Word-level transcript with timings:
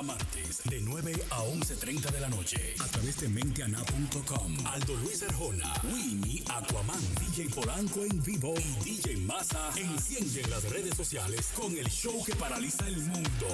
a 0.00 0.02
martes, 0.02 0.62
de 0.64 0.80
9 0.80 1.12
a 1.30 1.42
11.30 1.42 2.10
de 2.10 2.20
la 2.20 2.28
noche, 2.28 2.74
a 2.80 2.86
través 2.86 3.20
de 3.20 3.28
menteana.com. 3.28 4.56
Aldo 4.66 4.94
Luis 4.96 5.22
Arjona, 5.22 5.74
Winnie, 5.92 6.42
Aquaman, 6.48 7.00
DJ 7.20 7.50
Polanco 7.54 8.02
en 8.04 8.22
vivo 8.22 8.54
y 8.56 8.84
DJ 8.84 9.18
Massa 9.18 9.70
encienden 9.76 10.50
las 10.50 10.64
redes 10.70 10.96
sociales 10.96 11.52
con 11.54 11.76
el 11.76 11.86
show 11.88 12.24
que 12.24 12.34
paraliza 12.34 12.88
el 12.88 12.96
mundo. 12.96 13.46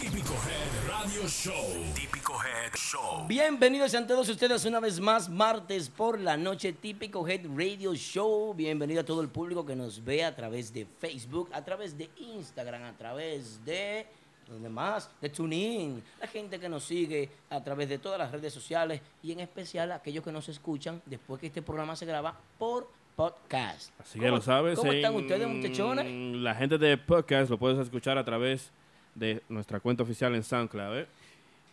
Típico 0.00 0.34
Head 0.34 0.88
Radio 0.88 1.28
Show. 1.28 1.92
Típico 1.94 2.34
Head 2.34 2.74
Show. 2.76 3.26
Bienvenidos 3.26 3.90
sean 3.90 4.06
todos 4.06 4.28
ustedes 4.28 4.64
una 4.64 4.78
vez 4.78 5.00
más, 5.00 5.28
martes 5.28 5.90
por 5.90 6.20
la 6.20 6.36
noche, 6.36 6.72
típico 6.72 7.26
Head 7.26 7.46
Radio 7.56 7.92
Show. 7.94 8.54
Bienvenido 8.54 9.00
a 9.00 9.04
todo 9.04 9.20
el 9.20 9.28
público 9.28 9.66
que 9.66 9.74
nos 9.74 10.04
ve 10.04 10.24
a 10.24 10.36
través 10.36 10.72
de 10.72 10.86
Facebook, 11.00 11.50
a 11.52 11.64
través 11.64 11.98
de 11.98 12.08
Instagram, 12.18 12.84
a 12.84 12.96
través 12.96 13.64
de 13.64 14.06
donde 14.48 14.68
más, 14.68 15.10
de 15.20 15.28
TuneIn, 15.28 16.02
la 16.20 16.26
gente 16.26 16.58
que 16.58 16.68
nos 16.68 16.84
sigue 16.84 17.28
a 17.50 17.62
través 17.62 17.88
de 17.88 17.98
todas 17.98 18.18
las 18.18 18.30
redes 18.30 18.52
sociales 18.52 19.00
y 19.22 19.32
en 19.32 19.40
especial 19.40 19.92
aquellos 19.92 20.24
que 20.24 20.32
nos 20.32 20.48
escuchan 20.48 21.00
después 21.06 21.40
que 21.40 21.46
este 21.46 21.62
programa 21.62 21.96
se 21.96 22.06
graba 22.06 22.38
por 22.58 22.88
podcast. 23.16 23.90
Así 24.00 24.18
que 24.18 24.28
lo 24.28 24.40
sabes. 24.40 24.78
¿Cómo 24.78 24.92
están 24.92 25.14
en 25.14 25.20
ustedes, 25.20 25.48
muchachones? 25.48 26.36
La 26.36 26.54
gente 26.54 26.78
de 26.78 26.96
podcast 26.96 27.50
lo 27.50 27.58
puedes 27.58 27.78
escuchar 27.78 28.18
a 28.18 28.24
través 28.24 28.70
de 29.14 29.42
nuestra 29.48 29.80
cuenta 29.80 30.02
oficial 30.02 30.34
en 30.34 30.42
SoundCloud. 30.42 30.98
¿eh? 30.98 31.06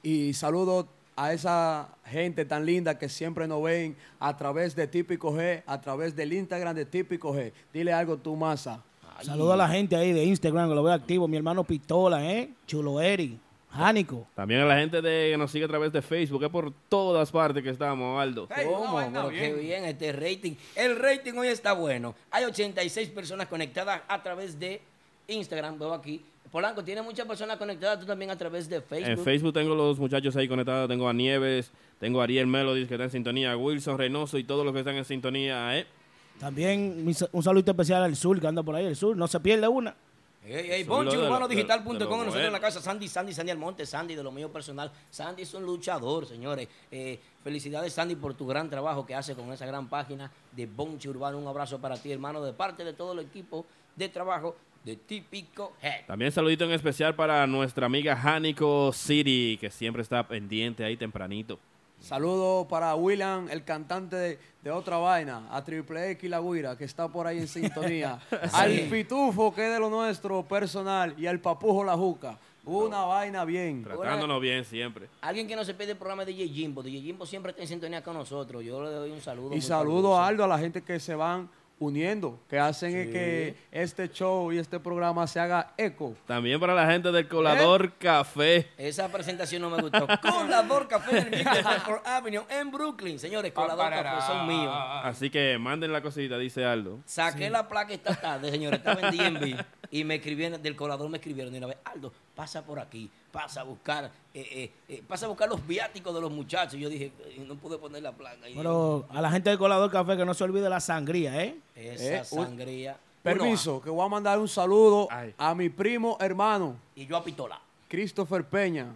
Y 0.04 0.34
saludo 0.34 0.88
a 1.16 1.34
esa 1.34 1.90
gente 2.06 2.46
tan 2.46 2.66
linda 2.66 2.98
que 2.98 3.10
siempre 3.10 3.48
nos 3.48 3.62
ven 3.62 3.96
a 4.20 4.36
través 4.38 4.76
de 4.76 4.88
Típico 4.88 5.32
G, 5.34 5.64
a 5.66 5.82
través 5.82 6.16
del 6.16 6.34
Instagram 6.34 6.76
de 6.76 6.86
Típico 6.86 7.34
G. 7.34 7.52
Dile 7.74 7.94
algo 7.94 8.18
tú, 8.18 8.36
Masa. 8.36 8.84
Saludo 9.24 9.54
a 9.54 9.58
la 9.58 9.68
gente 9.68 9.96
ahí 9.96 10.14
de 10.14 10.24
Instagram 10.24 10.70
que 10.70 10.76
lo 10.76 10.84
veo 10.84 10.94
activo. 10.94 11.28
Mi 11.28 11.38
hermano 11.38 11.64
Pistola, 11.64 12.32
¿eh? 12.32 12.50
Chulo 12.66 13.00
Eri, 13.00 13.38
Jánico. 13.72 14.28
También 14.36 14.62
a 14.62 14.66
la 14.66 14.78
gente 14.78 15.02
de, 15.02 15.32
que 15.32 15.38
nos 15.38 15.52
sigue 15.52 15.66
a 15.66 15.68
través 15.68 15.92
de 15.92 16.02
Facebook, 16.02 16.44
es 16.44 16.50
por 16.50 16.74
todas 16.90 17.32
partes 17.32 17.64
que 17.64 17.70
estamos, 17.70 18.20
Aldo. 18.20 18.48
¿Cómo? 18.48 18.98
Pero 18.98 19.30
qué 19.30 19.54
bien 19.54 19.86
este 19.86 20.12
rating. 20.12 20.54
El 20.76 20.98
rating 20.98 21.34
hoy 21.34 21.50
está 21.50 21.74
bueno. 21.74 22.16
Hay 22.32 22.46
86 22.46 23.10
personas 23.10 23.48
conectadas 23.48 24.02
a 24.08 24.24
través 24.24 24.60
de 24.60 24.82
Instagram, 25.28 25.78
veo 25.78 25.94
aquí. 25.94 26.22
Polanco, 26.52 26.84
tiene 26.84 27.02
muchas 27.02 27.26
personas 27.26 27.58
conectadas 27.58 28.00
tú 28.00 28.06
también 28.06 28.30
a 28.30 28.38
través 28.38 28.68
de 28.68 28.82
Facebook. 28.82 29.10
En 29.10 29.24
Facebook 29.24 29.54
tengo 29.54 29.74
los 29.74 29.98
muchachos 29.98 30.36
ahí 30.36 30.50
conectados. 30.50 30.90
Tengo 30.90 31.08
a 31.08 31.14
Nieves, 31.14 31.72
tengo 31.98 32.20
a 32.20 32.26
Ariel 32.26 32.48
Melody 32.48 32.88
que 32.88 32.96
está 32.96 33.06
en 33.06 33.12
sintonía, 33.12 33.54
a 33.54 33.58
Wilson 33.58 33.98
Reynoso 33.98 34.38
y 34.38 34.44
todos 34.44 34.66
los 34.66 34.74
que 34.74 34.80
están 34.80 34.96
en 34.96 35.06
sintonía. 35.06 35.78
¿eh? 35.78 35.86
También 36.42 37.06
un 37.34 37.44
saludo 37.44 37.72
especial 37.72 38.02
al 38.02 38.16
sur, 38.16 38.42
que 38.42 38.48
anda 38.48 38.64
por 38.64 38.76
ahí, 38.76 38.88
el 38.88 38.96
sur. 38.96 39.16
No 39.16 39.28
se 39.28 39.40
pierde 39.40 39.68
una. 39.68 39.96
Ey, 40.44 40.72
ey, 40.72 40.84
bonchiurbanodigital.com, 40.86 41.94
nosotros 41.94 42.36
en 42.44 42.52
la 42.52 42.60
casa, 42.60 42.82
Sandy, 42.82 43.08
Sandy, 43.08 43.32
Sandy 43.32 43.52
Almonte, 43.52 43.86
Sandy 43.86 44.16
de 44.16 44.24
lo 44.24 44.32
mío 44.32 44.52
personal. 44.52 44.92
Sandy 45.12 45.44
es 45.44 45.54
un 45.54 45.64
luchador, 45.64 46.26
señores. 46.26 46.68
Eh, 46.90 47.20
felicidades, 47.44 47.94
Sandy, 47.94 48.16
por 48.16 48.34
tu 48.34 48.48
gran 48.48 48.72
trabajo 48.72 49.06
que 49.06 49.14
hace 49.14 49.36
con 49.36 49.54
esa 49.54 49.68
gran 49.68 49.88
página 49.88 50.32
de 50.52 50.66
Bonchi 50.66 51.10
Urbano. 51.10 51.38
Un 51.38 51.48
abrazo 51.48 51.78
para 51.78 51.96
ti, 51.96 52.12
hermano, 52.12 52.44
de 52.44 52.54
parte 52.54 52.84
de 52.84 52.94
todo 52.94 53.14
el 53.14 53.20
equipo 53.20 53.68
de 53.96 54.10
trabajo 54.10 54.56
de 54.84 54.96
Típico 54.96 55.74
Head. 55.80 56.08
También 56.08 56.32
saludito 56.32 56.66
en 56.66 56.72
especial 56.72 57.14
para 57.14 57.46
nuestra 57.46 57.86
amiga 57.86 58.16
Jánico 58.16 58.92
City, 58.94 59.60
que 59.62 59.70
siempre 59.70 60.02
está 60.02 60.28
pendiente 60.28 60.84
ahí 60.84 60.98
tempranito. 60.98 61.60
Saludo 62.02 62.68
para 62.68 62.96
William, 62.96 63.48
el 63.50 63.64
cantante 63.64 64.16
de, 64.16 64.40
de 64.64 64.72
otra 64.72 64.98
vaina, 64.98 65.48
a 65.52 65.64
Triple 65.64 66.12
X 66.12 66.30
La 66.30 66.42
Guira, 66.42 66.76
que 66.76 66.84
está 66.84 67.08
por 67.08 67.28
ahí 67.28 67.38
en 67.38 67.48
sintonía. 67.48 68.20
Al 68.54 68.72
Pitufo, 68.90 69.54
que 69.54 69.68
es 69.68 69.74
de 69.74 69.80
lo 69.80 69.90
nuestro 69.90 70.44
personal, 70.44 71.14
y 71.18 71.28
al 71.28 71.40
Papujo 71.40 71.84
La 71.84 71.96
Juca. 71.96 72.38
Una 72.66 73.02
vaina 73.06 73.46
bien. 73.46 73.84
Tratándonos 73.84 74.42
bien 74.42 74.66
siempre. 74.66 75.08
Alguien 75.22 75.48
que 75.48 75.56
no 75.56 75.64
se 75.64 75.74
pide 75.74 75.92
el 75.92 75.98
programa 75.98 76.26
de 76.26 76.32
DJ 76.34 76.48
Jimbo. 76.50 76.84
DJ 76.84 77.02
Jimbo 77.02 77.26
siempre 77.26 77.52
está 77.52 77.64
en 77.64 77.68
sintonía 77.68 78.04
con 78.04 78.16
nosotros. 78.16 78.64
Yo 78.64 78.84
le 78.84 78.92
doy 78.92 79.12
un 79.12 79.22
saludo. 79.22 79.56
Y 79.56 79.62
saludo 79.62 80.18
a 80.18 80.28
Aldo, 80.28 80.44
a 80.44 80.48
la 80.48 80.60
gente 80.60 80.82
que 80.84 81.00
se 81.00 81.16
van 81.16 81.50
uniendo, 81.82 82.40
que 82.48 82.60
hacen 82.60 82.92
Sí. 82.92 83.12
que 83.12 83.56
este 83.72 84.08
show 84.10 84.52
y 84.52 84.60
este 84.60 84.80
programa 84.80 85.26
se 85.26 85.40
haga 85.40 85.74
eco. 85.78 86.16
También 86.28 86.60
para 86.60 86.74
la 86.76 86.86
gente 86.90 87.12
del 87.12 87.28
Colador 87.28 87.94
Café. 87.98 88.70
Esa 88.78 89.12
presentación 89.12 89.64
no 89.64 89.70
me 89.72 89.82
gustó. 89.82 90.08
Colador 90.22 90.88
Café 90.88 91.18
en 91.20 91.34
el 91.34 91.46
Avenue 92.06 92.44
en 92.50 92.72
Brooklyn. 92.72 93.18
Señores, 93.20 93.52
Colador 93.52 93.90
Café 93.90 94.28
son 94.32 94.48
míos. 94.48 94.74
Así 95.04 95.30
que 95.30 95.58
manden 95.58 95.92
la 95.92 96.02
cosita, 96.02 96.38
dice 96.38 96.64
Aldo. 96.64 97.00
Saqué 97.06 97.50
la 97.50 97.68
placa 97.68 97.94
esta 97.94 98.16
tarde, 98.16 98.52
señores. 98.52 98.80
Estaba 98.80 99.02
en 99.10 99.18
DMV 99.18 99.60
y 99.92 100.04
me 100.04 100.16
escribieron, 100.16 100.62
del 100.62 100.76
colador 100.76 101.10
me 101.10 101.18
escribieron 101.18 101.52
de 101.52 101.58
una 101.58 101.68
vez, 101.68 101.78
Aldo, 101.84 102.14
pasa 102.36 102.64
por 102.64 102.80
aquí, 102.80 103.10
pasa 103.32 103.62
a 103.62 103.64
buscar, 103.64 104.06
eh, 104.34 104.48
eh, 104.52 104.72
eh, 104.90 105.04
pasa 105.08 105.26
a 105.26 105.30
buscar 105.30 105.48
los 105.50 105.66
viáticos 105.66 106.14
de 106.14 106.22
los 106.22 106.32
muchachos. 106.32 106.80
Yo 106.80 106.90
dije, 106.90 107.12
eh, 107.26 107.44
no 107.48 107.56
pude 107.56 107.78
poner 107.78 108.04
la 108.04 108.12
placa. 108.12 108.48
Y 108.50 108.56
Pero 108.56 109.06
a 109.10 109.22
la 109.22 109.32
gente 109.32 109.50
del 109.50 109.60
colador 109.60 109.90
café 109.92 110.18
que 110.18 110.26
no 110.26 110.34
se 110.34 110.44
olvide 110.44 110.70
la 110.70 110.80
sangría, 110.80 111.44
¿eh? 111.44 111.56
esa 111.76 112.18
Eh, 112.22 112.24
sangría. 112.26 112.98
Permiso, 113.24 113.80
que 113.82 113.90
voy 113.92 114.04
a 114.04 114.10
mandar 114.10 114.40
un 114.40 114.48
saludo 114.48 115.08
Ay. 115.12 115.34
a 115.38 115.54
mi 115.54 115.70
primo 115.70 116.18
hermano, 116.20 116.76
y 116.96 117.06
yo 117.06 117.16
a 117.18 117.24
pistola. 117.24 117.62
Christopher 117.88 118.44
Peña, 118.44 118.88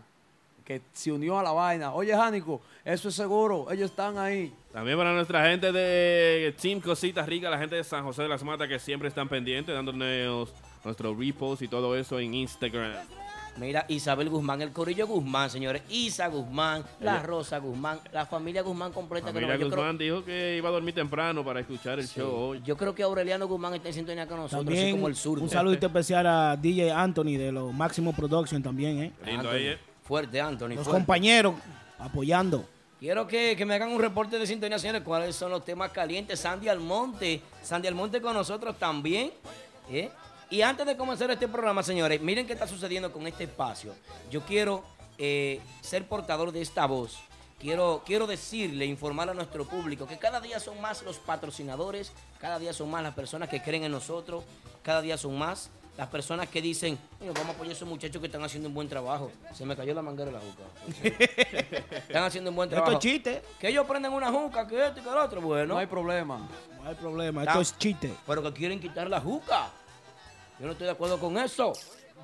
que 0.64 0.82
se 0.94 1.12
unió 1.12 1.38
a 1.38 1.44
la 1.44 1.52
vaina. 1.52 1.94
Oye, 1.94 2.12
Jánico, 2.16 2.60
eso 2.84 3.10
es 3.10 3.14
seguro, 3.16 3.68
ellos 3.72 3.92
están 3.92 4.18
ahí. 4.18 4.52
También 4.74 4.98
para 4.98 5.14
nuestra 5.14 5.46
gente 5.48 5.72
de 5.72 6.56
Team 6.60 6.82
Cositas 6.82 7.28
Ricas, 7.28 7.52
la 7.52 7.60
gente 7.60 7.76
de 7.76 7.84
San 7.84 8.04
José 8.04 8.24
de 8.24 8.30
las 8.30 8.44
Matas 8.44 8.68
que 8.68 8.80
siempre 8.80 9.10
están 9.10 9.30
pendientes, 9.30 9.76
dándonos 9.76 10.52
nuestros 10.84 11.16
reposts 11.20 11.62
y 11.62 11.68
todo 11.68 11.96
eso 11.96 12.20
en 12.20 12.34
Instagram. 12.34 12.94
Mira, 13.58 13.86
Isabel 13.88 14.30
Guzmán, 14.30 14.62
el 14.62 14.72
Corillo 14.74 15.08
Guzmán, 15.08 15.50
señores. 15.50 15.82
Isa 15.90 16.28
Guzmán, 16.28 16.84
la 17.00 17.24
Rosa 17.24 17.58
Guzmán, 17.60 18.00
la 18.12 18.26
familia 18.26 18.62
Guzmán 18.62 18.92
completa. 18.92 19.28
que 19.28 19.34
Familia 19.34 19.56
yo 19.56 19.68
creo- 19.70 19.70
Guzmán 19.78 19.98
dijo 19.98 20.26
que 20.26 20.58
iba 20.58 20.68
a 20.68 20.72
dormir 20.74 20.94
temprano 20.94 21.44
para 21.46 21.62
escuchar 21.62 22.00
el 22.00 22.08
Sí. 22.08 22.20
show 22.20 22.30
hoy. 22.34 22.62
Yo 22.66 22.76
creo 22.76 22.94
que 22.94 23.04
Aureliano 23.04 23.48
Guzmán 23.48 23.74
está 23.76 23.88
en 23.88 23.94
sintonía 23.94 24.28
con 24.28 24.38
nosotros, 24.38 24.60
así 24.68 24.76
También 24.76 24.96
como 24.98 25.08
el 25.08 25.16
sur. 25.16 25.40
un 25.40 25.50
saludito 25.50 25.88
especial 25.88 26.28
a 26.28 26.58
DJ 26.58 26.92
Anthony 26.92 27.38
de 27.38 27.52
los 27.54 27.74
Máximo 27.74 28.12
Production 28.14 28.62
también, 28.62 29.00
¿eh? 29.00 29.14
Lindo 29.26 29.50
ahí, 29.50 29.68
¿eh? 29.68 29.78
Fuerte, 30.04 30.42
Anthony. 30.42 30.68
Los 30.76 30.84
fuerte. 30.84 30.92
compañeros 30.92 31.56
apoyando. 31.98 32.66
Quiero 33.00 33.26
que, 33.28 33.56
que 33.58 33.66
me 33.66 33.76
hagan 33.76 33.90
un 33.92 34.00
reporte 34.02 34.38
de 34.38 34.46
sintonía, 34.48 34.80
señores. 34.80 35.02
¿Cuáles 35.04 35.36
son 35.36 35.52
los 35.52 35.64
temas 35.64 35.92
calientes? 35.92 36.40
Sandy 36.40 36.68
Almonte. 36.70 37.42
Sandy 37.62 37.88
Almonte 37.88 38.20
con 38.22 38.34
nosotros 38.34 38.78
también. 38.78 39.32
¿eh? 39.90 40.10
Y 40.50 40.62
antes 40.62 40.86
de 40.86 40.96
comenzar 40.96 41.30
este 41.32 41.48
programa, 41.48 41.82
señores, 41.84 42.22
miren 42.22 42.46
qué 42.46 42.54
está 42.54 42.68
sucediendo 42.68 43.12
con 43.12 43.26
este 43.28 43.46
espacio. 43.46 43.94
Yo 44.30 44.42
quiero 44.42 44.84
eh, 45.18 45.60
ser 45.82 46.08
portador 46.08 46.52
de 46.52 46.62
esta 46.62 46.86
voz. 46.86 47.18
Quiero, 47.60 48.04
quiero 48.06 48.28
decirle, 48.28 48.86
informar 48.86 49.30
a 49.30 49.34
nuestro 49.34 49.66
público 49.66 50.06
que 50.06 50.18
cada 50.18 50.40
día 50.42 50.60
son 50.60 50.80
más 50.82 51.02
los 51.04 51.18
patrocinadores, 51.18 52.12
cada 52.40 52.60
día 52.60 52.74
son 52.74 52.92
más 52.92 53.02
las 53.02 53.16
personas 53.16 53.50
que 53.50 53.62
creen 53.62 53.86
en 53.86 53.92
nosotros, 53.92 54.44
cada 54.84 55.02
día 55.02 55.18
son 55.18 55.38
más 55.38 55.70
las 55.98 56.10
personas 56.10 56.50
que 56.50 56.62
dicen, 56.62 57.00
"Coño, 57.18 57.32
vamos 57.34 57.50
a 57.50 57.52
apoyar 57.54 57.72
a 57.72 57.76
esos 57.76 57.88
muchachos 57.88 58.20
que 58.20 58.26
están 58.28 58.44
haciendo 58.44 58.68
un 58.68 58.76
buen 58.76 58.90
trabajo. 58.90 59.32
Se 59.54 59.66
me 59.66 59.76
cayó 59.76 59.94
la 59.94 60.02
manguera 60.02 60.30
de 60.32 60.38
la 60.38 60.42
juca. 60.42 60.64
están 62.08 62.24
haciendo 62.26 62.50
un 62.50 62.56
buen 62.58 62.68
Esto 62.70 62.76
trabajo. 62.84 62.98
es 62.98 63.00
chiste. 63.00 63.42
Que 63.60 63.70
ellos 63.70 63.88
prenden 63.88 64.12
una 64.12 64.30
juca, 64.30 64.68
que 64.68 64.88
esto 64.88 65.00
y 65.00 65.04
que 65.04 65.10
lo 65.10 65.24
otro. 65.24 65.40
Bueno, 65.42 65.74
No 65.76 65.80
hay 65.80 65.88
problema. 65.88 66.38
No 66.84 66.90
hay 66.90 66.96
problema, 66.96 67.46
esto 67.46 67.62
es 67.62 67.78
chiste. 67.80 68.14
pero 68.28 68.44
que 68.44 68.52
quieren 68.54 68.80
quitar 68.82 69.10
la 69.10 69.22
juca. 69.22 69.70
Yo 70.60 70.66
no 70.68 70.72
estoy 70.72 70.86
de 70.86 70.92
acuerdo 70.92 71.20
con 71.20 71.38
eso. 71.38 71.74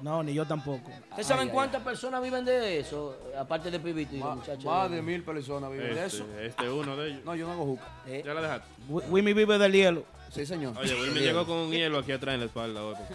No, 0.02 0.24
ni 0.24 0.34
yo 0.34 0.46
tampoco. 0.48 0.90
¿Ustedes 1.10 1.28
saben 1.28 1.50
cuántas 1.50 1.84
personas 1.84 2.24
viven 2.24 2.44
de 2.44 2.80
eso? 2.80 3.16
Aparte 3.38 3.70
de 3.70 3.80
Pibito 3.80 4.16
y 4.16 4.20
Ma- 4.20 4.36
muchachos. 4.36 4.64
Más 4.66 4.90
de 4.90 5.02
mil 5.02 5.22
personas 5.24 5.72
viven 5.72 5.94
de 5.94 6.06
eso. 6.06 6.24
Este, 6.24 6.46
este 6.48 6.70
uno 6.70 6.96
de 6.96 7.10
ellos. 7.10 7.26
No, 7.26 7.36
yo 7.36 7.46
no 7.46 7.54
hago 7.54 7.66
juca. 7.66 7.88
Eh, 8.08 8.24
Ya 8.26 8.34
la 8.34 8.42
dejaste. 8.42 8.68
Wi- 8.90 9.04
Wimmy 9.10 9.34
vive 9.34 9.58
del 9.60 9.72
hielo. 9.74 10.04
Sí, 10.32 10.46
señor. 10.46 10.76
Oye, 10.78 10.96
Will 10.96 11.12
me 11.12 11.20
llegó 11.20 11.46
con 11.46 11.58
un 11.58 11.72
hielo 11.72 12.00
aquí 12.00 12.14
atrás 12.14 12.34
en 12.34 12.40
la 12.40 12.46
espalda 12.48 12.84
hoy 12.84 12.96
porque 12.96 13.14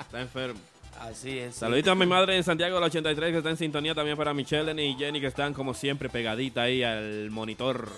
está 0.00 0.20
enfermo. 0.20 0.58
así 0.98 1.38
es. 1.38 1.54
sí. 1.54 1.60
Saludito 1.60 1.92
a 1.92 1.94
mi 1.94 2.06
madre 2.06 2.36
en 2.36 2.42
Santiago 2.42 2.76
del 2.76 2.84
83 2.84 3.30
que 3.30 3.36
está 3.38 3.50
en 3.50 3.56
sintonía 3.58 3.94
también 3.94 4.16
para 4.16 4.32
Michelle 4.34 4.72
y 4.82 4.94
Jenny 4.96 5.20
que 5.20 5.26
están 5.28 5.52
como 5.54 5.74
siempre 5.74 6.08
pegadita 6.08 6.62
ahí 6.62 6.82
al 6.82 7.30
monitor. 7.30 7.88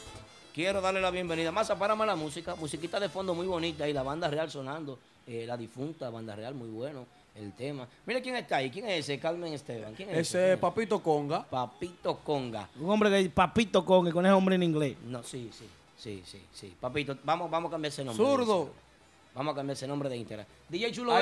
Quiero 0.53 0.81
darle 0.81 1.01
la 1.01 1.11
bienvenida. 1.11 1.53
Más 1.53 1.71
apárame 1.71 2.05
la 2.05 2.17
música. 2.17 2.55
Musiquita 2.57 2.99
de 3.01 3.09
fondo 3.09 3.35
muy 3.35 3.47
bonita 3.47 3.89
y 3.89 3.93
la 3.95 4.03
banda 4.03 4.29
real 4.29 4.51
sonando. 4.51 4.99
Eh, 5.27 5.45
la 5.47 5.57
difunta 5.57 6.09
banda 6.11 6.37
real, 6.37 6.55
muy 6.55 6.69
bueno. 6.69 7.07
El 7.35 7.53
tema. 7.53 7.87
Mira 8.07 8.23
quién 8.23 8.37
está 8.37 8.57
ahí. 8.57 8.71
¿Quién 8.71 8.89
es 8.89 9.01
ese? 9.01 9.19
Carmen 9.19 9.53
Esteban. 9.53 9.95
¿Quién 9.95 10.09
es 10.09 10.29
Ese 10.29 10.55
es 10.55 10.59
Papito 10.59 11.03
Conga. 11.03 11.45
Papito 11.45 12.19
Conga. 12.25 12.67
Un 12.81 12.89
hombre 12.89 13.11
que 13.11 13.29
papito 13.29 13.85
con, 13.85 14.07
que 14.07 14.13
con 14.13 14.25
ese 14.25 14.33
hombre 14.33 14.55
en 14.55 14.63
inglés. 14.63 14.97
No, 15.05 15.23
sí, 15.23 15.51
sí, 15.53 15.67
sí, 15.99 16.23
sí, 16.25 16.43
sí. 16.51 16.75
Papito, 16.81 17.19
vamos, 17.25 17.51
vamos 17.51 17.69
a 17.69 17.73
cambiar 17.73 17.93
ese 17.93 18.05
nombre. 18.05 18.25
Zurdo. 18.25 18.71
Vamos 19.35 19.53
a 19.53 19.57
cambiar 19.57 19.77
ese 19.77 19.87
nombre 19.87 20.09
de 20.09 20.17
Instagram. 20.17 20.47
DJ 20.71 20.93
Chulo. 20.93 21.13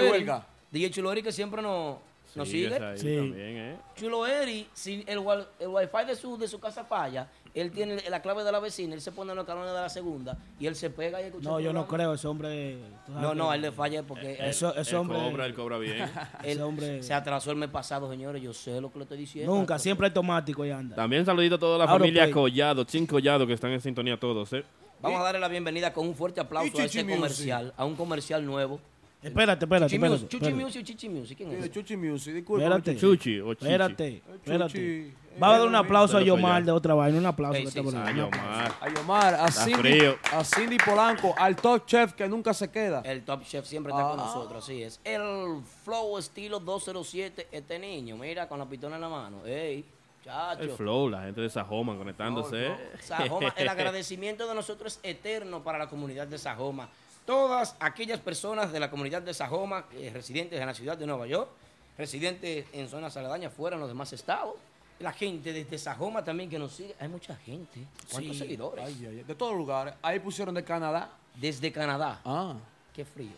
DJ 0.70 0.90
Chulo 0.90 1.12
que 1.14 1.32
siempre 1.32 1.60
nos, 1.60 1.96
¿Nos 2.34 2.48
Sigues 2.48 2.72
sigue? 2.74 2.84
ahí 2.86 2.98
Sí. 2.98 3.16
también, 3.16 3.56
¿eh? 3.56 3.76
Chulo 3.94 4.26
Eri, 4.26 4.66
si 4.72 5.04
el, 5.06 5.18
el 5.60 5.68
wifi 5.68 6.04
de 6.06 6.16
su, 6.16 6.36
de 6.36 6.48
su 6.48 6.58
casa 6.58 6.84
falla, 6.84 7.28
él 7.54 7.70
tiene 7.70 8.02
la 8.10 8.20
clave 8.20 8.42
de 8.42 8.50
la 8.50 8.58
vecina, 8.58 8.94
él 8.94 9.00
se 9.00 9.12
pone 9.12 9.30
en 9.30 9.36
los 9.36 9.46
calones 9.46 9.72
de 9.72 9.80
la 9.80 9.88
segunda 9.88 10.36
y 10.58 10.66
él 10.66 10.74
se 10.74 10.90
pega 10.90 11.22
y 11.22 11.26
escucha 11.26 11.48
No, 11.48 11.60
yo 11.60 11.72
no 11.72 11.86
creo, 11.86 12.14
ese 12.14 12.26
hombre. 12.26 12.78
No, 13.08 13.34
no, 13.34 13.50
a 13.50 13.54
él 13.54 13.62
le 13.62 13.70
falla 13.70 14.02
porque 14.02 14.32
él, 14.32 14.46
Eso, 14.46 14.74
ese 14.74 14.90
Él 14.90 14.96
hombre. 14.96 15.18
cobra, 15.18 15.46
él 15.46 15.54
cobra 15.54 15.78
bien. 15.78 15.98
él 16.02 16.10
ese 16.44 16.62
hombre- 16.62 17.02
se 17.04 17.14
atrasó 17.14 17.52
el 17.52 17.56
mes 17.56 17.70
pasado, 17.70 18.10
señores. 18.10 18.42
Yo 18.42 18.52
sé 18.52 18.80
lo 18.80 18.90
que 18.90 18.98
le 18.98 19.04
estoy 19.04 19.18
diciendo. 19.18 19.54
Nunca, 19.54 19.78
siempre 19.78 20.08
automático 20.08 20.64
y 20.66 20.70
anda. 20.72 20.96
También 20.96 21.24
saludito 21.24 21.54
a 21.54 21.58
toda 21.58 21.78
la 21.78 21.84
Out 21.84 22.00
familia 22.00 22.22
play. 22.24 22.32
Collado, 22.32 22.82
Chin 22.84 23.06
Collado, 23.06 23.46
que 23.46 23.52
están 23.52 23.70
en 23.70 23.80
sintonía 23.80 24.18
todos, 24.18 24.52
¿eh? 24.54 24.64
Vamos 25.00 25.20
a 25.20 25.24
darle 25.24 25.38
la 25.40 25.48
bienvenida 25.48 25.92
con 25.92 26.08
un 26.08 26.14
fuerte 26.14 26.40
aplauso 26.40 26.78
Y 26.78 26.80
a 26.80 26.84
este 26.86 27.06
comercial, 27.06 27.74
a 27.76 27.84
un 27.84 27.94
comercial 27.94 28.44
nuevo. 28.46 28.80
Espérate, 29.24 29.64
espérate, 29.64 29.86
Chichi 29.90 29.96
espérate. 29.96 30.10
Music, 30.14 30.28
Chuchi 30.28 30.44
espérate. 30.44 30.64
Music, 30.64 30.84
Chichi 30.86 31.08
Music, 31.08 31.36
¿quién 31.38 31.52
es? 31.52 31.70
Chuchi 31.70 31.96
Music, 31.96 32.34
disculpa. 32.34 32.62
Espérate. 32.64 32.96
Chuchi 32.96 33.40
o 33.40 33.54
Chichi. 33.54 33.64
Espérate, 33.66 34.22
espérate. 34.34 34.72
Chuchi. 34.72 35.14
Vamos 35.36 35.56
a 35.56 35.58
dar 35.58 35.66
un 35.68 35.74
aplauso 35.74 36.16
a 36.16 36.22
Yomar 36.22 36.62
de 36.64 36.70
otra 36.70 36.94
vaina, 36.94 37.18
un 37.18 37.26
aplauso. 37.26 37.58
Ey, 37.58 37.64
que 37.64 37.70
sí, 37.72 37.80
sí. 37.90 37.96
ahí, 37.96 38.04
Ay, 38.06 38.20
un 38.20 38.20
aplauso. 38.26 38.40
Omar. 38.44 38.72
A 38.80 38.88
Yomar, 38.94 39.34
a 39.34 39.50
Cindy, 39.50 39.98
a 40.32 40.44
Cindy 40.44 40.76
Polanco, 40.78 41.34
al 41.36 41.56
top 41.56 41.86
chef 41.86 42.12
que 42.12 42.28
nunca 42.28 42.54
se 42.54 42.70
queda. 42.70 43.00
El 43.04 43.24
Top 43.24 43.42
Chef 43.42 43.66
siempre 43.66 43.90
está 43.92 44.10
con 44.10 44.20
Ah. 44.20 44.24
nosotros, 44.26 44.62
así 44.62 44.80
es. 44.82 45.00
El 45.02 45.60
Flow 45.84 46.18
estilo 46.18 46.60
207, 46.60 47.48
este 47.50 47.78
niño, 47.80 48.16
mira, 48.16 48.46
con 48.46 48.60
la 48.60 48.66
pistola 48.66 48.94
en 48.94 49.00
la 49.02 49.08
mano. 49.08 49.44
Ey, 49.44 49.84
chacho. 50.24 50.62
El 50.62 50.70
flow, 50.70 51.08
la 51.08 51.22
gente 51.22 51.40
de 51.40 51.50
Sajoma 51.50 51.96
conectándose. 51.96 52.66
¿eh? 52.68 52.76
Sajoma, 53.00 53.52
el 53.56 53.68
agradecimiento 53.68 54.46
de 54.46 54.54
nosotros 54.54 55.00
es 55.02 55.10
eterno 55.16 55.64
para 55.64 55.78
la 55.78 55.88
comunidad 55.88 56.28
de 56.28 56.38
Sajoma. 56.38 56.88
Todas 57.26 57.74
aquellas 57.80 58.20
personas 58.20 58.70
de 58.72 58.80
la 58.80 58.90
comunidad 58.90 59.22
de 59.22 59.32
Sajoma, 59.32 59.86
eh, 59.94 60.10
residentes 60.12 60.60
en 60.60 60.66
la 60.66 60.74
ciudad 60.74 60.96
de 60.98 61.06
Nueva 61.06 61.26
York, 61.26 61.48
residentes 61.96 62.66
en 62.72 62.88
zonas 62.88 63.16
aledañas 63.16 63.52
fuera 63.52 63.76
en 63.76 63.80
los 63.80 63.88
demás 63.88 64.12
estados, 64.12 64.54
la 65.00 65.12
gente 65.12 65.52
desde 65.52 65.78
Sajoma 65.78 66.22
también 66.22 66.50
que 66.50 66.58
nos 66.58 66.72
sigue. 66.72 66.94
Hay 67.00 67.08
mucha 67.08 67.34
gente. 67.36 67.80
¿Cuántos 68.10 68.34
Sí. 68.36 68.42
seguidores? 68.42 68.84
Ay, 68.84 68.96
ay, 69.00 69.06
ay, 69.18 69.24
de 69.24 69.34
todos 69.34 69.56
lugares. 69.56 69.94
Ahí 70.02 70.18
pusieron 70.20 70.54
de 70.54 70.62
Canadá. 70.64 71.10
Desde 71.34 71.72
Canadá. 71.72 72.20
Ah. 72.24 72.54
Qué 72.94 73.04
frío. 73.04 73.32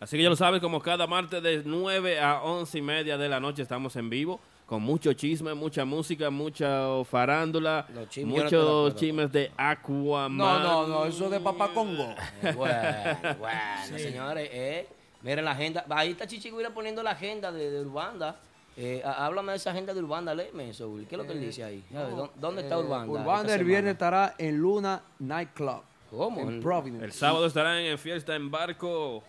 Así 0.00 0.16
que 0.16 0.22
ya 0.22 0.28
lo 0.30 0.36
sabes, 0.36 0.60
como 0.60 0.80
cada 0.80 1.06
martes 1.06 1.42
de 1.42 1.62
9 1.64 2.20
a 2.20 2.42
11 2.42 2.78
y 2.78 2.82
media 2.82 3.16
de 3.16 3.28
la 3.28 3.38
noche 3.40 3.62
estamos 3.62 3.94
en 3.96 4.10
vivo. 4.10 4.40
Con 4.70 4.82
mucho 4.82 5.12
chisme, 5.14 5.52
mucha 5.52 5.84
música, 5.84 6.30
mucha 6.30 7.04
farándula, 7.04 7.86
no 7.92 8.02
muchos 8.24 8.46
acuerdo. 8.52 8.90
chismes 8.92 9.32
de 9.32 9.50
Aquaman. 9.56 10.36
No, 10.36 10.60
no, 10.60 10.86
no, 10.86 11.04
eso 11.06 11.24
es 11.24 11.30
de 11.32 11.40
Papá 11.40 11.70
Congo. 11.74 12.14
Eh, 12.40 12.52
bueno, 12.56 13.36
bueno, 13.40 13.98
señores, 13.98 14.48
eh, 14.52 14.88
miren 15.22 15.44
la 15.44 15.50
agenda. 15.50 15.84
Ahí 15.90 16.12
está 16.12 16.24
Chichiguira 16.28 16.70
poniendo 16.70 17.02
la 17.02 17.10
agenda 17.10 17.50
de, 17.50 17.68
de 17.68 17.80
Urbanda. 17.80 18.36
Eh, 18.76 19.02
há- 19.04 19.26
háblame 19.26 19.50
de 19.50 19.56
esa 19.56 19.72
agenda 19.72 19.92
de 19.92 19.98
Urbanda, 20.04 20.32
léeme 20.36 20.70
eso. 20.70 20.88
¿Qué 21.08 21.16
es 21.16 21.18
lo 21.18 21.26
que 21.26 21.32
él 21.32 21.40
dice 21.40 21.64
ahí? 21.64 21.82
A 21.92 22.02
ver, 22.04 22.14
¿dó- 22.14 22.30
¿Dónde 22.36 22.62
está 22.62 22.76
Eh, 22.76 22.78
Urbanda? 22.84 23.12
Urbanda 23.12 23.54
el 23.56 23.64
viernes 23.64 23.94
estará 23.94 24.36
en 24.38 24.56
Luna 24.56 25.02
Nightclub. 25.18 25.82
¿Cómo? 26.12 26.40
En 26.42 26.48
El- 26.48 26.60
Providence. 26.60 27.04
El 27.06 27.12
sábado 27.12 27.44
estarán 27.46 27.78
en 27.78 27.98
fiesta 27.98 28.36
en 28.36 28.48
barco. 28.48 29.24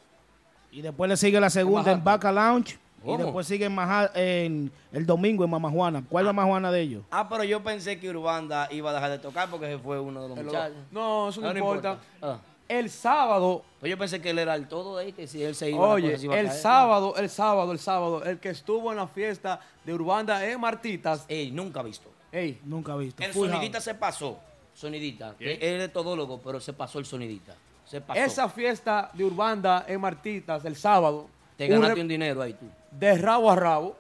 Y 0.71 0.83
después 0.83 1.09
le 1.09 1.17
sigue 1.17 1.39
la 1.39 1.49
segunda 1.49 1.93
en. 1.93 2.03
Baca 2.03 2.31
Lounge. 2.31 2.77
Y 3.03 3.18
después 3.18 3.48
sigue 3.48 3.65
en, 3.65 3.74
Maja- 3.75 4.12
en 4.13 4.71
el 4.92 5.06
domingo 5.06 5.44
en 5.44 5.50
Mama 5.50 5.69
Juana. 5.71 6.03
¿Cuál 6.07 6.24
es 6.24 6.27
la 6.27 6.33
Mama 6.33 6.48
Juana 6.50 6.71
de 6.71 6.81
ellos? 6.81 7.03
Ah, 7.12 7.27
pero 7.27 7.44
yo 7.44 7.63
pensé 7.63 8.00
que 8.00 8.09
Urbanda 8.09 8.68
iba 8.71 8.92
a 8.92 8.94
dejar 8.94 9.09
de 9.12 9.19
tocar 9.19 9.50
porque 9.50 9.65
se 9.68 9.77
fue 9.80 10.00
uno 10.00 10.21
de 10.24 10.30
los 10.30 10.38
El- 10.38 10.45
muchachos. 10.45 10.77
No, 10.92 11.30
eso 11.30 11.42
no, 11.42 11.48
Ah, 11.50 11.51
importa. 11.57 11.98
Ah, 12.21 12.38
El 12.68 12.89
sábado, 12.89 13.63
pues 13.80 13.89
yo 13.89 13.98
pensé 13.98 14.21
que 14.21 14.30
él 14.30 14.39
era 14.39 14.56
el 14.56 14.68
todo 14.68 14.98
de 14.98 15.06
ahí, 15.06 15.12
que 15.13 15.27
si 15.27 15.44
él 15.44 15.56
se 15.56 15.69
iba 15.71 15.80
oye, 15.80 16.07
cosa 16.12 16.19
se 16.19 16.25
iba 16.25 16.36
a 16.36 16.39
el 16.39 16.48
caer. 16.48 16.59
sábado, 16.62 17.15
el 17.18 17.30
sábado, 17.30 17.71
el 17.74 17.80
sábado, 17.80 18.24
el 18.24 18.39
que 18.39 18.50
estuvo 18.50 18.92
en 18.92 18.98
la 18.98 19.07
fiesta 19.07 19.59
de 19.83 19.94
Urbanda 19.94 20.45
en 20.48 20.57
Martitas. 20.59 21.25
Ey, 21.27 21.51
nunca 21.51 21.81
visto. 21.81 22.09
Ey, 22.31 22.62
Nunca 22.63 22.95
visto. 22.95 23.21
El 23.21 23.33
Full 23.33 23.50
sonidita 23.50 23.74
house. 23.80 23.83
se 23.83 23.95
pasó. 23.95 24.38
Sonidita. 24.74 25.36
¿Qué? 25.38 25.56
Él 25.56 25.81
es 25.81 25.92
todólogo, 25.92 26.39
pero 26.42 26.62
se 26.62 26.71
pasó 26.71 27.00
el 27.00 27.06
sonidita. 27.06 27.56
Se 27.86 28.00
pasó. 28.00 28.18
esa 28.21 28.48
fiesta 28.48 29.09
de 29.13 29.25
Urbanda 29.25 29.83
en 29.86 30.00
Martitas 30.00 30.63
el 30.63 30.77
sábado, 30.77 31.27
Te 31.57 31.68
ganaste 31.68 32.00
un 32.00 32.07
dinero 32.07 32.42
ahí 32.42 32.53
tú. 32.53 32.68
De 32.91 33.17
rabo 33.17 33.51
a 33.51 33.55
rabo. 33.55 33.95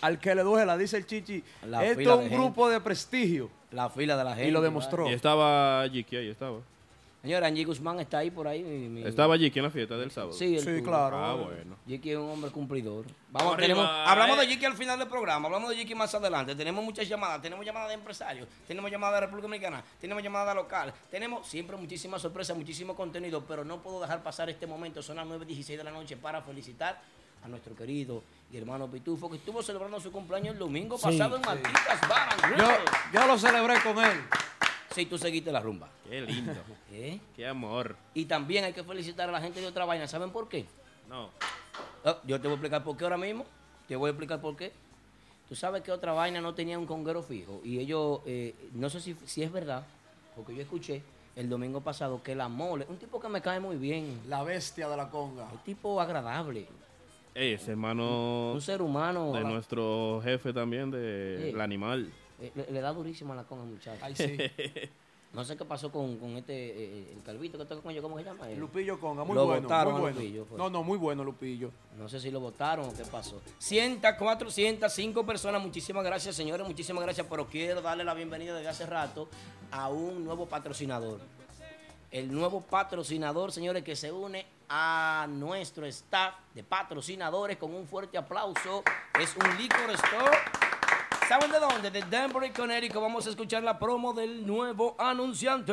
Al 0.00 0.18
que 0.18 0.34
le 0.34 0.42
duele, 0.42 0.66
la 0.66 0.76
dice 0.76 0.96
el 0.96 1.06
chichi. 1.06 1.42
La 1.66 1.84
Esto 1.84 2.00
es 2.00 2.06
de 2.06 2.12
un 2.12 2.20
gente. 2.22 2.36
grupo 2.36 2.68
de 2.68 2.80
prestigio. 2.80 3.50
La 3.70 3.88
fila 3.88 4.16
de 4.16 4.24
la 4.24 4.30
gente. 4.34 4.48
Y 4.48 4.50
lo 4.50 4.60
demostró. 4.60 5.08
Y 5.08 5.12
estaba 5.12 5.88
Jiki 5.88 6.16
ahí, 6.16 6.28
estaba. 6.28 6.58
Señora, 7.22 7.46
Angie 7.46 7.64
Guzmán 7.64 8.00
está 8.00 8.18
ahí 8.18 8.32
por 8.32 8.48
ahí. 8.48 8.64
mi- 8.64 8.88
mi- 8.88 9.06
Estaba 9.06 9.38
Jiki 9.38 9.60
en 9.60 9.64
la 9.66 9.70
fiesta 9.70 9.96
del 9.96 10.10
sábado. 10.10 10.32
Sí, 10.32 10.56
el 10.56 10.60
Sí, 10.60 10.66
tubo. 10.78 10.82
claro. 10.90 11.16
Ah, 11.16 11.34
bueno. 11.34 11.76
Jiki 11.86 12.10
es 12.10 12.16
un 12.16 12.28
hombre 12.30 12.50
cumplidor. 12.50 13.06
Vamos, 13.30 13.54
Arriba, 13.54 13.68
tenemos, 13.68 13.86
hablamos 13.88 14.38
de 14.38 14.44
eh. 14.44 14.48
Jiki 14.48 14.64
al 14.64 14.74
final 14.74 14.98
del 14.98 15.06
programa, 15.06 15.46
hablamos 15.46 15.70
de 15.70 15.76
Jiki 15.76 15.94
más 15.94 16.12
adelante. 16.16 16.56
Tenemos 16.56 16.84
muchas 16.84 17.08
llamadas, 17.08 17.40
tenemos 17.40 17.64
llamadas 17.64 17.88
de 17.90 17.94
empresarios, 17.94 18.48
tenemos 18.66 18.90
llamadas 18.90 19.14
de 19.14 19.20
República 19.20 19.46
Dominicana, 19.46 19.84
tenemos 20.00 20.20
llamadas 20.20 20.54
local, 20.56 20.92
tenemos 21.12 21.46
siempre 21.46 21.76
muchísimas 21.76 22.20
sorpresas, 22.20 22.56
muchísimo 22.56 22.96
contenido, 22.96 23.44
pero 23.46 23.64
no 23.64 23.80
puedo 23.80 24.00
dejar 24.00 24.20
pasar 24.24 24.50
este 24.50 24.66
momento. 24.66 25.00
Son 25.00 25.14
las 25.14 25.24
9.16 25.26 25.76
de 25.78 25.84
la 25.84 25.92
noche 25.92 26.16
para 26.16 26.42
felicitar 26.42 27.00
a 27.44 27.48
nuestro 27.48 27.74
querido 27.76 28.22
y 28.52 28.56
hermano 28.56 28.88
Pitufo, 28.90 29.28
que 29.30 29.36
estuvo 29.36 29.62
celebrando 29.62 29.98
su 30.00 30.10
cumpleaños 30.12 30.54
el 30.54 30.58
domingo 30.58 30.96
Sí, 30.96 31.04
pasado 31.04 31.36
en 31.36 31.42
Bar 31.42 31.58
and 31.58 32.58
Yo, 32.58 32.68
yo 33.20 33.26
lo 33.26 33.38
celebré 33.38 33.80
con 33.80 33.98
él. 34.04 34.20
Sí, 34.94 35.06
tú 35.06 35.18
seguiste 35.18 35.50
la 35.52 35.60
rumba. 35.60 35.88
Qué 36.08 36.20
lindo. 36.20 36.52
¿eh? 36.92 37.18
Qué 37.34 37.46
amor. 37.46 37.96
Y 38.14 38.24
también 38.26 38.64
hay 38.64 38.72
que 38.72 38.84
felicitar 38.84 39.28
a 39.28 39.32
la 39.32 39.40
gente 39.40 39.60
de 39.60 39.66
otra 39.66 39.84
vaina. 39.84 40.06
¿Saben 40.06 40.30
por 40.30 40.48
qué? 40.48 40.66
No. 41.08 41.30
Ah, 42.04 42.18
yo 42.24 42.40
te 42.40 42.48
voy 42.48 42.52
a 42.52 42.54
explicar 42.54 42.84
por 42.84 42.96
qué 42.96 43.04
ahora 43.04 43.16
mismo. 43.18 43.44
Te 43.88 43.96
voy 43.96 44.08
a 44.08 44.10
explicar 44.10 44.40
por 44.40 44.56
qué. 44.56 44.72
Tú 45.48 45.54
sabes 45.54 45.82
que 45.82 45.92
otra 45.92 46.12
vaina 46.12 46.40
no 46.40 46.54
tenía 46.54 46.78
un 46.78 46.86
conguero 46.86 47.22
fijo. 47.22 47.60
Y 47.64 47.78
ellos, 47.78 48.20
eh, 48.26 48.54
no 48.72 48.88
sé 48.88 49.00
si, 49.00 49.14
si 49.26 49.42
es 49.42 49.52
verdad, 49.52 49.84
porque 50.34 50.54
yo 50.54 50.62
escuché 50.62 51.02
el 51.36 51.48
domingo 51.48 51.80
pasado 51.80 52.22
que 52.22 52.34
la 52.34 52.48
mole, 52.48 52.86
un 52.88 52.96
tipo 52.98 53.18
que 53.20 53.28
me 53.28 53.40
cae 53.40 53.60
muy 53.60 53.76
bien, 53.76 54.20
La 54.28 54.42
bestia 54.42 54.88
de 54.88 54.96
la 54.96 55.08
conga. 55.10 55.44
un 55.50 55.58
tipo 55.58 56.00
agradable, 56.00 56.66
Ey, 57.34 57.54
ese 57.54 57.70
hermano 57.70 58.52
un 58.52 58.60
ser 58.60 58.82
humano. 58.82 59.32
de 59.32 59.40
nuestro 59.42 60.20
jefe 60.22 60.52
también, 60.52 60.90
de 60.90 61.48
el 61.50 61.60
animal. 61.62 62.12
Eh, 62.42 62.52
le, 62.54 62.70
le 62.70 62.80
da 62.80 62.92
durísimo 62.92 63.32
a 63.32 63.36
la 63.36 63.44
conga, 63.44 63.64
muchacho. 63.64 64.04
Ay, 64.04 64.14
sí. 64.16 64.36
No 65.32 65.44
sé 65.46 65.56
qué 65.56 65.64
pasó 65.64 65.90
con, 65.90 66.18
con 66.18 66.36
este, 66.36 66.52
eh, 66.52 67.12
el 67.16 67.22
calvito 67.22 67.56
que 67.56 67.64
toca 67.64 67.80
con 67.80 67.90
ellos, 67.90 68.02
¿cómo 68.02 68.18
se 68.18 68.24
llama? 68.24 68.50
él? 68.50 68.58
Lupillo 68.58 69.00
Conga, 69.00 69.24
muy 69.24 69.34
Lo 69.34 69.46
bueno. 69.46 69.66
muy 69.66 70.00
bueno. 70.00 70.20
Lupillo, 70.20 70.46
no, 70.58 70.68
no, 70.68 70.82
muy 70.82 70.98
bueno 70.98 71.24
Lupillo. 71.24 71.70
No 71.96 72.06
sé 72.06 72.20
si 72.20 72.30
lo 72.30 72.38
votaron 72.38 72.90
o 72.90 72.92
qué 72.92 73.04
pasó. 73.04 73.40
100, 73.56 74.02
405 74.18 75.24
personas. 75.24 75.62
Muchísimas 75.62 76.04
gracias, 76.04 76.36
señores. 76.36 76.66
Muchísimas 76.66 77.02
gracias. 77.02 77.26
Pero 77.30 77.46
quiero 77.46 77.80
darle 77.80 78.04
la 78.04 78.12
bienvenida 78.12 78.54
desde 78.54 78.68
hace 78.68 78.84
rato 78.84 79.26
a 79.70 79.88
un 79.88 80.22
nuevo 80.22 80.44
patrocinador. 80.44 81.18
El 82.10 82.30
nuevo 82.30 82.60
patrocinador, 82.60 83.52
señores, 83.52 83.82
que 83.84 83.96
se 83.96 84.12
une 84.12 84.44
a 84.68 85.26
nuestro 85.30 85.86
staff 85.86 86.34
de 86.54 86.62
patrocinadores 86.62 87.56
con 87.56 87.74
un 87.74 87.86
fuerte 87.86 88.18
aplauso. 88.18 88.82
Es 89.18 89.34
un 89.34 89.56
Liquor 89.56 89.90
Store. 89.92 90.36
¿Saben 91.32 91.50
de 91.50 91.60
dónde? 91.60 91.90
De 91.90 92.02
Denver, 92.02 92.52
Connecticut. 92.52 93.00
Vamos 93.00 93.26
a 93.26 93.30
escuchar 93.30 93.62
la 93.62 93.78
promo 93.78 94.12
del 94.12 94.46
nuevo 94.46 94.94
anunciante. 94.98 95.72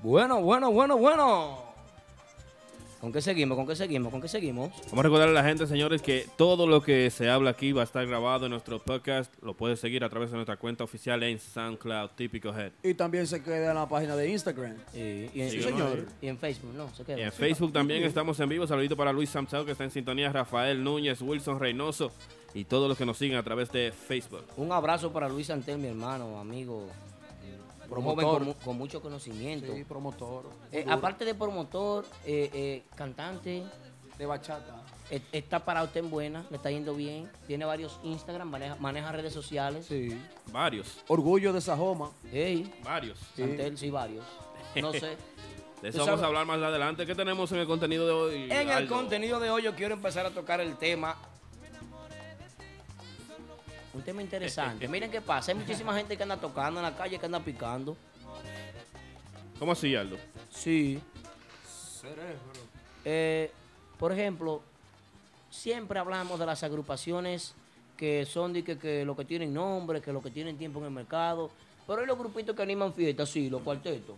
Bueno, 0.02 0.40
bueno, 0.42 0.70
bueno, 0.70 0.96
bueno. 0.96 1.64
¿Con 3.00 3.12
qué 3.12 3.20
seguimos? 3.20 3.56
¿Con 3.56 3.66
qué 3.66 3.76
seguimos? 3.76 4.10
¿Con 4.10 4.20
qué 4.22 4.26
seguimos? 4.26 4.70
Vamos 4.86 4.98
a 4.98 5.02
recordarle 5.02 5.38
a 5.38 5.42
la 5.42 5.48
gente, 5.48 5.66
señores, 5.66 6.00
que 6.02 6.26
todo 6.36 6.66
lo 6.66 6.82
que 6.82 7.10
se 7.10 7.28
habla 7.28 7.50
aquí 7.50 7.70
va 7.70 7.82
a 7.82 7.84
estar 7.84 8.04
grabado 8.06 8.46
en 8.46 8.50
nuestro 8.52 8.78
podcast. 8.80 9.32
Lo 9.42 9.54
puedes 9.54 9.78
seguir 9.78 10.02
a 10.02 10.08
través 10.08 10.30
de 10.30 10.36
nuestra 10.36 10.56
cuenta 10.56 10.82
oficial 10.82 11.22
en 11.22 11.38
SoundCloud, 11.38 12.10
Típico 12.16 12.48
Head. 12.56 12.72
Y 12.82 12.94
también 12.94 13.26
se 13.26 13.42
queda 13.42 13.68
en 13.70 13.74
la 13.76 13.88
página 13.88 14.16
de 14.16 14.30
Instagram. 14.30 14.74
Y, 14.94 14.98
y 14.98 15.30
en, 15.42 15.50
Sí, 15.50 15.58
y- 15.58 15.62
señor. 15.62 16.06
y 16.22 16.26
en 16.28 16.38
Facebook, 16.38 16.72
no, 16.74 16.92
se 16.94 17.04
queda. 17.04 17.18
Y 17.18 17.22
en 17.22 17.32
Facebook 17.32 17.72
también 17.72 18.02
estamos 18.02 18.40
en 18.40 18.48
vivo. 18.48 18.66
Saludito 18.66 18.96
para 18.96 19.12
Luis 19.12 19.30
Samsao, 19.30 19.64
que 19.64 19.72
está 19.72 19.84
en 19.84 19.90
sintonía, 19.90 20.32
Rafael 20.32 20.82
Núñez, 20.82 21.20
Wilson 21.20 21.60
Reynoso 21.60 22.10
y 22.54 22.64
todos 22.64 22.88
los 22.88 22.96
que 22.96 23.04
nos 23.06 23.18
siguen 23.18 23.36
a 23.36 23.42
través 23.42 23.70
de 23.70 23.92
Facebook. 23.92 24.44
Un 24.56 24.72
abrazo 24.72 25.12
para 25.12 25.28
Luis 25.28 25.50
Antel, 25.50 25.78
mi 25.78 25.88
hermano, 25.88 26.40
amigo. 26.40 26.88
Promotor. 27.86 28.38
con, 28.38 28.44
mu- 28.46 28.54
con 28.54 28.76
mucho 28.78 29.00
conocimiento. 29.00 29.74
Sí, 29.74 29.84
promotor. 29.84 30.44
Eh, 30.72 30.84
aparte 30.88 31.24
de 31.24 31.34
promotor, 31.34 32.04
eh, 32.24 32.50
eh, 32.52 32.82
cantante, 32.94 33.62
de 34.18 34.26
bachata. 34.26 34.82
eh, 35.10 35.20
está 35.32 35.64
parado 35.64 35.86
usted 35.86 36.00
en 36.00 36.10
buena, 36.10 36.44
le 36.50 36.56
está 36.56 36.70
yendo 36.70 36.94
bien. 36.94 37.30
Tiene 37.46 37.64
varios 37.64 37.98
Instagram, 38.02 38.48
maneja, 38.50 38.76
maneja 38.76 39.12
redes 39.12 39.32
sociales. 39.32 39.86
Sí. 39.86 40.18
Varios, 40.52 40.98
Orgullo 41.08 41.52
de 41.52 41.60
Sajoma. 41.60 42.10
Ey, 42.32 42.72
varios. 42.84 43.18
Santel, 43.36 43.76
sí, 43.78 43.90
varios. 43.90 44.24
No 44.76 44.92
sé. 44.92 45.16
De 45.82 45.90
eso 45.90 46.06
vamos 46.06 46.22
a 46.22 46.26
hablar 46.26 46.46
más 46.46 46.58
adelante. 46.62 47.04
¿Qué 47.04 47.14
tenemos 47.14 47.52
en 47.52 47.58
el 47.58 47.66
contenido 47.66 48.06
de 48.06 48.12
hoy? 48.12 48.50
En 48.50 48.70
el 48.70 48.88
contenido 48.88 49.38
de 49.38 49.50
hoy 49.50 49.62
yo 49.62 49.74
quiero 49.74 49.92
empezar 49.92 50.24
a 50.24 50.30
tocar 50.30 50.58
el 50.62 50.76
tema. 50.78 51.16
Un 53.96 54.02
tema 54.02 54.20
interesante. 54.20 54.86
Miren 54.88 55.10
qué 55.10 55.22
pasa. 55.22 55.52
Hay 55.52 55.58
muchísima 55.58 55.96
gente 55.96 56.16
que 56.16 56.22
anda 56.22 56.36
tocando 56.36 56.80
en 56.80 56.84
la 56.84 56.94
calle, 56.94 57.18
que 57.18 57.24
anda 57.24 57.40
picando. 57.40 57.96
¿Cómo 59.58 59.72
así, 59.72 59.96
Aldo? 59.96 60.18
Sí. 60.50 61.00
Eh, 63.04 63.50
por 63.98 64.12
ejemplo, 64.12 64.60
siempre 65.50 65.98
hablamos 65.98 66.38
de 66.38 66.44
las 66.44 66.62
agrupaciones 66.62 67.54
que 67.96 68.26
son 68.26 68.52
de 68.52 68.62
que, 68.62 68.76
que 68.76 69.06
lo 69.06 69.16
que 69.16 69.24
tienen 69.24 69.54
nombre, 69.54 70.02
que 70.02 70.12
lo 70.12 70.20
que 70.20 70.30
tienen 70.30 70.58
tiempo 70.58 70.78
en 70.80 70.84
el 70.84 70.90
mercado. 70.90 71.50
Pero 71.86 72.00
hay 72.00 72.06
los 72.06 72.18
grupitos 72.18 72.54
que 72.54 72.62
animan 72.62 72.92
fiestas, 72.92 73.30
sí, 73.30 73.48
los 73.48 73.62
cuartetos. 73.62 74.16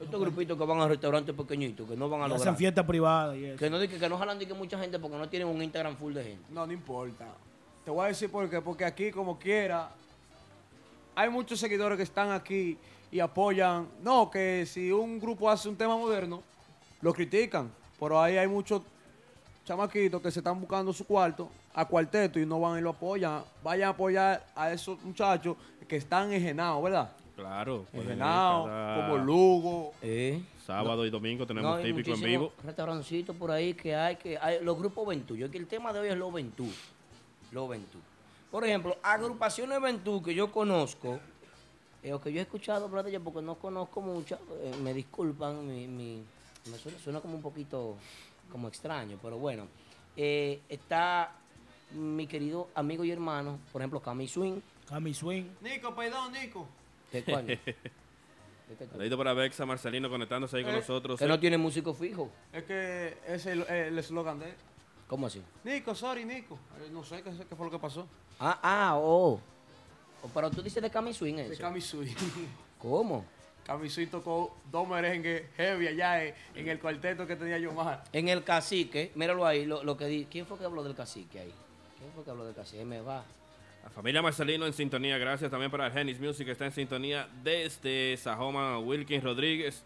Estos 0.00 0.20
grupitos 0.20 0.56
que 0.56 0.64
van 0.64 0.80
a 0.80 0.88
restaurantes 0.88 1.34
pequeñitos, 1.34 1.86
que 1.86 1.96
no 1.96 2.08
van 2.08 2.22
a 2.22 2.28
lograr. 2.28 2.40
hacen 2.40 2.56
fiestas 2.56 2.86
privadas 2.86 3.36
y 3.36 3.44
eso. 3.44 3.58
Que 3.58 3.68
no, 3.68 3.78
que, 3.78 3.88
que 3.88 4.08
no 4.08 4.16
jalan 4.16 4.38
de 4.38 4.46
que 4.46 4.54
mucha 4.54 4.78
gente 4.78 4.98
porque 4.98 5.18
no 5.18 5.28
tienen 5.28 5.48
un 5.48 5.60
Instagram 5.60 5.96
full 5.96 6.14
de 6.14 6.24
gente. 6.24 6.44
No, 6.50 6.66
no 6.66 6.72
importa. 6.72 7.26
Te 7.88 7.92
voy 7.92 8.04
a 8.04 8.08
decir 8.08 8.30
por 8.30 8.50
qué. 8.50 8.60
Porque 8.60 8.84
aquí, 8.84 9.10
como 9.10 9.38
quiera, 9.38 9.88
hay 11.14 11.30
muchos 11.30 11.58
seguidores 11.58 11.96
que 11.96 12.02
están 12.02 12.30
aquí 12.32 12.76
y 13.10 13.18
apoyan. 13.18 13.88
No, 14.02 14.30
que 14.30 14.66
si 14.66 14.92
un 14.92 15.18
grupo 15.18 15.48
hace 15.48 15.70
un 15.70 15.74
tema 15.74 15.96
moderno, 15.96 16.42
lo 17.00 17.14
critican. 17.14 17.70
Pero 17.98 18.20
ahí 18.20 18.36
hay 18.36 18.46
muchos 18.46 18.82
chamaquitos 19.64 20.20
que 20.20 20.30
se 20.30 20.40
están 20.40 20.60
buscando 20.60 20.92
su 20.92 21.06
cuarto 21.06 21.48
a 21.72 21.86
cuarteto 21.86 22.38
y 22.38 22.44
no 22.44 22.60
van 22.60 22.78
y 22.78 22.82
lo 22.82 22.90
apoyan. 22.90 23.42
Vayan 23.64 23.86
a 23.88 23.92
apoyar 23.92 24.44
a 24.54 24.70
esos 24.70 25.02
muchachos 25.02 25.56
que 25.88 25.96
están 25.96 26.30
engenados, 26.30 26.82
¿verdad? 26.82 27.10
Claro. 27.36 27.86
Engenados, 27.94 28.66
cada 28.66 28.96
como 28.96 29.16
Lugo. 29.16 29.92
¿Eh? 30.02 30.42
Sábado 30.66 31.06
y 31.06 31.10
domingo 31.10 31.46
tenemos 31.46 31.78
No, 31.78 31.82
típico 31.82 32.12
en 32.12 32.20
vivo. 32.20 32.52
restaurancitos 32.62 33.34
por 33.34 33.50
ahí 33.50 33.72
que 33.72 33.96
hay, 33.96 34.16
que 34.16 34.36
hay 34.36 34.62
los 34.62 34.76
grupos 34.78 35.08
Ventú. 35.08 35.36
Yo 35.36 35.50
que 35.50 35.56
el 35.56 35.66
tema 35.66 35.90
de 35.94 36.00
hoy 36.00 36.08
es 36.08 36.18
los 36.18 36.30
Ventú. 36.30 36.68
Los 37.52 37.68
Ventú. 37.68 37.98
Por 38.50 38.64
ejemplo, 38.64 38.96
agrupaciones 39.02 39.80
Ventú 39.80 40.22
que 40.22 40.34
yo 40.34 40.50
conozco, 40.50 41.20
eh, 42.02 42.12
o 42.12 42.20
que 42.20 42.32
yo 42.32 42.38
he 42.38 42.42
escuchado 42.42 42.86
hablar 42.86 43.04
de 43.04 43.10
ellas 43.10 43.22
porque 43.24 43.42
no 43.42 43.56
conozco 43.56 44.00
muchas, 44.00 44.40
eh, 44.62 44.72
me 44.82 44.94
disculpan, 44.94 45.66
mi, 45.66 45.86
mi- 45.86 46.22
me 46.70 46.78
suena, 46.78 46.98
suena 46.98 47.20
como 47.20 47.34
un 47.36 47.42
poquito 47.42 47.96
como 48.50 48.68
extraño, 48.68 49.18
pero 49.22 49.38
bueno. 49.38 49.66
Eh, 50.16 50.60
está 50.68 51.32
mi 51.92 52.26
querido 52.26 52.68
amigo 52.74 53.04
y 53.04 53.10
hermano, 53.10 53.58
por 53.72 53.80
ejemplo, 53.82 54.00
Cami 54.00 54.26
Swing. 54.28 54.60
Cami 54.88 55.14
Swing. 55.14 55.44
Nico, 55.60 55.94
perdón, 55.94 56.32
Nico. 56.32 56.66
¿De 57.12 57.22
cuál? 57.24 57.58
Saludito 58.90 59.16
para 59.16 59.32
Bexa 59.32 59.64
Marcelino 59.64 60.10
conectándose 60.10 60.58
ahí 60.58 60.62
con 60.64 60.74
Eh, 60.74 60.78
nosotros. 60.78 61.18
que 61.18 61.26
no 61.26 61.40
tiene 61.40 61.56
músico 61.56 61.94
fijo. 61.94 62.30
Es 62.52 62.64
que 62.64 63.16
es 63.26 63.46
el 63.46 63.62
el 63.62 63.98
eslogan 63.98 64.38
de 64.40 64.50
él. 64.50 64.54
¿Cómo 65.08 65.26
así? 65.26 65.42
Nico, 65.64 65.94
sorry, 65.94 66.24
Nico. 66.24 66.58
No 66.92 67.02
sé 67.02 67.22
qué, 67.22 67.30
qué 67.48 67.56
fue 67.56 67.66
lo 67.66 67.72
que 67.72 67.78
pasó. 67.78 68.06
Ah, 68.38 68.60
ah, 68.62 68.96
oh. 68.96 69.40
Oh, 70.22 70.28
Pero 70.34 70.50
tú 70.50 70.62
dices 70.62 70.82
de 70.82 70.90
Cami 70.90 71.14
Swing 71.14 71.36
De 71.36 71.52
eso. 71.52 71.62
Camisui. 71.62 72.14
¿Cómo? 72.78 73.24
Camisui 73.64 74.06
tocó 74.06 74.56
dos 74.70 74.88
merengues 74.88 75.44
heavy 75.56 75.88
allá 75.88 76.24
en, 76.24 76.34
en 76.54 76.68
el 76.68 76.78
cuarteto 76.78 77.26
que 77.26 77.36
tenía 77.36 77.58
yo 77.58 77.72
más. 77.72 78.00
En 78.12 78.28
el 78.28 78.44
cacique, 78.44 79.12
míralo 79.14 79.46
ahí, 79.46 79.64
lo, 79.64 79.82
lo 79.82 79.96
que 79.96 80.06
di. 80.06 80.26
¿Quién 80.30 80.46
fue 80.46 80.58
que 80.58 80.64
habló 80.64 80.82
del 80.82 80.94
cacique 80.94 81.40
ahí? 81.40 81.54
¿Quién 81.98 82.10
fue 82.14 82.24
que 82.24 82.30
habló 82.30 82.44
del 82.44 82.54
cacique? 82.54 82.84
Me 82.84 83.00
va. 83.00 83.24
La 83.84 83.90
familia 83.90 84.20
Marcelino 84.20 84.66
en 84.66 84.72
sintonía. 84.72 85.16
Gracias 85.18 85.50
también 85.50 85.70
para 85.70 85.90
Genis 85.90 86.20
Music 86.20 86.46
que 86.46 86.52
está 86.52 86.66
en 86.66 86.72
sintonía 86.72 87.28
desde 87.42 88.16
Sajoma. 88.16 88.78
Wilkin 88.78 89.22
Rodríguez. 89.22 89.82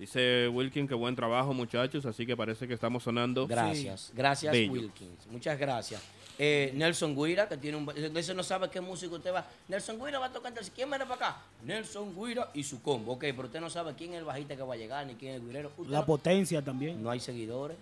Dice 0.00 0.48
Wilkin 0.48 0.88
que 0.88 0.94
buen 0.94 1.14
trabajo 1.14 1.52
muchachos. 1.52 2.06
Así 2.06 2.24
que 2.26 2.34
parece 2.36 2.66
que 2.66 2.72
estamos 2.74 3.02
sonando. 3.02 3.46
Gracias, 3.46 4.10
gracias 4.14 4.50
Bello. 4.52 4.72
Wilkins. 4.72 5.26
Muchas 5.30 5.58
gracias. 5.58 6.00
Eh, 6.38 6.72
Nelson 6.74 7.14
Guira, 7.14 7.46
que 7.46 7.58
tiene 7.58 7.76
un... 7.76 7.92
Ese 8.16 8.32
no 8.32 8.42
sabe 8.42 8.70
qué 8.70 8.80
músico 8.80 9.16
usted 9.16 9.30
va. 9.34 9.46
Nelson 9.68 10.02
Guira 10.02 10.18
va 10.18 10.26
a 10.26 10.32
tocar. 10.32 10.48
entonces, 10.52 10.72
¿Quién 10.74 10.88
viene 10.88 11.04
para 11.04 11.16
acá? 11.16 11.36
Nelson 11.66 12.14
Guira 12.16 12.50
y 12.54 12.64
su 12.64 12.80
combo. 12.80 13.12
Ok, 13.12 13.20
pero 13.20 13.42
usted 13.44 13.60
no 13.60 13.68
sabe 13.68 13.92
quién 13.94 14.14
es 14.14 14.20
el 14.20 14.24
bajista 14.24 14.56
que 14.56 14.62
va 14.62 14.72
a 14.72 14.76
llegar, 14.78 15.06
ni 15.06 15.16
quién 15.16 15.34
es 15.34 15.40
el 15.42 15.46
guirero. 15.46 15.70
Usted 15.76 15.92
La 15.92 16.00
no- 16.00 16.06
potencia 16.06 16.62
también. 16.62 17.02
no 17.02 17.10
hay 17.10 17.20
seguidores. 17.20 17.76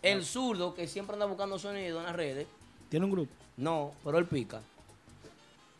El 0.00 0.24
zurdo, 0.24 0.74
que 0.76 0.86
siempre 0.86 1.14
anda 1.14 1.26
buscando 1.26 1.58
sonido 1.58 1.98
en 1.98 2.04
las 2.04 2.14
redes. 2.14 2.46
Tiene 2.88 3.04
un 3.06 3.10
grupo. 3.10 3.32
No, 3.56 3.92
pero 4.04 4.18
él 4.18 4.26
pica. 4.26 4.60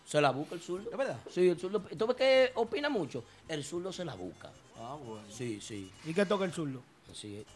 Se 0.05 0.21
la 0.21 0.31
busca 0.33 0.57
el 0.57 0.61
zurdo. 0.61 0.91
¿Es 0.91 0.97
verdad? 0.97 1.19
Sí, 1.31 1.49
el 1.49 1.59
zurdo. 1.59 1.81
¿Tú 1.97 2.07
ves 2.09 2.17
que 2.17 2.51
opina 2.57 2.89
mucho? 2.89 3.23
El 3.47 3.63
zurdo 3.63 3.93
se 3.93 4.05
la 4.05 4.15
busca. 4.15 4.51
Ah, 4.85 4.97
bueno. 5.03 5.23
Sí, 5.31 5.61
sí. 5.61 5.91
¿Y 6.05 6.13
qué 6.15 6.27
toca 6.27 6.45
el 6.45 6.53
zurdo? 6.53 6.81
Así 7.11 7.37
es. 7.39 7.47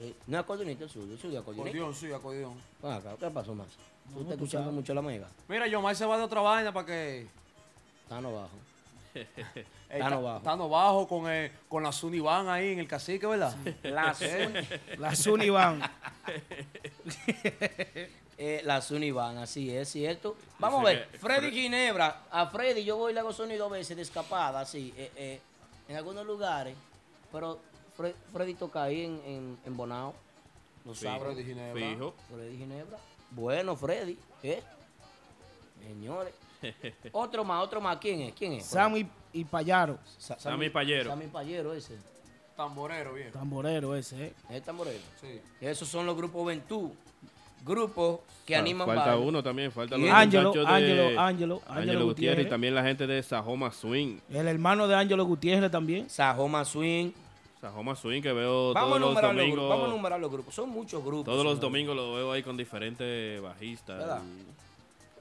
Eh, 0.00 0.14
no 0.28 0.36
es 0.38 0.44
acordeonista 0.44 0.84
el 0.84 0.90
zurdo, 0.90 1.12
el 1.12 1.18
zurdo 1.18 1.34
es 1.36 1.42
acordeonista. 1.42 1.78
Acordeón, 1.78 1.94
sí, 1.94 2.12
acordeón. 2.12 2.54
Ah, 2.82 2.96
acá, 2.96 3.16
¿Qué 3.18 3.30
pasó 3.30 3.54
más? 3.54 3.66
Tú 4.12 4.20
estás 4.20 4.34
escuchando 4.34 4.66
sabes. 4.66 4.74
mucho 4.74 4.94
la 4.94 5.02
mega. 5.02 5.28
Mira, 5.48 5.66
Yomar 5.66 5.96
se 5.96 6.06
va 6.06 6.16
de 6.16 6.22
otra 6.22 6.40
vaina 6.40 6.72
para 6.72 6.86
que. 6.86 7.26
Tano 8.08 8.32
bajo. 8.32 8.48
eh, 9.14 9.98
Tano 9.98 10.22
bajo. 10.22 10.40
Tano 10.40 10.68
bajo 10.68 11.08
con, 11.08 11.30
el, 11.30 11.50
con 11.68 11.82
la 11.82 11.90
Sunibán 11.92 12.48
ahí 12.48 12.72
en 12.72 12.78
el 12.78 12.86
cacique, 12.88 13.26
¿verdad? 13.26 13.54
La, 13.82 14.14
Sun, 14.14 14.54
La 14.98 15.14
Sunivan. 15.16 15.82
eh, 18.38 18.62
la 18.64 18.80
Sunivan, 18.80 19.38
así 19.38 19.70
es, 19.74 19.88
cierto. 19.90 20.36
Vamos 20.58 20.80
a 20.82 20.84
ver, 20.84 21.08
Freddy 21.18 21.50
Ginebra. 21.50 22.22
A 22.30 22.46
Freddy 22.46 22.84
yo 22.84 22.96
voy 22.96 23.10
y 23.10 23.14
le 23.14 23.20
hago 23.20 23.32
sonido 23.32 23.66
a 23.66 23.68
veces 23.68 23.96
de 23.96 24.02
escapada, 24.02 24.60
así, 24.60 24.94
eh, 24.96 25.10
eh, 25.16 25.40
en 25.88 25.96
algunos 25.96 26.24
lugares. 26.26 26.76
Pero 27.32 27.58
Fre- 27.96 28.14
Freddy 28.32 28.54
toca 28.54 28.84
ahí 28.84 29.04
en, 29.04 29.20
en, 29.24 29.58
en 29.64 29.76
Bonao. 29.76 30.14
No 30.84 30.94
sabe. 30.94 31.20
Freddy 31.20 31.44
Ginebra. 31.44 31.88
Fijo. 31.90 32.14
Freddy 32.32 32.56
Ginebra. 32.56 32.98
Bueno, 33.30 33.76
Freddy, 33.76 34.18
¿eh? 34.42 34.62
Señores. 35.82 36.34
Otro 37.12 37.44
más, 37.44 37.62
otro 37.62 37.80
más. 37.80 37.98
¿Quién 37.98 38.20
es? 38.22 38.34
¿Quién 38.34 38.54
es? 38.54 38.64
Sammy 38.66 39.08
y 39.32 39.44
Payaro. 39.44 39.98
Sa- 40.18 40.38
Sammy 40.38 40.70
Payero. 40.70 41.10
Sammy 41.10 41.26
Payero 41.28 41.72
ese. 41.72 41.96
Tamborero, 42.56 43.14
viejo. 43.14 43.30
Tamborero 43.30 43.94
ese, 43.94 44.26
¿eh? 44.26 44.34
Es 44.50 44.64
tamborero. 44.64 44.98
Sí. 45.20 45.40
Esos 45.60 45.86
son 45.88 46.04
los 46.06 46.16
grupos 46.16 46.44
Ventú. 46.46 46.92
Grupos 47.64 48.20
que 48.46 48.54
Fa- 48.54 48.60
animan 48.60 48.86
Falta 48.86 49.16
uno 49.16 49.42
también. 49.42 49.70
Falta 49.72 49.96
los 49.98 50.08
Ángelo, 50.10 50.52
de 50.52 50.60
Ángelo, 50.66 51.20
Ángelo, 51.20 51.62
Ángelo 51.66 51.66
Gutiérrez. 51.66 52.04
Gutiérrez. 52.04 52.46
Y 52.46 52.48
también 52.48 52.74
la 52.74 52.82
gente 52.82 53.06
de 53.06 53.22
Sajoma 53.22 53.70
Swing. 53.72 54.18
El 54.30 54.48
hermano 54.48 54.88
de 54.88 54.94
Ángelo 54.94 55.24
Gutiérrez 55.24 55.70
también. 55.70 56.08
Sajoma 56.08 56.64
Swing. 56.64 57.10
Sajoma 57.60 57.96
Swing 57.96 58.22
que 58.22 58.32
veo 58.32 58.72
Vamos 58.72 58.76
a, 58.76 58.98
todos 58.98 59.00
los 59.00 59.08
numerar 59.10 59.34
los 59.34 59.42
grupos, 59.44 59.56
domingos. 59.56 59.68
vamos 59.70 59.88
a 59.88 59.96
numerar 59.96 60.20
los 60.20 60.30
grupos. 60.30 60.54
Son 60.54 60.68
muchos 60.70 61.04
grupos. 61.04 61.24
Todos 61.26 61.44
los 61.44 61.60
domingos 61.60 61.94
lo 61.96 62.14
veo 62.14 62.32
ahí 62.32 62.42
con 62.42 62.56
diferentes 62.56 63.42
bajistas. 63.42 64.20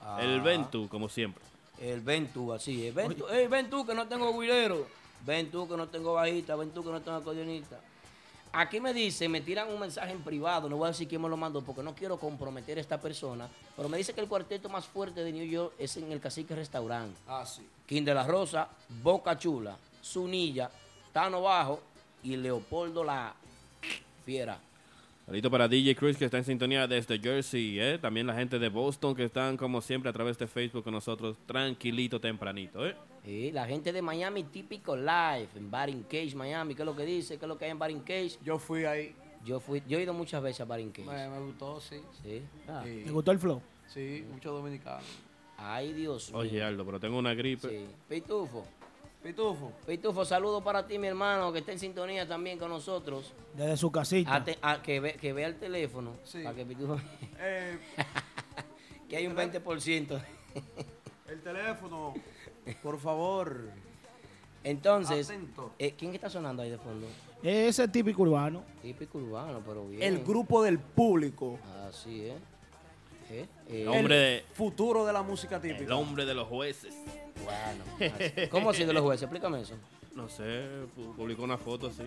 Ah, 0.01 0.19
El 0.21 0.41
Ventu, 0.41 0.87
como 0.87 1.09
siempre. 1.09 1.43
El 1.81 2.01
Ventú, 2.01 2.53
así 2.53 2.87
es. 2.87 2.93
Ventú, 2.95 3.25
ey, 3.27 3.47
ven 3.47 3.69
tú 3.69 3.85
que 3.85 3.93
no 3.93 4.07
tengo 4.07 4.39
guilero. 4.39 4.87
Ven 5.25 5.51
tú 5.51 5.67
que 5.67 5.75
no 5.75 5.87
tengo 5.87 6.13
bajista. 6.13 6.55
Ven 6.55 6.69
tú 6.71 6.83
que 6.83 6.89
no 6.91 7.01
tengo 7.01 7.17
acordeonista. 7.17 7.79
Aquí 8.51 8.79
me 8.79 8.93
dicen, 8.93 9.31
me 9.31 9.41
tiran 9.41 9.69
un 9.69 9.79
mensaje 9.79 10.11
en 10.11 10.21
privado, 10.21 10.69
no 10.69 10.77
voy 10.77 10.85
a 10.85 10.91
decir 10.91 11.07
quién 11.07 11.21
me 11.21 11.29
lo 11.29 11.37
mandó 11.37 11.61
porque 11.61 11.83
no 11.83 11.93
quiero 11.93 12.17
comprometer 12.17 12.77
a 12.77 12.81
esta 12.81 12.99
persona, 12.99 13.47
pero 13.75 13.89
me 13.89 13.97
dice 13.97 14.13
que 14.13 14.21
el 14.21 14.27
cuarteto 14.27 14.69
más 14.69 14.85
fuerte 14.85 15.23
de 15.23 15.31
New 15.31 15.45
York 15.45 15.73
es 15.77 15.97
en 15.97 16.11
el 16.11 16.19
Cacique 16.19 16.55
Restaurant. 16.55 17.15
Ah, 17.27 17.45
sí. 17.45 17.67
King 17.85 18.03
de 18.03 18.13
la 18.13 18.25
Rosa, 18.25 18.67
Boca 19.01 19.37
Chula, 19.37 19.77
Zunilla, 20.03 20.69
Tano 21.13 21.41
Bajo 21.41 21.81
y 22.23 22.35
Leopoldo 22.35 23.03
la 23.03 23.33
Fiera. 24.25 24.59
Saludito 25.25 25.51
para 25.51 25.67
DJ 25.67 25.93
Cruz 25.95 26.15
que 26.15 26.23
está 26.25 26.37
en 26.37 26.45
sintonía 26.45 26.87
desde 26.87 27.19
Jersey. 27.19 27.79
¿eh? 27.79 27.97
También 27.97 28.27
la 28.27 28.33
gente 28.33 28.59
de 28.59 28.69
Boston 28.69 29.13
que 29.13 29.25
están 29.25 29.57
como 29.57 29.81
siempre 29.81 30.09
a 30.09 30.13
través 30.13 30.37
de 30.37 30.47
Facebook 30.47 30.85
con 30.85 30.93
nosotros 30.93 31.35
tranquilito 31.45 32.21
tempranito. 32.21 32.87
¿eh? 32.87 32.95
Y 33.25 33.51
la 33.51 33.65
gente 33.67 33.91
de 33.91 34.01
Miami 34.01 34.43
Típico 34.43 34.95
Live, 34.95 35.49
en 35.55 35.69
Baring 35.69 36.03
Cage, 36.03 36.33
Miami, 36.35 36.75
¿qué 36.75 36.81
es 36.83 36.85
lo 36.85 36.95
que 36.95 37.03
dice? 37.05 37.37
¿Qué 37.37 37.45
es 37.45 37.49
lo 37.49 37.57
que 37.57 37.65
hay 37.65 37.71
en 37.71 37.79
Baring 37.79 37.99
Cage? 38.01 38.37
Yo 38.43 38.57
fui 38.57 38.85
ahí. 38.85 39.15
Yo 39.43 39.59
fui, 39.59 39.81
yo 39.87 39.97
he 39.97 40.03
ido 40.03 40.13
muchas 40.13 40.41
veces 40.41 40.61
a 40.61 40.65
Baring 40.65 40.91
Cage. 40.91 41.07
Me, 41.07 41.27
me 41.29 41.39
gustó, 41.39 41.79
sí. 41.81 42.01
Sí. 42.23 42.41
Ah. 42.67 42.81
Sí, 42.85 43.03
¿Te 43.05 43.11
gustó 43.11 43.31
el 43.31 43.39
flow? 43.39 43.61
sí 43.87 44.25
muchos 44.31 44.53
dominicanos. 44.53 45.03
Ay, 45.57 45.93
Dios 45.93 46.29
mío. 46.29 46.39
Oye, 46.39 46.61
Aldo, 46.63 46.85
pero 46.85 46.99
tengo 46.99 47.17
una 47.17 47.33
gripe. 47.33 47.67
Sí. 47.69 47.85
Pitufo. 48.07 48.65
Pitufo. 49.23 49.71
Pitufo, 49.85 50.23
saludo 50.23 50.63
para 50.63 50.85
ti, 50.85 50.97
mi 50.99 51.07
hermano, 51.07 51.51
que 51.51 51.59
está 51.59 51.71
en 51.71 51.79
sintonía 51.79 52.27
también 52.27 52.57
con 52.59 52.69
nosotros. 52.69 53.33
Desde 53.55 53.75
su 53.75 53.91
casita. 53.91 54.35
Ate- 54.35 54.57
a- 54.61 54.81
que, 54.81 54.99
ve- 54.99 55.13
que 55.19 55.33
vea 55.33 55.47
el 55.47 55.55
teléfono. 55.57 56.13
Sí. 56.23 56.43
Para 56.43 56.55
que 56.55 56.65
Pitufo... 56.65 56.99
Eh, 57.39 57.77
que 59.09 59.17
hay 59.17 59.27
un 59.27 59.35
20%. 59.35 60.21
el 61.29 61.41
teléfono, 61.41 62.13
por 62.75 62.99
favor. 62.99 63.69
Entonces, 64.63 65.31
eh, 65.79 65.93
¿quién 65.97 66.13
está 66.13 66.29
sonando 66.29 66.61
ahí 66.61 66.69
de 66.69 66.77
fondo? 66.77 67.07
Ese 67.41 67.83
es 67.85 67.91
típico 67.91 68.23
urbano. 68.23 68.63
Típico 68.81 69.17
urbano, 69.19 69.61
pero 69.65 69.87
bien. 69.87 70.01
El 70.01 70.23
grupo 70.23 70.61
del 70.63 70.79
público. 70.79 71.57
Así 71.87 72.25
es. 72.25 72.33
¿Eh? 73.29 73.45
Eh, 73.69 73.81
El 73.83 73.87
hombre 73.89 74.15
de- 74.15 74.45
Futuro 74.53 75.05
de 75.05 75.13
la 75.13 75.21
música 75.21 75.57
El 75.57 75.61
típica. 75.61 75.95
hombre 75.95 76.25
de 76.25 76.33
los 76.33 76.47
jueces. 76.47 76.95
Bueno, 77.43 78.13
así. 78.15 78.47
¿cómo 78.49 78.69
así 78.71 78.83
de 78.85 78.93
los 78.93 79.03
jueces? 79.03 79.23
Explícame 79.23 79.61
eso. 79.61 79.75
No 80.15 80.27
sé, 80.29 80.43
pu- 80.97 81.15
publicó 81.15 81.43
una 81.43 81.57
foto 81.57 81.87
así. 81.87 82.03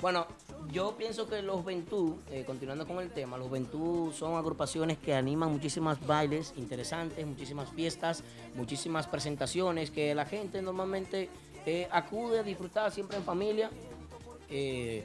Bueno, 0.00 0.26
yo 0.70 0.96
pienso 0.96 1.28
que 1.28 1.42
los 1.42 1.64
Ventú, 1.64 2.18
eh, 2.30 2.44
continuando 2.46 2.86
con 2.86 3.00
el 3.00 3.10
tema, 3.10 3.36
los 3.36 3.50
Ventú 3.50 4.12
son 4.14 4.36
agrupaciones 4.36 4.96
que 4.96 5.12
animan 5.12 5.50
muchísimas 5.50 6.04
bailes 6.06 6.54
interesantes, 6.56 7.26
muchísimas 7.26 7.68
fiestas, 7.70 8.22
muchísimas 8.54 9.08
presentaciones 9.08 9.90
que 9.90 10.14
la 10.14 10.24
gente 10.24 10.62
normalmente 10.62 11.28
eh, 11.66 11.88
acude 11.90 12.38
a 12.38 12.42
disfrutar 12.44 12.92
siempre 12.92 13.16
en 13.16 13.24
familia. 13.24 13.70
eh, 14.50 15.04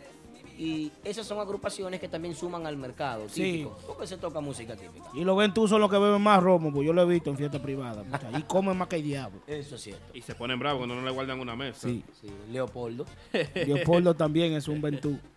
y 0.57 0.91
esas 1.03 1.25
son 1.25 1.39
agrupaciones 1.39 1.99
que 1.99 2.07
también 2.07 2.35
suman 2.35 2.65
al 2.67 2.77
mercado 2.77 3.27
Sí. 3.29 3.41
típico, 3.43 3.77
porque 3.87 4.07
se 4.07 4.17
toca 4.17 4.39
música 4.39 4.75
típica. 4.75 5.05
Y 5.13 5.23
los 5.23 5.35
ventú 5.37 5.67
son 5.67 5.81
los 5.81 5.89
que 5.89 5.97
beben 5.97 6.21
más 6.21 6.41
romo, 6.41 6.71
pues 6.71 6.85
yo 6.85 6.93
lo 6.93 7.01
he 7.01 7.05
visto 7.05 7.29
en 7.29 7.37
fiesta 7.37 7.61
privada. 7.61 8.03
muchacho. 8.03 8.27
Y 8.37 8.41
comen 8.43 8.77
más 8.77 8.87
que 8.87 8.97
el 8.97 9.03
diablo. 9.03 9.39
Eso 9.47 9.75
es 9.75 9.81
cierto. 9.81 10.05
Y 10.13 10.21
se 10.21 10.35
ponen 10.35 10.59
bravos 10.59 10.79
cuando 10.79 10.95
no 10.95 11.01
le 11.03 11.11
guardan 11.11 11.39
una 11.39 11.55
mesa. 11.55 11.87
Sí. 11.87 12.03
Sí, 12.21 12.27
Leopoldo. 12.51 13.05
Leopoldo 13.55 14.13
también 14.15 14.53
es 14.53 14.67
un 14.67 14.81
ventú. 14.81 15.17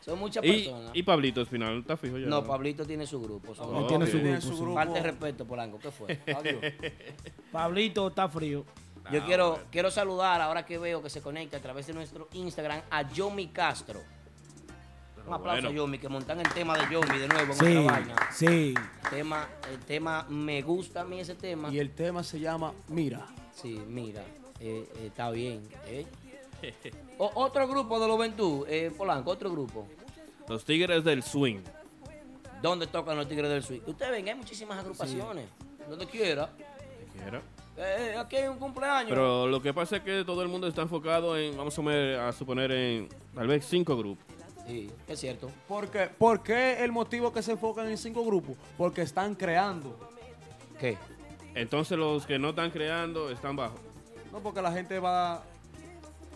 Son 0.00 0.18
muchas 0.18 0.42
Y, 0.44 0.50
personas. 0.64 0.90
y 0.94 1.02
Pablito 1.02 1.42
Espinal, 1.42 1.78
¿está 1.80 1.96
fijo 1.96 2.16
ya? 2.18 2.26
no, 2.26 2.42
Pablito 2.42 2.86
tiene 2.86 3.06
su 3.06 3.20
grupo. 3.20 3.54
su 3.54 3.62
No, 3.62 3.68
grupo. 3.70 3.86
tiene 3.86 4.06
su 4.06 4.12
Tiene 4.12 4.30
grupo. 4.32 4.46
su 4.46 4.52
sí. 4.54 4.60
grupo. 4.60 4.74
Falta 4.74 4.94
de 4.94 5.02
respeto, 5.02 5.44
Polanco, 5.46 5.78
¿qué 5.78 5.90
fue? 5.90 6.18
Adiós. 6.36 6.64
Pablito 7.52 8.08
está 8.08 8.28
frío. 8.28 8.64
Yo 9.12 9.20
Ah, 9.22 9.26
quiero, 9.26 9.50
bueno. 9.50 9.64
quiero 9.70 9.90
saludar 9.90 10.40
ahora 10.40 10.64
que 10.64 10.78
veo 10.78 11.02
que 11.02 11.10
se 11.10 11.20
conecta 11.20 11.56
a 11.56 11.60
través 11.60 11.86
de 11.86 11.92
nuestro 11.94 12.28
Instagram 12.32 12.82
a 12.90 13.02
Yomi 13.10 13.48
Castro. 13.48 14.00
Un 15.26 15.34
aplauso 15.34 15.62
bueno. 15.62 15.68
a 15.68 15.72
Yomi, 15.72 15.98
que 15.98 16.08
montan 16.08 16.40
el 16.40 16.48
tema 16.52 16.76
de 16.78 16.92
Yomi 16.92 17.18
de 17.18 17.28
nuevo 17.28 17.52
en 17.52 17.58
Sí, 17.58 17.76
otra 17.76 17.92
vaina. 17.92 18.16
sí. 18.32 18.74
Tema, 19.10 19.48
el 19.70 19.78
tema, 19.80 20.26
me 20.28 20.62
gusta 20.62 21.02
a 21.02 21.04
mí 21.04 21.20
ese 21.20 21.34
tema. 21.34 21.68
Y 21.70 21.78
el 21.78 21.90
tema 21.94 22.22
se 22.24 22.40
llama 22.40 22.72
Mira. 22.88 23.26
Sí, 23.54 23.80
mira, 23.86 24.22
eh, 24.60 24.88
eh, 24.96 25.06
está 25.06 25.30
bien. 25.30 25.68
¿eh? 25.86 26.06
O- 27.18 27.30
otro 27.34 27.66
grupo 27.68 27.98
de 28.00 28.16
Ventú, 28.18 28.64
eh, 28.68 28.90
Polanco, 28.96 29.30
otro 29.30 29.50
grupo. 29.50 29.86
Los 30.48 30.64
Tigres 30.64 31.04
del 31.04 31.22
Swing. 31.22 31.60
¿Dónde 32.62 32.86
tocan 32.86 33.16
los 33.16 33.28
Tigres 33.28 33.50
del 33.50 33.62
Swing? 33.62 33.80
Ustedes 33.86 34.10
ven, 34.10 34.28
hay 34.28 34.34
muchísimas 34.34 34.78
agrupaciones. 34.78 35.46
Donde 35.88 36.06
quiera. 36.06 36.50
¿Qué 37.12 37.18
era? 37.26 37.42
Eh, 37.82 38.14
aquí 38.18 38.36
hay 38.36 38.48
un 38.48 38.58
cumpleaños. 38.58 39.08
Pero 39.08 39.46
lo 39.46 39.62
que 39.62 39.72
pasa 39.72 39.96
es 39.96 40.02
que 40.02 40.22
todo 40.24 40.42
el 40.42 40.48
mundo 40.48 40.66
está 40.66 40.82
enfocado 40.82 41.36
en, 41.38 41.56
vamos 41.56 41.72
a, 41.72 42.32
suponer, 42.32 42.70
en 42.72 43.08
tal 43.34 43.46
vez 43.46 43.64
cinco 43.66 43.96
grupos. 43.96 44.24
Sí, 44.66 44.90
es 45.08 45.18
cierto. 45.18 45.50
Porque, 45.66 46.10
¿Por 46.18 46.42
qué 46.42 46.84
el 46.84 46.92
motivo 46.92 47.32
que 47.32 47.42
se 47.42 47.52
enfocan 47.52 47.88
en 47.88 47.96
cinco 47.96 48.24
grupos? 48.24 48.56
Porque 48.76 49.02
están 49.02 49.34
creando. 49.34 49.98
¿Qué? 50.78 50.98
Entonces 51.54 51.98
los 51.98 52.26
que 52.26 52.38
no 52.38 52.50
están 52.50 52.70
creando 52.70 53.30
están 53.30 53.56
bajo. 53.56 53.76
No 54.30 54.40
porque 54.40 54.60
la 54.62 54.70
gente 54.70 54.98
va 54.98 55.42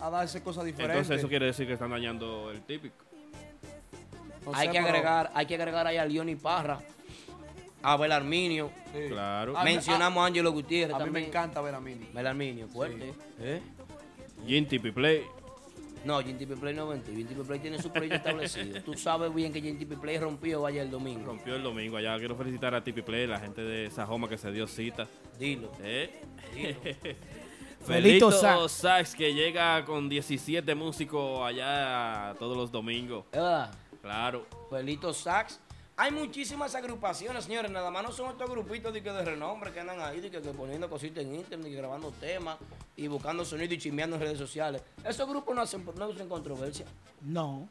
a 0.01 0.09
darse 0.09 0.41
cosas 0.41 0.65
diferentes. 0.65 0.97
Entonces 0.97 1.19
eso 1.19 1.29
quiere 1.29 1.45
decir 1.45 1.67
que 1.67 1.73
están 1.73 1.91
dañando 1.91 2.51
el 2.51 2.61
típico. 2.63 2.95
No 4.45 4.51
hay 4.53 4.67
sé, 4.67 4.73
que 4.73 4.79
pero- 4.79 4.89
agregar, 4.89 5.31
hay 5.33 5.45
que 5.45 5.55
agregar 5.55 5.87
ahí 5.87 5.97
a 5.97 6.05
Leoni 6.05 6.35
Parra, 6.35 6.79
a 6.79 6.94
Abel 7.93 8.11
Arminio. 8.11 8.71
Sí. 8.93 9.09
Claro. 9.09 9.53
Mencionamos 9.63 10.23
a 10.23 10.27
Ángelo 10.27 10.51
Gutiérrez 10.51 10.95
A 10.95 10.99
mí 10.99 11.05
también. 11.05 11.23
me 11.23 11.29
encanta 11.29 11.61
ver 11.61 11.75
a 11.75 11.79
Mini. 11.79 12.07
Abel 12.13 12.27
Arminio, 12.27 12.67
fuerte. 12.67 13.13
¿Eh? 13.39 13.61
Gin 14.45 14.67
Tipi 14.67 14.91
Play. 14.91 15.23
No, 16.05 16.19
GTP 16.19 16.59
Play 16.59 16.75
no 16.75 16.87
vente. 16.87 17.11
GTP 17.11 17.47
Play 17.47 17.59
tiene 17.59 17.81
su 17.81 17.91
proyecto 17.91 18.17
establecido. 18.17 18.79
Tú 18.83 18.93
sabes 18.93 19.33
bien 19.33 19.51
que 19.51 19.59
GTP 19.59 19.99
Play 19.99 20.19
rompió 20.19 20.63
ayer 20.67 20.83
el 20.83 20.91
domingo. 20.91 21.25
Rompió 21.25 21.55
el 21.55 21.63
domingo 21.63 21.97
allá. 21.97 22.15
Quiero 22.19 22.35
felicitar 22.35 22.75
a 22.75 22.83
Tipi 22.83 23.01
Play, 23.01 23.25
la 23.25 23.39
gente 23.39 23.61
de 23.61 23.89
Sajoma 23.89 24.29
que 24.29 24.37
se 24.37 24.51
dio 24.51 24.67
cita. 24.67 25.07
Dilo. 25.39 25.71
¿Eh? 25.81 26.21
Felito 27.85 28.29
Felito 28.29 28.31
Sax. 28.31 28.71
Sax 28.71 29.15
que 29.15 29.33
llega 29.33 29.83
con 29.85 30.07
17 30.07 30.73
músicos 30.75 31.41
allá 31.41 32.35
todos 32.37 32.55
los 32.55 32.71
domingos. 32.71 33.25
¿Es 33.31 33.39
verdad? 33.39 33.73
Claro. 34.01 34.45
Felito 34.69 35.11
Sax. 35.11 35.59
Hay 35.97 36.11
muchísimas 36.11 36.75
agrupaciones, 36.75 37.45
señores. 37.45 37.71
Nada 37.71 37.89
más 37.89 38.03
no 38.03 38.11
son 38.11 38.31
estos 38.31 38.49
grupitos 38.49 38.93
de, 38.93 39.01
que 39.01 39.11
de 39.11 39.23
renombre 39.23 39.71
que 39.71 39.79
andan 39.79 40.01
ahí, 40.01 40.19
de 40.19 40.29
que, 40.29 40.41
que 40.41 40.49
poniendo 40.49 40.89
cositas 40.89 41.23
en 41.23 41.35
internet, 41.35 41.71
y 41.71 41.75
grabando 41.75 42.11
temas 42.11 42.57
y 42.97 43.07
buscando 43.07 43.45
sonido 43.45 43.73
y 43.73 43.77
chismeando 43.77 44.17
en 44.17 44.21
redes 44.23 44.37
sociales. 44.37 44.81
Esos 45.05 45.27
grupos 45.29 45.55
no 45.55 45.61
hacen, 45.61 45.85
no 45.97 46.05
hacen 46.05 46.27
controversia. 46.27 46.85
No. 47.21 47.69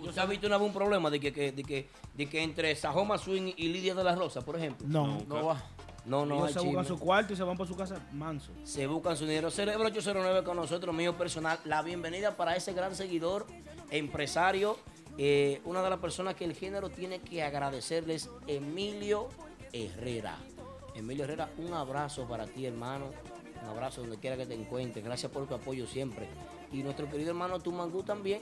¿Usted 0.00 0.18
ha 0.22 0.26
visto 0.26 0.46
una 0.46 0.56
vez 0.56 0.66
un 0.66 0.72
problema 0.72 1.10
de 1.10 1.20
que, 1.20 1.32
que- 1.32 1.52
de 1.52 1.62
que, 1.62 1.88
de 2.14 2.26
que 2.28 2.42
entre 2.42 2.74
Sajoma 2.74 3.18
Swing 3.18 3.52
y 3.56 3.68
Lidia 3.68 3.94
de 3.94 4.04
la 4.04 4.14
Rosa, 4.14 4.40
por 4.40 4.56
ejemplo? 4.56 4.86
No. 4.88 5.18
No 5.26 5.44
va. 5.44 5.62
No, 6.06 6.24
no, 6.24 6.36
Ellos 6.46 6.52
se 6.52 6.60
buscan 6.60 6.86
su 6.86 6.98
cuarto 6.98 7.34
y 7.34 7.36
se 7.36 7.42
van 7.42 7.56
por 7.58 7.66
su 7.66 7.76
casa 7.76 8.00
manso. 8.12 8.50
Se 8.64 8.86
buscan 8.86 9.14
su 9.14 9.26
dinero. 9.26 9.50
Cerebro 9.50 9.88
809 9.88 10.42
con 10.42 10.56
nosotros, 10.56 10.94
mío 10.94 11.18
personal. 11.18 11.58
La 11.66 11.82
bienvenida 11.82 12.34
para 12.34 12.56
ese 12.56 12.72
gran 12.72 12.94
seguidor, 12.94 13.46
empresario, 13.90 14.78
eh, 15.18 15.60
una 15.64 15.82
de 15.82 15.90
las 15.90 15.98
personas 15.98 16.36
que 16.36 16.44
el 16.44 16.54
género 16.54 16.90
tiene 16.90 17.18
que 17.18 17.42
agradecerles, 17.42 18.30
Emilio 18.46 19.28
Herrera. 19.72 20.38
Emilio 20.94 21.24
Herrera, 21.24 21.50
un 21.58 21.74
abrazo 21.74 22.26
para 22.28 22.46
ti, 22.46 22.66
hermano. 22.66 23.10
Un 23.62 23.68
abrazo 23.68 24.02
donde 24.02 24.18
quiera 24.18 24.36
que 24.36 24.46
te 24.46 24.54
encuentres. 24.54 25.04
Gracias 25.04 25.30
por 25.32 25.46
tu 25.48 25.54
apoyo 25.54 25.86
siempre. 25.86 26.28
Y 26.72 26.84
nuestro 26.84 27.10
querido 27.10 27.30
hermano 27.30 27.58
Tumangú 27.58 28.04
también. 28.04 28.40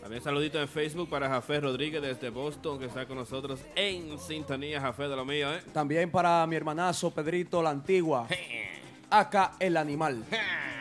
También 0.00 0.22
saludito 0.22 0.60
en 0.60 0.68
Facebook 0.68 1.08
para 1.08 1.28
Jafé 1.28 1.58
Rodríguez 1.60 2.00
desde 2.00 2.30
Boston 2.30 2.78
que 2.78 2.84
está 2.84 3.06
con 3.06 3.16
nosotros 3.16 3.60
en 3.74 4.16
sintonía. 4.20 4.80
Jafé 4.80 5.08
de 5.08 5.16
lo 5.16 5.24
mío, 5.24 5.52
¿eh? 5.52 5.60
También 5.72 6.08
para 6.10 6.46
mi 6.46 6.54
hermanazo 6.54 7.10
Pedrito 7.10 7.60
la 7.62 7.70
Antigua. 7.70 8.28
Acá 9.10 9.54
el 9.58 9.76
animal. 9.76 10.24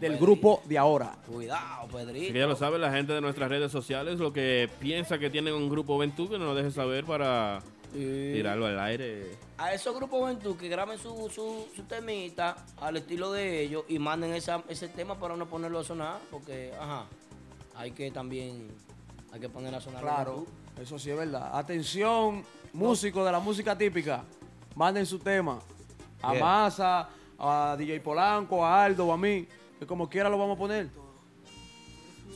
Del 0.00 0.16
grupo 0.18 0.62
de 0.64 0.78
ahora. 0.78 1.12
Cuidado, 1.26 1.82
Así 1.84 1.92
Pedrito. 1.92 2.32
que 2.32 2.38
ya 2.38 2.46
lo 2.46 2.56
sabe 2.56 2.78
la 2.78 2.90
gente 2.92 3.12
de 3.12 3.20
nuestras 3.20 3.48
redes 3.50 3.70
sociales, 3.70 4.18
lo 4.18 4.32
que 4.32 4.68
piensa 4.80 5.18
que 5.18 5.28
tienen 5.30 5.54
un 5.54 5.68
grupo 5.68 5.98
Ventú, 5.98 6.28
que 6.28 6.38
nos 6.38 6.48
lo 6.48 6.54
deje 6.54 6.70
saber 6.70 7.04
para 7.04 7.60
Sí. 7.92 8.30
tirarlo 8.34 8.66
al 8.66 8.78
aire. 8.80 9.36
a 9.58 9.74
esos 9.74 9.94
grupos 9.96 10.26
Ventú 10.28 10.56
que 10.56 10.68
graben 10.68 10.96
su, 10.98 11.28
su, 11.28 11.66
su 11.74 11.82
temita 11.82 12.56
al 12.80 12.96
estilo 12.96 13.30
de 13.32 13.60
ellos 13.62 13.84
y 13.88 13.98
manden 13.98 14.32
esa, 14.32 14.62
ese 14.68 14.88
tema 14.88 15.18
para 15.18 15.36
no 15.36 15.46
ponerlo 15.46 15.80
a 15.80 15.84
sonar, 15.84 16.18
porque, 16.30 16.72
ajá, 16.80 17.04
hay 17.76 17.90
que 17.90 18.10
también, 18.10 18.68
hay 19.32 19.40
que 19.40 19.48
poner 19.48 19.74
a 19.74 19.80
sonar. 19.80 20.00
Claro, 20.02 20.46
eso 20.80 20.98
sí 20.98 21.10
es 21.10 21.16
verdad. 21.16 21.50
Atención, 21.52 22.42
músicos 22.72 23.26
de 23.26 23.32
la 23.32 23.40
música 23.40 23.76
típica. 23.76 24.22
Manden 24.76 25.04
su 25.04 25.18
tema. 25.18 25.58
A 26.22 26.30
Bien. 26.32 26.44
Masa, 26.44 27.08
a 27.38 27.74
DJ 27.76 28.00
Polanco, 28.00 28.64
a 28.64 28.84
Aldo, 28.84 29.06
o 29.08 29.12
a 29.12 29.16
mí. 29.18 29.46
Que 29.80 29.86
como 29.86 30.08
quiera 30.08 30.28
lo 30.28 30.38
vamos 30.38 30.56
a 30.56 30.58
poner. 30.58 30.88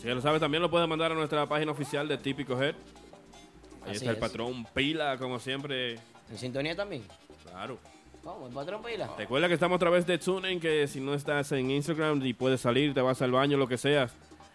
Si 0.01 0.09
ya 0.09 0.15
lo 0.15 0.21
sabe, 0.21 0.41
también 0.41 0.63
lo 0.63 0.71
puede 0.71 0.87
mandar 0.89 1.13
a 1.13 1.15
nuestra 1.15 1.47
página 1.47 1.71
oficial 1.71 2.09
de 2.09 2.19
Típico 2.19 2.61
Head. 2.61 2.75
Ahí 3.85 3.91
Así 3.91 3.97
está 3.99 4.11
el 4.11 4.17
es. 4.17 4.21
patrón 4.21 4.67
Pila, 4.75 5.17
como 5.19 5.39
siempre. 5.39 6.01
¿En 6.31 6.39
sintonía 6.39 6.75
también? 6.75 7.05
Claro. 7.45 7.79
Vamos, 8.25 8.49
el 8.49 8.55
patrón 8.55 8.83
pila. 8.83 9.11
Recuerda 9.19 9.47
que 9.49 9.55
estamos 9.55 9.77
a 9.77 9.79
través 9.79 10.07
de 10.07 10.17
TuneIn, 10.17 10.59
que 10.59 10.89
si 10.89 10.99
no 10.99 11.13
estás 11.13 11.53
en 11.53 11.71
Instagram 11.71 12.25
y 12.25 12.33
puedes 12.33 12.63
salir, 12.63 12.95
te 12.95 13.03
vas 13.03 13.21
al 13.21 13.31
baño, 13.33 13.59
lo 13.59 13.69
que 13.69 13.77
sea. 13.77 14.09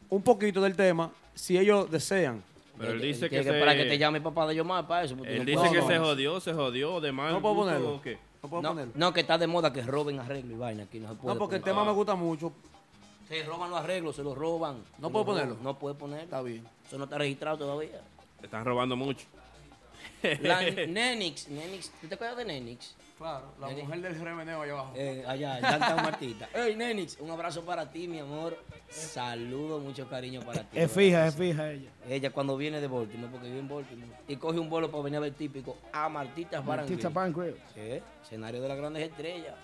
un 0.10 0.22
poquito 0.22 0.60
del 0.62 0.76
tema 0.76 1.12
si 1.34 1.58
ellos 1.58 1.90
desean. 1.90 2.44
Pero 2.78 2.92
él 2.94 3.02
dice 3.02 3.30
que, 3.30 3.42
para 3.44 3.72
se- 3.74 3.78
que 3.78 3.86
te 3.86 3.98
llame 3.98 4.20
papá 4.22 4.48
de 4.48 4.56
Yomar 4.56 4.88
para 4.88 5.04
eso. 5.06 5.14
Él 5.26 5.40
no 5.40 5.46
dice 5.46 5.58
puedo 5.60 5.72
que 5.74 5.82
se 5.82 6.00
jodió, 6.00 6.40
se 6.40 6.54
jodió 6.54 7.00
de 7.02 7.12
mal 7.12 7.34
No 7.34 7.42
puedo 7.42 7.56
gusto, 7.56 7.68
ponerlo. 7.72 7.96
¿o 7.96 8.02
qué? 8.02 8.18
¿No 8.42 8.50
puedo 8.50 8.62
No, 8.64 8.70
ponerlo? 8.70 8.94
no, 8.96 9.14
que 9.14 9.20
está 9.22 9.38
de 9.38 9.48
moda 9.48 9.72
que 9.74 9.82
roben 9.82 10.20
arreglo 10.20 10.54
y 10.56 10.58
vaina 10.58 10.84
aquí. 10.84 11.00
No, 11.00 11.10
se 11.10 11.16
puede 11.16 11.34
No, 11.36 11.40
porque 11.40 11.56
el 11.58 11.62
tema 11.62 11.84
me 11.86 11.92
gusta 11.92 12.16
mucho. 12.16 12.52
Se 13.30 13.44
roban 13.44 13.70
los 13.70 13.80
arreglos, 13.80 14.16
se 14.16 14.24
los 14.24 14.36
roban. 14.36 14.84
¿No 14.98 15.12
puedo 15.12 15.28
ponerlo? 15.28 15.56
No 15.62 15.78
puede 15.78 15.94
ponerlo. 15.94 16.24
Está 16.24 16.42
bien. 16.42 16.68
Eso 16.88 16.98
no 16.98 17.04
está 17.04 17.20
registrado 17.20 17.60
todavía. 17.60 18.02
Están 18.42 18.66
robando 18.66 18.96
mucho. 18.96 19.28
La 20.42 20.62
Nenix, 20.62 21.48
Nenix, 21.48 21.92
¿tú 22.02 22.08
te 22.08 22.16
acuerdas 22.16 22.38
de 22.38 22.46
Nenix? 22.46 22.96
Claro, 23.18 23.54
la 23.60 23.68
mujer 23.68 24.02
del 24.02 24.20
remeneo 24.20 24.62
allá 24.62 24.74
abajo. 24.74 24.94
Eh, 24.96 25.24
allá, 25.28 25.60
Santa 25.60 25.96
Martita. 25.98 26.50
Hey, 26.54 26.74
Nenix, 26.76 27.18
un 27.20 27.30
abrazo 27.30 27.64
para 27.64 27.92
ti, 27.92 28.08
mi 28.08 28.20
amor. 28.20 28.58
Saludo, 28.90 29.80
mucho 29.80 30.08
cariño 30.10 30.42
para 30.42 30.64
ti. 30.64 30.80
Es 30.80 30.92
fija, 30.92 31.28
es 31.28 31.36
fija 31.36 31.72
ella. 31.72 31.92
Ella 32.08 32.32
cuando 32.32 32.58
viene 32.58 32.82
de 32.82 32.88
Baltimore, 32.88 33.30
porque 33.32 33.48
vive 33.48 33.60
en 33.60 33.68
Baltimore, 33.68 34.12
y 34.28 34.36
coge 34.38 34.58
un 34.58 34.70
vuelo 34.70 34.90
para 34.90 35.04
venir 35.04 35.18
a 35.18 35.20
ver 35.20 35.34
típico 35.34 35.78
a 35.92 36.10
Martita 36.10 36.62
Barangay. 36.62 36.98
Pancreas. 37.14 37.58
Eh, 37.76 38.02
escenario 38.24 38.62
de 38.62 38.68
las 38.68 38.78
grandes 38.78 39.04
estrellas. 39.04 39.56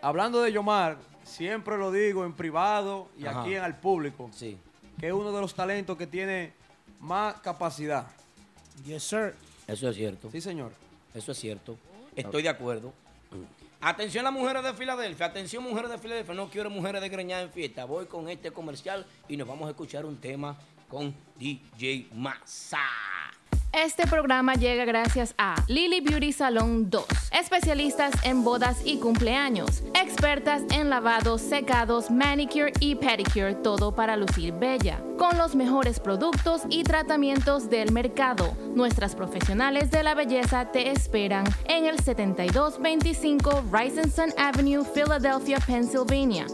Hablando 0.00 0.42
de 0.42 0.52
Yomar, 0.52 0.96
siempre 1.24 1.76
lo 1.78 1.90
digo 1.90 2.24
en 2.24 2.32
privado 2.34 3.08
y 3.18 3.26
Ajá. 3.26 3.42
aquí 3.42 3.54
en 3.54 3.62
al 3.62 3.78
público, 3.78 4.30
Sí. 4.32 4.58
que 4.98 5.08
es 5.08 5.12
uno 5.12 5.32
de 5.32 5.40
los 5.40 5.54
talentos 5.54 5.96
que 5.96 6.06
tiene 6.06 6.52
más 7.00 7.34
capacidad. 7.40 8.06
Yes, 8.84 9.02
sir. 9.04 9.34
Eso 9.66 9.88
es 9.88 9.96
cierto. 9.96 10.30
Sí, 10.30 10.40
señor. 10.40 10.72
Eso 11.14 11.32
es 11.32 11.38
cierto. 11.38 11.76
Estoy 12.16 12.42
de 12.42 12.48
acuerdo. 12.48 12.92
Atención 13.80 14.24
las 14.24 14.32
mujeres 14.32 14.62
de 14.62 14.72
Filadelfia, 14.72 15.26
atención 15.26 15.62
mujeres 15.62 15.90
de 15.90 15.98
Filadelfia, 15.98 16.32
no 16.34 16.48
quiero 16.48 16.70
mujeres 16.70 17.02
de 17.02 17.08
greñada 17.10 17.42
en 17.42 17.50
fiesta. 17.50 17.84
Voy 17.84 18.06
con 18.06 18.28
este 18.30 18.50
comercial 18.50 19.04
y 19.28 19.36
nos 19.36 19.46
vamos 19.46 19.66
a 19.66 19.70
escuchar 19.70 20.06
un 20.06 20.16
tema 20.16 20.56
con 20.88 21.14
DJ 21.38 22.08
Massa. 22.14 22.78
Este 23.76 24.06
programa 24.06 24.54
llega 24.54 24.84
gracias 24.84 25.34
a 25.36 25.56
Lily 25.66 26.00
Beauty 26.00 26.32
Salon 26.32 26.90
2, 26.90 27.04
especialistas 27.32 28.12
en 28.22 28.44
bodas 28.44 28.78
y 28.84 28.98
cumpleaños, 28.98 29.82
expertas 30.00 30.62
en 30.70 30.90
lavados, 30.90 31.40
secados, 31.40 32.08
manicure 32.08 32.72
y 32.78 32.94
pedicure, 32.94 33.56
todo 33.56 33.92
para 33.92 34.16
lucir 34.16 34.52
bella, 34.52 35.02
con 35.18 35.36
los 35.38 35.56
mejores 35.56 35.98
productos 35.98 36.62
y 36.70 36.84
tratamientos 36.84 37.68
del 37.68 37.90
mercado. 37.90 38.56
Nuestras 38.76 39.16
profesionales 39.16 39.90
de 39.90 40.04
la 40.04 40.14
belleza 40.14 40.70
te 40.70 40.92
esperan 40.92 41.44
en 41.64 41.86
el 41.86 41.98
7225 41.98 43.64
Rising 43.72 44.32
Avenue, 44.38 44.84
Philadelphia, 44.84 45.58
Pennsylvania. 45.66 46.46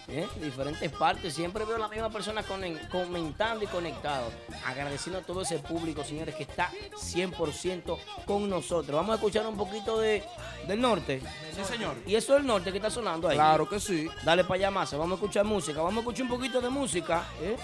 ¿Eh? 0.08 0.26
Diferentes 0.40 0.90
partes. 0.92 1.34
Siempre 1.34 1.64
veo 1.64 1.78
las 1.78 1.90
mismas 1.90 2.12
personas 2.12 2.46
conen- 2.46 2.88
comentando 2.88 3.64
y 3.64 3.66
conectados. 3.66 4.32
Agradeciendo 4.66 5.18
a 5.18 5.22
todo 5.22 5.42
ese 5.42 5.58
público, 5.58 6.04
señores, 6.04 6.34
que 6.34 6.42
está 6.44 6.70
100% 6.96 7.98
con 8.24 8.48
nosotros. 8.48 8.94
Vamos 8.96 9.12
a 9.12 9.14
escuchar 9.16 9.46
un 9.46 9.56
poquito 9.56 9.98
de, 9.98 10.22
del 10.66 10.80
norte. 10.80 11.20
Sí, 11.54 11.64
señor. 11.64 11.96
Y 12.06 12.14
eso 12.14 12.34
es 12.34 12.40
el 12.40 12.46
norte 12.46 12.70
que 12.70 12.78
está 12.78 12.90
sonando 12.90 13.28
ahí. 13.28 13.36
Claro 13.36 13.68
que 13.68 13.80
sí. 13.80 14.08
Dale 14.24 14.44
para 14.44 14.54
allá, 14.54 14.70
Massa. 14.70 14.96
Vamos 14.96 15.12
a 15.12 15.22
escuchar 15.22 15.44
música. 15.44 15.80
Vamos 15.80 15.96
a 15.96 16.00
escuchar 16.00 16.22
un 16.24 16.28
poquito 16.30 16.60
de 16.60 16.68
música. 16.70 17.24
¿eh? 17.40 17.56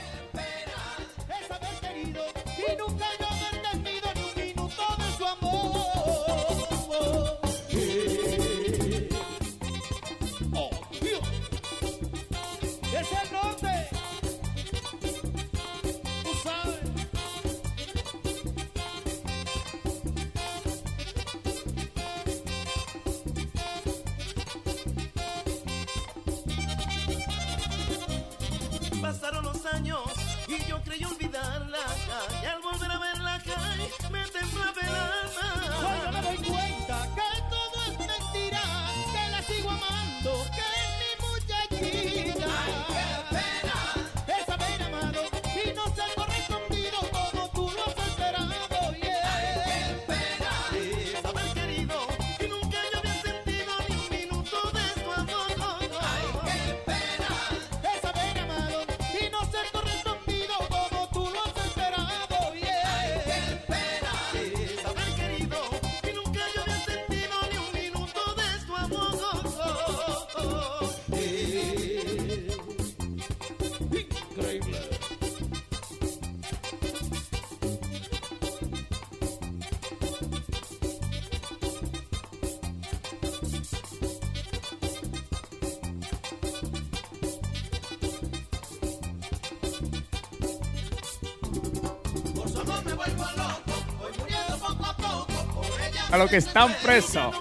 Los 96.21 96.31
que 96.31 96.37
están 96.37 96.75
presos. 96.83 97.35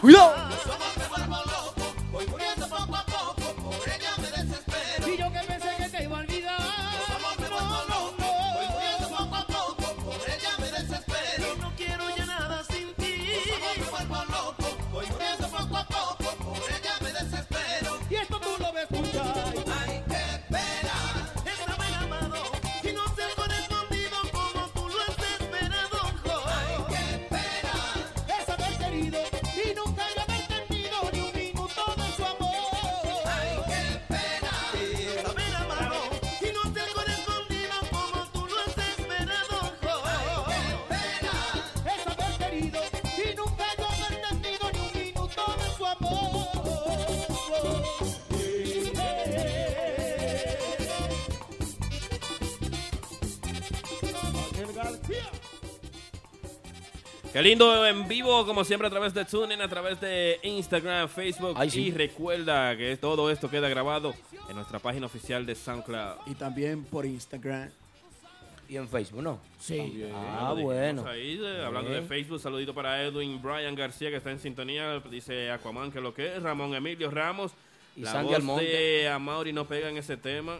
¡Cuidado! 0.00 0.35
Qué 57.32 57.42
lindo 57.42 57.86
en 57.86 58.08
vivo, 58.08 58.46
como 58.46 58.64
siempre, 58.64 58.88
a 58.88 58.90
través 58.90 59.12
de 59.12 59.24
TuneIn, 59.26 59.60
a 59.60 59.68
través 59.68 60.00
de 60.00 60.38
Instagram, 60.42 61.08
Facebook. 61.08 61.54
Ay, 61.56 61.68
sí. 61.68 61.88
Y 61.88 61.90
recuerda 61.90 62.74
que 62.76 62.96
todo 62.96 63.30
esto 63.30 63.50
queda 63.50 63.68
grabado 63.68 64.14
en 64.48 64.56
nuestra 64.56 64.78
página 64.78 65.04
oficial 65.06 65.44
de 65.44 65.54
SoundCloud. 65.54 66.16
Y 66.26 66.34
también 66.34 66.84
por 66.84 67.04
Instagram. 67.04 67.68
Y 68.68 68.76
en 68.76 68.88
Facebook, 68.88 69.22
¿no? 69.22 69.38
Sí. 69.60 70.02
Ah, 70.14 70.46
Lo 70.48 70.56
dijimos 70.56 70.62
bueno. 70.74 71.06
Ahí, 71.06 71.38
eh, 71.42 71.62
hablando 71.64 71.90
de. 71.90 72.02
Facebook, 72.02 72.40
saludito 72.40 72.74
para 72.74 73.02
Edwin 73.02 73.40
Brian 73.42 73.74
García, 73.74 74.08
que 74.10 74.16
está 74.16 74.30
en 74.30 74.40
sintonía. 74.40 74.98
Dice 75.10 75.50
Aquaman 75.50 75.92
que 75.92 76.00
lo 76.00 76.14
que 76.14 76.36
es. 76.36 76.42
Ramón 76.42 76.74
Emilio 76.74 77.10
Ramos. 77.10 77.52
Y 77.96 78.00
la 78.00 78.12
Sandy 78.12 78.28
voz 78.28 78.36
Almonte. 78.36 78.64
de 78.64 79.08
Amaury 79.08 79.52
no 79.52 79.66
pega 79.66 79.88
en 79.90 79.98
ese 79.98 80.16
tema. 80.16 80.58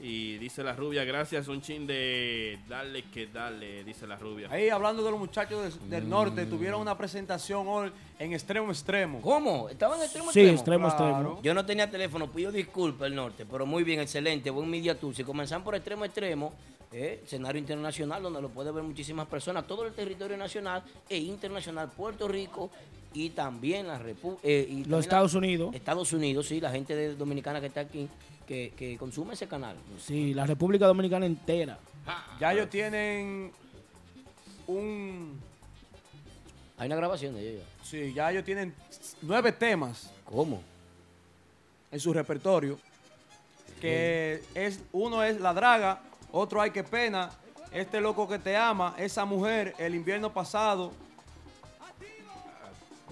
Y 0.00 0.38
dice 0.38 0.62
la 0.62 0.74
rubia, 0.74 1.02
gracias, 1.04 1.48
un 1.48 1.60
chin 1.60 1.84
de 1.86 2.58
dale 2.68 3.02
que 3.10 3.26
dale, 3.26 3.82
dice 3.82 4.06
la 4.06 4.14
rubia. 4.16 4.48
Ahí 4.48 4.68
hablando 4.68 5.02
de 5.02 5.10
los 5.10 5.18
muchachos 5.18 5.80
del, 5.80 5.90
del 5.90 6.08
norte, 6.08 6.46
tuvieron 6.46 6.80
una 6.80 6.96
presentación 6.96 7.66
hoy 7.66 7.90
en 8.18 8.32
extremo 8.32 8.70
extremo. 8.70 9.20
¿Cómo? 9.20 9.68
¿Estaba 9.68 9.96
en 9.96 10.02
extremo 10.02 10.30
Sí, 10.30 10.40
extremo, 10.46 10.88
Claro. 10.88 11.08
extremo. 11.10 11.42
Yo 11.42 11.52
no 11.52 11.66
tenía 11.66 11.90
teléfono, 11.90 12.30
pido 12.30 12.52
disculpas 12.52 13.08
el 13.08 13.16
norte, 13.16 13.44
pero 13.44 13.66
muy 13.66 13.82
bien, 13.82 13.98
excelente, 13.98 14.50
buen 14.50 14.70
media 14.70 14.96
tour. 14.98 15.14
Si 15.16 15.24
comenzan 15.24 15.64
por 15.64 15.74
extremo 15.74 16.04
extremo, 16.04 16.52
eh, 16.92 17.20
escenario 17.24 17.58
internacional 17.58 18.22
donde 18.22 18.40
lo 18.40 18.50
puede 18.50 18.70
ver 18.70 18.84
muchísimas 18.84 19.26
personas, 19.26 19.66
todo 19.66 19.84
el 19.84 19.92
territorio 19.94 20.36
nacional 20.36 20.82
e 21.08 21.18
internacional, 21.18 21.90
Puerto 21.90 22.28
Rico 22.28 22.70
y 23.12 23.30
también 23.30 23.88
la 23.88 23.98
República. 23.98 24.42
Los 24.86 25.00
Estados 25.00 25.34
Unidos. 25.34 25.74
Estados 25.74 26.12
Unidos, 26.12 26.46
sí, 26.46 26.60
la 26.60 26.70
gente 26.70 26.94
de- 26.94 27.14
dominicana 27.16 27.60
que 27.60 27.66
está 27.66 27.80
aquí, 27.80 28.08
que, 28.48 28.72
que 28.76 28.96
consume 28.96 29.34
ese 29.34 29.46
canal. 29.46 29.76
Sí, 30.00 30.32
la 30.32 30.46
República 30.46 30.86
Dominicana 30.86 31.26
entera. 31.26 31.78
Ya 32.40 32.54
ellos 32.54 32.70
tienen 32.70 33.52
un... 34.66 35.38
Hay 36.78 36.86
una 36.86 36.96
grabación 36.96 37.34
de 37.34 37.50
ellos. 37.50 37.64
Sí, 37.82 38.14
ya 38.14 38.30
ellos 38.30 38.44
tienen 38.44 38.74
nueve 39.20 39.52
temas 39.52 40.10
¿Cómo? 40.24 40.62
en 41.90 42.00
su 42.00 42.12
repertorio. 42.12 42.78
Que 43.80 44.42
es 44.54 44.80
uno 44.92 45.22
es 45.22 45.40
La 45.40 45.52
Draga, 45.52 46.00
otro 46.32 46.60
Ay 46.62 46.70
que 46.70 46.82
pena, 46.82 47.30
Este 47.70 48.00
loco 48.00 48.26
que 48.26 48.38
te 48.38 48.56
ama, 48.56 48.94
Esa 48.96 49.26
mujer, 49.26 49.74
El 49.78 49.94
invierno 49.94 50.32
pasado, 50.32 50.92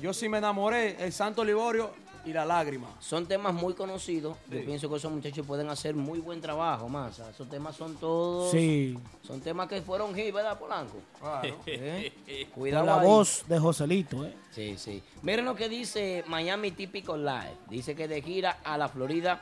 Yo 0.00 0.14
sí 0.14 0.28
me 0.30 0.38
enamoré, 0.38 0.96
El 1.04 1.12
Santo 1.12 1.44
Liborio 1.44 1.92
y 2.26 2.32
La 2.32 2.44
lágrima. 2.44 2.88
Son 3.00 3.24
temas 3.26 3.54
muy 3.54 3.72
conocidos. 3.74 4.36
Yo 4.50 4.64
pienso 4.64 4.90
que 4.90 4.96
esos 4.96 5.10
muchachos 5.12 5.46
pueden 5.46 5.68
hacer 5.70 5.94
muy 5.94 6.18
buen 6.18 6.40
trabajo, 6.40 6.88
más. 6.88 7.18
Esos 7.20 7.48
temas 7.48 7.76
son 7.76 7.94
todos. 7.96 8.50
Sí. 8.50 8.98
Son 9.22 9.40
temas 9.40 9.68
que 9.68 9.80
fueron 9.80 10.14
hit, 10.14 10.34
¿verdad, 10.34 10.58
Polanco? 10.58 10.96
Claro. 11.20 11.56
¿Eh? 11.66 12.12
Con 12.52 12.60
Cuidado 12.62 12.84
la 12.86 13.00
ahí. 13.00 13.06
voz 13.06 13.44
de 13.48 13.58
Joselito, 13.58 14.24
¿eh? 14.24 14.34
Sí, 14.50 14.76
sí. 14.76 15.02
Miren 15.22 15.44
lo 15.44 15.54
que 15.54 15.68
dice 15.68 16.24
Miami 16.26 16.72
Típico 16.72 17.16
Live. 17.16 17.56
Dice 17.70 17.94
que 17.94 18.08
de 18.08 18.20
gira 18.20 18.58
a 18.64 18.76
la 18.76 18.88
Florida. 18.88 19.40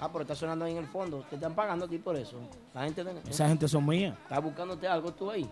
Ah, 0.00 0.08
pero 0.10 0.22
está 0.22 0.34
sonando 0.34 0.64
ahí 0.64 0.72
en 0.72 0.78
el 0.78 0.86
fondo. 0.88 1.24
Te 1.30 1.36
están 1.36 1.54
pagando 1.54 1.84
a 1.84 1.88
ti 1.88 1.98
por 1.98 2.16
eso. 2.16 2.36
La 2.74 2.82
gente 2.84 3.04
de... 3.04 3.20
Esa 3.30 3.46
gente 3.46 3.68
son 3.68 3.86
mías. 3.86 4.16
está 4.24 4.40
buscándote 4.40 4.88
algo 4.88 5.12
tú 5.12 5.30
ahí. 5.30 5.48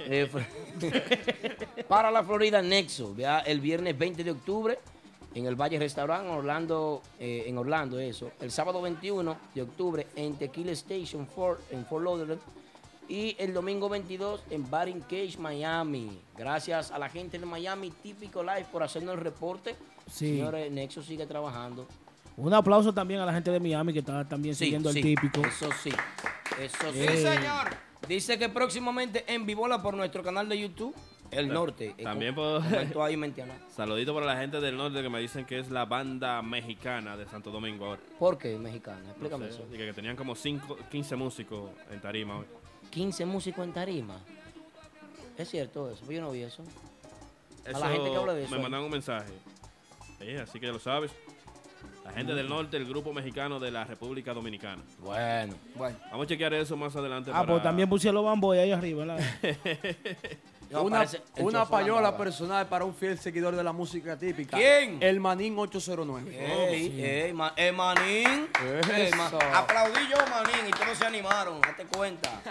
Eh, 0.00 0.28
para 1.88 2.10
la 2.10 2.22
Florida 2.22 2.60
Nexo, 2.62 3.14
vea, 3.14 3.40
el 3.40 3.60
viernes 3.60 3.96
20 3.98 4.22
de 4.24 4.30
octubre 4.30 4.78
en 5.34 5.46
el 5.46 5.56
Valle 5.56 5.78
Restaurant 5.78 6.28
Orlando, 6.28 7.02
eh, 7.18 7.44
en 7.46 7.58
Orlando 7.58 7.98
eso. 7.98 8.30
El 8.40 8.50
sábado 8.50 8.82
21 8.82 9.36
de 9.54 9.62
octubre 9.62 10.06
en 10.16 10.34
Tequila 10.34 10.72
Station 10.72 11.26
Fort, 11.26 11.60
en 11.72 11.86
Fort 11.86 12.04
Lauderdale. 12.04 12.40
Y 13.08 13.34
el 13.38 13.54
domingo 13.54 13.88
22 13.88 14.42
en 14.50 14.68
Baring 14.70 15.00
Cage, 15.00 15.36
Miami. 15.38 16.20
Gracias 16.36 16.90
a 16.90 16.98
la 16.98 17.08
gente 17.08 17.38
de 17.38 17.46
Miami 17.46 17.90
Típico 17.90 18.42
Live 18.42 18.66
por 18.70 18.82
hacernos 18.82 19.14
el 19.14 19.20
reporte. 19.22 19.76
Sí. 20.10 20.36
Señores, 20.36 20.70
Nexo 20.70 21.02
sigue 21.02 21.24
trabajando. 21.26 21.86
Un 22.36 22.52
aplauso 22.52 22.92
también 22.92 23.20
a 23.20 23.26
la 23.26 23.32
gente 23.32 23.50
de 23.50 23.58
Miami 23.60 23.92
que 23.92 24.00
está 24.00 24.28
también 24.28 24.54
Sí, 24.54 24.66
siguiendo 24.66 24.92
sí, 24.92 24.98
el 24.98 25.04
típico. 25.04 25.40
Eso 25.40 25.70
sí. 25.82 25.90
Eso 26.60 26.92
sí. 26.92 27.00
Eh, 27.00 27.38
Dice 28.06 28.38
que 28.38 28.48
próximamente 28.48 29.24
en 29.26 29.44
Vivola 29.46 29.82
por 29.82 29.94
nuestro 29.94 30.22
canal 30.22 30.48
de 30.48 30.58
YouTube, 30.58 30.94
El 31.30 31.48
Norte. 31.48 31.94
Eh, 31.98 32.04
También 32.04 32.34
puedo- 32.34 32.60
ahí. 33.02 33.18
Saludito 33.68 34.14
para 34.14 34.26
la 34.26 34.36
gente 34.36 34.60
del 34.60 34.76
norte 34.76 35.02
que 35.02 35.08
me 35.10 35.20
dicen 35.20 35.44
que 35.44 35.58
es 35.58 35.70
la 35.70 35.84
banda 35.84 36.40
mexicana 36.42 37.16
de 37.16 37.26
Santo 37.26 37.50
Domingo 37.50 37.86
ahora. 37.86 38.00
¿Por 38.18 38.38
qué 38.38 38.56
mexicana? 38.56 39.00
No 39.02 39.10
Explícame 39.10 39.46
sé, 39.48 39.54
eso. 39.54 39.66
y 39.72 39.76
que 39.76 39.92
tenían 39.92 40.16
como 40.16 40.34
cinco, 40.34 40.78
15 40.90 41.16
músicos 41.16 41.70
en 41.90 42.00
tarima 42.00 42.38
hoy. 42.38 42.46
15 42.90 43.26
músicos 43.26 43.64
en 43.66 43.72
tarima. 43.74 44.18
Es 45.36 45.50
cierto 45.50 45.90
eso, 45.90 46.10
yo 46.10 46.20
no 46.20 46.30
vi 46.30 46.42
eso. 46.42 46.62
A 47.66 47.78
la 47.78 47.90
gente 47.90 48.10
que 48.10 48.16
habla 48.16 48.32
de 48.32 48.44
eso. 48.44 48.54
Me 48.54 48.62
mandan 48.62 48.82
un 48.82 48.90
mensaje. 48.90 49.32
Sí, 50.18 50.34
así 50.36 50.58
que 50.58 50.66
ya 50.66 50.72
lo 50.72 50.78
sabes. 50.80 51.12
La 52.08 52.14
gente 52.14 52.34
del 52.34 52.48
norte, 52.48 52.76
el 52.76 52.86
grupo 52.86 53.12
mexicano 53.12 53.60
de 53.60 53.70
la 53.70 53.84
República 53.84 54.32
Dominicana. 54.34 54.82
Bueno. 54.98 55.54
Bueno, 55.74 55.96
Vamos 56.10 56.24
a 56.24 56.28
chequear 56.28 56.54
eso 56.54 56.76
más 56.76 56.94
adelante. 56.96 57.30
Ah, 57.32 57.40
para- 57.40 57.52
pues 57.52 57.62
también 57.62 57.88
pusieron 57.88 58.24
bamboy 58.24 58.58
ahí 58.58 58.72
arriba. 58.72 59.04
¿verdad? 59.04 59.24
No, 60.70 60.82
una, 60.82 61.02
el 61.04 61.20
una 61.38 61.64
payola 61.64 62.14
personal 62.14 62.66
para 62.68 62.84
un 62.84 62.94
fiel 62.94 63.18
seguidor 63.18 63.56
de 63.56 63.64
la 63.64 63.72
música 63.72 64.18
típica. 64.18 64.54
¿Quién? 64.58 64.98
El 65.02 65.18
Manín 65.18 65.58
809. 65.58 66.30
Ey, 66.70 67.00
ey, 67.02 67.32
ma- 67.32 67.54
eh, 67.56 67.72
Manín. 67.72 68.48
Ey, 68.94 69.10
ma- 69.16 69.28
Eso. 69.28 69.38
aplaudí 69.54 70.00
yo, 70.10 70.18
Manín, 70.28 70.68
y 70.68 70.70
todos 70.72 70.98
se 70.98 71.06
animaron, 71.06 71.58
date 71.62 71.86
cuenta. 71.86 72.42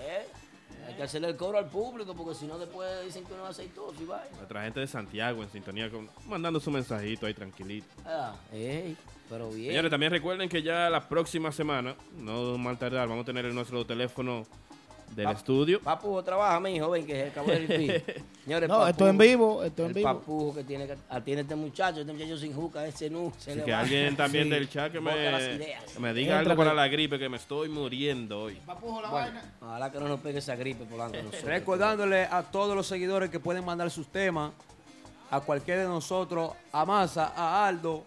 Eh, 0.00 0.26
Hay 0.90 0.96
que 0.96 1.02
hacerle 1.04 1.28
el 1.28 1.36
cobro 1.36 1.56
al 1.56 1.66
público, 1.66 2.14
porque 2.16 2.34
si 2.34 2.46
no 2.46 2.58
después 2.58 2.88
dicen 3.04 3.24
que 3.24 3.32
uno 3.32 3.44
es 3.44 3.50
aceitoso 3.50 3.94
y 4.02 4.06
va. 4.06 4.24
Nuestra 4.36 4.64
gente 4.64 4.80
de 4.80 4.88
Santiago 4.88 5.40
en 5.40 5.48
sintonía 5.48 5.88
con 5.88 6.10
mandando 6.26 6.58
su 6.58 6.68
mensajito 6.72 7.26
ahí 7.26 7.34
tranquilito. 7.34 7.86
Ah, 8.04 8.34
ey, 8.52 8.96
pero 9.28 9.50
bien. 9.50 9.68
Señores, 9.68 9.88
también 9.88 10.10
recuerden 10.10 10.48
que 10.48 10.62
ya 10.62 10.90
la 10.90 11.08
próxima 11.08 11.52
semana, 11.52 11.94
no 12.18 12.58
mal 12.58 12.76
tardar, 12.76 13.06
vamos 13.06 13.22
a 13.22 13.26
tener 13.26 13.44
en 13.44 13.54
nuestro 13.54 13.86
teléfono 13.86 14.44
del 15.14 15.28
estudio. 15.30 15.80
Papujo 15.80 16.22
trabaja, 16.22 16.60
mi 16.60 16.78
joven, 16.78 17.04
que 17.06 17.12
se 17.14 17.22
acabó 17.28 17.48
de 17.50 17.58
repetir. 17.60 18.04
Señores, 18.44 18.68
No, 18.68 18.86
esto 18.86 19.04
Papujo, 19.04 19.08
en 19.10 19.18
vivo, 19.18 19.64
esto 19.64 19.86
en 19.86 19.92
vivo. 19.92 20.14
papujo 20.14 20.54
que 20.54 20.64
tiene 20.64 20.86
que 20.86 20.96
atiende 21.08 21.42
este 21.42 21.54
muchacho, 21.56 22.00
este 22.00 22.12
muchacho 22.12 22.36
sin 22.38 22.54
juca, 22.54 22.86
ese 22.86 23.10
nu. 23.10 23.32
Se 23.38 23.50
Así 23.50 23.58
le 23.60 23.64
que 23.66 23.72
va. 23.72 23.80
alguien 23.80 24.16
también 24.16 24.44
Sí. 24.44 24.50
del 24.50 24.68
chat 24.68 24.92
que 24.92 25.00
me, 25.00 25.12
ideas. 25.12 25.84
que 25.92 25.98
me 26.00 26.14
diga 26.14 26.38
Entra 26.38 26.52
algo 26.52 26.62
para 26.64 26.74
la 26.74 26.88
gripe, 26.88 27.18
que 27.18 27.28
me 27.28 27.36
estoy 27.36 27.68
muriendo 27.68 28.42
hoy. 28.42 28.58
Bueno, 28.80 29.40
ojalá 29.60 29.90
que 29.92 29.98
no 29.98 30.08
nos 30.08 30.20
pegue 30.20 30.38
esa 30.38 30.54
gripe, 30.56 30.84
Polanco. 30.84 31.16
nosotros. 31.16 31.42
Recordándole 31.44 32.24
a 32.24 32.42
todos 32.42 32.74
los 32.76 32.86
seguidores 32.86 33.30
que 33.30 33.40
pueden 33.40 33.64
mandar 33.64 33.90
sus 33.90 34.06
temas 34.08 34.52
a 35.30 35.40
cualquiera 35.40 35.82
de 35.82 35.88
nosotros, 35.88 36.52
a 36.72 36.84
Massa, 36.84 37.32
a 37.36 37.66
Aldo, 37.66 38.04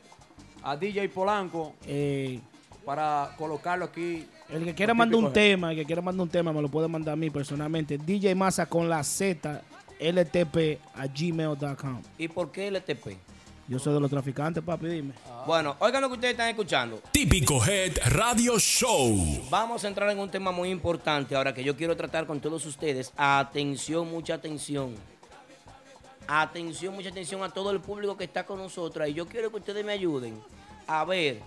a 0.63 0.75
DJ 0.77 1.09
Polanco, 1.09 1.73
Eh, 1.85 2.39
para 2.85 3.31
colocarlo 3.37 3.85
aquí. 3.85 4.27
El 4.53 4.65
que 4.65 4.75
quiera 4.75 4.93
mandar 4.93 5.19
un 5.19 5.33
tema, 5.33 5.71
el 5.71 5.77
que 5.77 5.85
quiera 5.85 6.01
mandar 6.01 6.21
un 6.21 6.29
tema, 6.29 6.53
me 6.53 6.61
lo 6.61 6.69
puede 6.69 6.87
mandar 6.87 7.13
a 7.13 7.15
mí 7.15 7.29
personalmente. 7.29 7.97
DJ 7.97 8.35
Massa 8.35 8.67
con 8.67 8.87
la 8.87 9.03
Z, 9.03 9.61
LTP 9.99 10.79
a 10.93 11.07
gmail.com. 11.07 12.01
¿Y 12.17 12.27
por 12.27 12.51
qué 12.51 12.69
LTP? 12.69 13.17
Yo 13.67 13.79
soy 13.79 13.93
de 13.93 13.99
los 13.99 14.11
traficantes, 14.11 14.61
papi, 14.61 14.87
dime. 14.87 15.13
Bueno, 15.47 15.75
oigan 15.79 16.01
lo 16.01 16.09
que 16.09 16.15
ustedes 16.15 16.33
están 16.33 16.49
escuchando. 16.49 17.01
Típico 17.11 17.65
Head 17.65 17.93
Radio 18.07 18.59
Show. 18.59 19.41
Vamos 19.49 19.83
a 19.85 19.87
entrar 19.87 20.09
en 20.09 20.19
un 20.19 20.29
tema 20.29 20.51
muy 20.51 20.69
importante 20.69 21.35
ahora 21.35 21.53
que 21.53 21.63
yo 21.63 21.75
quiero 21.75 21.95
tratar 21.95 22.27
con 22.27 22.39
todos 22.39 22.65
ustedes. 22.65 23.11
Atención, 23.15 24.09
mucha 24.11 24.35
atención. 24.35 24.95
Atención, 26.27 26.93
mucha 26.93 27.09
atención 27.09 27.41
a 27.43 27.49
todo 27.49 27.71
el 27.71 27.79
público 27.79 28.17
que 28.17 28.25
está 28.25 28.45
con 28.45 28.59
nosotros. 28.59 29.07
Y 29.07 29.13
yo 29.13 29.27
quiero 29.27 29.49
que 29.49 29.57
ustedes 29.57 29.83
me 29.83 29.93
ayuden 29.93 30.39
a 30.85 31.05
ver 31.05 31.41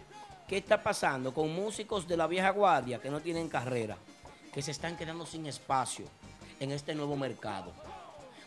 qué 0.47 0.59
está 0.59 0.83
pasando 0.83 1.35
con 1.35 1.53
músicos 1.53 2.07
de 2.07 2.17
la 2.17 2.27
vieja 2.27 2.51
guardia 2.51 3.01
que 3.01 3.11
no 3.11 3.21
tienen 3.21 3.49
carrera, 3.49 3.97
que 4.53 4.63
se 4.63 4.71
están 4.71 4.97
quedando 4.97 5.27
sin 5.27 5.47
espacio 5.47 6.07
en 6.61 6.73
este 6.73 6.95
nuevo 6.95 7.17
mercado. 7.17 7.73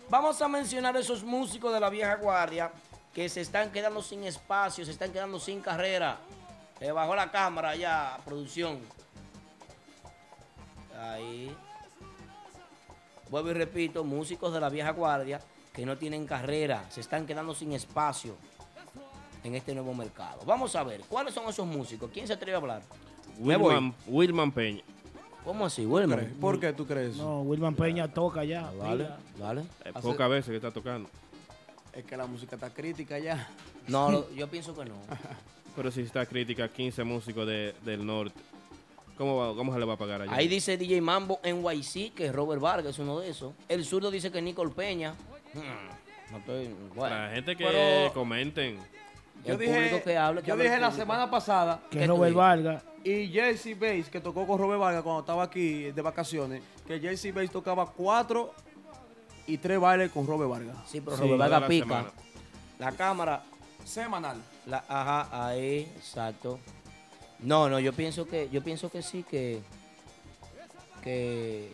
Vamos 0.10 0.42
a 0.42 0.48
mencionar 0.48 0.96
esos 0.98 1.24
músicos 1.24 1.74
de 1.74 1.80
la 1.80 1.90
vieja 1.90 2.16
guardia 2.16 2.72
que 3.14 3.30
se 3.30 3.42
están 3.42 3.72
quedando 3.72 4.02
sin 4.02 4.24
espacio, 4.24 4.86
se 4.86 4.92
están 4.92 5.12
quedando 5.12 5.40
sin 5.40 5.62
carrera. 5.62 6.18
Se 6.80 6.92
bajó 6.92 7.16
la 7.16 7.30
cámara 7.30 7.76
ya, 7.76 8.18
producción. 8.24 8.80
Ahí. 10.98 11.56
Vuelvo 13.30 13.52
y 13.52 13.54
repito, 13.54 14.04
músicos 14.04 14.54
de 14.54 14.60
la 14.60 14.70
vieja 14.70 14.92
guardia 14.92 15.40
que 15.74 15.86
no 15.86 15.98
tienen 15.98 16.26
carrera, 16.26 16.86
se 16.90 17.02
están 17.02 17.28
quedando 17.28 17.54
sin 17.54 17.74
espacio 17.74 18.36
en 19.44 19.56
este 19.56 19.74
nuevo 19.74 19.94
mercado. 19.94 20.42
Vamos 20.46 20.76
a 20.76 20.84
ver, 20.84 21.02
¿cuáles 21.08 21.34
son 21.34 21.48
esos 21.50 21.66
músicos? 21.66 22.10
¿Quién 22.14 22.28
se 22.28 22.34
atreve 22.34 22.54
a 22.56 22.58
hablar? 22.58 22.82
Wilman, 23.38 23.94
Wilman 24.08 24.52
Peña. 24.52 24.82
¿Cómo 25.46 25.66
así, 25.66 25.86
Wilmer? 25.86 26.34
¿Por 26.34 26.60
qué 26.60 26.74
tú 26.74 26.86
crees? 26.86 27.16
No, 27.16 27.42
Wilman 27.42 27.74
Peña 27.76 28.08
toca 28.08 28.44
ya. 28.44 28.70
Vale, 28.78 29.08
mira. 29.38 29.64
Eh, 29.86 29.94
pocas 30.02 30.30
veces 30.30 30.50
que 30.50 30.58
está 30.58 30.72
tocando. 30.72 31.10
Es 31.94 32.04
que 32.06 32.16
la 32.18 32.28
música 32.28 32.56
está 32.56 32.70
crítica 32.74 33.18
ya. 33.18 33.48
No, 33.88 34.30
yo 34.36 34.48
pienso 34.50 34.76
que 34.76 34.86
no. 34.86 34.96
Pero 35.76 35.92
sí 35.92 36.02
está 36.02 36.26
crítica 36.26 36.68
15 36.68 37.04
músicos 37.04 37.48
de- 37.48 37.74
del 37.86 38.06
norte. 38.06 38.40
¿Cómo, 39.18 39.38
va- 39.38 39.56
¿Cómo 39.56 39.74
se 39.74 39.80
le 39.80 39.86
va 39.86 39.94
a 39.94 39.98
pagar 39.98 40.22
allá? 40.22 40.34
Ahí 40.34 40.48
dice 40.48 40.78
DJ 40.78 41.02
Mambo 41.02 41.40
NYC, 41.44 42.14
que 42.14 42.32
Robert 42.32 42.62
Vargas 42.62 42.94
es 42.94 43.00
uno 43.00 43.20
de 43.20 43.30
esos. 43.30 43.54
El 43.68 43.86
zurdo 43.86 44.12
dice 44.12 44.32
que 44.32 44.42
Nicole 44.42 44.72
Peña. 44.72 45.14
Hmm, 45.54 46.32
no 46.32 46.38
estoy. 46.38 46.70
Bueno. 46.96 47.16
La 47.18 47.30
gente 47.32 47.56
que 47.56 47.66
Pero- 47.66 48.14
comenten. 48.14 48.78
Yo 49.46 49.54
El 49.54 49.60
dije, 49.60 50.02
que 50.04 50.18
habla, 50.18 50.42
yo 50.42 50.56
la 50.56 50.92
semana 50.92 51.30
pasada 51.32 51.82
Que 51.90 52.00
¿Qué 52.00 52.06
tú 52.06 52.12
Robert? 52.18 52.36
Vargas. 52.36 52.84
y 53.04 53.28
Jesse 53.30 53.80
Bass, 53.80 54.10
que 54.10 54.20
tocó 54.20 54.46
con 54.46 54.60
Robert 54.60 54.80
Vargas 54.82 55.02
cuando 55.04 55.22
estaba 55.22 55.44
aquí 55.44 55.92
de 55.92 56.02
vacaciones, 56.02 56.62
que 56.86 57.00
Jesse 57.00 57.34
Bass 57.34 57.50
tocaba 57.50 57.86
cuatro 57.88 58.54
y 59.48 59.58
tres 59.58 59.80
bailes 59.80 60.12
con 60.12 60.28
Robert 60.28 60.50
Vargas. 60.52 60.78
Sí, 60.88 61.00
pero 61.02 61.16
Sí, 61.16 61.24
Robert 61.24 61.40
Vargas 61.40 61.62
la 61.62 61.68
pica. 61.68 61.86
semana. 61.86 62.12
La 62.80 62.92
cámara. 62.92 63.44
Semanal. 63.86 64.38
La, 64.68 64.84
ajá, 64.88 65.48
ahí, 65.48 65.92
exacto. 65.98 66.60
No, 67.40 67.70
no, 67.70 67.80
yo 67.80 67.94
pienso 67.94 68.28
que, 68.28 68.50
yo 68.52 68.62
pienso 68.62 68.92
que 68.92 69.02
sí, 69.02 69.24
que, 69.24 69.62
que, 71.02 71.72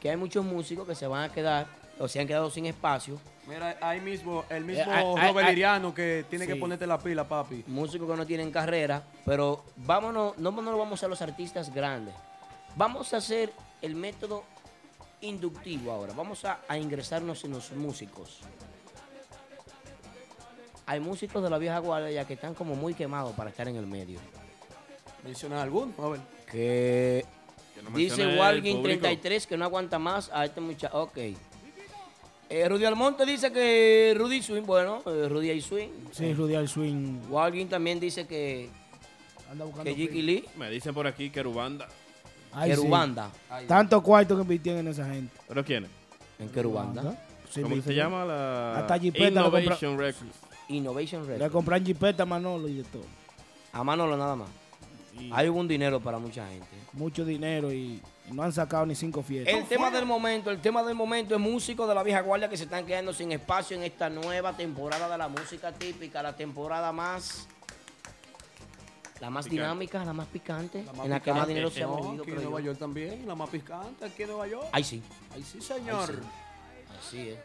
que 0.00 0.10
hay 0.10 0.16
muchos 0.16 0.44
músicos 0.44 0.86
que 0.86 0.94
se 0.94 1.06
van 1.06 1.28
a 1.28 1.32
quedar, 1.32 1.66
o 1.98 2.08
se 2.08 2.20
han 2.20 2.26
quedado 2.26 2.50
sin 2.50 2.66
espacio. 2.66 3.18
Mira, 3.46 3.76
ahí 3.80 4.00
mismo, 4.00 4.44
el 4.48 4.64
mismo 4.64 4.82
Eh, 4.82 4.86
ay, 4.94 5.04
ay, 5.18 5.28
Robert 5.28 5.46
ay. 5.48 5.54
Liriano 5.54 5.94
que 5.94 6.24
tiene 6.28 6.46
que 6.46 6.56
ponerte 6.56 6.86
la 6.86 6.98
pila, 6.98 7.28
papi. 7.28 7.62
músicos 7.68 8.10
que 8.10 8.16
no 8.16 8.26
tienen 8.26 8.50
carrera, 8.50 9.02
pero 9.24 9.64
vámonos, 9.76 10.36
no, 10.38 10.50
no 10.50 10.70
lo 10.72 10.78
vamos 10.78 11.02
a 11.04 11.08
los 11.08 11.22
artistas 11.22 11.72
grandes. 11.72 12.14
Vamos 12.74 13.14
a 13.14 13.18
hacer 13.18 13.52
el 13.82 13.94
método 13.94 14.42
inductivo 15.20 15.92
ahora. 15.92 16.12
Vamos 16.14 16.44
a, 16.44 16.60
a 16.68 16.76
ingresarnos 16.76 17.44
en 17.44 17.52
los 17.52 17.70
músicos. 17.72 18.40
Hay 20.86 21.00
músicos 21.00 21.42
de 21.42 21.50
la 21.50 21.58
vieja 21.58 21.78
guardia 21.78 22.10
ya 22.10 22.24
que 22.26 22.34
están 22.34 22.54
como 22.54 22.74
muy 22.74 22.94
quemados 22.94 23.32
para 23.34 23.50
estar 23.50 23.66
en 23.68 23.76
el 23.76 23.86
medio. 23.86 24.20
¿Mencionas 25.24 25.62
alguno? 25.62 25.92
A 25.98 26.08
ver. 26.10 26.20
Que 26.50 27.24
Que 27.74 27.82
no 27.82 27.90
dice 27.90 28.38
Walgin 28.38 28.76
público. 28.78 29.00
33 29.00 29.46
que 29.46 29.56
no 29.56 29.64
aguanta 29.64 29.98
más 29.98 30.30
a 30.32 30.44
este 30.44 30.60
muchacho. 30.60 30.96
Ok. 31.02 31.18
Eh, 32.48 32.68
Rudy 32.68 32.84
Almonte 32.84 33.26
dice 33.26 33.50
que 33.52 34.14
Rudy 34.16 34.40
Swing, 34.42 34.62
bueno, 34.62 35.02
eh, 35.06 35.28
Rudy 35.28 35.50
y 35.50 35.60
Swing. 35.60 35.88
Sí, 36.12 36.32
Rudial 36.32 36.68
Swing. 36.68 37.22
Walgin 37.28 37.68
también 37.68 37.98
dice 37.98 38.26
que, 38.26 38.68
Anda 39.50 39.64
buscando. 39.64 39.84
que 39.90 39.96
Jiki. 39.96 40.22
Lee, 40.22 40.44
Me 40.56 40.70
dicen 40.70 40.94
por 40.94 41.06
aquí 41.06 41.30
que 41.30 41.42
Rubanda. 41.42 41.88
Ay, 42.52 42.70
sí. 42.70 42.76
Querubanda. 42.76 43.30
Tanto 43.66 44.00
cuarto 44.02 44.36
que 44.36 44.42
invirtieron 44.42 44.80
en 44.80 44.88
esa 44.88 45.06
gente. 45.12 45.36
¿Pero 45.48 45.64
quién 45.64 45.84
es? 45.84 45.90
En 46.38 46.48
Querubanda. 46.50 47.18
Sí, 47.50 47.62
¿Cómo 47.62 47.80
se 47.82 47.94
llama 47.94 48.24
la 48.24 48.78
Hasta 48.78 48.98
Jipeta 48.98 49.28
Innovation 49.40 49.98
Records? 49.98 50.34
Innovation 50.68 51.22
Le 51.22 51.32
Records. 51.34 51.52
compran 51.52 51.84
jipeta 51.84 52.22
a 52.24 52.26
Manolo 52.26 52.68
y 52.68 52.76
de 52.78 52.84
todo. 52.84 53.04
A 53.72 53.82
Manolo 53.84 54.16
nada 54.16 54.36
más. 54.36 54.48
Y 55.18 55.30
Hay 55.32 55.48
un 55.48 55.66
dinero 55.66 56.00
para 56.00 56.18
mucha 56.18 56.46
gente. 56.48 56.66
mucho 56.92 57.24
dinero 57.24 57.72
y 57.72 58.00
no 58.32 58.42
han 58.42 58.52
sacado 58.52 58.84
ni 58.86 58.94
cinco 58.94 59.22
fiestas. 59.22 59.54
El 59.54 59.64
tema 59.66 59.90
del 59.90 60.04
momento, 60.06 60.50
el 60.50 60.60
tema 60.60 60.82
del 60.82 60.94
momento 60.94 61.34
es 61.34 61.40
músicos 61.40 61.88
de 61.88 61.94
la 61.94 62.02
vieja 62.02 62.20
guardia 62.20 62.48
que 62.48 62.56
se 62.56 62.64
están 62.64 62.84
quedando 62.86 63.12
sin 63.12 63.32
espacio 63.32 63.76
en 63.76 63.82
esta 63.84 64.08
nueva 64.10 64.52
temporada 64.56 65.08
de 65.08 65.18
la 65.18 65.28
música 65.28 65.72
típica, 65.72 66.22
la 66.22 66.34
temporada 66.34 66.92
más 66.92 67.46
la 69.20 69.30
más 69.30 69.46
Picante. 69.46 69.62
dinámica, 69.62 70.04
la 70.04 70.12
más 70.12 70.26
picante, 70.26 70.84
La 70.84 70.92
más 70.92 71.04
en 71.06 71.10
la 71.10 71.20
que 71.20 71.32
más 71.32 71.48
dinero 71.48 71.70
se 71.70 71.82
ha 71.82 71.86
No, 71.86 71.96
movido. 71.96 72.22
aquí 72.22 72.32
en 72.32 72.42
Nueva 72.42 72.60
yo. 72.60 72.66
York 72.66 72.78
también, 72.78 73.26
la 73.26 73.34
más 73.34 73.48
picante 73.48 74.04
aquí 74.04 74.22
en 74.24 74.28
Nueva 74.28 74.46
York. 74.46 74.66
Ay 74.72 74.84
sí, 74.84 75.02
Ay, 75.34 75.42
sí, 75.42 75.58
señor. 75.60 76.10
Ay, 76.10 76.98
así 76.98 77.28
es. 77.30 77.38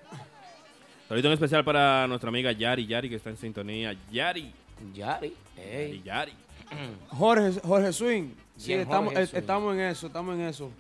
Saludito 1.08 1.28
en 1.30 1.34
especial 1.34 1.64
para 1.64 2.08
nuestra 2.08 2.28
amiga 2.30 2.52
Yari, 2.52 2.86
Yari 2.88 3.10
que 3.10 3.16
está 3.16 3.30
en 3.30 3.38
sintonía. 3.38 3.94
Yari, 4.12 4.54
Yari, 4.94 4.94
Yari, 4.94 5.38
ey. 5.58 6.02
Yari. 6.04 6.34
Jorge, 7.10 7.60
Jorge 7.62 7.94
Swing. 7.94 8.30
Sí, 8.58 8.68
Bien, 8.70 8.82
estamos, 8.82 9.14
eh, 9.16 9.28
estamos 9.34 9.74
en 9.74 9.80
eso, 9.82 10.08
estamos 10.08 10.36
en 10.36 10.42
eso. 10.42 10.72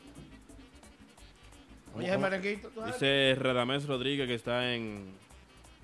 Oye, 1.95 2.17
merenguito. 2.17 2.69
Dice 2.86 3.36
Radamés 3.38 3.86
Rodríguez 3.86 4.27
que 4.27 4.36
está 4.36 4.73
en, 4.73 5.05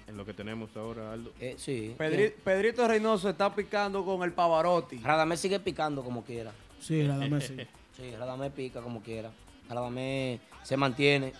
en 0.08 0.17
lo 0.17 0.26
que 0.26 0.34
tenemos 0.34 0.76
ahora, 0.78 1.12
Aldo. 1.12 1.34
Eh, 1.39 1.56
sí. 1.58 1.95
Pedri- 1.97 2.34
Pedrito 2.43 2.88
Reynoso 2.88 3.30
está 3.30 3.54
picando 3.54 4.06
con 4.06 4.23
el 4.23 4.32
Pavarotti. 4.32 5.00
Radamés 5.00 5.39
sigue 5.39 5.60
picando 5.60 6.04
como 6.04 6.23
quiera. 6.23 6.52
Sí, 6.80 7.04
la 7.04 7.17
dame 7.17 7.41
sí. 7.41 7.56
Sí, 7.97 8.15
Radamés 8.15 8.52
pica 8.52 8.80
como 8.82 9.02
quiera. 9.02 9.32
Radamés 9.67 10.39
se 10.63 10.78
mantiene. 10.78 11.34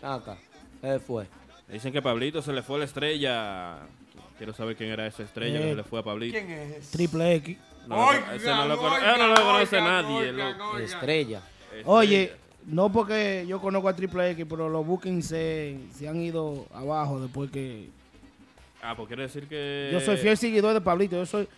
Acá. 0.00 0.38
¿Qué 0.80 0.98
fue? 0.98 1.26
Dicen 1.68 1.92
que 1.92 2.00
Pablito 2.02 2.40
se 2.42 2.52
le 2.52 2.62
fue 2.62 2.78
la 2.78 2.86
estrella. 2.86 3.76
Quiero 4.38 4.54
saber 4.54 4.74
quién 4.74 4.88
era 4.90 5.06
esa 5.06 5.22
estrella 5.22 5.58
que 5.58 5.66
Eh, 5.66 5.70
se 5.70 5.76
le 5.76 5.84
fue 5.84 6.00
a 6.00 6.02
Pablito. 6.02 6.36
¿Quién 6.38 6.50
es? 6.50 6.90
Triple 6.90 7.34
X. 7.36 7.58
No, 7.86 8.12
ese 8.12 8.46
no 8.50 8.66
lo, 8.66 8.76
cono- 8.78 8.96
no 9.18 9.26
lo 9.28 9.34
conoce 9.34 9.80
nadie. 9.80 10.28
Estrella. 10.84 10.84
Estrella. 10.84 11.42
Oye, 11.84 12.32
no 12.66 12.92
porque 12.92 13.44
yo 13.48 13.60
conozco 13.60 13.88
a 13.88 13.96
Triple 13.96 14.30
X, 14.30 14.46
pero 14.48 14.68
los 14.68 14.86
bookings 14.86 15.26
se, 15.26 15.78
se 15.94 16.08
han 16.08 16.20
ido 16.20 16.66
abajo 16.74 17.20
después 17.20 17.50
que... 17.50 17.88
Ah, 18.82 18.94
pues 18.96 19.06
quiere 19.08 19.22
decir 19.24 19.46
que. 19.48 19.90
Yo 19.92 20.00
soy 20.00 20.16
fiel 20.16 20.36
seguidor 20.36 20.74
de 20.74 20.80
Pablito, 20.80 21.14
yo 21.16 21.24
soy 21.24 21.48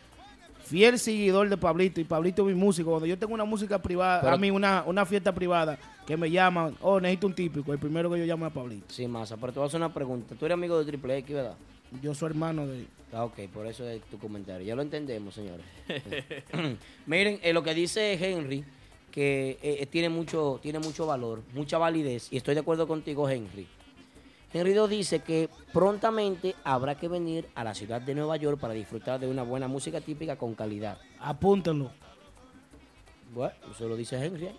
fiel 0.63 0.99
seguidor 0.99 1.49
de 1.49 1.57
Pablito 1.57 1.99
y 2.01 2.05
Pablito 2.05 2.43
es 2.49 2.55
mi 2.55 2.61
músico. 2.61 2.91
Cuando 2.91 3.07
yo 3.07 3.19
tengo 3.19 3.33
una 3.33 3.45
música 3.47 3.79
privada, 3.81 4.21
Pero- 4.21 4.35
a 4.35 4.37
mí 4.39 4.51
una, 4.51 4.83
una 4.87 5.07
fiesta 5.07 5.33
privada 5.33 5.79
que 6.07 6.19
me 6.19 6.31
llaman, 6.31 6.77
oh, 6.83 7.01
necesito 7.01 7.27
un 7.27 7.35
típico, 7.35 7.73
el 7.73 7.79
primero 7.79 8.11
que 8.11 8.19
yo 8.19 8.27
llamo 8.27 8.45
es 8.47 8.51
a 8.53 8.55
Pablito. 8.55 8.85
Sí, 8.93 9.07
masa, 9.09 9.37
pero 9.39 9.55
te 9.55 9.59
voy 9.59 9.65
a 9.65 9.69
hacer 9.69 9.81
una 9.81 9.93
pregunta. 9.93 10.35
Tú 10.39 10.45
eres 10.45 10.55
amigo 10.55 10.79
de 10.79 10.85
Triple 10.85 11.17
X, 11.19 11.35
¿verdad? 11.35 11.55
Yo 12.03 12.15
soy 12.15 12.31
hermano 12.31 12.67
de... 12.67 12.87
Ah, 13.13 13.25
ok, 13.25 13.41
por 13.53 13.67
eso 13.67 13.89
es 13.89 14.03
tu 14.05 14.19
comentario. 14.19 14.67
Ya 14.67 14.75
lo 14.75 14.83
entendemos, 14.83 15.35
señores. 15.35 15.65
Miren, 17.07 17.39
eh, 17.43 17.53
lo 17.53 17.63
que 17.63 17.75
dice 17.75 18.13
Henry, 18.15 18.65
que 19.11 19.59
eh, 19.63 19.87
tiene, 19.87 20.09
mucho, 20.09 20.59
tiene 20.61 20.81
mucho 20.81 21.07
valor, 21.07 21.43
mucha 21.53 21.79
validez, 21.79 22.33
y 22.33 22.37
estoy 22.37 22.55
de 22.55 22.61
acuerdo 22.61 22.89
contigo, 22.89 23.29
Henry. 23.29 23.69
Henry 24.53 24.73
2 24.73 24.89
dice 24.91 25.19
que 25.21 25.49
prontamente 25.73 26.55
habrá 26.63 26.97
que 26.97 27.09
venir 27.09 27.47
a 27.57 27.65
la 27.65 27.75
ciudad 27.75 28.01
de 28.01 28.15
Nueva 28.15 28.37
York 28.37 28.61
para 28.61 28.73
disfrutar 28.73 29.19
de 29.19 29.27
una 29.29 29.43
buena 29.43 29.67
música 29.67 30.01
típica 30.01 30.37
con 30.37 30.55
calidad. 30.55 30.99
Apúntenlo. 31.19 31.91
Bueno, 33.33 33.53
eso 33.71 33.89
lo 33.89 33.97
dice 33.97 34.17
Henry. 34.25 34.47
¿eh? 34.47 34.57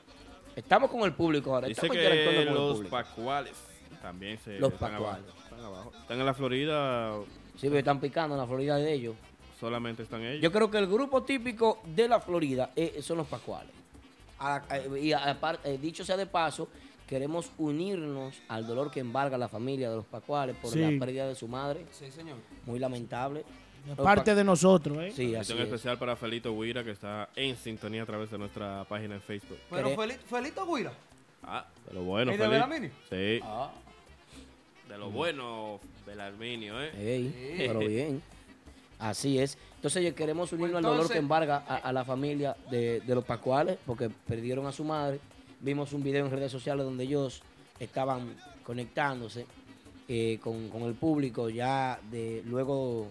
Estamos 0.53 0.89
con 0.91 1.01
el 1.03 1.13
público 1.13 1.55
ahora. 1.55 1.67
Dice 1.67 1.79
estamos 1.79 1.95
interactuando 1.95 2.41
que 2.41 2.45
con 2.47 2.55
el 2.55 2.61
los 2.61 2.75
público. 2.77 2.91
pacuales 2.95 3.53
también 4.01 4.37
se. 4.37 4.59
Los 4.59 4.73
pacuales. 4.73 5.25
Están 5.55 5.65
abajo. 5.65 5.91
Están 6.01 6.19
en 6.19 6.25
la 6.25 6.33
Florida, 6.33 7.13
Sí, 7.55 7.67
pero 7.67 7.77
están 7.79 7.99
picando 7.99 8.35
en 8.35 8.41
la 8.41 8.47
Florida 8.47 8.75
de 8.77 8.93
ellos. 8.93 9.15
solamente 9.59 10.03
están 10.03 10.21
ellos. 10.23 10.41
Yo 10.41 10.51
creo 10.51 10.69
que 10.69 10.77
el 10.77 10.87
grupo 10.87 11.23
típico 11.23 11.79
de 11.85 12.07
la 12.09 12.19
Florida 12.19 12.71
eh, 12.75 12.99
son 13.01 13.17
los 13.17 13.27
Pascuales. 13.27 13.71
A- 14.39 14.61
a- 14.69 14.97
y 14.97 15.13
aparte, 15.13 15.73
eh, 15.73 15.77
dicho 15.77 16.03
sea 16.03 16.17
de 16.17 16.25
paso, 16.25 16.67
queremos 17.07 17.49
unirnos 17.57 18.35
al 18.49 18.67
dolor 18.67 18.91
que 18.91 18.99
embarga 18.99 19.37
la 19.37 19.47
familia 19.47 19.89
de 19.89 19.95
los 19.95 20.05
Pascuales 20.05 20.55
por 20.61 20.71
Sí. 20.73 20.79
la 20.79 20.99
pérdida 20.99 21.27
de 21.27 21.35
su 21.35 21.47
madre. 21.47 21.85
Sí, 21.91 22.11
señor. 22.11 22.37
Muy 22.65 22.79
lamentable. 22.79 23.45
De 23.87 23.95
parte 23.95 24.33
de 24.35 24.43
nosotros, 24.43 24.97
¿eh? 24.97 25.11
Sí, 25.15 25.35
así 25.35 25.53
es. 25.53 25.59
especial 25.59 25.97
para 25.99 26.15
Felito 26.15 26.51
Huira 26.51 26.83
que 26.83 26.89
está 26.91 27.29
en 27.35 27.55
sintonía 27.55 28.01
a 28.01 28.05
través 28.05 28.31
de 28.31 28.37
nuestra 28.39 28.83
página 28.89 29.15
en 29.15 29.21
Facebook. 29.21 29.59
Pero 29.69 29.89
Pero- 29.89 30.01
Feli- 30.01 30.17
Felito 30.17 30.65
Guira. 30.75 30.91
Ah, 31.43 31.65
de 31.87 31.93
lo 31.93 32.01
bueno, 32.03 32.31
¿Y 32.31 32.37
de 32.37 32.43
Felito. 32.43 32.51
Belarminio? 32.67 32.91
Sí, 33.09 33.39
Ah. 33.43 33.71
De 34.89 34.97
lo 34.97 35.09
bueno, 35.11 35.79
Belarminio, 36.05 36.81
¿eh? 36.81 36.91
Ey, 36.97 37.55
pero 37.57 37.79
bien. 37.79 38.21
Así 38.99 39.39
es. 39.39 39.57
Entonces 39.75 40.13
queremos 40.13 40.51
unirnos 40.53 40.77
al 40.77 40.83
dolor 40.83 41.11
que 41.11 41.17
embarga 41.17 41.63
a, 41.67 41.75
a 41.77 41.93
la 41.93 42.05
familia 42.05 42.55
de, 42.71 43.01
de 43.01 43.15
los 43.15 43.23
Pascuales 43.23 43.77
porque 43.85 44.09
perdieron 44.09 44.65
a 44.67 44.71
su 44.71 44.83
madre. 44.83 45.19
Vimos 45.59 45.93
un 45.93 46.03
video 46.03 46.25
en 46.25 46.31
redes 46.31 46.51
sociales 46.51 46.85
donde 46.85 47.03
ellos 47.03 47.41
estaban 47.79 48.35
conectándose 48.63 49.45
eh, 50.07 50.39
con, 50.41 50.69
con 50.69 50.83
el 50.83 50.93
público 50.93 51.49
ya 51.49 51.99
de 52.09 52.41
luego 52.45 53.07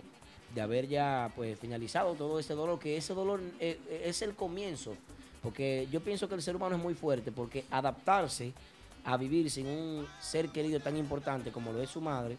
de 0.54 0.60
haber 0.60 0.88
ya 0.88 1.32
pues 1.34 1.58
finalizado 1.58 2.14
todo 2.14 2.38
ese 2.38 2.54
dolor, 2.54 2.78
que 2.78 2.96
ese 2.96 3.12
dolor 3.12 3.40
eh, 3.60 3.78
es 4.04 4.22
el 4.22 4.34
comienzo. 4.34 4.96
Porque 5.42 5.87
yo 5.92 6.00
pienso 6.00 6.28
que 6.28 6.34
el 6.37 6.42
ser 6.42 6.56
humano 6.56 6.76
es 6.76 6.82
muy 6.82 6.94
fuerte 6.94 7.30
porque 7.30 7.64
adaptarse 7.70 8.52
a 9.04 9.16
vivir 9.16 9.50
sin 9.50 9.66
un 9.66 10.06
ser 10.20 10.48
querido 10.48 10.80
tan 10.80 10.96
importante 10.96 11.52
como 11.52 11.72
lo 11.72 11.82
es 11.82 11.90
su 11.90 12.00
madre, 12.00 12.38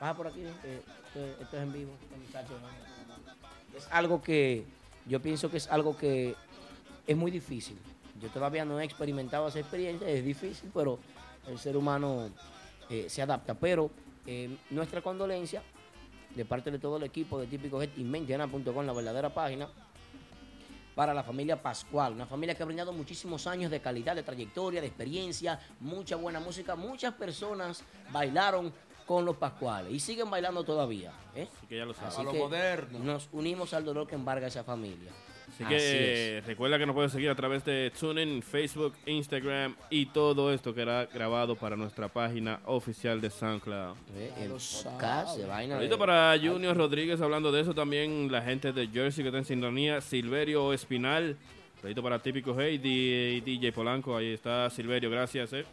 Baja 0.00 0.14
por 0.14 0.28
aquí, 0.28 0.42
eh, 0.42 0.82
esto, 1.06 1.42
esto 1.42 1.56
es 1.56 1.62
en 1.62 1.72
vivo. 1.72 1.92
este. 2.24 3.78
Es 3.78 3.88
algo 3.90 4.22
que 4.22 4.64
yo 5.06 5.20
pienso 5.20 5.50
que 5.50 5.56
es 5.56 5.66
algo 5.68 5.96
que 5.96 6.36
es 7.06 7.16
muy 7.16 7.30
difícil. 7.30 7.76
Yo 8.20 8.28
todavía 8.28 8.64
no 8.64 8.78
he 8.80 8.84
experimentado 8.84 9.48
esa 9.48 9.58
experiencia, 9.58 10.08
es 10.08 10.24
difícil, 10.24 10.70
pero 10.72 10.98
el 11.46 11.58
ser 11.58 11.76
humano 11.76 12.30
eh, 12.90 13.06
se 13.08 13.22
adapta. 13.22 13.54
Pero 13.54 13.90
eh, 14.26 14.56
nuestra 14.70 15.02
condolencia 15.02 15.62
de 16.34 16.44
parte 16.44 16.70
de 16.70 16.78
todo 16.78 16.98
el 16.98 17.04
equipo 17.04 17.40
de 17.40 17.46
Típico 17.46 17.82
y 17.82 18.04
Mentiana.com, 18.04 18.86
la 18.86 18.92
verdadera 18.92 19.32
página, 19.32 19.68
para 20.98 21.14
la 21.14 21.22
familia 21.22 21.62
Pascual, 21.62 22.14
una 22.14 22.26
familia 22.26 22.56
que 22.56 22.62
ha 22.64 22.66
brindado 22.66 22.92
muchísimos 22.92 23.46
años 23.46 23.70
de 23.70 23.80
calidad, 23.80 24.16
de 24.16 24.24
trayectoria, 24.24 24.80
de 24.80 24.88
experiencia, 24.88 25.60
mucha 25.78 26.16
buena 26.16 26.40
música. 26.40 26.74
Muchas 26.74 27.14
personas 27.14 27.84
bailaron 28.10 28.72
con 29.06 29.24
los 29.24 29.36
Pascuales 29.36 29.92
y 29.92 30.00
siguen 30.00 30.28
bailando 30.28 30.64
todavía. 30.64 31.12
¿eh? 31.36 31.46
Así 31.56 31.68
que 31.68 31.76
ya 31.76 31.84
lo 31.84 31.94
saben. 31.94 32.08
Así 32.08 32.20
A 32.20 32.24
lo 32.24 32.32
que 32.32 32.38
moderno. 32.40 32.98
nos 32.98 33.28
unimos 33.30 33.74
al 33.74 33.84
dolor 33.84 34.08
que 34.08 34.16
embarga 34.16 34.48
esa 34.48 34.64
familia. 34.64 35.12
Así 35.64 35.74
Así 35.74 35.74
que 35.74 36.42
recuerda 36.46 36.78
que 36.78 36.86
nos 36.86 36.94
puedes 36.94 37.10
seguir 37.10 37.30
a 37.30 37.34
través 37.34 37.64
de 37.64 37.90
TuneIn, 37.98 38.42
Facebook, 38.42 38.94
Instagram 39.06 39.74
y 39.90 40.06
todo 40.06 40.52
esto 40.52 40.72
queda 40.72 41.06
grabado 41.06 41.56
para 41.56 41.76
nuestra 41.76 42.06
página 42.08 42.60
oficial 42.66 43.20
de 43.20 43.28
SoundCloud. 43.28 43.96
Eh, 44.16 44.32
el 44.42 44.50
podcast 44.50 45.36
de 45.36 45.46
vaina. 45.46 45.78
De- 45.78 45.96
para 45.98 46.36
Junior 46.40 46.76
Rodríguez 46.76 47.20
hablando 47.20 47.50
de 47.50 47.62
eso 47.62 47.74
también, 47.74 48.30
la 48.30 48.40
gente 48.42 48.72
de 48.72 48.86
Jersey 48.86 49.24
que 49.24 49.28
está 49.28 49.38
en 49.38 49.44
sintonía, 49.44 50.00
Silverio 50.00 50.72
Espinal, 50.72 51.36
saludito 51.80 52.02
para 52.04 52.20
Típico 52.20 52.54
Hey 52.56 52.80
y 52.84 53.40
DJ 53.40 53.72
Polanco, 53.72 54.16
ahí 54.16 54.32
está 54.34 54.70
Silverio, 54.70 55.10
gracias. 55.10 55.52
Eh. 55.54 55.64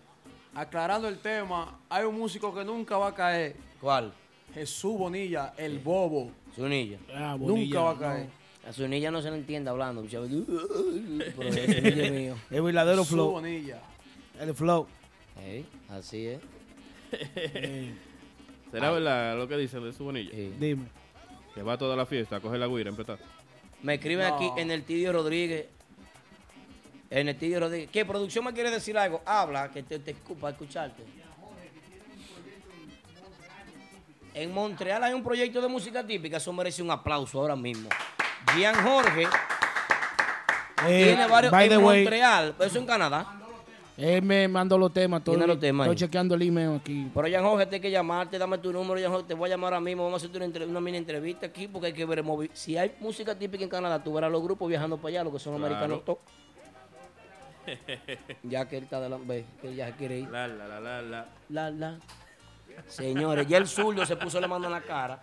Aclarando 0.56 1.08
el 1.08 1.20
tema, 1.20 1.78
hay 1.90 2.06
un 2.06 2.18
músico 2.18 2.56
que 2.56 2.64
nunca 2.66 2.98
va 2.98 3.10
a 3.10 3.14
caer. 3.14 3.56
¿Cuál? 3.80 4.12
Jesús 4.54 4.98
Bonilla, 4.98 5.54
el 5.58 5.80
bobo. 5.80 6.32
Zunilla. 6.56 6.98
Ah, 7.14 7.36
Nunca 7.38 7.52
Bonilla, 7.52 7.82
va 7.82 7.92
a 7.92 7.94
no. 7.94 8.45
A 8.68 8.74
Zunilla 8.74 9.12
no 9.12 9.22
se 9.22 9.30
le 9.30 9.38
entiende 9.38 9.70
hablando. 9.70 10.04
Pero 10.10 10.24
es 11.50 12.12
mío. 12.12 12.36
El 12.50 12.62
verdadero 12.64 13.04
Jesús 13.04 13.14
flow. 13.16 13.32
Bonilla. 13.32 13.80
El 14.40 14.54
flow. 14.56 14.88
Así 15.90 16.28
es. 16.28 16.40
¿Será 18.72 18.92
verdad 18.92 19.38
lo 19.38 19.48
que 19.48 19.58
dicen 19.58 19.84
de 19.84 19.94
su 19.94 20.04
bonilla? 20.04 20.32
Sí. 20.32 20.54
Dime. 20.60 20.88
Que 21.54 21.62
va 21.62 21.74
a 21.74 21.78
toda 21.78 21.96
la 21.96 22.06
fiesta 22.06 22.38
a 22.38 22.40
coger 22.42 22.60
la 22.60 22.68
guira, 22.68 22.90
empezar. 22.90 23.20
Me 23.84 23.94
escriben 23.96 24.28
No. 24.28 24.36
aquí 24.36 24.50
en 24.60 24.72
el 24.72 24.84
Tidio 24.84 25.14
Rodríguez. 25.14 25.68
En 27.12 27.30
el 27.30 27.38
Tidio 27.38 27.60
Rodríguez. 27.60 27.90
¿Qué 27.92 28.04
producción 28.04 28.44
me 28.46 28.54
quiere 28.54 28.72
decir 28.72 28.98
algo? 28.98 29.22
Habla, 29.26 29.70
que 29.72 29.84
te, 29.84 30.00
te 30.00 30.16
escu- 30.16 30.36
para 30.36 30.52
escucharte. 30.54 31.04
En 34.34 34.52
Montreal 34.54 35.02
hay 35.04 35.14
un 35.14 35.24
proyecto 35.24 35.62
de 35.62 35.68
música 35.70 36.06
típica, 36.06 36.38
eso 36.38 36.52
merece 36.52 36.82
un 36.84 36.92
aplauso 36.92 37.40
ahora 37.40 37.56
mismo. 37.56 37.88
Gian 38.54 38.76
Jorge 38.76 39.28
Eh, 40.88 41.04
tiene 41.06 41.28
varios 41.28 41.52
by 41.52 41.68
the 41.70 41.76
en 41.76 41.84
way, 41.84 42.04
Montreal, 42.04 42.56
eso 42.60 42.78
en 42.80 42.86
Canadá. 42.86 43.26
él 43.98 44.22
me 44.22 44.48
mandó 44.48 44.78
los 44.78 44.92
temas. 44.94 45.24
Todo, 45.24 45.36
Tiene 45.36 45.48
los 45.48 45.60
temas 45.60 45.86
Estoy 45.88 45.94
ahí. 45.96 46.00
chequeando 46.08 46.36
el 46.36 46.42
email 46.44 46.76
aquí. 46.80 47.10
Pero 47.14 47.28
Gian 47.28 47.44
Jorge, 47.44 47.66
te 47.66 47.76
hay 47.76 47.82
que 47.82 47.90
llamarte, 47.90 48.38
dame 48.38 48.58
tu 48.58 48.72
número, 48.74 49.00
Gian 49.00 49.10
Jorge, 49.12 49.28
te 49.28 49.34
voy 49.34 49.50
a 49.50 49.54
llamar 49.54 49.74
ahora 49.74 49.82
mismo, 49.84 50.04
vamos 50.04 50.22
a 50.22 50.26
hacer 50.28 50.36
una, 50.36 50.46
entre- 50.46 50.66
una 50.66 50.82
mini 50.82 50.98
entrevista 50.98 51.46
aquí 51.48 51.68
porque 51.68 51.88
hay 51.88 51.94
que 51.94 52.06
ver 52.06 52.20
el 52.20 52.50
Si 52.54 52.78
hay 52.78 52.94
música 53.00 53.34
típica 53.36 53.64
en 53.64 53.70
Canadá, 53.70 54.04
tú 54.04 54.14
verás 54.14 54.32
los 54.32 54.44
grupos 54.44 54.68
viajando 54.70 54.98
para 54.98 55.10
allá, 55.10 55.24
los 55.24 55.34
que 55.34 55.40
son 55.40 55.56
Claro. 55.58 55.74
americanos 55.76 56.06
todos. 56.06 56.20
ya 58.44 58.68
que 58.68 58.78
él 58.78 58.84
está 58.84 59.00
delante, 59.00 59.26
ve, 59.28 59.46
que 59.62 59.70
él 59.70 59.76
ya 59.76 59.92
quiere 59.96 60.20
ir. 60.20 60.30
La, 60.30 60.48
la, 60.48 60.68
la, 60.68 60.80
la, 60.80 61.02
la. 61.02 61.26
La, 61.50 61.72
la. 61.72 61.98
Señores, 62.88 63.48
ya 63.48 63.58
el 63.58 63.68
zurdo 63.68 64.06
se 64.06 64.16
puso 64.18 64.40
la 64.40 64.48
mano 64.48 64.66
en 64.66 64.72
la 64.74 64.82
cara. 64.82 65.20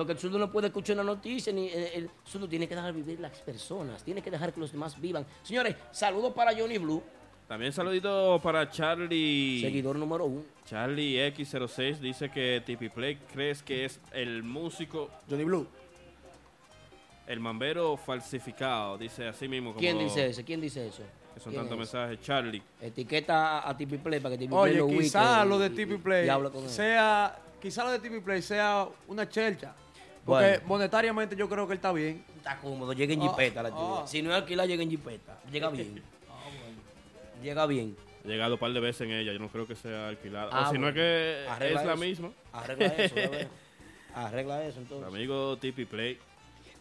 Porque 0.00 0.12
el 0.14 0.18
zurdo 0.18 0.38
no 0.38 0.50
puede 0.50 0.68
escuchar 0.68 0.96
una 0.96 1.04
noticia, 1.04 1.52
ni 1.52 1.66
eh, 1.66 1.90
el 1.94 2.08
zurdo 2.26 2.48
tiene 2.48 2.66
que 2.66 2.74
dejar 2.74 2.90
vivir 2.94 3.20
las 3.20 3.36
personas, 3.40 4.02
tiene 4.02 4.22
que 4.22 4.30
dejar 4.30 4.50
que 4.50 4.58
los 4.58 4.72
demás 4.72 4.98
vivan. 4.98 5.26
Señores, 5.42 5.76
saludos 5.92 6.32
para 6.32 6.56
Johnny 6.58 6.78
Blue, 6.78 7.02
También 7.46 7.70
saludito 7.70 8.40
para 8.42 8.70
Charlie. 8.70 9.60
seguidor 9.60 9.96
número 9.96 10.24
uno. 10.24 10.42
Charlie 10.64 11.18
X06 11.34 11.98
dice 11.98 12.30
que 12.30 12.62
Tipi 12.64 12.88
Play 12.88 13.18
crees 13.30 13.62
que 13.62 13.84
es 13.84 14.00
el 14.12 14.42
músico, 14.42 15.10
Johnny 15.28 15.44
Blue. 15.44 15.66
el 17.26 17.38
mambero 17.38 17.98
falsificado. 17.98 18.96
Dice 18.96 19.28
así 19.28 19.48
mismo. 19.48 19.70
Como 19.72 19.80
¿Quién 19.80 19.98
dice 19.98 20.28
eso? 20.28 20.40
¿Quién 20.46 20.62
dice 20.62 20.86
eso? 20.88 21.02
Que 21.34 21.40
son 21.40 21.52
¿Quién 21.52 21.68
tantos 21.68 21.74
es? 21.74 21.78
mensajes. 21.94 22.20
Charlie. 22.22 22.62
Etiqueta 22.80 23.58
a, 23.58 23.68
a 23.68 23.76
Tipi 23.76 23.98
Play 23.98 24.18
para 24.18 24.34
que 24.34 24.38
Tipi 24.38 24.48
Play 24.50 24.60
Oye, 24.62 24.76
lo 24.78 24.88
quizá 24.88 25.44
lo 25.44 25.58
de 25.58 25.66
y- 25.66 25.96
Play 25.98 26.26
y 26.26 26.68
sea, 26.70 27.38
quizá 27.60 27.84
lo 27.84 27.90
de 27.90 27.98
TV 27.98 28.22
Play 28.22 28.40
sea 28.40 28.88
una 29.06 29.28
chelcha. 29.28 29.74
Porque 30.24 30.46
Bueno. 30.48 30.62
monetariamente 30.66 31.34
yo 31.36 31.48
creo 31.48 31.66
que 31.66 31.72
él 31.72 31.78
está 31.78 31.92
bien. 31.92 32.24
Está 32.36 32.58
cómodo, 32.58 32.92
llega 32.92 33.14
en 33.14 33.22
Ah, 33.22 33.28
jipeta 33.30 33.62
la 33.62 33.70
ah. 33.72 34.04
Si 34.06 34.22
no 34.22 34.30
es 34.30 34.36
alquilar, 34.36 34.66
llega 34.68 34.82
en 34.82 34.90
jipeta. 34.90 35.38
Llega 35.50 35.68
bien. 35.70 36.02
Llega 37.42 37.66
bien. 37.66 37.96
He 38.24 38.28
llegado 38.28 38.54
un 38.54 38.60
par 38.60 38.72
de 38.72 38.80
veces 38.80 39.02
en 39.02 39.12
ella. 39.12 39.32
Yo 39.32 39.38
no 39.38 39.48
creo 39.48 39.66
que 39.66 39.74
sea 39.74 40.08
alquilada. 40.08 40.50
Ah, 40.52 40.68
o 40.68 40.72
si 40.72 40.78
no 40.78 40.88
es 40.88 40.94
bueno. 40.94 40.94
que 40.94 41.46
Arregla 41.48 41.80
es 41.80 41.86
la 41.86 41.92
eso. 41.94 42.02
misma. 42.02 42.30
Arregla 42.52 42.86
eso. 42.86 43.14
Arregla 44.14 44.64
eso 44.66 44.78
entonces. 44.80 45.08
Amigo 45.08 45.56
Tipi 45.56 45.84
Play. 45.86 46.18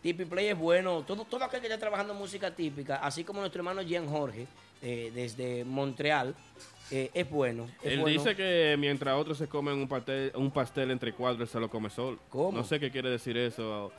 Tipi 0.02 0.26
Play 0.26 0.48
es 0.48 0.58
bueno. 0.58 1.04
Todo, 1.04 1.24
todo 1.26 1.44
aquel 1.46 1.62
que 1.62 1.68
está 1.68 1.80
trabajando 1.80 2.12
en 2.14 2.20
música 2.20 2.52
típica, 2.54 2.98
así 2.98 3.24
como 3.24 3.40
nuestro 3.40 3.60
hermano 3.62 3.82
Jean 3.82 4.08
Jorge, 4.08 4.48
eh, 4.82 5.12
desde 5.14 5.64
Montreal, 5.64 6.36
eh, 6.92 7.10
es 7.14 7.30
bueno. 7.30 7.68
es 7.84 7.92
Él 7.94 8.00
bueno. 8.00 8.18
dice 8.18 8.36
que 8.36 8.76
mientras 8.80 9.16
otros 9.18 9.38
se 9.38 9.48
comen 9.48 9.76
un 9.76 9.88
pastel, 9.88 10.32
un 10.36 10.52
pastel 10.52 10.92
entre 10.92 11.14
cuatro, 11.14 11.44
él 11.44 11.50
se 11.50 11.60
lo 11.60 11.70
come 11.70 11.90
solo. 11.90 12.18
¿Cómo? 12.30 12.58
No 12.58 12.64
sé 12.64 12.80
qué 12.80 12.90
quiere 12.92 13.10
decir 13.10 13.38
eso. 13.38 13.92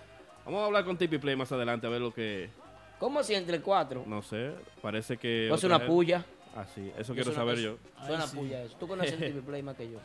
Vamos 0.44 0.62
a 0.62 0.66
hablar 0.66 0.84
con 0.84 0.96
Tipi 0.96 1.18
Play 1.18 1.36
más 1.36 1.50
adelante 1.52 1.86
a 1.86 1.90
ver 1.90 2.00
lo 2.00 2.12
que. 2.12 2.50
¿Cómo 2.98 3.20
así 3.20 3.34
entre 3.34 3.60
cuatro? 3.60 4.04
No 4.06 4.22
sé. 4.22 4.52
Parece 4.82 5.16
que. 5.16 5.46
Pues 5.48 5.60
otra 5.64 5.76
una 5.76 5.78
gente- 5.78 5.92
puya. 5.94 6.24
Ah, 6.56 6.66
sí. 6.74 6.90
Eso 6.98 7.14
quiero 7.14 7.30
es 7.30 7.36
saber 7.36 7.54
una- 7.54 7.62
yo. 7.64 7.76
Suena 8.06 8.26
puya 8.26 8.62
eso. 8.64 8.76
Tú 8.78 8.88
conoces 8.88 9.12
el 9.12 9.18
Tipi 9.32 9.40
Play 9.46 9.62
más 9.62 9.76
que 9.76 9.90
yo. 9.90 9.98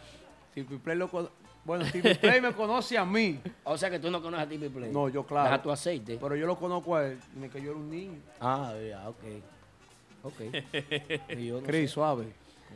TV 0.54 0.78
Play 0.80 0.96
lo 0.98 1.10
cono- 1.10 1.30
Bueno, 1.66 1.84
TV 1.92 2.14
Play 2.16 2.40
me 2.40 2.54
conoce 2.54 2.98
a 2.98 3.04
mí. 3.06 3.40
O 3.64 3.78
sea 3.78 3.90
que 3.90 3.98
tú 4.00 4.12
no 4.12 4.22
conoces 4.22 4.46
a 4.46 4.50
Tipi 4.50 4.70
Play. 4.70 4.92
No, 4.92 5.10
yo 5.10 5.24
claro. 5.26 5.50
Deja 5.50 5.62
tu 5.64 5.72
aceite. 5.72 6.18
Pero 6.22 6.36
yo 6.36 6.46
lo 6.46 6.56
conozco 6.58 6.96
a 6.96 7.08
él, 7.08 7.18
desde 7.34 7.50
que 7.50 7.62
yo 7.64 7.72
era 7.72 7.80
un 7.80 7.90
niño. 7.90 8.20
Ah, 8.40 8.74
ya, 8.88 9.10
ok. 9.10 9.24
Ok. 10.24 10.42
Y 11.38 11.48
yo 11.48 11.62
no 11.62 11.68
Cris, 11.68 11.90
sé. 11.90 11.94
suave. 11.96 12.26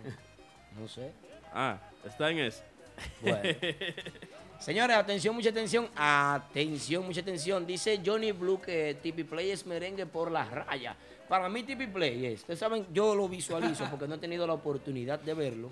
No 0.80 0.88
sé. 0.88 1.12
Ah, 1.52 1.80
está 2.06 2.30
en 2.30 2.40
eso. 2.40 2.62
Bueno. 3.22 3.42
Señores, 4.60 4.98
atención, 4.98 5.34
mucha 5.34 5.50
atención. 5.50 5.90
Atención, 5.96 7.06
mucha 7.06 7.22
atención. 7.22 7.66
Dice 7.66 8.02
Johnny 8.06 8.34
Blue 8.34 8.62
que 8.62 8.98
Tipi 9.02 9.24
Play 9.24 9.52
es 9.52 9.66
merengue 9.66 10.06
por 10.06 10.30
la 10.30 10.44
raya. 10.46 10.96
Para 11.30 11.48
mí 11.48 11.64
Tipi 11.64 11.88
Play 11.88 12.26
es. 12.26 12.42
Ustedes 12.42 12.60
saben, 12.60 12.86
yo 12.92 13.16
lo 13.16 13.30
visualizo 13.30 13.86
porque 13.90 14.08
no 14.08 14.16
he 14.16 14.18
tenido 14.18 14.46
la 14.46 14.54
oportunidad 14.54 15.20
de 15.20 15.34
verlo. 15.34 15.70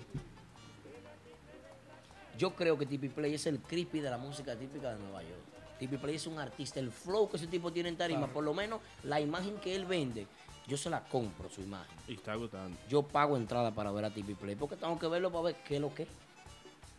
Yo 2.38 2.54
creo 2.54 2.78
que 2.78 2.86
Tipi 2.86 3.08
Play 3.08 3.34
es 3.34 3.46
el 3.46 3.58
creepy 3.58 4.00
de 4.00 4.08
la 4.08 4.16
música 4.16 4.56
típica 4.56 4.94
de 4.94 4.98
Nueva 5.00 5.22
York. 5.22 5.42
Tipi 5.78 5.98
Play 5.98 6.16
es 6.16 6.26
un 6.26 6.38
artista. 6.38 6.80
El 6.80 6.90
flow 6.90 7.28
que 7.28 7.36
ese 7.36 7.46
tipo 7.46 7.70
tiene 7.70 7.90
en 7.90 7.96
tarima, 7.96 8.26
por 8.26 8.42
lo 8.42 8.54
menos 8.54 8.80
la 9.04 9.20
imagen 9.20 9.58
que 9.58 9.76
él 9.76 9.84
vende, 9.84 10.26
yo 10.68 10.76
se 10.76 10.90
la 10.90 11.00
compro, 11.00 11.48
su 11.50 11.62
imagen. 11.62 11.96
Y 12.06 12.14
está 12.14 12.34
gustando. 12.34 12.76
Yo 12.88 13.02
pago 13.02 13.36
entrada 13.36 13.70
para 13.72 13.90
ver 13.90 14.04
a 14.04 14.10
Tipi 14.10 14.34
Play 14.34 14.54
porque 14.54 14.76
tengo 14.76 14.98
que 14.98 15.06
verlo 15.08 15.30
para 15.30 15.44
ver 15.44 15.56
qué 15.66 15.76
es 15.76 15.80
lo 15.80 15.92
que 15.94 16.02
es. 16.04 16.08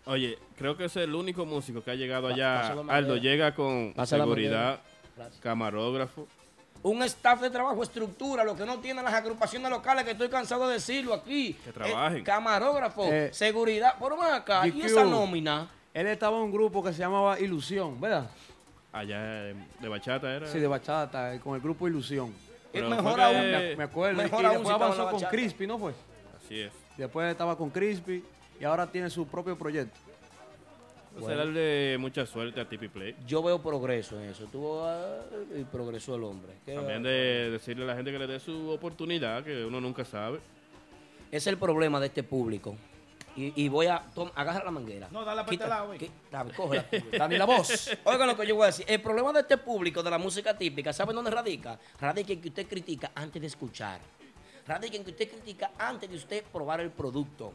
Oye, 0.06 0.40
creo 0.58 0.76
que 0.76 0.86
es 0.86 0.96
el 0.96 1.14
único 1.14 1.46
músico 1.46 1.84
que 1.84 1.92
ha 1.92 1.96
llegado 1.96 2.28
Pa- 2.30 2.34
allá. 2.34 2.68
Aldo 2.90 3.18
llega 3.18 3.54
con 3.54 3.94
seguridad, 4.06 4.80
camarógrafo. 5.42 6.28
Un 6.82 7.04
staff 7.04 7.42
de 7.42 7.50
trabajo, 7.50 7.84
estructura, 7.84 8.44
lo 8.46 8.56
que 8.56 8.66
no 8.66 8.80
tienen 8.80 9.04
las 9.04 9.14
agrupaciones 9.14 9.70
locales, 9.70 10.06
que 10.06 10.12
estoy 10.12 10.30
cansado 10.30 10.68
de 10.68 10.76
decirlo 10.76 11.14
aquí. 11.14 11.54
Que 11.66 11.74
trabajen. 11.74 12.20
Eh, 12.20 12.24
camarógrafo, 12.24 13.04
Eh, 13.12 13.30
seguridad. 13.34 13.98
Por 14.00 14.18
más 14.18 14.32
acá, 14.32 14.66
y 14.66 14.72
GQ. 14.72 14.86
esa 14.86 15.04
nómina. 15.04 15.70
Él 15.94 16.08
estaba 16.08 16.38
en 16.38 16.44
un 16.44 16.52
grupo 16.52 16.82
que 16.82 16.94
se 16.94 17.00
llamaba 17.00 17.38
Ilusión, 17.40 18.00
¿verdad? 18.00 18.30
Allá 18.94 19.20
de 19.22 19.88
bachata 19.90 20.34
era. 20.34 20.48
Sí, 20.48 20.60
de 20.60 20.68
bachata, 20.68 21.36
eh, 21.36 21.40
con 21.42 21.54
el 21.56 21.62
grupo 21.62 21.86
Ilusión. 21.88 22.34
Es 22.74 22.84
mejor 22.84 23.20
aún. 23.20 23.36
que- 23.42 23.76
Me, 23.78 23.84
acuerdo. 23.84 24.22
Mejor 24.22 24.42
y 24.42 24.46
aún 24.46 24.58
después 24.58 24.78
si 24.78 24.84
avanzó 24.84 25.12
con. 25.12 25.30
Crispy, 25.30 25.68
¿no 25.68 25.80
fue? 25.80 25.94
Así 26.38 26.60
es. 26.62 26.74
Después 26.98 27.32
estaba 27.32 27.58
con 27.58 27.70
Crispy 27.70 28.24
y 28.60 28.64
ahora 28.64 28.88
tiene 28.88 29.10
su 29.10 29.28
propio 29.28 29.58
proyecto. 29.58 29.98
Entonces, 31.16 31.38
darle 31.38 31.98
mucha 31.98 32.26
suerte 32.26 32.62
a 32.62 32.70
Tipi 32.70 32.88
Play. 32.88 33.16
Yo 33.26 33.42
veo 33.42 33.62
progreso 33.62 34.22
en 34.22 34.30
eso. 34.30 34.46
Tuvo 34.46 34.84
ah, 34.86 35.22
y 35.58 35.64
progresó 35.64 36.16
el 36.16 36.24
hombre. 36.24 36.54
También 36.66 37.02
de 37.02 37.50
decirle 37.52 37.84
a 37.84 37.88
la 37.88 37.96
gente 37.96 38.12
que 38.12 38.20
le 38.20 38.28
dé 38.28 38.40
su 38.40 38.70
oportunidad, 38.70 39.44
que 39.44 39.66
uno 39.66 39.82
nunca 39.82 40.06
sabe. 40.06 40.40
Es 41.32 41.48
el 41.48 41.58
problema 41.58 42.00
de 42.00 42.08
este 42.08 42.24
público. 42.24 42.76
Y, 43.36 43.64
y 43.64 43.70
voy 43.70 43.88
a. 43.88 44.02
tom- 44.14 44.32
agarra 44.36 44.66
la 44.66 44.72
manguera. 44.72 45.08
No, 45.12 45.24
dale 45.24 45.42
para 45.44 45.54
este 45.54 45.68
lado, 45.68 45.88
güey. 45.88 46.00
cógela. 46.56 46.86
Dani 47.18 47.38
la 47.38 47.46
voz. 47.46 47.90
Oigan 48.04 48.28
lo 48.28 48.36
que 48.36 48.46
yo 48.48 48.56
voy 48.56 48.64
a 48.64 48.68
decir. 48.68 48.86
El 48.88 49.02
problema 49.02 49.32
de 49.34 49.42
este 49.42 49.58
público 49.58 50.04
de 50.04 50.10
la 50.10 50.18
música 50.18 50.58
típica, 50.58 50.92
¿saben 50.92 51.16
dónde 51.16 51.32
radica? 51.32 51.80
Radica 52.00 52.34
en 52.34 52.42
que 52.42 52.50
usted 52.50 52.68
critica 52.68 53.12
antes 53.16 53.42
de 53.42 53.48
escuchar. 53.48 54.00
Radica 54.68 54.98
en 54.98 55.04
que 55.04 55.12
usted 55.12 55.30
critica 55.30 55.72
antes 55.78 56.10
de 56.10 56.16
usted 56.16 56.44
probar 56.52 56.82
el 56.82 56.92
producto. 56.92 57.54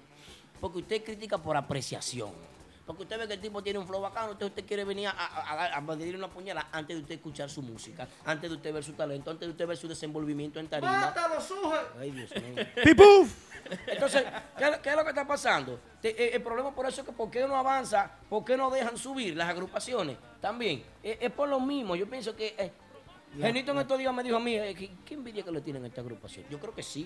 Porque 0.61 0.79
usted 0.79 1.05
critica 1.05 1.39
por 1.39 1.57
apreciación. 1.57 2.31
Porque 2.87 3.03
usted 3.05 3.19
ve 3.19 3.27
que 3.27 3.35
el 3.35 3.41
tipo 3.41 3.63
tiene 3.63 3.79
un 3.79 3.87
flow 3.87 4.01
bacano, 4.03 4.33
usted, 4.33 4.45
usted 4.45 4.67
quiere 4.67 4.85
venir 4.85 5.09
a, 5.09 5.13
a, 5.13 5.65
a, 5.73 5.77
a 5.77 5.81
medirle 5.81 6.19
una 6.19 6.29
puñalada 6.29 6.69
antes 6.71 6.95
de 6.97 7.03
usted 7.03 7.15
escuchar 7.15 7.49
su 7.49 7.63
música, 7.63 8.07
antes 8.27 8.51
de 8.51 8.57
usted 8.57 8.75
ver 8.75 8.85
su 8.85 8.93
talento, 8.93 9.31
antes 9.31 9.47
de 9.49 9.53
usted 9.53 9.67
ver 9.67 9.77
su 9.79 9.89
desenvolvimiento 9.89 10.61
en 10.61 10.69
tarima. 10.69 11.15
Ay, 11.99 12.11
Dios 12.11 12.31
mío. 12.43 12.63
¡Pipuf! 12.85 13.33
Entonces, 13.87 14.25
¿qué, 14.59 14.73
qué 14.83 14.91
es 14.91 14.97
lo 14.97 15.03
que 15.03 15.09
está 15.11 15.27
pasando? 15.27 15.79
Te- 16.01 16.11
eh, 16.11 16.37
el 16.37 16.43
problema 16.43 16.75
por 16.75 16.87
eso 16.87 17.01
es 17.01 17.07
que 17.07 17.13
¿por 17.13 17.31
qué 17.31 17.47
no 17.47 17.57
avanza? 17.57 18.11
¿Por 18.29 18.45
qué 18.45 18.57
no 18.57 18.71
dejan 18.71 18.97
subir 18.97 19.37
las 19.37 19.49
agrupaciones? 19.49 20.17
También, 20.41 20.83
eh, 21.03 21.19
es 21.21 21.31
por 21.31 21.49
lo 21.49 21.61
mismo. 21.61 21.97
Yo 21.97 22.07
pienso 22.09 22.35
que... 22.37 22.55
Eh, 22.59 22.73
Genito 23.37 23.73
en 23.73 23.79
estos 23.79 23.99
días 23.99 24.15
me 24.15 24.23
dijo 24.23 24.37
a 24.37 24.41
mí, 24.41 24.55
eh, 24.55 24.75
¿qué, 24.79 24.91
qué 25.05 25.15
envidia 25.15 25.43
que 25.43 25.51
le 25.51 25.61
tienen 25.61 25.83
a 25.85 25.89
esta 25.89 26.01
agrupación? 26.01 26.45
Yo 26.51 26.61
creo 26.61 26.73
que 26.73 26.85
sí. 26.85 27.05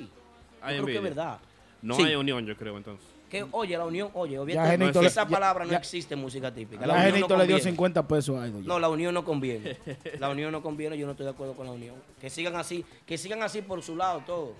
Yo 0.61 0.67
Hay 0.67 0.75
creo 0.77 0.87
que 0.87 0.97
es 0.97 1.03
verdad. 1.03 1.39
No 1.81 1.95
Sí. 1.95 2.03
hay 2.03 2.17
unión, 2.17 2.45
yo 2.45 2.55
creo, 2.57 2.77
entonces. 2.77 3.07
Que, 3.31 3.47
oye, 3.53 3.79
la 3.79 3.85
unión, 3.87 4.11
oye, 4.15 4.39
obviamente 4.39 5.01
le- 5.01 5.07
esa 5.07 5.23
ya- 5.25 5.29
palabra 5.31 5.65
no 5.65 5.73
existe 5.75 6.13
en 6.15 6.21
música 6.21 6.53
típica. 6.53 6.87
La 6.87 7.01
Genito 7.03 7.29
no 7.29 7.37
le 7.37 7.47
dio 7.47 7.57
conviene. 7.57 7.61
50 7.63 8.09
pesos 8.09 8.37
a 8.39 8.47
ya. 8.47 8.53
No, 8.65 8.79
la 8.79 8.89
unión 8.91 9.15
no 9.15 9.25
conviene. 9.25 9.77
La 10.19 10.29
unión 10.29 10.51
no 10.53 10.61
conviene, 10.63 10.99
yo 10.99 11.07
no 11.07 11.13
estoy 11.13 11.25
de 11.25 11.31
acuerdo 11.33 11.55
con 11.55 11.65
la 11.67 11.73
unión. 11.73 11.95
Que 12.21 12.29
sigan 12.31 12.57
así, 12.57 12.85
que 13.07 13.17
sigan 13.17 13.43
así 13.43 13.63
por 13.63 13.83
su 13.83 13.97
lado 13.97 14.23
todo. 14.27 14.53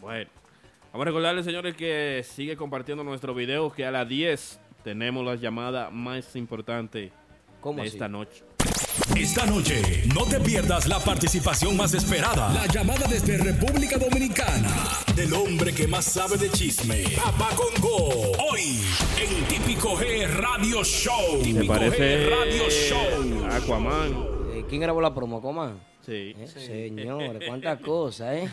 Bueno, 0.00 0.30
vamos 0.92 1.02
a 1.02 1.04
recordarles, 1.06 1.44
señores, 1.44 1.74
que 1.76 2.24
sigue 2.28 2.56
compartiendo 2.56 3.04
nuestro 3.04 3.34
video, 3.34 3.70
que 3.72 3.84
a 3.84 3.90
las 3.90 4.08
10 4.08 4.60
tenemos 4.84 5.24
la 5.24 5.34
llamada 5.36 5.90
más 5.90 6.34
importante 6.36 7.12
¿Cómo 7.60 7.80
de 7.82 7.88
así? 7.88 7.96
esta 7.96 8.08
noche. 8.08 8.44
Esta 9.16 9.46
noche 9.46 10.04
no 10.14 10.24
te 10.24 10.38
pierdas 10.40 10.86
la 10.86 10.98
participación 11.00 11.76
más 11.76 11.94
esperada. 11.94 12.52
La 12.52 12.66
llamada 12.66 13.06
desde 13.08 13.38
República 13.38 13.96
Dominicana 13.98 14.68
del 15.14 15.32
hombre 15.32 15.72
que 15.72 15.86
más 15.86 16.04
sabe 16.04 16.36
de 16.36 16.50
chisme. 16.50 17.04
Papá 17.16 17.50
Congo. 17.56 18.32
Hoy 18.50 18.80
en 19.20 19.44
Típico 19.48 19.96
G 19.96 20.26
Radio 20.28 20.84
Show. 20.84 21.38
¿Te 21.38 21.44
Típico 21.44 21.66
parece 21.74 22.26
G 22.26 22.30
Radio 22.30 22.70
Show. 22.70 23.46
Aquaman? 23.50 24.12
Eh, 24.52 24.64
¿Quién 24.68 24.80
grabó 24.82 25.00
la 25.00 25.14
promo, 25.14 25.40
Coman? 25.40 25.78
Sí. 26.08 26.34
Eh, 26.38 26.46
Señores, 26.48 27.42
cuántas 27.48 27.78
cosas, 27.80 28.34
¿eh? 28.34 28.48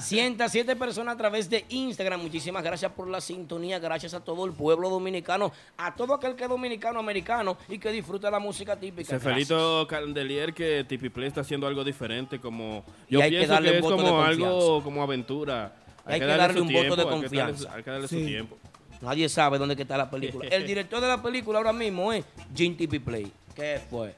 107 0.00 0.74
personas 0.76 1.14
a 1.14 1.18
través 1.18 1.50
de 1.50 1.66
Instagram. 1.68 2.22
Muchísimas 2.22 2.62
gracias 2.64 2.90
por 2.92 3.08
la 3.08 3.20
sintonía. 3.20 3.78
Gracias 3.78 4.14
a 4.14 4.20
todo 4.20 4.46
el 4.46 4.52
pueblo 4.52 4.88
dominicano, 4.88 5.52
a 5.76 5.94
todo 5.94 6.14
aquel 6.14 6.34
que 6.34 6.44
es 6.44 6.48
dominicano, 6.48 6.98
americano 6.98 7.58
y 7.68 7.78
que 7.78 7.92
disfruta 7.92 8.30
la 8.30 8.38
música 8.38 8.74
típica. 8.76 9.10
Se 9.10 9.20
felito 9.20 9.86
Candelier 9.86 10.54
que 10.54 10.84
Tipiplay 10.88 11.28
está 11.28 11.42
haciendo 11.42 11.66
algo 11.66 11.84
diferente, 11.84 12.40
como 12.40 12.84
yo 13.10 13.20
hay 13.20 13.30
que 13.30 13.36
pienso 13.36 13.52
darle 13.52 13.72
que 13.72 13.78
un 13.78 13.84
es 13.84 13.90
voto 13.90 13.96
de 14.02 14.08
como 14.08 14.22
algo 14.22 14.46
confianza. 14.50 14.84
como 14.84 15.02
aventura. 15.02 15.76
Hay 16.06 16.20
que 16.20 16.26
darle 16.26 16.60
un 16.62 16.68
voto 16.68 16.96
de 16.96 17.04
tiempo, 17.04 17.14
hay 17.14 17.20
que 17.20 17.36
darle- 17.36 17.52
confianza. 17.52 17.74
Hay 17.74 17.82
que 17.82 17.90
darle 17.90 18.08
su 18.08 18.16
tiempo. 18.16 18.58
Nadie 19.02 19.28
sabe 19.28 19.58
dónde 19.58 19.74
está 19.78 19.98
la 19.98 20.10
película. 20.10 20.48
El 20.50 20.66
director 20.66 21.00
de 21.02 21.08
la 21.08 21.22
película 21.22 21.58
ahora 21.58 21.72
mismo 21.74 22.12
es 22.14 22.24
Jim 22.56 22.74
Tippy 22.76 22.98
Play. 22.98 23.30
¿Qué 23.54 23.80
fue? 23.90 24.14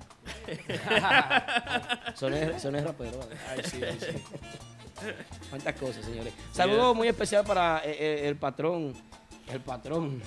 soné, 2.15 2.59
soné 2.59 2.81
rapero. 2.83 3.19
¿vale? 3.19 3.37
Ay, 3.49 3.61
sí, 3.65 3.81
ay, 3.83 3.99
sí. 4.01 4.23
Cuántas 5.51 5.75
cosas, 5.75 6.05
señores. 6.05 6.33
Saludo 6.53 6.95
muy 6.95 7.09
especial 7.09 7.45
para 7.45 7.83
eh, 7.85 7.97
eh, 7.99 8.29
el 8.29 8.37
patrón. 8.37 8.95
El 9.49 9.61
patrón. 9.61 10.23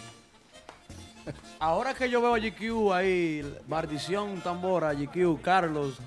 Ahora 1.59 1.93
que 1.93 2.09
yo 2.09 2.21
veo 2.21 2.35
a 2.35 2.39
GQ 2.39 2.93
ahí, 2.93 3.57
Maldición 3.67 4.41
Tambora, 4.41 4.93
GQ, 4.93 5.41
Carlos, 5.41 5.97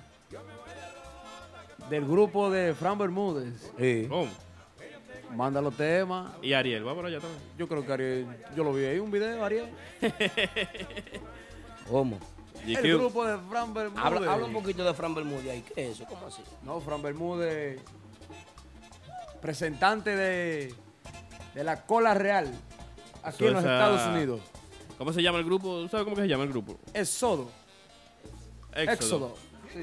del 1.91 2.07
grupo 2.07 2.51
de 2.51 2.75
Fran 2.75 2.99
Bermúdez, 2.99 3.71
Oh, 4.11 4.27
manda 5.37 5.61
los 5.61 5.77
temas. 5.77 6.33
Y 6.43 6.53
Ariel, 6.55 6.87
va 6.87 6.95
por 6.95 7.07
allá 7.07 7.21
también. 7.21 7.41
Yo 7.59 7.69
creo 7.69 7.85
que 7.85 7.93
Ariel, 7.93 8.27
yo 8.57 8.65
lo 8.65 8.73
vi 8.73 8.85
ahí, 8.85 8.99
un 8.99 9.11
video, 9.11 9.45
Ariel. 9.45 9.69
¿Cómo? 11.89 12.19
El 12.67 12.99
grupo 12.99 13.25
de 13.25 13.39
Fran 13.39 13.75
Bermúdez. 13.75 14.05
Habla, 14.05 14.33
habla 14.33 14.47
un 14.47 14.53
poquito 14.53 14.85
de 14.85 14.95
Fran 14.95 15.15
Bermúdez 15.15 15.51
ahí. 15.51 15.63
¿Qué 15.75 15.85
es 15.91 15.91
eso? 15.97 16.05
¿Cómo 16.09 16.27
así? 16.27 16.43
No, 16.63 16.81
Fran 16.81 17.03
Bermúdez, 17.03 17.81
presentante 19.41 20.15
de, 20.15 20.75
de 21.55 21.65
la 21.65 21.85
cola 21.85 22.15
real 22.15 22.53
aquí 23.23 23.45
Eso 23.45 23.49
en 23.49 23.55
los 23.55 23.65
es, 23.65 23.71
Estados 23.71 24.07
Unidos. 24.15 24.41
¿Cómo 24.99 25.13
se 25.13 25.23
llama 25.23 25.39
el 25.39 25.45
grupo? 25.45 25.89
¿Sabes 25.89 26.05
cómo 26.05 26.15
que 26.17 26.23
se 26.23 26.29
llama 26.29 26.45
el 26.45 26.51
grupo? 26.51 26.77
Éxodo. 26.95 27.49
Éxodo. 28.75 29.35
Sí. 29.73 29.81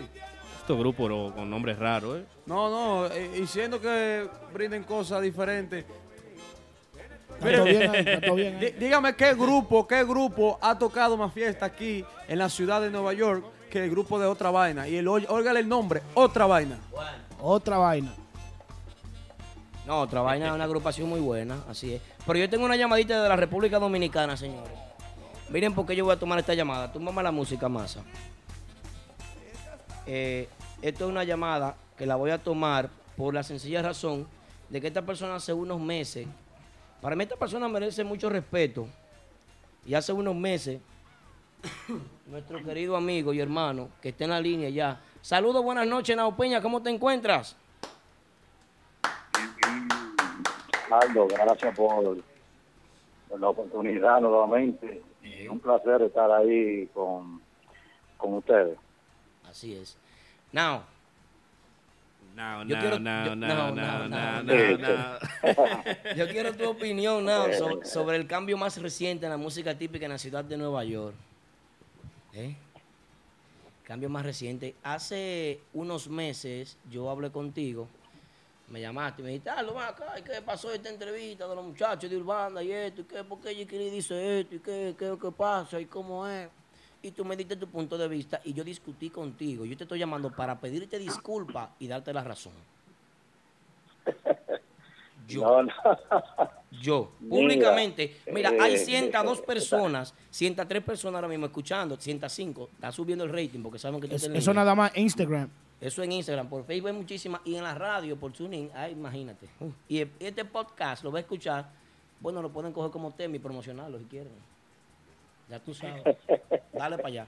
Estos 0.62 0.78
grupos 0.78 1.10
no- 1.10 1.34
con 1.36 1.50
nombres 1.50 1.78
raros, 1.78 2.20
¿eh? 2.20 2.26
No, 2.46 2.70
no, 2.70 3.08
eh, 3.08 3.40
y 3.42 3.48
siendo 3.48 3.82
que 3.82 4.30
brinden 4.54 4.84
cosas 4.84 5.22
diferentes. 5.22 5.84
Bien 7.44 7.64
bien. 8.36 8.60
Dí- 8.60 8.72
Dígame 8.80 9.16
qué 9.16 9.34
grupo, 9.34 9.88
qué 9.88 10.04
grupo 10.04 10.58
ha 10.62 10.78
tocado 10.78 11.16
más 11.18 11.34
fiesta 11.34 11.66
aquí 11.66 12.04
en 12.28 12.38
la 12.40 12.50
ciudad 12.50 12.82
de 12.82 12.90
Nueva 12.90 13.14
York 13.14 13.44
que 13.70 13.84
el 13.84 13.90
grupo 13.92 14.20
de 14.20 14.26
Otra 14.26 14.50
Vaina. 14.52 14.88
Y 14.88 14.98
el, 14.98 15.08
óigale 15.08 15.60
el 15.60 15.70
nombre, 15.70 16.02
Otra 16.16 16.46
Vaina. 16.48 16.78
Otra 17.42 17.78
vaina. 17.78 18.12
No, 19.88 20.02
otra 20.02 20.22
vaina 20.22 20.48
es 20.48 20.52
una 20.52 20.66
agrupación 20.66 21.08
muy 21.10 21.20
buena, 21.20 21.64
así 21.70 21.94
es. 21.96 22.02
Pero 22.28 22.38
yo 22.38 22.50
tengo 22.50 22.66
una 22.66 22.76
llamadita 22.76 23.24
de 23.24 23.30
la 23.30 23.36
República 23.36 23.80
Dominicana, 23.80 24.36
señores. 24.38 24.72
Miren 25.50 25.74
por 25.74 25.86
qué 25.88 25.96
yo 25.96 26.04
voy 26.06 26.14
a 26.14 26.20
tomar 26.20 26.38
esta 26.38 26.54
llamada. 26.54 26.92
Túmbame 26.92 27.24
la 27.24 27.32
música, 27.32 27.68
masa. 27.70 28.04
Eh, 30.06 30.48
esto 30.82 31.06
es 31.06 31.10
una 31.10 31.24
llamada 31.24 31.76
que 31.98 32.06
la 32.06 32.16
voy 32.18 32.32
a 32.32 32.38
tomar 32.38 32.90
por 33.18 33.34
la 33.34 33.42
sencilla 33.44 33.82
razón 33.82 34.28
de 34.70 34.80
que 34.82 34.88
esta 34.88 35.02
persona 35.02 35.36
hace 35.36 35.54
unos 35.54 35.80
meses, 35.80 36.28
para 37.02 37.16
mí 37.16 37.24
esta 37.24 37.36
persona 37.36 37.68
merece 37.68 38.04
mucho 38.04 38.30
respeto. 38.30 38.88
Y 39.86 39.94
hace 39.94 40.12
unos 40.14 40.36
meses, 40.36 40.82
nuestro 42.28 42.64
querido 42.64 42.96
amigo 42.96 43.34
y 43.34 43.40
hermano, 43.40 43.90
que 44.02 44.10
está 44.10 44.26
en 44.26 44.32
la 44.32 44.42
línea 44.42 44.70
ya. 44.70 45.02
Saludos, 45.22 45.64
buenas 45.64 45.88
noches, 45.88 46.16
Nao 46.16 46.36
Peña, 46.36 46.62
¿cómo 46.62 46.82
te 46.82 46.90
encuentras? 46.90 47.56
Aldo, 50.92 51.28
gracias 51.28 51.76
por, 51.76 52.18
por 53.30 53.40
la 53.40 53.50
oportunidad 53.50 54.20
nuevamente. 54.22 55.04
Y 55.24 55.48
un 55.48 55.60
placer 55.60 56.02
estar 56.02 56.32
ahí 56.32 56.88
con, 56.94 57.42
con 58.18 58.34
ustedes. 58.36 58.78
Así 59.48 59.76
es. 59.76 59.98
Now, 60.52 60.82
No, 62.40 62.64
Yo 62.64 62.76
no, 62.76 62.82
quiero- 62.82 63.00
no, 63.00 63.26
yo- 63.26 63.36
no, 63.36 63.48
no, 63.48 63.72
no, 63.76 64.08
no, 64.08 64.44
no, 64.44 64.44
no. 64.44 64.78
no. 64.78 65.20
yo 66.16 66.28
quiero 66.30 66.56
tu 66.56 66.70
opinión, 66.70 67.26
Now, 67.26 67.52
so- 67.52 67.84
sobre 67.84 68.16
el 68.16 68.26
cambio 68.28 68.58
más 68.58 68.82
reciente 68.82 69.26
en 69.26 69.32
la 69.32 69.38
música 69.38 69.78
típica 69.78 70.06
en 70.06 70.12
la 70.14 70.18
ciudad 70.18 70.46
de 70.46 70.56
Nueva 70.56 70.86
York. 70.86 71.16
¿Eh? 72.34 72.56
Cambio 73.84 74.10
más 74.10 74.24
reciente. 74.26 74.74
Hace 74.84 75.60
unos 75.74 76.08
meses 76.08 76.78
yo 76.90 77.10
hablé 77.10 77.30
contigo, 77.30 77.90
me 78.70 78.80
llamaste 78.80 79.22
y 79.22 79.26
me 79.26 79.30
dijiste, 79.32 79.50
ah, 79.50 79.62
lo 79.62 79.74
más 79.74 79.90
acá, 79.90 80.18
¿y 80.18 80.22
¿qué 80.22 80.42
pasó 80.42 80.72
esta 80.72 80.88
entrevista 80.90 81.46
de 81.46 81.56
los 81.56 81.66
muchachos 81.66 82.10
de 82.10 82.16
Urbanda 82.16 82.64
y 82.64 82.72
esto? 82.72 83.02
¿Y 83.02 83.04
qué? 83.04 83.22
¿Por 83.26 83.42
qué 83.42 83.54
Jiquili 83.54 83.90
dice 83.90 84.40
esto? 84.40 84.56
¿Y 84.56 84.60
qué, 84.60 84.96
qué, 84.98 85.18
qué 85.22 85.32
pasa? 85.32 85.78
¿Y 85.82 85.86
cómo 85.88 86.26
es? 86.26 86.48
Y 87.02 87.12
tú 87.12 87.24
me 87.24 87.36
diste 87.38 87.56
tu 87.56 87.68
punto 87.68 87.98
de 87.98 88.08
vista 88.08 88.42
y 88.44 88.54
yo 88.54 88.64
discutí 88.64 89.10
contigo. 89.10 89.64
Yo 89.66 89.78
te 89.78 89.84
estoy 89.84 90.00
llamando 90.00 90.32
para 90.32 90.60
pedirte 90.60 91.00
disculpas 91.00 91.70
y 91.80 91.88
darte 91.88 92.12
la 92.14 92.24
razón. 92.24 92.54
Yo. 95.28 95.42
No, 95.42 95.64
no. 95.64 95.72
Yo, 96.82 97.12
Mira, 97.20 97.30
públicamente. 97.30 98.18
Mira, 98.32 98.52
hay 98.60 98.74
eh, 98.74 98.78
102 98.80 99.42
personas, 99.42 100.14
103 100.32 100.84
personas 100.84 101.16
ahora 101.18 101.28
mismo 101.28 101.46
escuchando, 101.46 101.96
105. 101.98 102.70
Está 102.74 102.92
subiendo 102.92 103.24
el 103.26 103.32
rating 103.32 103.62
porque 103.62 103.78
saben 103.78 104.00
que 104.02 104.08
tú 104.08 104.16
Es- 104.16 104.24
estás 104.24 104.32
en 104.34 104.38
eso 104.38 104.52
línea. 104.52 104.64
nada 104.64 104.76
más 104.76 104.96
Instagram. 104.98 105.50
Eso 105.80 106.02
en 106.04 106.12
Instagram, 106.14 106.50
por 106.50 106.66
Facebook 106.66 106.88
hay 106.90 106.96
muchísimas. 106.96 107.42
Y 107.46 107.56
en 107.56 107.64
la 107.64 107.76
radio, 107.76 108.18
por 108.18 108.32
TuneIn, 108.34 108.72
ay, 108.74 108.94
imagínate. 108.94 109.48
Y 109.88 110.00
e- 110.02 110.10
este 110.20 110.46
podcast 110.46 111.04
lo 111.04 111.12
va 111.12 111.20
a 111.20 111.22
escuchar. 111.22 111.70
Bueno, 112.20 112.42
lo 112.42 112.50
pueden 112.52 112.74
coger 112.74 112.92
como 112.92 113.12
tema 113.12 113.36
y 113.36 113.40
promocionarlo 113.40 114.00
si 114.00 114.06
quieren. 114.06 114.32
Ya 115.50 115.60
tú 115.60 115.74
sabes. 115.74 116.04
Dale 116.74 116.98
para 116.98 117.08
allá. 117.08 117.28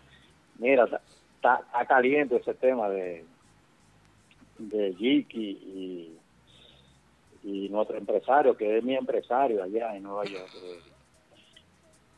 Mira, 0.60 0.86
está, 1.36 1.64
caliente 1.88 2.36
ese 2.38 2.54
tema 2.54 2.88
de, 2.90 3.26
de 4.60 4.94
Jiki 4.94 5.50
y, 5.50 6.18
y 7.44 7.70
nuestro 7.70 7.98
empresario, 7.98 8.56
que 8.56 8.78
es 8.78 8.84
mi 8.84 8.96
empresario 8.96 9.64
allá 9.64 9.96
en 9.96 10.04
Nueva 10.04 10.26
York, 10.26 10.52
eh, 10.64 10.80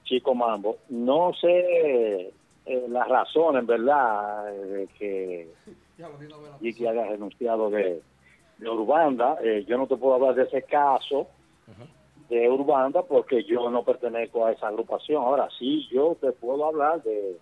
Chico 0.04 0.36
Mambo. 0.36 0.80
No 0.90 1.34
sé 1.40 2.34
eh, 2.66 2.86
las 2.90 3.08
razones, 3.08 3.66
¿verdad?, 3.66 4.52
de 4.52 4.88
que 5.00 5.48
Jiki 6.60 6.86
haya 6.86 7.06
renunciado 7.06 7.70
de, 7.70 8.02
de 8.58 8.70
Urbanda. 8.70 9.38
Eh, 9.42 9.64
yo 9.66 9.78
no 9.78 9.88
te 9.88 9.96
puedo 9.96 10.16
hablar 10.16 10.36
de 10.36 10.44
ese 10.44 10.64
caso 10.64 11.30
de 12.34 12.50
Urbanda 12.50 13.04
porque 13.04 13.44
yo 13.44 13.70
no 13.70 13.84
pertenezco 13.84 14.46
a 14.46 14.52
esa 14.52 14.68
agrupación. 14.68 15.24
Ahora 15.24 15.48
sí, 15.60 15.88
yo 15.92 16.18
te 16.20 16.32
puedo 16.32 16.66
hablar 16.66 17.04
de, 17.04 17.38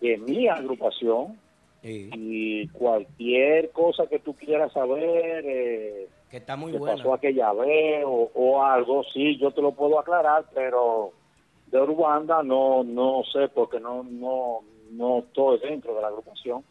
de 0.00 0.18
mi 0.18 0.48
agrupación 0.48 1.38
y 1.82 2.66
cualquier 2.68 3.70
cosa 3.70 4.06
que 4.08 4.18
tú 4.18 4.34
quieras 4.34 4.72
saber 4.72 5.44
eh, 5.46 6.08
Que 6.30 6.38
está 6.38 6.56
muy 6.56 6.72
que 6.72 6.78
buena. 6.78 6.96
pasó 6.96 7.14
aquella 7.14 7.52
vez 7.52 8.04
o, 8.04 8.30
o 8.34 8.62
algo, 8.62 9.04
sí, 9.12 9.36
yo 9.38 9.52
te 9.52 9.62
lo 9.62 9.72
puedo 9.72 9.98
aclarar, 10.00 10.44
pero 10.52 11.12
de 11.70 11.80
Urbanda 11.80 12.42
no 12.42 12.82
no 12.82 13.22
sé 13.32 13.48
porque 13.48 13.78
no 13.78 14.02
no 14.02 14.60
no 14.90 15.18
estoy 15.18 15.58
dentro 15.60 15.94
de 15.94 16.00
la 16.00 16.08
agrupación 16.08 16.64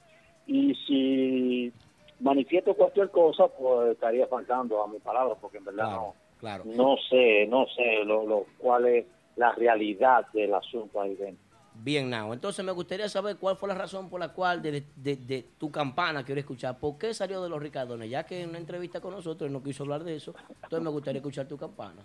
y 0.48 0.74
si 0.88 1.72
manifiesto 2.20 2.74
cualquier 2.74 3.12
cosa 3.12 3.48
pues 3.48 3.92
estaría 3.92 4.26
faltando 4.26 4.82
a 4.84 4.88
mi 4.88 4.98
palabra 4.98 5.36
porque 5.40 5.60
en 5.60 5.66
verdad 5.66 5.92
no 5.92 6.16
Claro. 6.40 6.64
no 6.66 6.96
sé, 7.10 7.48
no 7.48 7.66
sé 7.76 8.04
lo, 8.06 8.26
lo, 8.26 8.46
cuál 8.60 8.86
es 8.86 9.06
la 9.36 9.54
realidad 9.54 10.28
del 10.34 10.54
asunto 10.54 11.02
ahí 11.02 11.16
dentro. 11.16 11.46
Bien, 11.80 12.10
Now. 12.10 12.34
Entonces 12.34 12.66
me 12.66 12.72
gustaría 12.72 13.08
saber 13.08 13.38
cuál 13.38 13.56
fue 13.56 13.70
la 13.70 13.76
razón 13.76 14.10
por 14.10 14.20
la 14.20 14.30
cual 14.34 14.62
de, 14.64 14.84
de- 14.96 15.16
de 15.16 15.46
tu 15.60 15.70
campana 15.72 16.24
quiero 16.26 16.40
escuchar. 16.40 16.80
¿Por 16.80 16.98
qué 16.98 17.14
salió 17.14 17.42
de 17.44 17.50
los 17.50 17.62
Ricardones? 17.62 18.10
Ya 18.10 18.24
que 18.26 18.42
en 18.42 18.50
una 18.50 18.58
entrevista 18.58 19.00
con 19.00 19.12
nosotros 19.14 19.50
no 19.52 19.62
quiso 19.62 19.84
hablar 19.84 20.04
de 20.04 20.16
eso, 20.16 20.34
entonces 20.64 20.82
me 20.82 20.90
gustaría 20.90 21.20
escuchar 21.20 21.48
tu 21.48 21.56
campana. 21.58 22.02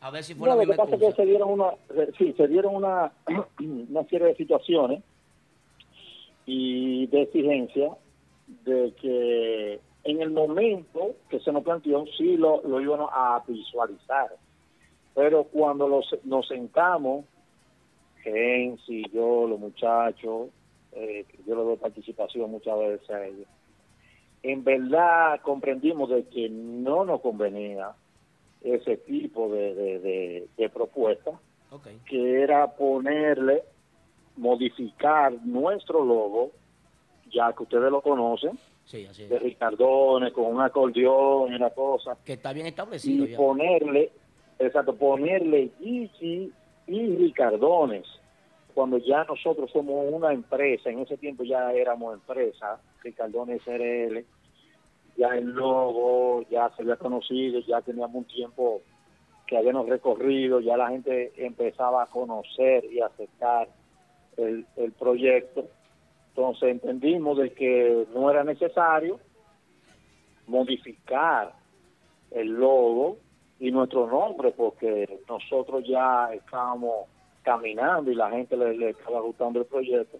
A 0.00 0.10
ver 0.10 0.22
si 0.24 0.34
fue 0.34 0.48
No, 0.48 0.54
la 0.54 0.54
lo 0.54 0.60
que 0.62 0.66
misma 0.68 0.84
pasa 0.84 0.96
es 0.96 1.02
que 1.14 1.22
se 1.22 1.26
dieron 1.26 1.50
una, 1.50 1.70
sí, 2.18 2.32
se 2.36 2.46
dieron 2.48 2.74
una, 2.76 3.12
una 3.60 4.04
serie 4.04 4.28
de 4.28 4.36
situaciones 4.36 5.02
y 6.46 7.06
de 7.06 7.22
exigencia 7.22 7.90
de 8.64 8.92
que 9.00 9.80
en 10.04 10.20
el 10.20 10.30
momento 10.30 11.14
que 11.28 11.40
se 11.40 11.52
nos 11.52 11.62
planteó 11.62 12.04
sí 12.18 12.36
lo, 12.36 12.62
lo 12.62 12.80
íbamos 12.80 13.10
a 13.12 13.42
visualizar, 13.46 14.30
pero 15.14 15.44
cuando 15.44 15.88
los, 15.88 16.16
nos 16.24 16.48
sentamos, 16.48 17.24
Gensi, 18.22 19.04
yo, 19.12 19.46
los 19.46 19.58
muchachos, 19.58 20.48
eh, 20.92 21.24
yo 21.46 21.54
le 21.54 21.62
doy 21.62 21.76
participación 21.76 22.50
muchas 22.50 22.78
veces 22.78 23.10
a 23.10 23.26
ellos, 23.26 23.46
en 24.42 24.64
verdad 24.64 25.40
comprendimos 25.42 26.10
de 26.10 26.24
que 26.24 26.48
no 26.48 27.04
nos 27.04 27.20
convenía 27.20 27.92
ese 28.60 28.96
tipo 28.96 29.48
de, 29.48 29.74
de, 29.74 29.98
de, 30.00 30.48
de 30.56 30.68
propuesta, 30.68 31.30
que 32.06 32.42
era 32.42 32.66
ponerle, 32.72 33.62
modificar 34.36 35.32
nuestro 35.44 36.04
logo, 36.04 36.50
ya 37.30 37.52
que 37.54 37.62
ustedes 37.62 37.90
lo 37.90 38.02
conocen, 38.02 38.58
Sí, 38.92 39.06
así 39.06 39.26
de 39.26 39.36
es. 39.36 39.42
Ricardones, 39.42 40.34
con 40.34 40.44
un 40.54 40.60
acordeón 40.60 41.50
y 41.50 41.56
una 41.56 41.70
cosa, 41.70 42.14
Que 42.26 42.34
está 42.34 42.52
bien 42.52 42.66
establecido 42.66 43.24
y 43.24 43.30
ya. 43.30 43.38
ponerle, 43.38 44.12
exacto, 44.58 44.94
ponerle 44.94 45.70
Gigi 45.80 46.52
y 46.88 47.16
Ricardones, 47.16 48.04
cuando 48.74 48.98
ya 48.98 49.24
nosotros 49.24 49.70
somos 49.70 50.12
una 50.12 50.30
empresa, 50.34 50.90
en 50.90 50.98
ese 50.98 51.16
tiempo 51.16 51.42
ya 51.42 51.72
éramos 51.72 52.12
empresa, 52.12 52.82
Ricardones 53.02 53.62
SRL, 53.62 54.26
ya 55.16 55.28
el 55.38 55.46
logo 55.46 56.42
ya 56.50 56.70
se 56.76 56.82
había 56.82 56.96
conocido, 56.96 57.60
ya 57.60 57.80
teníamos 57.80 58.14
un 58.14 58.24
tiempo 58.24 58.82
que 59.46 59.56
habíamos 59.56 59.88
recorrido, 59.88 60.60
ya 60.60 60.76
la 60.76 60.90
gente 60.90 61.32
empezaba 61.38 62.02
a 62.02 62.06
conocer 62.08 62.84
y 62.92 63.00
a 63.00 63.06
aceptar 63.06 63.68
el, 64.36 64.66
el 64.76 64.92
proyecto. 64.92 65.66
Entonces 66.34 66.70
entendimos 66.70 67.36
de 67.36 67.52
que 67.52 68.06
no 68.14 68.30
era 68.30 68.42
necesario 68.42 69.20
modificar 70.46 71.52
el 72.30 72.48
logo 72.48 73.18
y 73.60 73.70
nuestro 73.70 74.06
nombre 74.06 74.52
porque 74.52 75.20
nosotros 75.28 75.84
ya 75.86 76.32
estábamos 76.32 77.06
caminando 77.42 78.10
y 78.10 78.14
la 78.14 78.30
gente 78.30 78.56
le, 78.56 78.76
le 78.76 78.90
estaba 78.90 79.20
gustando 79.20 79.60
el 79.60 79.66
proyecto 79.66 80.18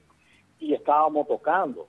y 0.60 0.74
estábamos 0.74 1.26
tocando 1.26 1.88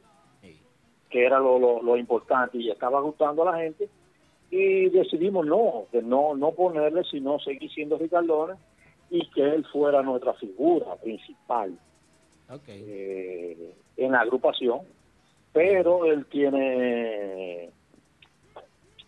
que 1.09 1.25
era 1.25 1.37
lo, 1.37 1.59
lo, 1.59 1.83
lo 1.83 1.95
importante 1.95 2.57
y 2.57 2.71
estaba 2.71 2.99
gustando 3.01 3.47
a 3.47 3.51
la 3.51 3.59
gente 3.59 3.87
y 4.49 4.89
decidimos 4.89 5.45
no, 5.45 5.85
de 5.91 6.01
no, 6.01 6.35
no 6.35 6.51
ponerle 6.53 7.03
sino 7.03 7.39
seguir 7.39 7.71
siendo 7.71 7.97
Ricardones 7.97 8.57
y 9.11 9.29
que 9.29 9.41
él 9.41 9.65
fuera 9.71 10.01
nuestra 10.01 10.33
figura 10.33 10.95
principal 10.95 11.77
Ok. 12.49 12.63
eh, 12.67 13.75
en 13.97 14.11
la 14.11 14.21
agrupación, 14.21 14.81
pero 15.51 16.05
él 16.05 16.25
tiene 16.25 17.69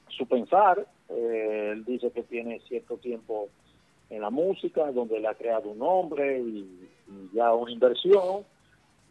su 0.10 0.28
pensar, 0.28 0.86
eh, 1.10 1.72
él 1.74 1.86
dice 1.86 2.12
que 2.12 2.24
tiene 2.24 2.60
cierto 2.68 2.98
tiempo 2.98 3.50
en 4.10 4.22
la 4.22 4.30
música, 4.30 4.92
donde 4.92 5.20
le 5.20 5.28
ha 5.28 5.34
creado 5.34 5.70
un 5.70 5.80
nombre 5.80 6.40
y, 6.40 6.90
y 7.08 7.36
ya 7.36 7.54
una 7.54 7.72
inversión 7.72 8.46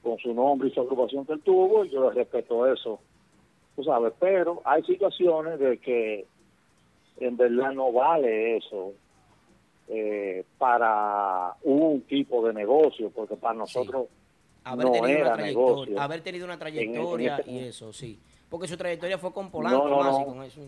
con 0.03 0.19
su 0.19 0.33
nombre 0.33 0.69
y 0.69 0.71
su 0.73 0.81
agrupación 0.81 1.27
que 1.27 1.33
él 1.33 1.41
tuvo, 1.41 1.85
y 1.85 1.91
yo 1.91 2.09
le 2.09 2.15
respeto 2.15 2.73
eso, 2.73 3.01
tú 3.75 3.83
sabes, 3.83 4.13
pero 4.21 4.63
hay 4.65 4.83
situaciones 4.85 5.59
de 5.59 5.79
que 5.79 6.27
en 7.19 7.37
verdad 7.37 7.73
no 7.73 7.93
vale 7.93 8.57
eso 8.57 8.93
eh, 9.89 10.45
para 10.59 11.55
un 11.63 12.03
tipo 12.03 12.47
de 12.47 12.55
negocio, 12.55 13.11
porque 13.11 13.37
para 13.37 13.55
nosotros 13.55 14.07
Haber 14.65 14.87
no 14.87 14.93
tenido 14.93 15.21
una 15.21 15.35
trayectoria, 15.35 16.03
haber 16.03 16.21
tenido 16.23 16.45
una 16.47 16.55
en 16.55 16.61
trayectoria 16.61 17.37
este- 17.37 17.51
y 17.51 17.59
eso, 17.59 17.93
sí. 17.93 18.19
Porque 18.49 18.67
su 18.67 18.77
trayectoria 18.77 19.19
fue 19.19 19.33
con 19.33 19.51
Polanco 19.51 19.89
No, 19.89 20.03
no, 20.03 20.11
más 20.11 20.21
y 20.21 20.25
con 20.25 20.43
eso. 20.43 20.61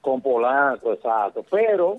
con 0.00 0.20
Polanco, 0.22 0.92
exacto. 0.94 1.44
Pero, 1.50 1.98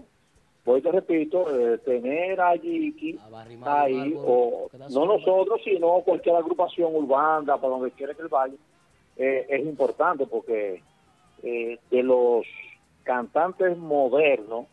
hoy 0.66 0.82
te 0.82 0.92
repito, 0.92 1.46
eh, 1.56 1.78
tener 1.80 2.42
a 2.42 2.56
Yiki 2.56 3.20
ahí, 3.66 4.16
o 4.18 4.68
no 4.90 5.06
nosotros, 5.06 5.62
sino 5.64 6.02
cualquier 6.02 6.36
agrupación 6.36 6.96
urbana, 6.96 7.58
para 7.58 7.70
donde 7.70 7.92
quiera 7.92 8.14
que 8.16 8.24
él 8.24 8.28
vaya, 8.28 8.56
eh, 9.18 9.46
es 9.50 9.62
importante 9.62 10.26
porque 10.26 10.82
eh, 11.44 11.80
de 11.92 12.04
los 12.04 12.46
cantantes 13.04 13.78
modernos, 13.78 14.66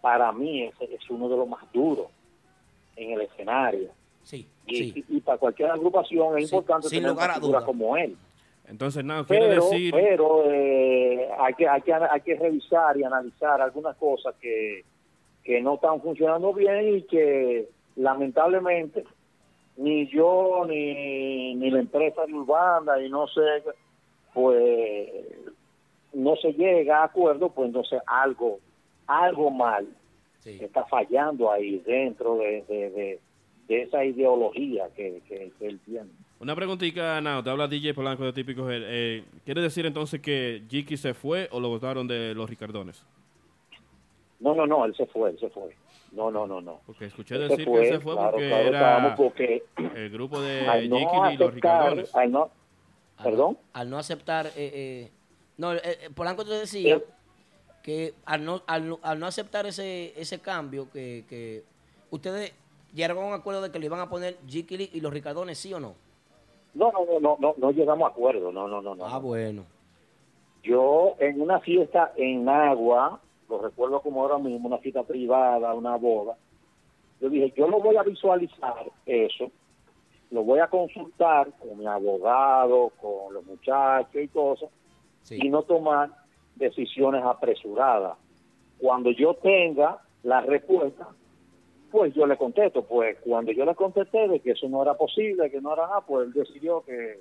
para 0.00 0.30
mí 0.32 0.62
es, 0.64 0.74
es 0.80 1.10
uno 1.10 1.28
de 1.28 1.36
los 1.36 1.48
más 1.48 1.64
duros 1.72 2.06
en 2.96 3.12
el 3.12 3.22
escenario. 3.22 3.90
Sí, 4.22 4.48
Y, 4.66 4.76
sí. 4.92 5.04
y- 5.08 5.16
y 5.16 5.20
para 5.20 5.38
cualquier 5.38 5.70
agrupación 5.70 6.38
es 6.38 6.48
Sí, 6.50 6.54
importante 6.56 6.88
tener 6.88 7.10
lugar 7.10 7.30
una 7.30 7.40
figura 7.40 7.60
como 7.64 7.96
él. 7.96 8.16
Entonces, 8.68 9.04
nada, 9.04 9.24
quiere 9.24 9.46
pero, 9.48 9.64
decir... 9.64 9.92
pero 9.94 10.50
eh, 10.50 11.28
hay, 11.38 11.54
que, 11.54 11.68
hay, 11.68 11.82
que, 11.82 11.94
hay 11.94 12.20
que 12.20 12.34
revisar 12.34 12.96
y 12.96 13.04
analizar 13.04 13.60
algunas 13.60 13.96
cosas 13.96 14.34
que, 14.40 14.82
que 15.44 15.60
no 15.62 15.74
están 15.76 16.00
funcionando 16.00 16.52
bien 16.52 16.96
y 16.96 17.02
que 17.02 17.68
lamentablemente 17.94 19.04
ni 19.76 20.08
yo 20.08 20.64
ni, 20.68 21.54
ni 21.54 21.70
la 21.70 21.78
empresa 21.78 22.26
de 22.26 22.32
Urbana 22.34 23.00
y 23.00 23.08
no 23.08 23.28
sé, 23.28 23.62
pues 24.34 25.08
no 26.12 26.34
se 26.36 26.52
llega 26.52 27.00
a 27.02 27.04
acuerdo, 27.04 27.50
pues 27.50 27.68
entonces 27.68 28.00
algo, 28.06 28.58
algo 29.06 29.50
mal 29.50 29.86
está 30.44 30.84
fallando 30.86 31.50
ahí 31.50 31.78
dentro 31.86 32.36
de, 32.38 32.64
de, 32.68 32.90
de- 32.90 33.20
de 33.68 33.82
esa 33.82 34.04
ideología 34.04 34.88
que, 34.94 35.22
que, 35.28 35.52
que 35.58 35.66
él 35.66 35.80
tiene. 35.84 36.08
Una 36.38 36.54
preguntita, 36.54 37.20
Nao, 37.20 37.42
te 37.42 37.50
habla 37.50 37.66
DJ 37.66 37.94
Polanco 37.94 38.24
de 38.24 38.32
Típico 38.32 38.70
Head. 38.70 38.82
Eh, 38.84 39.24
¿Quiere 39.44 39.60
decir 39.62 39.86
entonces 39.86 40.20
que 40.20 40.62
Jiki 40.68 40.96
se 40.96 41.14
fue 41.14 41.48
o 41.50 41.58
lo 41.60 41.68
votaron 41.68 42.06
de 42.06 42.34
los 42.34 42.48
Ricardones? 42.48 43.04
No, 44.38 44.54
no, 44.54 44.66
no, 44.66 44.84
él 44.84 44.94
se 44.94 45.06
fue, 45.06 45.30
él 45.30 45.38
se 45.40 45.48
fue. 45.48 45.74
No, 46.12 46.30
no, 46.30 46.46
no, 46.46 46.60
no. 46.60 46.80
Porque 46.86 47.06
escuché 47.06 47.36
Él 47.36 47.48
decir 47.48 47.64
que 47.66 47.80
él 47.88 47.94
se 47.94 48.00
fue 48.00 48.14
claro, 48.14 48.32
porque 48.32 48.48
claro, 48.48 48.68
era 48.68 48.78
estábamos 48.78 49.12
porque 49.16 49.62
el 49.94 50.10
grupo 50.10 50.40
de 50.40 50.88
no 50.88 50.96
Jiki 50.98 51.34
y 51.34 51.36
los 51.38 51.54
Ricardones. 51.54 52.14
al 52.14 52.30
no, 52.30 52.50
perdón, 53.22 53.58
Al 53.72 53.90
no 53.90 53.98
aceptar, 53.98 54.46
eh, 54.48 54.52
eh, 54.56 55.10
no, 55.56 55.72
eh, 55.72 55.80
eh, 55.84 56.10
Polanco 56.14 56.44
te 56.44 56.52
decía 56.52 56.96
Eh. 56.96 57.04
que 57.82 58.14
al 58.26 58.44
no, 58.44 58.62
al, 58.66 58.88
no- 58.90 58.98
al 59.02 59.18
no 59.18 59.26
aceptar 59.26 59.66
ese, 59.66 60.12
ese 60.20 60.38
cambio, 60.38 60.90
que, 60.90 61.24
que 61.28 61.64
ustedes 62.10 62.52
llegaron 62.94 63.24
a 63.24 63.26
un 63.28 63.34
acuerdo 63.34 63.62
de 63.62 63.70
que 63.70 63.78
le 63.78 63.86
iban 63.86 64.00
a 64.00 64.08
poner 64.08 64.38
Jikili 64.46 64.90
y 64.92 65.00
los 65.00 65.12
Ricardones, 65.12 65.58
¿sí 65.58 65.72
o 65.72 65.80
no? 65.80 65.94
no, 66.76 66.92
no, 66.92 67.04
no, 67.06 67.20
no, 67.20 67.36
no, 67.40 67.54
no 67.56 67.70
llegamos 67.70 68.06
a 68.06 68.12
acuerdo, 68.12 68.52
no, 68.52 68.68
no, 68.68 68.82
no, 68.82 68.94
no. 68.94 69.06
Ah, 69.06 69.18
bueno. 69.18 69.64
Yo 70.62 71.14
en 71.18 71.40
una 71.40 71.60
fiesta 71.60 72.12
en 72.16 72.48
Agua, 72.48 73.20
lo 73.48 73.58
recuerdo 73.58 74.00
como 74.00 74.22
ahora 74.22 74.38
mismo, 74.38 74.68
una 74.68 74.78
fiesta 74.78 75.02
privada, 75.02 75.72
una 75.72 75.96
boda, 75.96 76.36
yo 77.20 77.30
dije, 77.30 77.52
yo 77.56 77.66
no 77.68 77.80
voy 77.80 77.96
a 77.96 78.02
visualizar 78.02 78.90
eso, 79.06 79.50
lo 80.30 80.42
voy 80.42 80.58
a 80.58 80.66
consultar 80.66 81.50
con 81.58 81.78
mi 81.78 81.86
abogado, 81.86 82.92
con 83.00 83.32
los 83.32 83.46
muchachos 83.46 84.22
y 84.22 84.28
cosas, 84.28 84.68
y 85.30 85.48
no 85.48 85.62
tomar 85.62 86.10
decisiones 86.56 87.24
apresuradas. 87.24 88.18
Cuando 88.78 89.10
yo 89.12 89.34
tenga 89.34 90.02
la 90.24 90.42
respuesta, 90.42 91.08
pues 91.90 92.14
yo 92.14 92.26
le 92.26 92.36
contesto. 92.36 92.82
Pues 92.82 93.18
cuando 93.20 93.52
yo 93.52 93.64
le 93.64 93.74
contesté 93.74 94.28
de 94.28 94.40
que 94.40 94.52
eso 94.52 94.68
no 94.68 94.82
era 94.82 94.94
posible, 94.94 95.50
que 95.50 95.60
no 95.60 95.72
era 95.72 95.86
nada, 95.86 96.00
pues 96.02 96.26
él 96.26 96.32
decidió 96.32 96.82
que, 96.82 97.20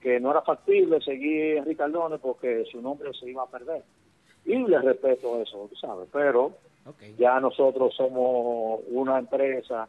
que 0.00 0.20
no 0.20 0.30
era 0.30 0.42
factible 0.42 1.00
seguir 1.00 1.58
en 1.58 1.64
Ricardones 1.64 2.20
porque 2.20 2.64
su 2.70 2.80
nombre 2.80 3.10
se 3.14 3.30
iba 3.30 3.42
a 3.42 3.50
perder. 3.50 3.82
Y 4.44 4.56
le 4.56 4.78
respeto 4.80 5.40
eso, 5.40 5.66
tú 5.70 5.76
¿sabes? 5.76 6.08
Pero 6.12 6.52
ya 7.16 7.40
nosotros 7.40 7.94
somos 7.94 8.80
una 8.88 9.18
empresa 9.18 9.88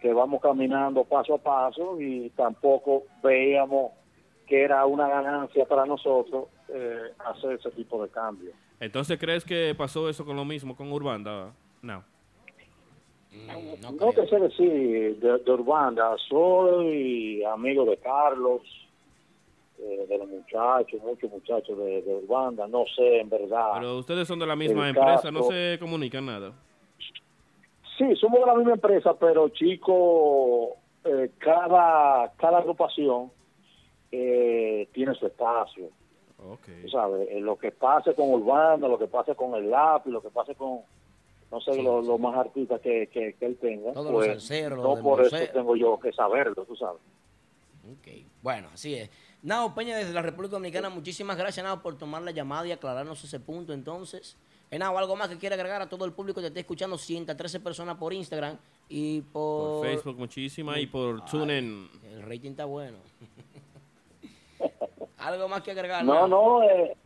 que 0.00 0.12
vamos 0.12 0.42
caminando 0.42 1.04
paso 1.04 1.34
a 1.34 1.38
paso 1.38 2.00
y 2.00 2.30
tampoco 2.30 3.04
veíamos 3.22 3.92
que 4.46 4.62
era 4.62 4.84
una 4.86 5.08
ganancia 5.08 5.64
para 5.64 5.86
nosotros 5.86 6.48
eh, 6.68 7.12
hacer 7.18 7.52
ese 7.52 7.70
tipo 7.70 8.02
de 8.02 8.08
cambio. 8.10 8.50
Entonces, 8.78 9.18
¿crees 9.18 9.44
que 9.44 9.74
pasó 9.76 10.08
eso 10.08 10.24
con 10.24 10.36
lo 10.36 10.44
mismo 10.44 10.76
con 10.76 10.92
Urbanda? 10.92 11.52
No. 11.82 12.04
No, 14.00 14.12
te 14.12 14.26
sé 14.26 14.38
decir 14.38 15.18
de, 15.20 15.38
de 15.38 15.52
Urbanda, 15.52 16.16
soy 16.28 17.42
amigo 17.44 17.84
de 17.84 17.96
Carlos, 17.98 18.62
eh, 19.78 20.06
de 20.08 20.18
los 20.18 20.28
muchachos, 20.28 21.00
muchos 21.02 21.30
muchachos 21.30 21.78
de, 21.78 22.02
de 22.02 22.14
Urbanda, 22.14 22.66
no 22.66 22.84
sé 22.94 23.20
en 23.20 23.28
verdad. 23.28 23.72
Pero 23.74 23.98
ustedes 23.98 24.26
son 24.26 24.38
de 24.38 24.46
la 24.46 24.56
misma 24.56 24.88
empresa, 24.88 25.30
no 25.30 25.44
se 25.44 25.78
comunican 25.78 26.26
nada. 26.26 26.52
Sí, 27.96 28.14
somos 28.16 28.40
de 28.40 28.46
la 28.46 28.54
misma 28.54 28.72
empresa, 28.72 29.14
pero 29.14 29.48
chico, 29.50 30.76
eh, 31.04 31.30
cada, 31.38 32.32
cada 32.36 32.58
agrupación 32.58 33.30
eh, 34.12 34.88
tiene 34.92 35.14
su 35.14 35.26
espacio. 35.26 35.88
Tú 36.82 36.88
sabes, 36.90 37.28
eh, 37.30 37.40
lo 37.40 37.56
que 37.56 37.72
pase 37.72 38.14
con 38.14 38.30
Urbana, 38.30 38.88
lo 38.88 38.98
que 38.98 39.06
pase 39.06 39.34
con 39.34 39.54
el 39.54 39.70
lápiz, 39.70 40.10
lo 40.10 40.20
que 40.20 40.28
pase 40.30 40.54
con, 40.54 40.80
no 41.56 41.60
sé 41.74 41.82
los 41.82 42.04
los 42.06 42.20
más 42.20 42.36
artistas 42.36 42.80
que, 42.82 43.06
que, 43.08 43.32
que 43.34 43.46
él 43.46 43.56
tenga, 43.58 43.92
Todos 43.92 44.06
los 44.12 44.14
pues 44.14 44.26
salseros, 44.28 44.78
los 44.78 44.86
no 44.86 44.96
de 44.96 45.02
por 45.02 45.20
eso 45.22 45.36
Mosé. 45.36 45.48
tengo 45.48 45.74
yo 45.76 45.98
que 45.98 46.12
saberlo, 46.12 46.64
tú 46.66 46.76
sabes. 46.76 47.00
Ok, 47.90 48.08
Bueno, 48.42 48.68
así 48.74 48.94
es. 48.94 49.10
Nao 49.42 49.74
Peña 49.74 49.96
desde 49.96 50.12
la 50.12 50.22
República 50.22 50.52
Dominicana, 50.52 50.90
muchísimas 50.90 51.36
gracias, 51.38 51.64
Nao, 51.64 51.80
por 51.80 51.96
tomar 51.96 52.20
la 52.22 52.30
llamada 52.32 52.66
y 52.66 52.72
aclararnos 52.72 53.22
ese 53.24 53.40
punto. 53.40 53.72
Entonces, 53.72 54.36
eh, 54.70 54.78
Nao, 54.78 54.98
algo 54.98 55.16
más 55.16 55.28
que 55.28 55.38
quiera 55.38 55.54
agregar 55.54 55.80
a 55.80 55.88
todo 55.88 56.04
el 56.04 56.12
público 56.12 56.40
que 56.40 56.42
te 56.42 56.48
esté 56.48 56.60
escuchando, 56.60 56.98
113 56.98 57.60
personas 57.60 57.96
por 57.96 58.12
Instagram 58.12 58.58
y 58.88 59.22
por, 59.22 59.80
Por 59.80 59.86
Facebook 59.86 60.18
muchísima 60.18 60.78
y 60.78 60.86
por 60.86 61.24
TuneIn. 61.24 61.88
El 62.12 62.22
rating 62.22 62.50
está 62.50 62.66
bueno. 62.66 62.98
algo 65.18 65.48
más 65.48 65.62
que 65.62 65.70
agregar. 65.70 66.04
No, 66.04 66.14
Nao? 66.14 66.28
no, 66.28 66.62
eh, 66.64 66.96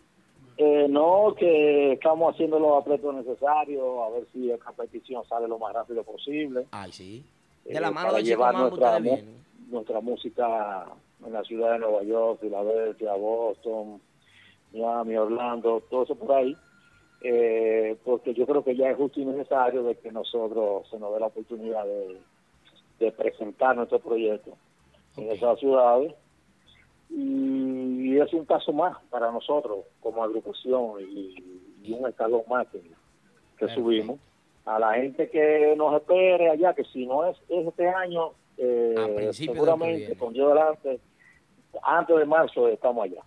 eh, 0.62 0.86
no, 0.90 1.34
que 1.38 1.92
estamos 1.92 2.34
haciendo 2.34 2.58
los 2.58 2.82
apretos 2.82 3.14
necesarios, 3.14 3.82
a 4.04 4.10
ver 4.10 4.26
si 4.30 4.50
esta 4.50 4.72
petición 4.72 5.24
sale 5.26 5.48
lo 5.48 5.58
más 5.58 5.72
rápido 5.72 6.04
posible. 6.04 6.66
Ay, 6.70 6.92
sí. 6.92 7.24
eh, 7.64 7.72
De 7.72 7.80
la 7.80 7.90
mano 7.90 8.08
para 8.08 8.18
de 8.18 8.24
llevar 8.24 8.54
nuestra, 8.54 9.00
nuestra 9.70 10.00
música 10.02 10.84
en 11.24 11.32
la 11.32 11.42
ciudad 11.44 11.72
de 11.72 11.78
Nueva 11.78 12.02
York, 12.02 12.40
Filadelfia, 12.42 13.14
Boston, 13.14 14.02
Miami, 14.74 15.16
Orlando, 15.16 15.82
todo 15.88 16.02
eso 16.02 16.14
por 16.14 16.32
ahí. 16.36 16.54
Eh, 17.22 17.96
porque 18.04 18.34
yo 18.34 18.44
creo 18.46 18.62
que 18.62 18.76
ya 18.76 18.90
es 18.90 18.98
justo 18.98 19.18
y 19.18 19.24
necesario 19.24 19.82
de 19.82 19.94
que 19.94 20.12
nosotros 20.12 20.86
se 20.90 20.98
nos 20.98 21.14
dé 21.14 21.20
la 21.20 21.26
oportunidad 21.28 21.84
de, 21.86 22.18
de 22.98 23.12
presentar 23.12 23.76
nuestro 23.76 23.98
proyecto 23.98 24.52
en 25.16 25.30
esas 25.30 25.58
ciudades 25.58 26.12
y 27.10 28.18
es 28.18 28.32
un 28.32 28.46
paso 28.46 28.72
más 28.72 28.96
para 29.10 29.30
nosotros 29.30 29.80
como 30.00 30.22
agrupación 30.22 31.00
y, 31.00 31.34
y 31.82 31.92
un 31.92 32.06
escalón 32.08 32.42
más 32.48 32.66
que, 32.68 32.80
que 33.58 33.68
subimos 33.74 34.18
a 34.64 34.78
la 34.78 34.94
gente 34.94 35.28
que 35.30 35.74
nos 35.76 35.94
espere 36.00 36.50
allá 36.50 36.74
que 36.74 36.84
si 36.84 37.06
no 37.06 37.26
es, 37.26 37.36
es 37.48 37.66
este 37.66 37.88
año 37.88 38.30
eh, 38.58 39.30
seguramente 39.32 40.16
con 40.16 40.32
Dios 40.32 40.48
delante 40.52 41.00
antes 41.82 42.16
de 42.16 42.24
marzo 42.24 42.68
estamos 42.68 43.04
allá 43.04 43.22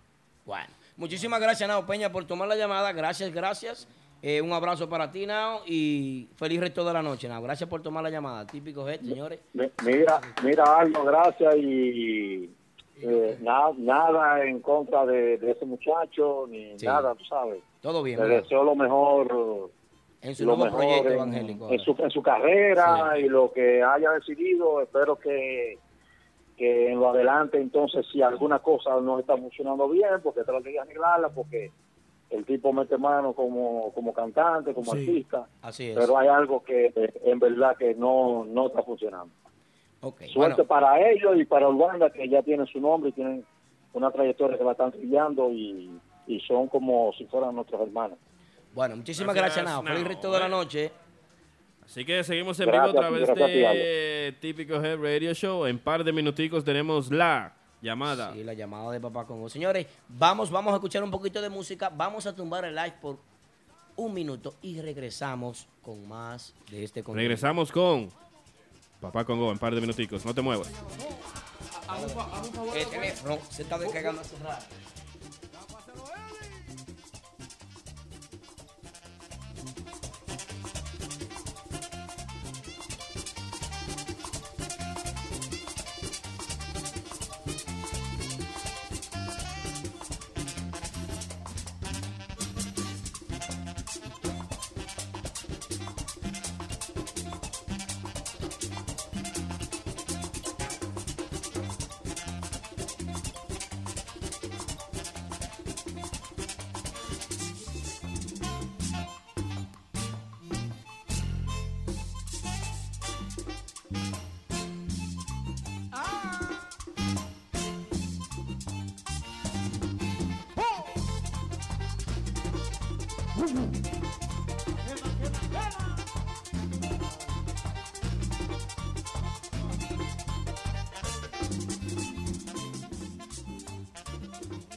Bueno, 0.46 0.68
muchísimas 0.98 1.40
gracias, 1.42 1.68
Nao 1.68 1.86
Peña, 1.86 2.12
por 2.12 2.26
tomar 2.26 2.48
la 2.48 2.56
llamada. 2.56 2.92
Gracias, 2.92 3.34
gracias. 3.34 3.88
Eh, 4.22 4.42
un 4.42 4.54
abrazo 4.54 4.88
para 4.88 5.12
ti, 5.12 5.26
Nao, 5.26 5.62
y 5.66 6.28
feliz 6.36 6.60
resto 6.62 6.86
de 6.86 6.94
la 6.94 7.02
noche, 7.02 7.28
Nao. 7.28 7.42
Gracias 7.42 7.70
por 7.70 7.82
tomar 7.82 8.04
la 8.04 8.10
llamada. 8.10 8.46
Típico 8.46 8.86
Jet, 8.88 9.02
señores. 9.02 9.40
Mi- 9.54 9.70
Mira, 9.86 10.22
mira 10.44 10.64
Aldo, 10.80 11.04
gracias 11.04 11.56
y 11.58 12.50
eh, 13.02 13.38
nada, 13.41 13.72
nada 13.78 14.44
en 14.46 14.60
contra 14.62 15.06
de, 15.06 15.38
de 15.38 15.52
ese 15.52 15.66
muchacho 15.66 16.46
ni 16.50 16.78
Sí. 16.80 16.86
nada, 16.86 17.14
tú 17.16 17.24
sabes. 17.26 17.62
Todo 17.82 18.04
bien, 18.04 18.20
Le 18.20 18.41
deseo 18.41 18.64
lo 18.64 18.76
mejor 18.76 19.70
En 20.22 20.36
su 20.36 20.46
lo 20.46 20.56
nuevo 20.56 20.66
mejor 20.66 20.80
proyecto 20.80 21.08
en, 21.10 21.14
evangélico. 21.16 21.70
en 21.72 21.80
su, 21.80 21.96
en 22.00 22.10
su 22.12 22.22
carrera 22.22 23.18
y 23.20 23.28
lo 23.28 23.52
que 23.52 23.84
haya 23.84 24.12
decidido. 24.12 24.82
Espero 24.82 25.18
que, 25.18 25.78
que 26.56 26.91
en 26.91 27.00
lo 27.00 27.10
adelante, 27.10 27.58
entonces, 27.60 28.06
si 28.12 28.22
alguna 28.22 28.60
cosa 28.60 29.00
no 29.02 29.20
está 29.20 29.36
funcionando 29.36 29.89
bien, 29.89 30.22
porque 30.24 30.44
trate 30.44 30.70
de 30.70 30.80
arreglarla, 30.80 31.30
porque 31.30 31.72
el 32.30 32.46
tipo 32.46 32.72
mete 32.74 32.98
mano 32.98 33.34
como, 33.34 33.91
como 33.94 34.14
cantante, 34.14 34.74
como 34.74 34.94
Sí. 34.94 35.00
artista, 35.00 35.46
Así 35.62 35.89
es. 35.89 35.98
pero 35.98 36.18
hay 36.18 36.28
algo 36.30 36.64
que 36.64 36.91
en 37.26 37.39
verdad 37.39 37.76
que 37.78 37.94
no, 37.96 38.46
no 38.46 38.68
está 38.68 38.82
funcionando. 38.82 39.34
Suerte 40.12 40.34
bueno, 40.36 40.66
para 40.66 41.10
ellos 41.10 41.38
y 41.38 41.45
para 41.45 41.70
Urbanda, 41.70 42.10
que 42.10 42.28
ya 42.28 42.41
tienen 42.41 42.66
su 42.68 42.80
nombre 42.80 43.12
y 43.12 43.14
tienen 43.14 43.45
una 43.93 44.12
trayectoria 44.12 44.58
que 44.58 44.64
la 44.64 44.72
están 44.72 44.91
brillando 44.91 45.49
y, 45.51 45.89
y 46.28 46.39
son 46.41 46.68
como 46.68 47.14
si 47.18 47.26
fueran 47.26 47.56
nuestros 47.56 47.80
hermanos. 47.82 48.18
bueno, 48.74 48.97
muchísimas 48.97 49.34
Gracias, 49.34 49.64
gracias, 49.64 49.84
Nao. 49.84 49.93
Feliz 49.93 50.08
resto 50.08 50.32
de 50.32 50.39
la 50.39 50.49
noche. 50.49 50.91
Así 51.86 52.06
que 52.06 52.24
seguimos 52.24 52.60
en 52.60 52.68
Gracias, 52.68 52.91
vivo 52.91 52.99
a 52.99 53.01
través 53.01 53.28
gracias 53.28 53.49
a 53.49 53.51
ti, 53.51 53.78
de 53.78 54.36
Típico 54.41 54.76
Head 54.76 54.99
Radio 54.99 55.34
Show. 55.34 55.66
En 55.66 55.80
par 55.80 56.04
de 56.04 56.12
minuticos 56.12 56.64
tenemos 56.64 57.12
la 57.12 57.54
llamada. 57.82 58.34
Sí, 58.34 58.43
la 58.43 58.54
llamada 58.54 58.91
de 58.91 58.99
Papá 58.99 59.26
Congo. 59.26 59.49
Señores, 59.49 59.88
vamos, 60.08 60.49
vamos 60.49 60.74
a 60.74 60.78
escuchar 60.78 61.04
un 61.04 61.12
poquito 61.12 61.41
de 61.41 61.49
música. 61.49 61.89
Vamos 61.95 62.26
a 62.26 62.36
tumbar 62.36 62.66
el 62.66 62.76
live 62.76 62.93
por 63.01 63.18
un 63.95 64.14
minuto 64.14 64.56
y 64.62 64.82
regresamos 64.82 65.68
con 65.82 66.08
más 66.08 66.56
de 66.72 66.84
este 66.84 67.04
contenido. 67.04 67.28
Regresamos 67.28 67.72
con 67.72 68.10
Papá 69.04 69.26
Congo 69.26 69.51
en 69.51 69.60
par 69.60 69.76
de 69.76 69.82
minuticos. 69.82 70.24
No 70.24 70.34
te 70.34 70.41
muevas. 70.41 70.70
El 72.74 72.86
teléfono 72.88 73.38
se 73.49 73.64
está 73.64 73.78
descargando 73.78 74.22
hace 74.22 74.38
rato. 74.38 74.66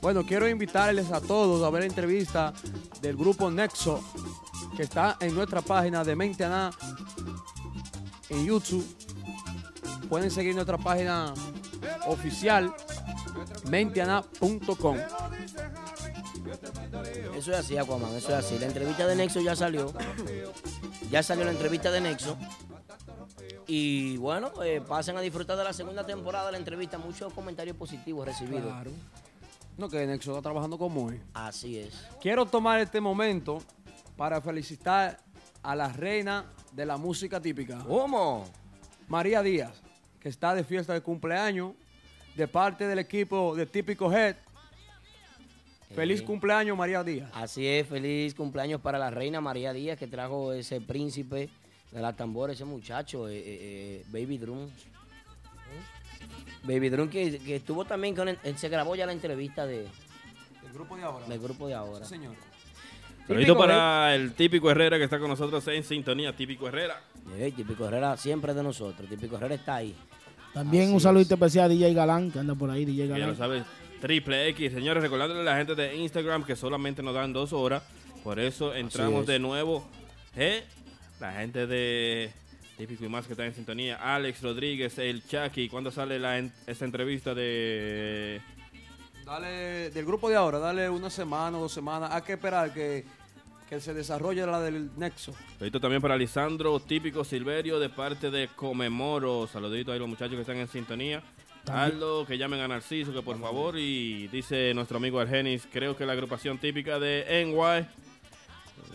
Bueno, 0.06 0.24
quiero 0.24 0.48
invitarles 0.48 1.10
a 1.10 1.20
todos 1.20 1.64
a 1.64 1.70
ver 1.70 1.80
la 1.80 1.86
entrevista 1.88 2.52
del 3.02 3.16
grupo 3.16 3.50
Nexo, 3.50 4.00
que 4.76 4.84
está 4.84 5.16
en 5.18 5.34
nuestra 5.34 5.62
página 5.62 6.04
de 6.04 6.14
Mentiana 6.14 6.70
en 8.28 8.46
YouTube. 8.46 8.86
Pueden 10.08 10.30
seguir 10.30 10.54
nuestra 10.54 10.78
página 10.78 11.34
oficial, 12.06 12.72
mentiana.com. 13.68 14.96
Eso 17.34 17.50
es 17.50 17.58
así, 17.58 17.76
Aquaman, 17.76 18.14
eso 18.14 18.28
es 18.28 18.34
así. 18.34 18.60
La 18.60 18.66
entrevista 18.66 19.08
de 19.08 19.16
Nexo 19.16 19.40
ya 19.40 19.56
salió. 19.56 19.92
Ya 21.10 21.24
salió 21.24 21.44
la 21.44 21.50
entrevista 21.50 21.90
de 21.90 22.00
Nexo. 22.00 22.38
Y 23.66 24.18
bueno, 24.18 24.52
eh, 24.62 24.80
pasen 24.86 25.16
a 25.16 25.20
disfrutar 25.20 25.56
de 25.56 25.64
la 25.64 25.72
segunda 25.72 26.06
temporada 26.06 26.46
de 26.46 26.52
la 26.52 26.58
entrevista. 26.58 26.96
Muchos 26.96 27.32
comentarios 27.32 27.76
positivos 27.76 28.24
recibidos. 28.24 28.72
Claro. 28.72 28.92
No, 29.76 29.88
que 29.88 30.06
Nexo 30.06 30.30
está 30.32 30.42
trabajando 30.42 30.78
con 30.78 30.92
muy. 30.92 31.20
Así 31.34 31.78
es. 31.78 31.94
Quiero 32.20 32.46
tomar 32.46 32.80
este 32.80 33.00
momento 33.00 33.58
para 34.16 34.40
felicitar 34.40 35.18
a 35.62 35.74
la 35.76 35.92
reina 35.92 36.46
de 36.72 36.86
la 36.86 36.96
música 36.96 37.40
típica. 37.40 37.78
¿Cómo? 37.86 38.44
María 39.08 39.42
Díaz, 39.42 39.82
que 40.20 40.28
está 40.30 40.54
de 40.54 40.64
fiesta 40.64 40.94
de 40.94 41.00
cumpleaños 41.02 41.72
de 42.34 42.48
parte 42.48 42.86
del 42.86 42.98
equipo 42.98 43.54
de 43.54 43.66
Típico 43.66 44.10
Head. 44.12 44.36
Feliz 45.94 46.20
Eh. 46.20 46.24
cumpleaños, 46.24 46.76
María 46.76 47.04
Díaz. 47.04 47.30
Así 47.34 47.66
es, 47.66 47.86
feliz 47.86 48.34
cumpleaños 48.34 48.80
para 48.80 48.98
la 48.98 49.10
reina 49.10 49.40
María 49.40 49.72
Díaz 49.72 49.98
que 49.98 50.06
trajo 50.06 50.52
ese 50.52 50.80
príncipe 50.80 51.48
de 51.92 52.00
la 52.00 52.14
tambora, 52.14 52.52
ese 52.52 52.64
muchacho, 52.64 53.28
eh, 53.28 53.42
eh, 53.44 54.04
Baby 54.08 54.38
Drum. 54.38 54.68
Baby 56.64 56.88
Drum 56.88 57.08
que, 57.08 57.38
que 57.38 57.56
estuvo 57.56 57.84
también 57.84 58.14
con, 58.14 58.28
él 58.28 58.38
se 58.56 58.68
grabó 58.68 58.94
ya 58.96 59.06
la 59.06 59.12
entrevista 59.12 59.66
de, 59.66 59.82
El 59.84 60.72
grupo 60.72 60.96
de 60.96 61.02
ahora. 61.04 61.26
del 61.26 61.40
grupo 61.40 61.68
de 61.68 61.74
ahora. 61.74 62.04
señor. 62.04 62.34
Saludito 63.26 63.54
Típico 63.54 63.58
para 63.58 64.14
el 64.14 64.34
típico 64.34 64.70
Herrera 64.70 64.98
que 64.98 65.04
está 65.04 65.18
con 65.18 65.28
nosotros 65.28 65.66
en 65.68 65.82
sintonía. 65.82 66.34
Típico 66.34 66.68
Herrera. 66.68 67.00
Típico 67.56 67.86
Herrera 67.86 68.16
siempre 68.16 68.52
es 68.52 68.56
de 68.56 68.62
nosotros, 68.62 69.08
Típico 69.08 69.36
Herrera 69.36 69.54
está 69.56 69.76
ahí. 69.76 69.94
También 70.54 70.84
Así 70.84 70.92
un 70.94 71.00
saludito 71.00 71.34
especial 71.34 71.64
a 71.66 71.68
DJ 71.68 71.92
Galán, 71.92 72.30
que 72.30 72.38
anda 72.38 72.54
por 72.54 72.70
ahí, 72.70 72.84
DJ 72.84 73.02
Que 73.02 73.08
ya 73.08 73.14
lo 73.14 73.20
Galán. 73.20 73.36
sabes. 73.36 73.64
Triple 74.00 74.48
X. 74.50 74.72
Señores, 74.72 75.02
recordándole 75.02 75.40
a 75.40 75.44
la 75.44 75.56
gente 75.56 75.74
de 75.74 75.96
Instagram 75.96 76.44
que 76.44 76.54
solamente 76.54 77.02
nos 77.02 77.14
dan 77.14 77.32
dos 77.32 77.52
horas. 77.52 77.82
Por 78.22 78.38
eso 78.38 78.74
entramos 78.74 79.22
es. 79.22 79.26
de 79.26 79.38
nuevo. 79.38 79.84
¿eh? 80.36 80.62
La 81.20 81.32
gente 81.32 81.66
de 81.66 82.30
Típico 82.76 83.04
y 83.04 83.08
más 83.08 83.26
que 83.26 83.32
está 83.32 83.46
en 83.46 83.54
sintonía. 83.54 83.96
Alex 83.96 84.42
Rodríguez, 84.42 84.98
el 84.98 85.22
Chucky. 85.26 85.68
¿Cuándo 85.68 85.90
sale 85.90 86.18
la 86.18 86.38
en- 86.38 86.52
esta 86.66 86.84
entrevista 86.84 87.34
de 87.34 88.40
Dale, 89.24 89.90
del 89.90 90.04
grupo 90.04 90.28
de 90.28 90.36
ahora, 90.36 90.58
dale 90.58 90.88
una 90.88 91.10
semana, 91.10 91.58
dos 91.58 91.72
semanas. 91.72 92.10
Hay 92.12 92.22
que 92.22 92.34
esperar 92.34 92.72
que 92.72 93.04
que 93.68 93.80
se 93.80 93.92
desarrolle 93.92 94.46
la 94.46 94.60
del 94.60 94.90
Nexo. 94.96 95.32
Saludito 95.58 95.80
también 95.80 96.00
para 96.00 96.16
Lisandro 96.16 96.78
Típico 96.78 97.24
Silverio 97.24 97.80
de 97.80 97.88
parte 97.88 98.30
de 98.30 98.46
Comemoro. 98.54 99.48
Saludito 99.48 99.90
ahí 99.90 99.96
a 99.96 99.98
los 99.98 100.08
muchachos 100.08 100.36
que 100.36 100.42
están 100.42 100.58
en 100.58 100.68
sintonía. 100.68 101.20
Aldo, 101.68 102.24
que 102.24 102.38
llamen 102.38 102.60
a 102.60 102.68
Narciso, 102.68 103.12
que 103.12 103.22
por 103.22 103.40
favor. 103.40 103.76
Y 103.76 104.28
dice 104.28 104.72
nuestro 104.72 104.98
amigo 104.98 105.18
Argenis, 105.18 105.66
creo 105.72 105.96
que 105.96 106.06
la 106.06 106.12
agrupación 106.12 106.58
típica 106.58 107.00
de 107.00 107.24
NY, 107.44 107.86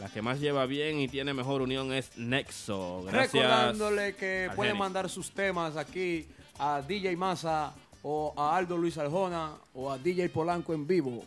la 0.02 0.10
que 0.10 0.24
más 0.24 0.40
lleva 0.40 0.66
bien 0.66 1.00
y 1.00 1.08
tiene 1.08 1.32
mejor 1.32 1.62
unión 1.62 1.94
es 1.94 2.18
Nexo. 2.18 3.04
Gracias. 3.04 3.34
Recordándole 3.34 4.16
que 4.16 4.40
Argenis. 4.46 4.56
pueden 4.56 4.78
mandar 4.78 5.08
sus 5.10 5.30
temas 5.30 5.78
aquí 5.78 6.26
a 6.58 6.82
DJ 6.82 7.16
Massa 7.16 7.72
o 8.02 8.34
a 8.36 8.58
Aldo 8.58 8.78
Luis 8.78 8.98
Arjona 8.98 9.52
o 9.76 9.92
a 9.92 10.00
DJ 10.00 10.30
Polanco 10.30 10.74
en 10.74 10.88
vivo. 10.88 11.24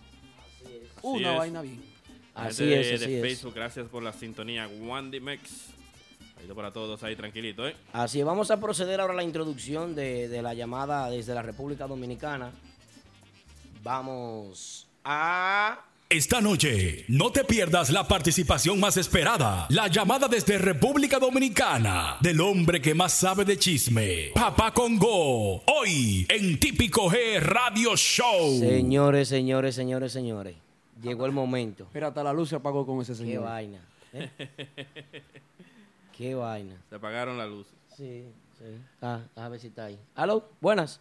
Una 1.03 1.33
es. 1.33 1.39
vaina 1.39 1.63
bien. 1.63 1.85
Así 2.35 2.65
es, 2.73 2.89
de, 2.89 2.95
así 2.97 3.13
de 3.13 3.31
es. 3.31 3.55
Gracias 3.55 3.87
por 3.87 4.03
la 4.03 4.13
sintonía. 4.13 4.67
Wandy 4.67 5.21
Mex. 5.21 5.69
Para 6.55 6.73
todos 6.73 7.03
ahí, 7.05 7.17
tranquilito, 7.17 7.67
¿eh? 7.67 7.75
Así 7.93 8.19
es, 8.19 8.27
vamos 8.27 8.51
a 8.51 8.61
proceder 8.61 9.01
ahora 9.01 9.15
a 9.15 9.17
la 9.17 9.23
introducción 9.23 9.95
de, 9.95 10.29
de 10.29 10.43
la 10.43 10.53
llamada 10.53 11.09
desde 11.09 11.33
la 11.33 11.41
República 11.41 11.87
Dominicana. 11.87 12.53
Vamos 13.83 14.87
a... 15.05 15.81
Esta 16.15 16.41
noche, 16.41 17.05
no 17.09 17.33
te 17.33 17.43
pierdas 17.43 17.91
la 17.91 18.07
participación 18.07 18.79
más 18.79 18.97
esperada, 18.97 19.67
la 19.69 19.89
llamada 19.89 20.29
desde 20.29 20.59
República 20.59 21.19
Dominicana 21.19 22.19
del 22.21 22.41
hombre 22.41 22.81
que 22.81 22.95
más 22.95 23.13
sabe 23.15 23.45
de 23.45 23.59
chisme, 23.59 24.31
Papá 24.33 24.73
Congo, 24.73 25.57
hoy 25.67 26.25
en 26.29 26.61
Típico 26.61 27.11
G 27.11 27.41
Radio 27.41 27.97
Show. 27.97 28.61
Señores, 28.61 29.27
señores, 29.27 29.75
señores, 29.75 30.13
señores. 30.13 30.55
Llegó 31.03 31.27
el 31.27 31.33
momento. 31.33 31.89
Mira, 31.93 32.07
hasta 32.07 32.23
la 32.23 32.33
luz 32.33 32.51
se 32.51 32.55
apagó 32.55 32.87
con 32.87 33.01
ese 33.01 33.11
Qué 33.15 33.19
señor. 33.19 33.43
vaina. 33.43 33.81
¿eh? 34.13 34.31
Qué 36.17 36.37
vaina. 36.37 36.77
Se 36.91 36.95
apagaron 36.95 37.37
las 37.39 37.49
luces. 37.49 37.75
Sí, 37.97 38.25
sí. 38.57 38.79
Ah, 39.03 39.19
a 39.35 39.49
ver 39.49 39.59
si 39.59 39.67
está 39.67 39.87
ahí. 39.87 39.99
¿Aló? 40.15 40.49
Buenas. 40.61 41.01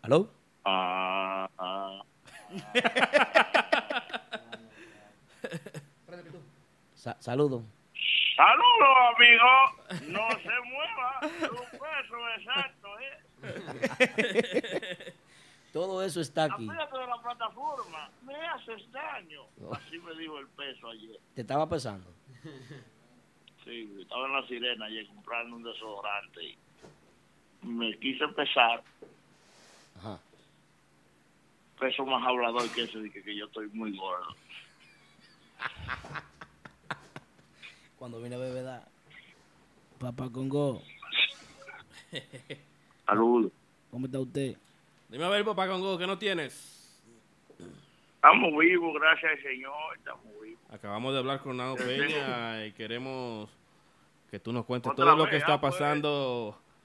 ¿Aló? 0.00 0.30
Ah, 0.64 1.50
ah. 1.58 2.02
Sa- 6.94 7.16
saludo. 7.20 7.62
Saludos, 8.36 8.96
amigo. 9.16 9.50
No 10.08 10.28
se 10.40 10.60
mueva. 10.68 11.20
Un 11.50 11.66
peso 11.78 12.16
exacto, 12.38 12.88
¿eh? 13.00 13.18
Todo 15.72 16.02
eso 16.02 16.20
está 16.20 16.44
aquí. 16.44 16.68
Apégate 16.68 16.98
de 16.98 17.06
la 17.06 17.18
plataforma. 17.22 18.10
Me 18.24 18.34
haces 18.34 18.90
daño. 18.92 19.42
Así 19.72 19.98
me 19.98 20.14
dijo 20.16 20.38
el 20.38 20.46
peso 20.48 20.88
ayer. 20.90 21.18
Te 21.34 21.40
estaba 21.42 21.68
pesando. 21.68 22.10
Sí, 23.64 23.96
estaba 24.00 24.26
en 24.26 24.32
la 24.32 24.46
sirena 24.48 24.86
ayer 24.86 25.06
comprando 25.08 25.56
un 25.56 25.62
desodorante 25.62 26.42
y 26.44 26.58
me 27.62 27.96
quise 27.98 28.26
pesar. 28.28 28.82
Ajá. 29.98 30.18
Peso 31.82 32.06
más 32.06 32.24
hablador 32.24 32.70
que 32.70 32.84
ese, 32.84 32.96
de 33.00 33.10
que, 33.10 33.20
que 33.24 33.36
yo 33.36 33.46
estoy 33.46 33.66
muy 33.72 33.90
gordo. 33.96 34.36
Cuando 37.98 38.22
vine 38.22 38.36
a 38.36 38.38
beber, 38.38 38.62
da. 38.62 38.88
Papá 39.98 40.30
Congo, 40.30 40.80
Saludos. 43.06 43.50
¿cómo 43.90 44.06
está 44.06 44.20
usted? 44.20 44.56
Dime 45.08 45.24
a 45.24 45.28
ver, 45.28 45.44
papá 45.44 45.66
Congo, 45.66 45.98
¿qué 45.98 46.06
no 46.06 46.16
tienes? 46.18 47.02
Estamos 48.14 48.56
vivos, 48.56 48.94
gracias 48.94 49.32
al 49.32 49.42
Señor. 49.42 49.96
Estamos 49.96 50.40
vivos. 50.40 50.62
Acabamos 50.70 51.12
de 51.12 51.18
hablar 51.18 51.40
con 51.40 51.56
Nao 51.56 51.74
Peña 51.74 52.64
y 52.64 52.70
queremos 52.74 53.50
que 54.30 54.38
tú 54.38 54.52
nos 54.52 54.64
cuentes 54.66 54.92
Otra 54.92 55.04
todo 55.04 55.16
lo 55.16 55.28
que 55.28 55.38
está 55.38 55.54
ah, 55.54 55.60
pues. 55.60 55.74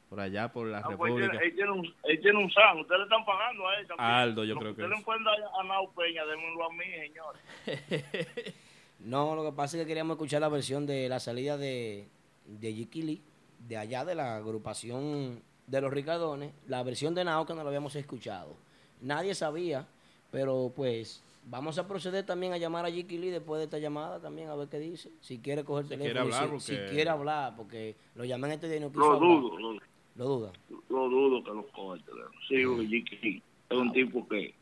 Por 0.10 0.20
allá, 0.20 0.52
por 0.52 0.68
la 0.68 0.80
Ah, 0.80 0.84
pues, 0.96 1.12
él, 1.14 1.20
República. 1.20 1.32
tiene, 1.32 1.46
él 1.46 1.56
tiene 1.56 1.72
un, 1.72 1.86
él 2.04 2.22
san. 2.52 2.80
Ustedes 2.80 3.00
le 3.00 3.04
están 3.04 3.26
pagando 3.26 3.68
a 3.68 3.76
él 3.80 3.88
también. 3.88 4.10
Aldo, 4.10 4.44
yo 4.46 4.56
creo 4.58 4.76
que 4.76 4.82
Ustedes 4.84 5.04
dar 5.24 5.38
a 5.60 5.64
Nau 5.64 5.92
Peña, 5.94 6.26
démoslo 6.26 6.66
a 6.66 6.74
mí, 6.74 6.86
señores. 7.08 7.42
No, 9.00 9.36
lo 9.36 9.44
que 9.44 9.52
pasa 9.52 9.78
es 9.78 9.84
que 9.84 9.88
queríamos 9.88 10.16
escuchar 10.16 10.42
la 10.42 10.50
versión 10.50 10.88
de 10.88 11.08
la 11.08 11.20
salida 11.20 11.56
de, 11.56 12.08
de 12.48 12.74
Jiquili, 12.74 13.22
de 13.68 13.78
allá 13.78 14.04
de 14.04 14.16
la 14.16 14.38
agrupación 14.38 15.44
de 15.68 15.82
los 15.82 15.94
Ricardones, 15.94 16.52
la 16.68 16.82
versión 16.82 17.14
de 17.14 17.24
Nao 17.24 17.46
que 17.46 17.54
no 17.54 17.62
lo 17.62 17.68
habíamos 17.70 17.96
escuchado. 17.96 18.56
Nadie 19.02 19.36
sabía, 19.36 19.86
pero 20.32 20.74
pues 20.76 21.24
vamos 21.46 21.78
a 21.78 21.88
proceder 21.88 22.26
también 22.26 22.54
a 22.54 22.58
llamar 22.58 22.86
a 22.86 22.92
Jiquili 22.92 23.30
después 23.30 23.60
de 23.60 23.66
esta 23.66 23.78
llamada 23.78 24.20
también 24.20 24.50
a 24.50 24.56
ver 24.56 24.68
qué 24.68 24.80
dice. 24.80 25.12
Si 25.22 25.38
quiere 25.40 25.64
coger 25.64 25.84
el 25.84 25.90
Si 25.90 25.96
teléfono. 25.98 26.24
quiere 26.26 26.36
hablar, 26.36 26.60
si, 26.60 26.66
si 26.66 26.76
porque- 26.76 26.92
quiere 26.92 27.10
hablar, 27.12 27.54
porque 27.56 27.96
lo 28.16 28.26
llamé 28.26 28.48
en 28.48 28.54
este 28.56 28.68
día 28.68 28.78
y 28.78 28.80
no 28.80 28.90
quiso 28.90 29.00
Lo 29.02 29.06
hablar. 29.14 29.30
dudo, 29.30 29.60
lo, 29.60 29.80
Lo 30.18 30.26
duda. 30.26 30.52
lo 30.90 31.10
dudo 31.10 31.44
que 31.44 31.52
lo 31.52 31.68
coge 31.68 32.00
el 32.00 32.04
teléfono. 32.06 32.40
Sí, 32.48 32.66
porque 32.66 32.88
Jiki 32.88 33.44
es 33.70 33.78
un 33.78 33.92
tipo 33.94 34.28
que 34.28 34.54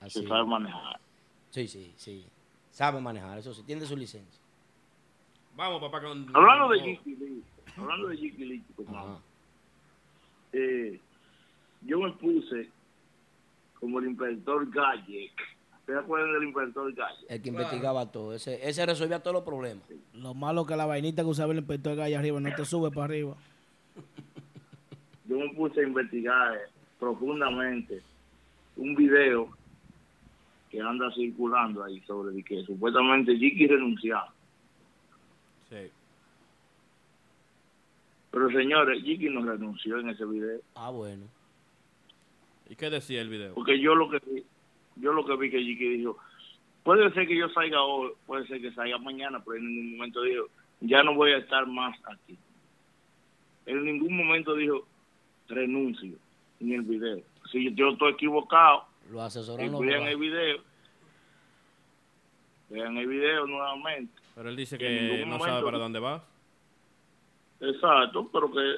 Así. 0.00 0.20
se 0.20 0.28
sabe 0.28 0.44
manejar. 0.44 1.00
Sí, 1.50 1.66
sí, 1.66 1.92
sí. 1.96 2.26
Sabe 2.70 3.00
manejar, 3.00 3.38
eso 3.38 3.54
sí, 3.54 3.62
tiene 3.62 3.86
su 3.86 3.96
licencia. 3.96 4.42
Vamos, 5.56 5.80
papá. 5.80 5.98
Hablando 5.98 6.68
de 6.70 6.80
Jiki 6.80 7.16
Lee, 7.16 7.42
hablando 7.76 8.08
de 8.08 8.64
mano, 8.90 9.20
eh, 10.52 11.00
yo 11.82 12.00
me 12.00 12.10
puse 12.12 12.68
como 13.80 14.00
el 14.00 14.06
inspector 14.06 14.68
Galle. 14.70 15.30
¿Te 15.86 15.96
acuerdan 15.96 16.32
del 16.32 16.44
inspector 16.44 16.92
Galle? 16.92 17.26
El 17.28 17.40
que 17.40 17.48
investigaba 17.48 18.10
todo. 18.10 18.34
Ese, 18.34 18.68
ese 18.68 18.84
resolvía 18.84 19.22
todos 19.22 19.34
los 19.34 19.44
problemas. 19.44 19.84
Lo 20.12 20.34
malo 20.34 20.66
que 20.66 20.76
la 20.76 20.86
vainita 20.86 21.22
que 21.22 21.28
usaba 21.28 21.52
el 21.52 21.58
inspector 21.58 21.98
allá 22.00 22.18
arriba 22.18 22.40
no 22.40 22.54
te 22.54 22.64
sube 22.64 22.90
para 22.90 23.04
arriba. 23.04 23.36
Yo 25.34 25.40
me 25.40 25.52
puse 25.52 25.80
a 25.80 25.82
investigar 25.82 26.54
eh, 26.54 26.60
profundamente 26.96 28.00
un 28.76 28.94
video 28.94 29.48
que 30.70 30.80
anda 30.80 31.12
circulando 31.12 31.82
ahí 31.82 32.00
sobre 32.06 32.40
que 32.44 32.62
supuestamente 32.62 33.36
Jiki 33.36 33.66
renunciaba. 33.66 34.32
Sí. 35.68 35.90
Pero 38.30 38.48
señores, 38.50 39.02
Jiki 39.02 39.28
no 39.28 39.44
renunció 39.44 39.98
en 39.98 40.10
ese 40.10 40.24
video. 40.24 40.60
Ah, 40.76 40.90
bueno. 40.90 41.24
¿Y 42.70 42.76
qué 42.76 42.88
decía 42.88 43.20
el 43.20 43.28
video? 43.28 43.54
Porque 43.54 43.80
yo 43.80 43.96
lo 43.96 44.08
que 44.08 44.20
vi, 44.30 44.44
yo 44.96 45.12
lo 45.12 45.26
que 45.26 45.36
vi 45.36 45.50
que 45.50 45.58
Jiki 45.58 45.88
dijo, 45.96 46.16
puede 46.84 47.12
ser 47.12 47.26
que 47.26 47.36
yo 47.36 47.48
salga 47.48 47.82
hoy, 47.82 48.12
puede 48.24 48.46
ser 48.46 48.60
que 48.60 48.70
salga 48.70 48.98
mañana, 48.98 49.42
pero 49.44 49.56
en 49.56 49.66
ningún 49.66 49.96
momento 49.96 50.22
dijo, 50.22 50.44
ya 50.80 51.02
no 51.02 51.16
voy 51.16 51.32
a 51.32 51.38
estar 51.38 51.66
más 51.66 51.98
aquí. 52.04 52.38
En 53.66 53.84
ningún 53.84 54.16
momento 54.16 54.54
dijo, 54.54 54.86
renuncio, 55.48 56.16
en 56.60 56.72
el 56.72 56.82
video. 56.82 57.20
Si 57.50 57.72
yo 57.74 57.90
estoy 57.90 58.12
equivocado, 58.12 58.84
Lo 59.10 59.22
asesoran 59.22 59.70
los 59.70 59.80
vean 59.80 60.02
el 60.04 60.16
video, 60.16 60.58
vean 62.70 62.96
el 62.96 63.06
video 63.06 63.46
nuevamente. 63.46 64.12
Pero 64.34 64.48
él 64.48 64.56
dice 64.56 64.78
que 64.78 65.20
no 65.20 65.32
momento- 65.38 65.44
sabe 65.44 65.64
para 65.64 65.78
dónde 65.78 65.98
va. 66.00 66.24
Exacto, 67.60 68.28
pero 68.32 68.50
que 68.50 68.74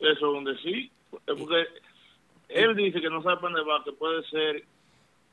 eso 0.00 0.32
es 0.32 0.38
un 0.38 0.44
decir. 0.44 0.90
Es 1.26 1.34
Porque 1.38 1.66
él 2.48 2.76
dice 2.76 3.00
que 3.00 3.10
no 3.10 3.22
sabe 3.22 3.36
para 3.36 3.54
dónde 3.54 3.70
va, 3.70 3.84
que 3.84 3.92
puede 3.92 4.22
ser 4.28 4.64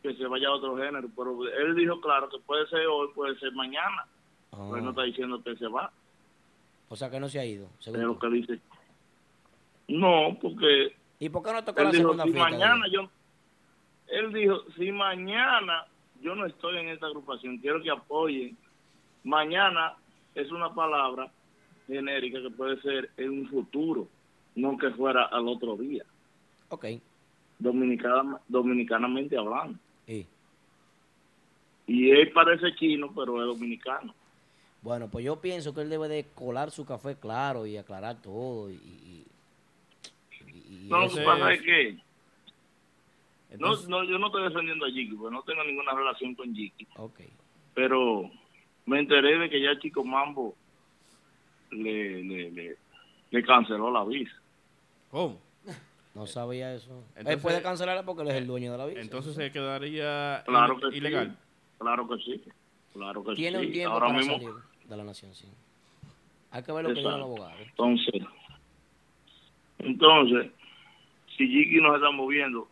que 0.01 0.13
se 0.15 0.25
vaya 0.27 0.47
a 0.47 0.53
otro 0.53 0.77
género, 0.77 1.09
pero 1.15 1.37
él 1.47 1.75
dijo 1.75 1.99
claro 2.01 2.29
que 2.29 2.39
puede 2.39 2.65
ser 2.67 2.87
hoy, 2.87 3.09
puede 3.13 3.37
ser 3.39 3.51
mañana. 3.53 4.05
Ah, 4.51 4.57
Pero 4.69 4.77
él 4.77 4.83
no 4.85 4.89
está 4.91 5.03
diciendo 5.03 5.43
que 5.43 5.55
se 5.57 5.67
va. 5.67 5.91
O 6.87 6.95
sea 6.95 7.09
que 7.11 7.19
no 7.19 7.29
se 7.29 7.39
ha 7.39 7.45
ido. 7.45 7.67
según 7.79 7.99
Es 7.99 8.05
lo 8.07 8.17
que 8.17 8.29
dice. 8.29 8.59
No, 9.89 10.37
porque 10.41 10.95
¿Y 11.19 11.29
por 11.29 11.43
qué 11.43 11.51
no 11.51 11.63
tocó 11.63 11.83
la 11.83 11.89
dijo, 11.91 12.03
segunda 12.03 12.23
si 12.23 12.29
mañana 12.31 12.85
yo... 12.91 13.09
Él 14.07 14.31
dijo, 14.33 14.63
si 14.77 14.91
mañana 14.91 15.85
yo 16.21 16.33
no 16.35 16.45
estoy 16.45 16.77
en 16.77 16.89
esta 16.89 17.07
agrupación, 17.07 17.57
quiero 17.57 17.81
que 17.81 17.89
apoyen. 17.91 18.57
Mañana 19.23 19.95
es 20.35 20.51
una 20.51 20.73
palabra 20.73 21.31
genérica 21.87 22.41
que 22.41 22.49
puede 22.51 22.81
ser 22.81 23.09
en 23.17 23.31
un 23.31 23.49
futuro, 23.49 24.07
no 24.55 24.77
que 24.77 24.89
fuera 24.91 25.25
al 25.25 25.47
otro 25.47 25.75
día, 25.75 26.03
Ok. 26.69 26.85
dominicana, 27.59 28.39
dominicanamente 28.47 29.37
hablando. 29.37 29.77
Sí. 30.07 30.25
Y 31.87 32.11
él 32.11 32.31
parece 32.31 32.75
chino, 32.75 33.11
pero 33.15 33.39
es 33.41 33.47
dominicano. 33.47 34.13
Bueno, 34.81 35.09
pues 35.09 35.25
yo 35.25 35.41
pienso 35.41 35.73
que 35.73 35.81
él 35.81 35.89
debe 35.89 36.07
de 36.07 36.25
colar 36.35 36.71
su 36.71 36.85
café 36.85 37.15
claro 37.15 37.65
y 37.65 37.75
aclarar 37.77 38.21
todo. 38.21 38.69
Y- 38.69 38.75
y 38.75 39.25
No, 40.89 40.99
lo 40.99 41.05
eso 41.05 41.15
que 41.17 41.23
pasa 41.23 41.53
es- 41.53 41.59
es 41.59 41.65
que 41.65 41.93
no, 41.93 42.01
Entonces, 43.51 43.89
no, 43.89 44.03
yo 44.03 44.17
no 44.19 44.27
estoy 44.27 44.43
defendiendo 44.43 44.85
a 44.85 44.89
Jiki, 44.89 45.15
porque 45.15 45.33
no 45.35 45.41
tengo 45.43 45.63
ninguna 45.63 45.93
relación 45.93 46.35
con 46.35 46.53
Jiki. 46.53 46.87
Ok. 46.97 47.19
pero 47.73 48.29
me 48.85 48.99
enteré 48.99 49.37
de 49.37 49.49
que 49.49 49.61
ya 49.61 49.79
Chico 49.79 50.03
Mambo 50.03 50.53
le, 51.71 52.23
le, 52.23 52.51
le, 52.51 52.77
le 53.31 53.43
canceló 53.43 53.89
la 53.91 54.03
visa. 54.03 54.35
¿cómo? 55.11 55.39
No 56.15 56.25
sabía 56.25 56.73
eso. 56.75 56.91
él 57.15 57.19
Entonces- 57.19 57.41
puede 57.41 57.61
cancelarla 57.61 58.03
porque 58.03 58.23
él 58.23 58.29
es 58.29 58.35
el 58.35 58.47
dueño 58.47 58.71
de 58.73 58.77
la 58.77 58.85
visa. 58.87 58.99
Entonces 58.99 59.33
se 59.35 59.51
quedaría 59.51 60.43
Claro 60.45 60.77
il- 60.79 60.89
que 60.91 60.97
ilegal. 60.97 61.29
sí. 61.29 61.37
Claro 61.77 62.07
que 62.09 62.17
sí. 62.17 62.43
Claro 62.91 63.23
que 63.23 63.35
Tiene 63.35 63.59
sí. 63.59 63.65
un 63.67 63.71
tiempo 63.71 63.93
Ahora 63.93 64.07
para 64.07 64.17
mismo, 64.19 64.33
salir 64.33 64.53
de 64.85 64.97
la 64.97 65.03
nación, 65.05 65.33
sí. 65.35 65.47
Hay 66.51 66.63
que 66.63 66.71
ver 66.73 66.83
lo 66.83 66.89
que 66.89 66.95
diga 66.95 67.09
el 67.11 67.15
Exacto. 67.21 67.25
abogado. 67.41 67.59
Entonces, 67.61 68.23
entonces, 69.77 70.51
si 71.39 71.47
Jiki 71.47 71.79
no 71.79 71.91
se 71.91 71.95
está 71.95 72.11
moviendo, 72.11 72.67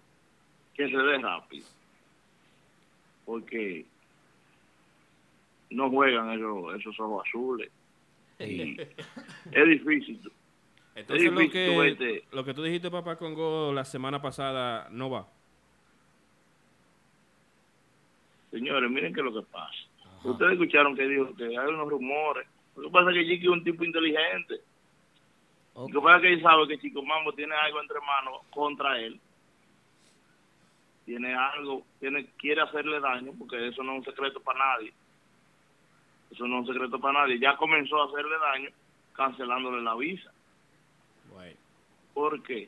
que 0.75 0.89
se 0.89 0.97
dé 0.97 1.17
rápido. 1.19 1.65
Porque 3.25 3.85
no 5.69 5.89
juegan 5.89 6.31
esos, 6.33 6.75
esos 6.79 6.99
ojos 6.99 7.25
azules. 7.27 7.71
Y 8.39 8.77
es 9.51 9.67
difícil. 9.67 10.19
Entonces 10.95 11.27
es 11.27 11.31
lo 11.33 11.39
difícil 11.39 11.51
que, 11.65 11.77
verte- 11.77 12.23
lo 12.31 12.43
que 12.43 12.53
tú 12.53 12.61
dijiste, 12.63 12.91
papá 12.91 13.15
Congo, 13.15 13.71
la 13.73 13.85
semana 13.85 14.21
pasada 14.21 14.89
no 14.91 15.09
va. 15.09 15.27
Señores, 18.51 18.89
miren 18.89 19.13
qué 19.13 19.19
es 19.21 19.25
lo 19.25 19.33
que 19.33 19.47
pasa. 19.49 19.75
Ustedes 20.23 20.53
escucharon 20.53 20.95
que 20.95 21.07
dijo 21.07 21.33
que 21.35 21.45
hay 21.45 21.67
unos 21.67 21.89
rumores. 21.89 22.47
Lo 22.75 22.83
que 22.83 22.89
pasa 22.89 23.11
es 23.11 23.17
que 23.17 23.25
Jiki 23.25 23.45
es 23.45 23.51
un 23.51 23.63
tipo 23.63 23.83
inteligente. 23.83 24.55
Lo 25.77 25.85
que 25.85 26.01
pasa 26.01 26.15
es 26.15 26.21
que 26.23 26.33
él 26.33 26.41
sabe 26.41 26.67
que 26.67 26.79
Chico 26.79 27.03
Mambo 27.03 27.33
tiene 27.33 27.53
algo 27.53 27.79
entre 27.79 27.99
manos 28.01 28.41
contra 28.49 28.99
él. 28.99 29.19
Tiene 31.05 31.35
algo, 31.35 31.85
tiene 31.99 32.25
quiere 32.37 32.61
hacerle 32.61 32.99
daño, 32.99 33.31
porque 33.37 33.67
eso 33.67 33.83
no 33.83 33.93
es 33.93 33.99
un 33.99 34.05
secreto 34.05 34.41
para 34.41 34.57
nadie. 34.57 34.91
Eso 36.31 36.47
no 36.47 36.55
es 36.55 36.67
un 36.67 36.73
secreto 36.73 36.99
para 36.99 37.21
nadie. 37.21 37.39
Ya 37.39 37.55
comenzó 37.57 38.01
a 38.01 38.07
hacerle 38.07 38.37
daño 38.39 38.69
cancelándole 39.13 39.81
la 39.83 39.95
visa. 39.95 40.31
¿Por 42.13 42.41
qué? 42.41 42.67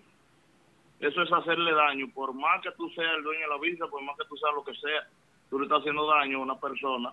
Eso 1.00 1.24
es 1.24 1.34
hacerle 1.34 1.74
daño. 1.74 2.08
Por 2.14 2.34
más 2.36 2.62
que 2.62 2.72
tú 2.74 2.90
seas 2.92 3.16
el 3.18 3.24
dueño 3.24 3.42
de 3.42 3.48
la 3.48 3.58
visa, 3.58 3.88
por 3.88 4.04
más 4.04 4.16
que 4.18 4.26
tú 4.26 4.38
seas 4.38 4.54
lo 4.54 4.64
que 4.64 4.76
sea, 4.76 5.08
tú 5.50 5.58
le 5.58 5.66
estás 5.66 5.80
haciendo 5.80 6.06
daño 6.06 6.38
a 6.38 6.44
una 6.44 6.60
persona 6.60 7.12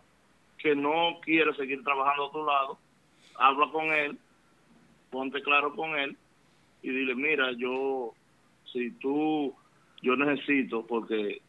que 0.59 0.77
no 0.77 1.19
quiere 1.23 1.55
seguir 1.55 1.83
trabajando 1.83 2.27
a 2.27 2.33
tu 2.33 2.45
lado. 2.45 2.79
Habla 3.39 3.71
con 3.73 3.87
él, 3.87 4.19
ponte 5.17 5.43
claro 5.43 5.75
con 5.75 5.97
él 5.99 6.15
y 6.83 6.91
dile, 6.91 7.15
mira, 7.15 7.53
yo, 7.53 8.13
si 8.71 8.91
tú, 8.93 9.55
yo 10.03 10.15
necesito, 10.15 10.87
porque 10.87 11.41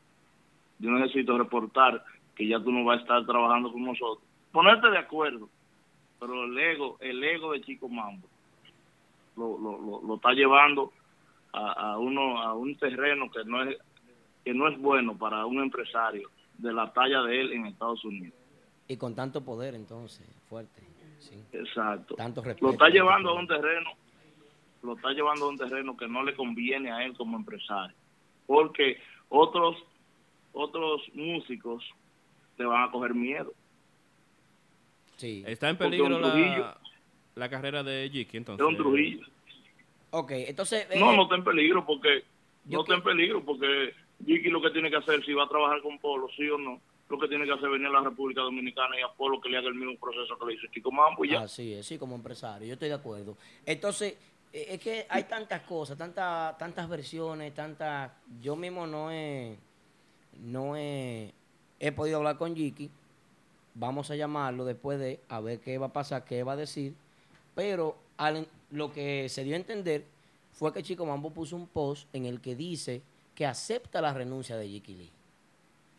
yo 0.80 0.92
necesito 0.92 1.38
reportar 1.38 2.02
que 2.34 2.48
ya 2.48 2.62
tú 2.62 2.72
no 2.72 2.86
vas 2.86 3.00
a 3.00 3.02
estar 3.02 3.26
trabajando 3.26 3.72
con 3.74 3.84
nosotros. 3.84 4.26
Ponerte 4.54 4.90
de 4.90 4.98
acuerdo, 4.98 5.50
pero 6.18 6.46
el 6.46 6.58
ego, 6.58 6.98
el 7.02 7.22
ego 7.22 7.52
de 7.52 7.62
Chico 7.62 7.90
Mambo 7.90 8.26
lo, 9.36 9.58
lo, 9.60 10.02
lo, 10.02 10.16
está 10.16 10.32
llevando 10.32 10.94
a, 11.52 11.92
a 11.92 11.98
uno 11.98 12.42
a 12.42 12.54
un 12.54 12.76
terreno 12.78 13.30
que 13.30 13.44
no 13.44 13.64
es 13.64 13.78
que 14.46 14.54
no 14.54 14.70
es 14.70 14.80
bueno 14.80 15.18
para 15.18 15.46
un 15.46 15.62
empresario 15.62 16.30
de 16.58 16.72
la 16.72 16.92
talla 16.94 17.22
de 17.24 17.42
él 17.42 17.52
en 17.52 17.66
Estados 17.66 18.04
Unidos. 18.06 18.34
Y 18.88 18.96
con 18.96 19.14
tanto 19.14 19.44
poder, 19.44 19.76
entonces, 19.76 20.26
fuerte. 20.48 20.87
Sí. 21.20 21.44
Exacto. 21.52 22.16
Tanto 22.16 22.42
respeto. 22.42 22.66
Lo 22.66 22.72
está 22.74 22.90
llevando 22.90 23.32
a 23.32 23.34
un 23.34 23.48
terreno, 23.48 23.92
lo 24.84 24.96
está 24.96 25.12
llevando 25.12 25.46
a 25.46 25.50
un 25.50 25.58
terreno 25.58 25.98
que 25.98 26.08
no 26.08 26.24
le 26.24 26.36
conviene 26.36 26.92
a 26.92 27.04
él 27.04 27.14
como 27.16 27.38
empresario, 27.38 27.96
porque 28.46 29.00
otros 29.30 29.78
otros 30.54 31.02
músicos 31.14 31.84
te 32.56 32.66
van 32.66 32.84
a 32.84 32.92
coger 32.92 33.14
miedo. 33.14 33.54
Sí. 35.18 35.44
Está 35.48 35.70
en 35.70 35.78
peligro 35.78 36.20
la, 36.20 36.78
la 37.36 37.50
carrera 37.50 37.84
de 37.84 38.10
Jiki, 38.12 38.38
entonces. 38.38 38.66
Es 38.66 38.70
un 38.72 38.78
Trujillo. 38.78 39.26
Ok, 40.12 40.32
entonces... 40.32 40.88
No, 40.98 41.12
eh, 41.12 41.16
no 41.16 41.24
está 41.24 41.36
en 41.36 41.44
peligro 41.44 41.86
porque 41.86 42.24
no 42.66 42.82
está 42.82 42.96
en 42.96 43.04
peligro 43.04 43.44
porque 43.44 43.94
Jiki 44.26 44.50
lo 44.50 44.62
que 44.62 44.72
tiene 44.72 44.90
que 44.90 44.98
hacer 44.98 45.24
si 45.24 45.34
va 45.34 45.44
a 45.44 45.50
trabajar 45.50 45.82
con 45.82 46.00
Polo, 46.00 46.28
sí 46.36 46.50
o 46.50 46.58
no, 46.58 46.82
lo 47.10 47.18
que 47.18 47.28
tiene 47.28 47.46
que 47.46 47.54
hacer 47.54 47.70
venir 47.70 47.88
a 47.88 47.92
la 47.92 48.02
República 48.02 48.42
Dominicana 48.42 49.00
y 49.00 49.04
a 49.04 49.08
Polo 49.08 49.40
que 49.40 49.50
le 49.50 49.58
haga 49.58 49.70
el 49.70 49.76
mismo 49.76 49.98
proceso 49.98 50.38
que 50.38 50.46
le 50.46 50.54
hizo 50.56 50.68
Chico 50.68 50.92
Mambo 50.92 51.24
y 51.24 51.30
ya. 51.30 51.42
Así 51.42 51.74
es, 51.74 51.86
sí, 51.86 51.98
como 51.98 52.16
empresario, 52.16 52.68
yo 52.68 52.74
estoy 52.74 52.90
de 52.90 52.96
acuerdo. 52.96 53.38
Entonces, 53.66 54.16
eh, 54.52 54.66
es 54.70 54.80
que 54.80 55.06
hay 55.10 55.24
tantas 55.24 55.62
cosas, 55.62 55.98
tantas 55.98 56.58
tantas 56.58 56.90
versiones, 56.90 57.54
tantas... 57.54 58.12
Yo 58.42 58.56
mismo 58.56 58.86
no 58.86 59.12
he, 59.12 59.58
no 60.42 60.76
he, 60.76 61.34
he 61.80 61.92
podido 61.92 62.18
hablar 62.18 62.38
con 62.38 62.56
Jiki. 62.56 62.90
Vamos 63.76 64.12
a 64.12 64.16
llamarlo 64.16 64.66
después 64.66 65.00
de 65.00 65.20
a 65.30 65.40
ver 65.40 65.60
qué 65.60 65.78
va 65.78 65.88
a 65.88 65.94
pasar, 65.94 66.26
qué 66.26 66.44
va 66.44 66.54
a 66.54 66.58
decir. 66.58 66.94
Pero 67.56 67.96
lo 68.72 68.92
que 68.92 69.30
se 69.30 69.44
dio 69.44 69.54
a 69.54 69.58
entender 69.58 70.04
fue 70.52 70.74
que 70.74 70.84
Chico 70.84 71.06
Mambo 71.06 71.30
puso 71.30 71.56
un 71.56 71.68
post 71.68 72.08
en 72.14 72.26
el 72.26 72.42
que 72.42 72.56
dice 72.56 73.02
que 73.36 73.46
acepta 73.46 74.02
la 74.02 74.14
renuncia 74.14 74.58
de 74.58 74.68
Jiki 74.68 74.96
Lee. 74.96 75.12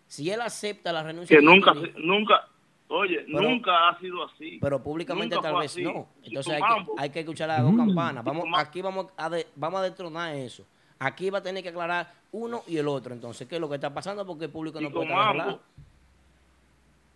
Si 0.09 0.29
él 0.31 0.41
acepta 0.41 0.93
la 0.93 1.03
renuncia 1.05 1.37
que 1.39 1.45
nunca, 1.45 1.73
nunca, 1.99 2.49
oye, 2.89 3.21
Pero- 3.27 3.43
nunca 3.43 3.89
ha 3.89 3.99
sido 4.01 4.25
así. 4.25 4.59
pero 4.61 4.83
públicamente 4.83 5.37
Nunca 5.37 5.51
tal 5.51 5.61
vez 5.61 5.71
así. 5.71 5.83
no. 5.85 6.09
Entonces 6.25 6.55
hay 6.55 6.61
que, 6.63 6.91
hay 6.99 7.11
que 7.11 7.21
escuchar 7.21 7.49
las 7.49 7.63
dos 7.63 7.73
Mm. 7.73 7.77
campanas. 7.77 8.25
Vamos, 8.25 8.47
aquí 8.57 8.81
vamos 8.83 9.07
a, 9.17 9.29
de- 9.31 9.47
vamos 9.55 9.81
a 9.81 9.85
destronar 9.85 10.35
eso. 10.35 10.67
Aquí 10.99 11.31
va 11.31 11.39
a 11.39 11.43
tener 11.43 11.63
que 11.63 11.69
aclarar 11.69 12.13
uno 12.33 12.63
y 12.67 12.77
el 12.79 12.89
otro. 12.89 13.15
Entonces, 13.15 13.47
¿qué 13.47 13.55
es 13.55 13.61
lo 13.61 13.69
que 13.69 13.77
está 13.77 13.93
pasando? 13.95 14.27
Porque 14.27 14.47
el 14.47 14.51
público 14.51 14.81
no 14.81 14.91
puede 14.91 15.13
arreglado. 15.13 15.61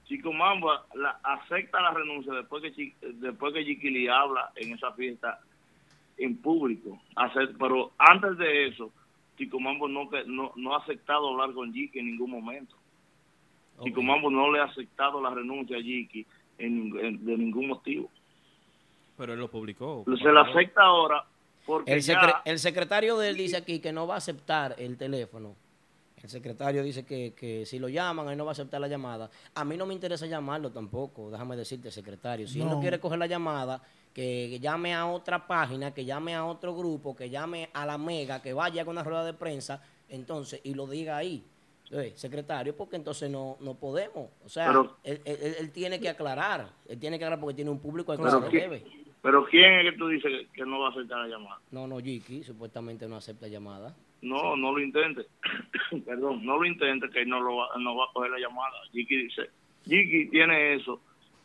Chico 0.06 0.32
Mambo 0.32 0.70
la- 0.94 1.18
acepta 1.22 1.80
la 1.80 1.90
renuncia 1.92 2.32
después 2.34 2.62
que 2.62 2.72
Chi- 2.74 2.94
después 3.14 3.54
que 3.54 3.64
Chiquili 3.64 4.08
habla 4.08 4.52
en 4.56 4.72
esa 4.74 4.92
fiesta 4.92 5.40
en 6.18 6.36
público. 6.36 7.00
Ace- 7.16 7.54
pero 7.58 7.92
antes 7.98 8.36
de 8.36 8.66
eso, 8.68 8.90
Chico 9.38 9.58
Mambo 9.58 9.88
no, 9.88 10.10
que- 10.10 10.24
no, 10.26 10.52
no 10.56 10.74
ha 10.74 10.78
aceptado 10.80 11.30
hablar 11.30 11.54
con 11.54 11.72
Jiki 11.72 11.98
en 12.00 12.06
ningún 12.10 12.30
momento. 12.30 12.76
Chico 13.84 14.02
Mambo 14.02 14.30
no 14.30 14.50
le 14.52 14.60
ha 14.60 14.64
aceptado 14.64 15.20
la 15.20 15.30
renuncia 15.30 15.76
a 15.76 15.80
Jiki 15.80 16.26
en, 16.58 16.90
ning- 16.92 17.00
en- 17.00 17.24
de 17.24 17.36
ningún 17.36 17.68
motivo. 17.68 18.10
Pero 19.16 19.34
él 19.34 19.38
lo 19.40 19.50
publicó. 19.50 20.04
Se 20.20 20.32
la 20.32 20.42
acepta 20.42 20.82
ahora 20.82 21.24
porque 21.66 21.92
El, 21.92 22.00
ya... 22.00 22.20
secre- 22.20 22.42
el 22.44 22.58
secretario 22.58 23.18
de 23.18 23.28
él 23.30 23.36
dice 23.36 23.56
aquí 23.56 23.78
que 23.80 23.92
no 23.92 24.06
va 24.06 24.14
a 24.14 24.18
aceptar 24.18 24.74
el 24.78 24.96
teléfono. 24.96 25.54
El 26.22 26.28
secretario 26.30 26.84
dice 26.84 27.04
que, 27.04 27.32
que 27.36 27.66
si 27.66 27.80
lo 27.80 27.88
llaman, 27.88 28.28
él 28.28 28.38
no 28.38 28.44
va 28.44 28.52
a 28.52 28.52
aceptar 28.52 28.80
la 28.80 28.86
llamada. 28.86 29.28
A 29.56 29.64
mí 29.64 29.76
no 29.76 29.86
me 29.86 29.94
interesa 29.94 30.24
llamarlo 30.26 30.70
tampoco, 30.70 31.30
déjame 31.32 31.56
decirte, 31.56 31.90
secretario. 31.90 32.46
Si 32.46 32.60
él 32.60 32.68
no 32.68 32.78
quiere 32.80 33.00
coger 33.00 33.18
la 33.18 33.26
llamada, 33.26 33.82
que, 34.14 34.46
que 34.48 34.60
llame 34.60 34.94
a 34.94 35.06
otra 35.06 35.44
página, 35.48 35.92
que 35.92 36.04
llame 36.04 36.32
a 36.36 36.44
otro 36.44 36.76
grupo, 36.76 37.16
que 37.16 37.28
llame 37.28 37.70
a 37.72 37.84
la 37.84 37.98
mega, 37.98 38.40
que 38.40 38.52
vaya 38.52 38.84
con 38.84 38.92
una 38.92 39.02
rueda 39.02 39.24
de 39.24 39.34
prensa, 39.34 39.82
entonces, 40.08 40.60
y 40.62 40.74
lo 40.74 40.86
diga 40.86 41.16
ahí. 41.16 41.42
Eh, 41.94 42.12
secretario, 42.16 42.74
porque 42.74 42.96
entonces 42.96 43.30
no, 43.30 43.58
no 43.60 43.74
podemos. 43.74 44.30
O 44.44 44.48
sea, 44.48 44.68
Pero- 44.68 44.96
él, 45.04 45.20
él- 45.26 45.54
él 45.60 45.70
tiene 45.72 46.00
que 46.00 46.08
aclarar. 46.08 46.70
Él 46.88 46.98
tiene 46.98 47.18
que 47.18 47.24
aclarar 47.26 47.38
porque 47.40 47.56
tiene 47.56 47.70
un 47.70 47.80
público 47.80 48.12
al 48.12 48.18
que 48.18 48.24
Pero 48.24 48.48
¿quién- 48.48 48.62
debe. 48.70 48.84
Pero 49.20 49.44
¿quién 49.44 49.72
es 49.80 49.92
que 49.92 49.98
tú 49.98 50.08
dices 50.08 50.30
que, 50.32 50.48
que 50.54 50.64
no 50.66 50.80
va 50.80 50.88
a 50.88 50.90
aceptar 50.90 51.18
la 51.18 51.28
llamada? 51.28 51.60
No, 51.70 51.86
no, 51.86 52.00
Jiki 52.00 52.42
supuestamente 52.42 53.06
no 53.06 53.16
acepta 53.16 53.46
llamada. 53.46 53.94
No, 54.22 54.56
no 54.56 54.72
lo 54.72 54.80
intente. 54.80 55.26
Perdón, 56.06 56.44
no 56.46 56.56
lo 56.58 56.64
intente 56.64 57.08
que 57.10 57.24
no 57.26 57.40
lo 57.40 57.56
va, 57.56 57.68
no 57.78 57.94
va 57.94 58.04
a 58.06 58.12
coger 58.14 58.30
la 58.32 58.38
llamada. 58.38 58.72
Jiki 58.92 59.16
dice, 59.24 59.50
Jiki 59.84 60.30
tiene 60.30 60.74
eso. 60.74 61.00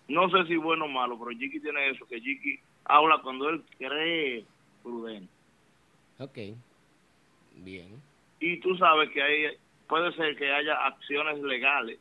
No 0.07 0.29
sé 0.29 0.45
si 0.47 0.55
bueno 0.55 0.85
o 0.85 0.87
malo, 0.87 1.19
pero 1.19 1.37
Jiki 1.37 1.59
tiene 1.59 1.89
eso, 1.89 2.05
que 2.07 2.21
Jiki 2.21 2.57
habla 2.85 3.19
cuando 3.21 3.49
él 3.49 3.61
cree 3.77 4.45
prudente. 4.81 5.29
Ok. 6.19 6.37
Bien. 7.57 8.01
Y 8.39 8.59
tú 8.59 8.75
sabes 8.77 9.09
que 9.11 9.21
hay, 9.21 9.57
puede 9.87 10.11
ser 10.13 10.35
que 10.35 10.51
haya 10.51 10.73
acciones 10.85 11.39
legales, 11.41 11.99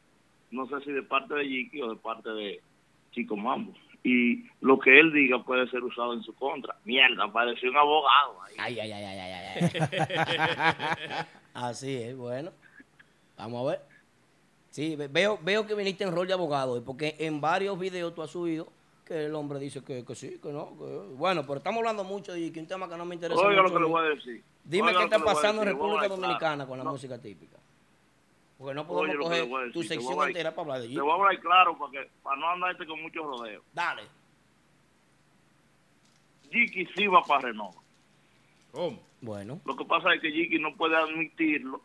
no 0.50 0.66
sé 0.68 0.80
si 0.84 0.92
de 0.92 1.02
parte 1.02 1.34
de 1.34 1.44
Jiki 1.46 1.82
o 1.82 1.90
de 1.90 1.96
parte 1.96 2.30
de 2.30 2.60
Chico 3.12 3.36
Mambo. 3.36 3.72
Y 4.04 4.44
lo 4.60 4.78
que 4.78 5.00
él 5.00 5.12
diga 5.12 5.42
puede 5.42 5.68
ser 5.68 5.82
usado 5.82 6.12
en 6.12 6.22
su 6.22 6.32
contra. 6.34 6.76
Mierda, 6.84 7.32
pareció 7.32 7.70
un 7.70 7.76
abogado. 7.76 8.40
ahí. 8.42 8.54
Ay, 8.58 8.78
ay, 8.80 8.92
ay, 8.92 9.04
ay, 9.04 9.18
ay, 9.18 9.70
ay. 9.70 11.26
Así 11.54 11.96
es, 11.96 12.16
bueno. 12.16 12.52
Vamos 13.36 13.66
a 13.66 13.70
ver. 13.72 13.80
Sí, 14.70 14.94
ve- 14.94 15.08
veo, 15.08 15.38
veo 15.42 15.66
que 15.66 15.74
viniste 15.74 16.04
en 16.04 16.12
rol 16.14 16.26
de 16.28 16.34
abogado, 16.34 16.84
porque 16.84 17.16
en 17.18 17.40
varios 17.40 17.76
videos 17.78 18.14
tú 18.14 18.22
has 18.22 18.30
subido 18.30 18.68
que 19.04 19.24
el 19.26 19.34
hombre 19.34 19.58
dice 19.58 19.82
que, 19.82 20.04
que 20.04 20.14
sí, 20.14 20.38
que 20.42 20.52
no. 20.52 20.76
que- 20.78 21.14
bueno, 21.16 21.42
pero 21.42 21.56
estamos 21.56 21.78
hablando 21.78 22.04
mucho 22.04 22.32
de 22.32 22.52
que 22.52 22.60
un 22.60 22.66
tema 22.68 22.88
que 22.88 22.96
no 22.96 23.04
me 23.04 23.14
interesa. 23.16 23.40
Oiga 23.40 23.62
lo 23.62 23.72
que 23.72 23.78
le 23.80 23.86
voy 23.86 24.04
a 24.04 24.08
decir. 24.10 24.42
Dime 24.62 24.88
Oiga 24.88 24.98
qué 25.00 25.04
está 25.06 25.18
pasando 25.24 25.62
en 25.62 25.68
República. 25.68 26.08
Dominicana 26.08 26.66
con 26.66 26.78
la 26.78 26.84
música 26.84 27.20
típica. 27.20 27.56
Porque 28.58 28.74
no 28.74 28.86
podemos 28.86 29.16
Oye, 29.16 29.18
coger 29.44 29.48
decir, 29.48 29.72
tu 29.72 29.80
te 29.82 29.88
sección 29.88 30.14
voy 30.14 30.24
a- 30.24 30.28
entera 30.28 30.50
para 30.50 30.62
hablar 30.62 30.78
de 30.78 30.84
Te 30.84 30.88
Jiki. 30.88 31.00
voy 31.00 31.10
a 31.10 31.14
hablar 31.14 31.40
claro 31.40 31.78
para, 31.78 31.92
que, 31.92 32.10
para 32.22 32.36
no 32.36 32.48
andarte 32.50 32.86
con 32.86 33.02
muchos 33.02 33.24
rodeos. 33.24 33.62
Dale. 33.72 34.02
Jiki 36.50 36.86
sí 36.94 37.06
va 37.06 37.22
para 37.22 37.40
Renova. 37.48 37.80
Bueno. 39.20 39.60
Lo 39.64 39.76
que 39.76 39.84
pasa 39.84 40.14
es 40.14 40.20
que 40.20 40.30
Jiki 40.30 40.58
no 40.58 40.74
puede 40.76 40.96
admitirlo 40.96 41.82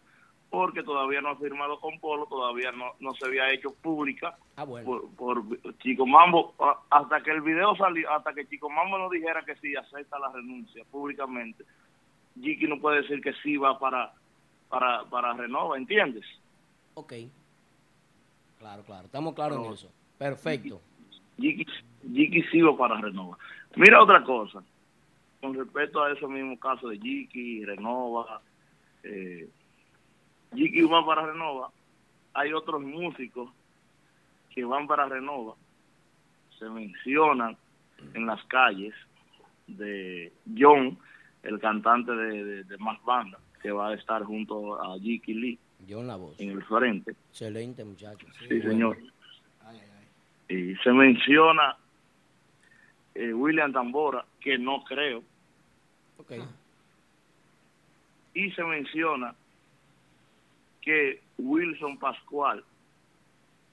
porque 0.50 0.84
todavía 0.84 1.22
no 1.22 1.30
ha 1.30 1.36
firmado 1.38 1.80
con 1.80 1.98
Polo, 2.00 2.26
todavía 2.26 2.74
no, 2.74 2.92
no 3.00 3.14
se 3.14 3.26
había 3.26 3.50
hecho 3.52 3.74
pública 3.82 4.38
Ah, 4.58 4.66
bueno. 4.66 4.86
por, 4.86 5.10
por 5.16 5.78
Chico 5.80 6.06
Mambo. 6.06 6.54
Hasta 6.90 7.24
que 7.24 7.32
el 7.32 7.42
video 7.42 7.74
salió, 7.78 8.12
hasta 8.12 8.34
que 8.34 8.46
Chico 8.48 8.70
Mambo 8.70 8.98
nos 8.98 9.12
dijera 9.12 9.44
que 9.46 9.56
sí 9.56 9.74
acepta 9.76 10.20
la 10.20 10.30
renuncia 10.30 10.84
públicamente, 10.92 11.64
Jiki 12.40 12.68
no 12.68 12.80
puede 12.80 13.02
decir 13.02 13.22
que 13.22 13.32
sí 13.42 13.56
va 13.56 13.80
para, 13.80 14.14
para, 14.68 15.06
para 15.06 15.34
Renova, 15.34 15.78
¿entiendes? 15.78 16.26
Ok. 16.94 17.14
Claro, 18.60 18.84
claro. 18.84 19.06
Estamos 19.06 19.34
claros 19.34 19.66
en 19.66 19.74
eso. 19.74 19.92
Perfecto. 20.18 20.82
Jiki, 21.40 22.62
va 22.62 22.78
para 22.78 23.02
Renova. 23.02 23.38
Mira 23.76 24.02
otra 24.02 24.24
cosa, 24.24 24.64
con 25.40 25.54
respecto 25.54 26.04
a 26.04 26.12
ese 26.12 26.28
mismo 26.28 26.60
caso 26.60 26.90
de 26.90 27.00
Jiki, 27.00 27.66
Renova, 27.66 28.42
eh, 29.04 29.50
Jiki 30.54 30.82
va 30.84 31.06
para 31.06 31.26
Renova, 31.26 31.72
hay 32.34 32.54
otros 32.54 32.82
músicos 32.82 33.50
que 34.50 34.64
van 34.66 34.88
para 34.88 35.08
Renova, 35.08 35.56
se 36.60 36.70
mencionan 36.70 37.58
en 38.14 38.26
las 38.26 38.44
calles 38.46 38.94
de 39.68 40.32
John, 40.58 41.00
el 41.44 41.60
cantante 41.60 42.12
de, 42.12 42.44
de, 42.44 42.64
de 42.66 42.78
Más 42.78 43.02
Banda, 43.04 43.40
que 43.62 43.72
va 43.72 43.90
a 43.90 43.94
estar 43.96 44.24
junto 44.24 44.80
a 44.82 45.00
Jiki 45.00 45.34
Lee 45.34 45.60
John 45.90 46.08
La 46.08 46.16
Voz. 46.16 46.40
en 46.40 46.52
el 46.52 46.64
frente. 46.64 47.12
Excelente, 47.32 47.84
muchacho. 47.84 48.26
Sí, 48.48 48.62
señor. 48.62 48.98
Y 50.50 50.76
se 50.78 50.92
menciona 50.92 51.78
eh, 53.16 53.34
William 53.34 53.72
Tambora, 53.72 54.26
que 54.42 54.58
no 54.58 54.84
creo, 54.84 55.24
y 58.34 58.52
se 58.52 58.64
menciona 58.64 59.36
que 60.82 61.22
Wilson 61.38 61.98
Pascual, 61.98 62.64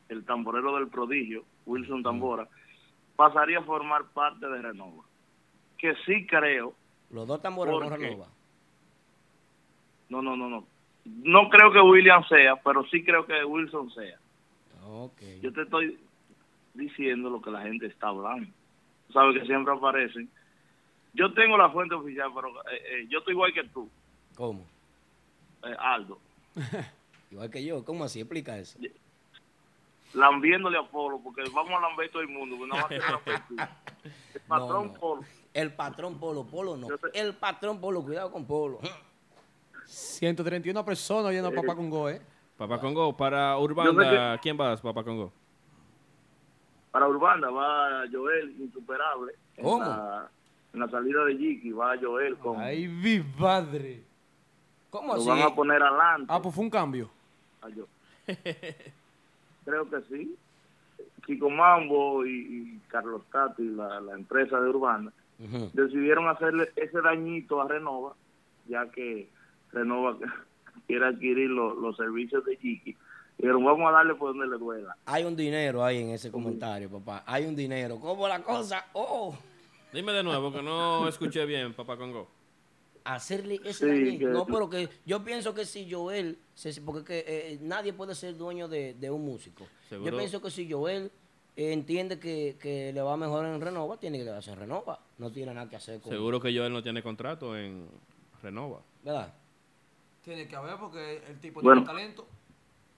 el 0.08 0.24
tamborero 0.24 0.76
del 0.76 0.88
prodigio, 0.88 1.44
Wilson 1.66 2.02
Tambora, 2.02 2.48
pasaría 3.16 3.58
a 3.58 3.62
formar 3.62 4.04
parte 4.06 4.46
de 4.48 4.62
Renova. 4.62 5.04
Que 5.76 5.94
sí 6.06 6.26
creo, 6.26 6.74
Los 7.10 7.26
dos 7.28 7.40
tambores 7.40 7.72
no 7.72 7.80
¿Por 7.80 7.98
qué? 7.98 8.04
renova. 8.06 8.28
no, 10.08 10.22
no, 10.22 10.36
no, 10.36 10.48
no. 10.48 10.66
No 11.04 11.48
creo 11.48 11.72
que 11.72 11.80
William 11.80 12.26
sea, 12.28 12.56
pero 12.56 12.84
sí 12.86 13.04
creo 13.04 13.26
que 13.26 13.44
Wilson 13.44 13.90
sea. 13.92 14.18
Ok. 14.86 15.20
Yo 15.42 15.52
te 15.52 15.62
estoy 15.62 15.98
diciendo 16.74 17.30
lo 17.30 17.40
que 17.40 17.50
la 17.50 17.62
gente 17.62 17.86
está 17.86 18.08
hablando. 18.08 18.50
Sabes 19.12 19.40
que 19.40 19.46
siempre 19.46 19.72
aparecen. 19.72 20.28
Yo 21.14 21.32
tengo 21.32 21.56
la 21.56 21.70
fuente 21.70 21.94
oficial, 21.94 22.30
pero 22.34 22.48
eh, 22.70 22.82
eh, 22.90 23.06
yo 23.08 23.18
estoy 23.18 23.32
igual 23.32 23.52
que 23.52 23.64
tú, 23.64 23.88
¿Cómo? 24.36 24.64
eh, 25.64 25.74
Aldo, 25.78 26.18
Igual 27.30 27.50
que 27.50 27.64
yo. 27.64 27.84
¿Cómo 27.84 28.04
así? 28.04 28.20
Explica 28.20 28.58
eso. 28.58 28.78
lambiéndole 30.14 30.78
a 30.78 30.82
Polo, 30.82 31.20
porque 31.22 31.42
vamos 31.52 31.72
a 31.72 31.80
lamber 31.80 32.10
todo 32.10 32.22
el 32.22 32.28
mundo, 32.28 32.66
nada 32.66 32.86
más 32.88 33.46
tú. 33.48 33.56
El 34.34 34.40
patrón 34.46 34.86
No, 34.86 34.92
no. 34.92 35.00
Polo. 35.00 35.22
El 35.54 35.72
patrón 35.72 36.18
Polo. 36.20 36.44
Polo 36.46 36.76
no. 36.76 36.88
El 37.12 37.34
patrón 37.34 37.80
Polo. 37.80 38.02
Cuidado 38.02 38.30
con 38.30 38.46
Polo. 38.46 38.78
131 39.88 40.84
personas 40.84 41.24
oyendo 41.26 41.48
a 41.48 41.52
Papá 41.52 41.74
Congo, 41.74 42.10
¿eh? 42.10 42.20
Papá 42.58 42.78
Congo, 42.78 43.16
para 43.16 43.56
Urbanda, 43.58 44.38
¿quién 44.38 44.56
vas, 44.56 44.80
Papá 44.80 45.02
Congo? 45.02 45.32
Para 46.90 47.08
Urbanda 47.08 47.48
va 47.50 48.04
Joel, 48.12 48.54
insuperable. 48.60 49.32
En 49.56 49.64
¿Cómo? 49.64 49.80
la, 49.80 50.28
en 50.74 50.80
la 50.80 50.88
salida 50.90 51.24
de 51.24 51.36
Jiki 51.36 51.72
va 51.72 51.96
Joel 52.00 52.36
con... 52.36 52.60
Ay, 52.60 52.86
mi 52.86 53.20
madre. 53.38 54.02
¿Cómo 54.90 55.14
lo 55.14 55.20
así? 55.20 55.28
van 55.28 55.42
a 55.42 55.54
poner 55.54 55.82
adelante. 55.82 56.26
Ah, 56.28 56.40
pues 56.42 56.54
fue 56.54 56.64
un 56.64 56.70
cambio. 56.70 57.10
Creo 59.64 59.88
que 59.90 60.00
sí. 60.10 60.36
Kiko 61.24 61.48
Mambo 61.50 62.26
y, 62.26 62.30
y 62.30 62.80
Carlos 62.88 63.22
Tati, 63.30 63.62
la, 63.64 64.00
la 64.00 64.14
empresa 64.14 64.60
de 64.60 64.68
Urbana, 64.68 65.12
decidieron 65.72 66.28
hacerle 66.28 66.72
ese 66.76 67.00
dañito 67.00 67.60
a 67.60 67.68
Renova, 67.68 68.14
ya 68.66 68.90
que 68.90 69.28
Renova 69.72 70.16
quiere 70.86 71.06
adquirir 71.06 71.50
lo- 71.50 71.74
los 71.74 71.96
servicios 71.96 72.44
de 72.44 72.56
Jiki. 72.56 72.96
Dijeron, 73.38 73.64
vamos 73.64 73.88
a 73.88 73.92
darle 73.92 74.14
por 74.16 74.30
donde 74.30 74.48
le 74.48 74.58
duela. 74.58 74.96
Hay 75.06 75.22
un 75.24 75.36
dinero 75.36 75.84
ahí 75.84 75.98
en 76.02 76.08
ese 76.10 76.30
comentario, 76.32 76.90
papá. 76.90 77.22
Hay 77.24 77.46
un 77.46 77.54
dinero. 77.54 78.00
¿Cómo 78.00 78.26
la 78.26 78.42
cosa? 78.42 78.86
Oh. 78.94 79.36
Dime 79.92 80.12
de 80.12 80.22
nuevo, 80.24 80.52
que 80.52 80.60
no 80.62 81.06
escuché 81.08 81.46
bien, 81.46 81.72
Papá 81.72 81.96
Congo. 81.96 82.28
Hacerle 83.04 83.60
ese 83.64 83.94
Sí, 84.10 84.18
que- 84.18 84.26
No, 84.26 84.44
pero 84.44 84.68
que 84.68 84.88
yo 85.06 85.24
pienso 85.24 85.54
que 85.54 85.64
si 85.64 85.90
Joel, 85.90 86.36
se- 86.54 86.80
porque 86.82 87.04
que, 87.04 87.24
eh, 87.52 87.58
nadie 87.62 87.92
puede 87.92 88.14
ser 88.14 88.36
dueño 88.36 88.68
de, 88.68 88.94
de 88.94 89.10
un 89.10 89.24
músico. 89.24 89.66
Seguro. 89.88 90.10
Yo 90.10 90.16
pienso 90.18 90.42
que 90.42 90.50
si 90.50 90.70
Joel 90.70 91.10
eh, 91.56 91.72
entiende 91.72 92.18
que, 92.18 92.56
que 92.60 92.92
le 92.92 93.00
va 93.00 93.16
mejor 93.16 93.46
en 93.46 93.60
Renova, 93.60 93.96
tiene 93.98 94.18
que 94.18 94.24
quedarse 94.24 94.50
en 94.52 94.58
Renova. 94.58 94.98
No 95.16 95.30
tiene 95.30 95.54
nada 95.54 95.70
que 95.70 95.76
hacer 95.76 96.00
con... 96.00 96.10
Seguro 96.12 96.38
que 96.40 96.54
Joel 96.54 96.72
no 96.72 96.82
tiene 96.82 97.02
contrato 97.02 97.56
en 97.56 97.86
Renova. 98.42 98.80
¿Verdad? 99.02 99.32
Tiene 100.28 100.46
que 100.46 100.56
haber 100.56 100.76
porque 100.76 101.22
el 101.26 101.40
tipo 101.40 101.62
Bueno. 101.62 101.80
tiene 101.80 101.90
un 101.90 101.96
talento. 101.96 102.26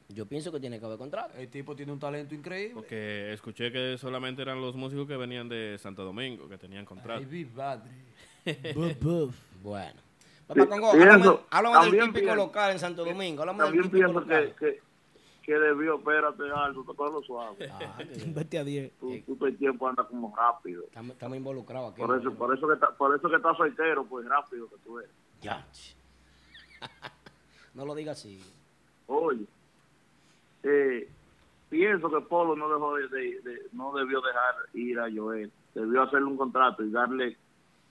Yo 0.08 0.26
pienso 0.26 0.50
que 0.50 0.58
tiene 0.58 0.80
que 0.80 0.84
haber 0.86 0.98
contrato. 0.98 1.38
El 1.38 1.48
tipo 1.48 1.76
tiene 1.76 1.92
un 1.92 2.00
talento 2.00 2.34
increíble. 2.34 2.74
Porque 2.74 3.32
escuché 3.32 3.70
que 3.70 3.96
solamente 3.98 4.42
eran 4.42 4.60
los 4.60 4.74
músicos 4.74 5.06
que 5.06 5.16
venían 5.16 5.48
de 5.48 5.78
Santo 5.78 6.02
Domingo, 6.04 6.48
que 6.48 6.58
tenían 6.58 6.84
contrato. 6.84 7.20
Ay, 7.20 7.26
mi 7.26 7.44
madre. 7.44 7.88
Bueno. 9.62 10.00
Papá 10.48 10.66
Congo, 10.66 10.90
pienso- 10.92 11.46
háblame, 11.50 11.84
del 11.92 12.00
típico 12.00 12.12
pienso- 12.14 12.34
local 12.34 12.72
en 12.72 12.78
Santo 12.80 13.04
Domingo. 13.04 13.42
Háblame 13.42 13.58
del 13.62 13.66
También 13.74 13.84
típico 13.84 14.04
pienso 14.12 14.20
local. 14.22 14.54
que, 14.58 14.66
que, 14.74 14.80
que 15.44 15.52
debió, 15.54 15.98
espérate, 15.98 16.42
Aldo, 16.52 16.84
lo 16.98 17.22
suave. 17.22 17.70
Ah, 17.70 17.96
que- 17.98 18.24
Vete 18.34 18.58
a 18.58 18.64
10. 18.64 18.92
Tú, 18.98 19.16
tú 19.24 19.36
todo 19.36 19.46
el 19.46 19.56
tiempo 19.56 19.86
andas 19.86 20.06
como 20.08 20.34
rápido. 20.34 20.82
estamos, 20.86 21.12
estamos 21.12 21.36
involucrados 21.36 21.92
aquí. 21.92 22.00
Por 22.02 22.18
eso, 22.18 22.34
por 22.34 22.58
eso 22.58 22.66
que 22.66 22.74
está, 22.74 22.90
por 22.90 23.14
eso 23.16 23.28
que 23.30 23.36
estás 23.36 23.56
soltero, 23.56 24.04
pues 24.06 24.26
rápido 24.26 24.68
que 24.68 24.76
tú 24.78 24.98
eres. 24.98 25.10
Ya. 25.40 25.64
No 27.74 27.84
lo 27.84 27.94
digas 27.94 28.18
así. 28.18 28.40
Oye, 29.06 29.44
eh, 30.62 31.08
pienso 31.68 32.10
que 32.10 32.20
Polo 32.22 32.54
no 32.56 32.68
dejó 32.68 32.94
de, 32.96 33.08
de- 33.08 33.40
de- 33.42 33.62
no 33.72 33.92
debió 33.94 34.20
dejar 34.20 34.54
ir 34.74 34.98
a 34.98 35.08
Joel. 35.14 35.50
Debió 35.74 36.02
hacerle 36.02 36.26
un 36.26 36.36
contrato 36.36 36.82
y 36.84 36.90
darle 36.90 37.36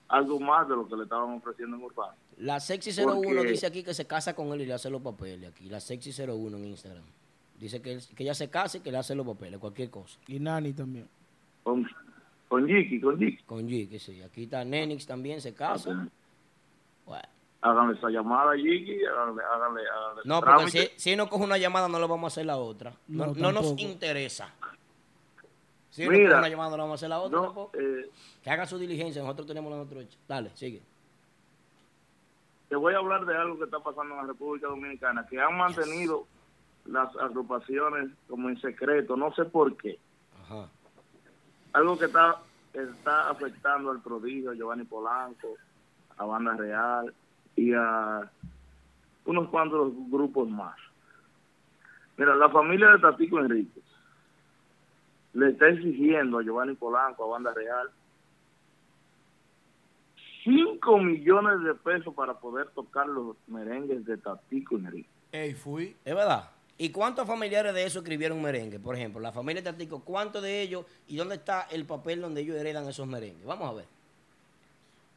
algo 0.08 0.38
más 0.40 0.68
de 0.68 0.76
lo 0.76 0.86
que 0.88 0.96
le 0.96 1.04
estaban 1.04 1.34
ofreciendo 1.36 1.76
en 1.76 1.82
Urbano. 1.84 2.14
La 2.38 2.58
Sexy 2.60 2.90
01 2.92 3.20
Porque- 3.22 3.50
dice 3.50 3.66
aquí 3.66 3.82
que 3.82 3.94
se 3.94 4.06
casa 4.06 4.34
con 4.34 4.48
él 4.52 4.62
y 4.62 4.66
le 4.66 4.74
hace 4.74 4.90
los 4.90 5.02
papeles 5.02 5.50
aquí. 5.50 5.68
La 5.68 5.80
Sexy 5.80 6.10
01 6.12 6.56
en 6.56 6.64
Instagram. 6.66 7.04
Dice 7.58 7.82
que, 7.82 7.92
él- 7.92 8.02
que 8.16 8.22
ella 8.22 8.34
se 8.34 8.48
casa 8.48 8.78
y 8.78 8.80
que 8.80 8.90
le 8.90 8.98
hace 8.98 9.14
los 9.14 9.26
papeles, 9.26 9.58
cualquier 9.60 9.90
cosa. 9.90 10.18
Y 10.26 10.38
Nani 10.38 10.72
también. 10.72 11.06
Con, 11.62 11.86
con 12.48 12.66
Jiki, 12.66 13.00
con 13.00 13.18
Jiki. 13.18 13.42
Con 13.44 13.66
que 13.68 13.98
sí. 13.98 14.22
Aquí 14.22 14.44
está 14.44 14.64
Nenix 14.64 15.06
también, 15.06 15.40
se 15.40 15.52
casa. 15.54 16.08
Bueno. 17.04 17.28
Háganle 17.62 17.98
esa 17.98 18.08
llamada 18.08 18.52
a 18.52 18.56
Jiki, 18.56 19.04
háganle, 19.04 19.42
háganle, 19.42 19.82
háganle 19.88 20.22
No, 20.24 20.40
porque 20.40 20.70
si, 20.70 20.90
si 20.96 21.16
no 21.16 21.28
coge 21.28 21.44
una 21.44 21.58
llamada, 21.58 21.88
no 21.88 21.98
le 21.98 22.06
vamos 22.06 22.24
a 22.24 22.32
hacer 22.32 22.46
la 22.46 22.56
otra. 22.56 22.92
No, 23.08 23.26
No, 23.26 23.34
no 23.34 23.52
nos 23.52 23.78
interesa. 23.78 24.54
Si 25.90 26.04
no 26.04 26.10
coge 26.10 26.24
una 26.26 26.48
llamada, 26.48 26.70
no 26.70 26.76
le 26.76 26.82
vamos 26.82 26.94
a 26.94 26.94
hacer 27.00 27.08
la 27.10 27.20
otra 27.20 27.38
No, 27.38 27.70
eh, 27.74 28.08
Que 28.42 28.50
haga 28.50 28.64
su 28.64 28.78
diligencia, 28.78 29.20
nosotros 29.22 29.46
tenemos 29.46 29.70
la 29.70 29.76
nuestra 29.78 30.00
hecha. 30.00 30.16
Dale, 30.26 30.50
sigue. 30.54 30.80
te 32.68 32.76
voy 32.76 32.94
a 32.94 32.98
hablar 32.98 33.26
de 33.26 33.36
algo 33.36 33.58
que 33.58 33.64
está 33.64 33.80
pasando 33.80 34.14
en 34.14 34.20
la 34.22 34.26
República 34.28 34.68
Dominicana, 34.68 35.26
que 35.28 35.38
han 35.40 35.56
mantenido 35.56 36.26
las 36.86 37.14
agrupaciones 37.16 38.10
como 38.28 38.48
en 38.48 38.58
secreto, 38.60 39.16
no 39.16 39.34
sé 39.34 39.44
por 39.44 39.76
qué. 39.76 39.98
Ajá. 40.44 40.66
Algo 41.74 41.98
que 41.98 42.06
está, 42.06 42.38
está 42.72 43.28
afectando 43.28 43.90
al 43.90 44.00
prodigio, 44.00 44.52
a 44.52 44.54
Giovanni 44.54 44.84
Polanco, 44.84 45.56
a 46.16 46.24
Banda 46.24 46.54
Real 46.56 47.12
y 47.60 47.72
a 47.74 48.30
unos 49.26 49.48
cuantos 49.50 49.92
grupos 50.10 50.48
más. 50.48 50.76
Mira, 52.16 52.34
la 52.34 52.48
familia 52.48 52.90
de 52.90 52.98
Tatico 52.98 53.38
Enrique 53.38 53.80
le 55.34 55.50
está 55.50 55.68
exigiendo 55.68 56.38
a 56.38 56.42
Giovanni 56.42 56.74
Polanco, 56.74 57.24
a 57.24 57.28
Banda 57.28 57.52
Real, 57.54 57.88
5 60.44 60.98
millones 60.98 61.62
de 61.64 61.74
pesos 61.74 62.14
para 62.14 62.34
poder 62.34 62.68
tocar 62.68 63.06
los 63.06 63.36
merengues 63.46 64.04
de 64.06 64.16
Tatico 64.16 64.76
Enrique. 64.76 65.08
Ey, 65.32 65.54
fui. 65.54 65.96
Es 66.04 66.14
verdad. 66.14 66.50
¿Y 66.78 66.90
cuántos 66.90 67.26
familiares 67.26 67.74
de 67.74 67.84
eso 67.84 67.98
escribieron 67.98 68.40
merengue? 68.40 68.80
Por 68.80 68.96
ejemplo, 68.96 69.20
la 69.20 69.32
familia 69.32 69.60
de 69.60 69.70
Tatico, 69.70 70.02
¿cuántos 70.02 70.42
de 70.42 70.62
ellos 70.62 70.86
y 71.08 71.16
dónde 71.16 71.34
está 71.34 71.68
el 71.70 71.84
papel 71.84 72.22
donde 72.22 72.40
ellos 72.40 72.56
heredan 72.56 72.88
esos 72.88 73.06
merengues? 73.06 73.44
Vamos 73.44 73.68
a 73.68 73.74
ver. 73.74 73.99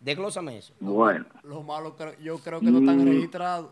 Desglósame 0.03 0.57
eso. 0.57 0.73
Bueno, 0.81 1.25
Lo 1.43 1.63
malo, 1.63 1.95
yo 2.21 2.37
creo 2.39 2.59
que 2.59 2.69
no 2.71 2.79
están 2.79 2.97
Mm. 3.03 3.07
registrados. 3.07 3.71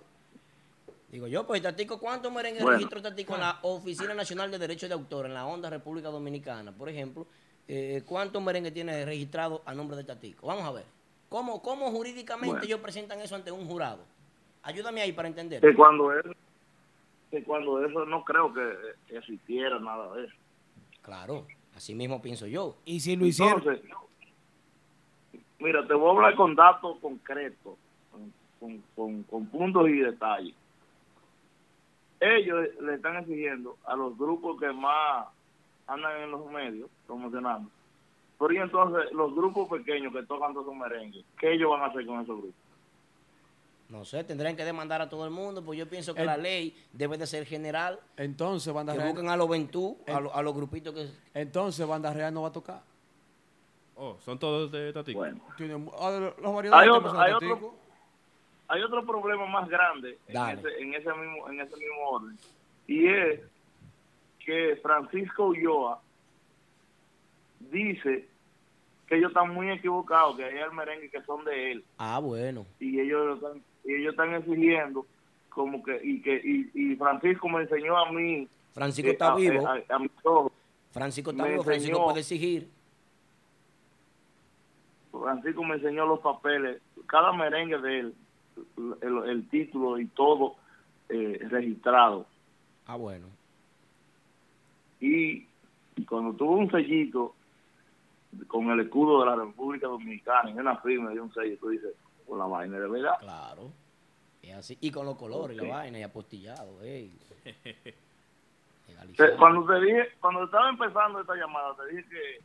Digo 1.09 1.27
yo, 1.27 1.45
pues 1.45 1.61
Tatico, 1.61 1.99
¿cuántos 1.99 2.31
merengues 2.31 2.63
Bueno. 2.63 2.77
registró 2.77 3.01
Tatico 3.01 3.33
en 3.35 3.41
la 3.41 3.59
Oficina 3.63 4.13
Nacional 4.13 4.49
de 4.49 4.57
Derechos 4.57 4.87
de 4.87 4.93
Autor, 4.95 5.25
en 5.25 5.33
la 5.33 5.45
Onda 5.45 5.69
República 5.69 6.07
Dominicana? 6.09 6.71
Por 6.71 6.87
ejemplo, 6.87 7.27
eh, 7.67 8.01
¿cuántos 8.05 8.41
merengues 8.41 8.73
tiene 8.73 9.03
registrado 9.05 9.61
a 9.65 9.73
nombre 9.73 9.97
de 9.97 10.05
Tatico? 10.05 10.47
Vamos 10.47 10.63
a 10.63 10.71
ver. 10.71 10.85
¿Cómo, 11.27 11.61
cómo 11.61 11.91
jurídicamente 11.91 12.47
Bueno. 12.53 12.63
ellos 12.65 12.79
presentan 12.79 13.19
eso 13.19 13.35
ante 13.35 13.51
un 13.51 13.65
jurado? 13.67 14.03
Ayúdame 14.63 15.01
ahí 15.01 15.11
para 15.11 15.27
entender. 15.27 15.59
que 15.59 15.75
cuando 15.75 16.17
eso, 16.17 16.31
que 17.29 17.43
cuando 17.43 17.85
eso 17.85 18.05
no 18.05 18.23
creo 18.23 18.53
que 18.53 18.61
que 19.07 19.17
existiera 19.17 19.79
nada 19.79 20.13
de 20.15 20.25
eso. 20.25 20.35
Claro, 21.01 21.45
así 21.75 21.93
mismo 21.93 22.21
pienso 22.21 22.47
yo. 22.47 22.77
Y 22.85 23.01
si 23.01 23.17
lo 23.17 23.25
hicieron. 23.25 23.57
Entonces, 23.59 23.83
mira, 25.61 25.85
te 25.87 25.93
voy 25.93 26.09
a 26.09 26.11
hablar 26.17 26.35
con 26.35 26.55
datos 26.55 26.97
concretos, 26.99 27.75
con, 28.59 28.83
con- 28.95 29.23
con- 29.23 29.45
puntos 29.47 29.87
y 29.89 29.99
detalles. 29.99 30.55
Ellos 32.19 32.67
le 32.81 32.95
están 32.95 33.17
exigiendo 33.17 33.77
a 33.85 33.95
los 33.95 34.17
grupos 34.17 34.59
que 34.59 34.71
más 34.71 35.27
andan 35.87 36.21
en 36.21 36.31
los 36.31 36.45
medios 36.51 36.89
promocionando. 37.07 37.69
Pero 38.37 38.53
y 38.53 38.57
entonces 38.57 39.11
los 39.11 39.33
grupos 39.35 39.69
pequeños 39.69 40.13
que 40.13 40.23
tocan 40.23 40.53
todos 40.53 40.67
esos 40.67 40.75
merengues, 40.77 41.23
¿qué 41.39 41.53
ellos 41.53 41.69
van 41.71 41.81
a 41.81 41.85
hacer 41.87 42.05
con 42.05 42.21
esos 42.21 42.37
grupos? 42.37 42.55
No 43.89 44.05
sé, 44.05 44.23
tendrían 44.23 44.55
que 44.55 44.63
demandar 44.63 45.01
a 45.01 45.09
todo 45.09 45.25
el 45.25 45.31
mundo, 45.31 45.63
pues 45.63 45.77
yo 45.77 45.87
pienso 45.89 46.13
que 46.13 46.21
El- 46.21 46.27
la 46.27 46.37
ley 46.37 46.75
debe 46.93 47.17
de 47.17 47.27
ser 47.27 47.45
general. 47.45 47.99
Entonces, 48.15 48.71
Banda 48.73 48.93
Que 48.93 48.99
Real. 48.99 49.11
busquen 49.11 49.29
a 49.29 49.35
los 49.35 49.49
Ventú, 49.49 49.97
a, 50.07 50.11
En- 50.17 50.23
lo- 50.23 50.33
a 50.33 50.41
los 50.41 50.55
grupitos 50.55 50.93
que... 50.93 51.09
Entonces, 51.33 51.85
Banda 51.85 52.13
Real 52.13 52.33
no 52.33 52.43
va 52.43 52.47
a 52.49 52.53
tocar. 52.53 52.81
Oh, 54.03 54.17
son 54.25 54.39
todos 54.39 54.71
de 54.71 54.91
Tatico. 54.91 55.19
Bueno. 55.19 55.39
Ah, 55.99 56.09
de 56.11 56.19
los 56.41 56.53
variedades 56.55 56.81
Hay 56.83 56.89
otro, 56.89 57.19
hay 57.19 57.33
Tatico. 57.33 57.53
otro, 57.53 57.75
hay 58.67 58.81
otro 58.81 59.05
problema 59.05 59.45
más 59.45 59.69
grande 59.69 60.17
en 60.27 60.37
ese, 60.59 60.67
en 60.81 60.93
ese 60.95 61.13
mismo 61.13 61.47
en 61.49 61.59
ese 61.61 61.75
mismo 61.77 62.09
orden 62.09 62.37
y 62.87 63.07
es 63.07 63.41
que 64.43 64.75
Francisco 64.81 65.45
Ulloa 65.49 66.01
dice 67.71 68.27
que 69.07 69.17
ellos 69.17 69.29
están 69.29 69.53
muy 69.53 69.69
equivocados, 69.69 70.35
que 70.37 70.45
hay 70.45 70.57
el 70.57 70.71
merengue 70.71 71.09
que 71.09 71.21
son 71.23 71.43
de 71.45 71.73
él 71.73 71.83
Ah, 71.99 72.19
bueno. 72.19 72.65
y 72.79 72.99
ellos 72.99 73.25
lo 73.27 73.33
están, 73.35 73.63
y 73.85 73.93
ellos 73.95 74.11
están 74.13 74.33
exigiendo 74.33 75.05
como 75.49 75.83
que 75.83 75.99
y 76.03 76.21
que 76.21 76.41
y, 76.43 76.71
y 76.93 76.95
Francisco 76.95 77.49
me 77.49 77.61
enseñó 77.61 77.97
a 77.97 78.11
mí 78.11 78.47
Francisco 78.73 79.09
eh, 79.09 79.13
está 79.13 79.33
a- 79.33 79.35
vivo. 79.35 79.67
a- 79.67 79.95
a 79.95 79.99
mis 79.99 80.11
ojos. 80.23 80.51
Francisco 80.91 81.31
está 81.31 81.43
me 81.43 81.49
vivo, 81.51 81.63
Francisco 81.63 82.03
puede 82.05 82.19
exigir. 82.21 82.67
Francisco 85.21 85.63
me 85.63 85.75
enseñó 85.75 86.05
los 86.05 86.19
papeles, 86.19 86.81
cada 87.07 87.31
merengue 87.33 87.77
de 87.79 87.99
él, 87.99 88.15
el, 89.01 89.29
el 89.29 89.49
título 89.49 89.99
y 89.99 90.05
todo 90.07 90.55
eh, 91.09 91.39
registrado. 91.49 92.25
Ah, 92.87 92.95
bueno. 92.95 93.27
Y 94.99 95.45
cuando 96.07 96.33
tuvo 96.33 96.53
un 96.57 96.69
sellito 96.71 97.35
con 98.47 98.69
el 98.69 98.79
escudo 98.81 99.19
de 99.21 99.25
la 99.27 99.35
República 99.35 99.87
Dominicana 99.87 100.49
en 100.49 100.59
una 100.59 100.77
firma 100.77 101.09
de 101.11 101.19
un 101.19 101.33
sello, 101.33 101.57
tú 101.59 101.69
dices, 101.69 101.93
con 102.27 102.39
la 102.39 102.45
vaina 102.45 102.79
de 102.79 102.87
verdad. 102.87 103.15
Claro. 103.19 103.71
Es 104.41 104.55
así. 104.55 104.77
Y 104.81 104.91
con 104.91 105.05
los 105.05 105.17
colores 105.17 105.57
y 105.57 105.61
la 105.61 105.73
vaina 105.75 105.99
y 105.99 106.03
apostillado, 106.03 106.81
ey. 106.81 107.11
Te- 107.43 107.95
Legalizado. 108.87 109.37
Cuando 109.37 109.65
te 109.65 109.81
dije, 109.85 110.09
cuando 110.19 110.43
estaba 110.45 110.69
empezando 110.69 111.21
esta 111.21 111.35
llamada, 111.35 111.75
te 111.75 111.95
dije 111.95 112.09
que 112.09 112.39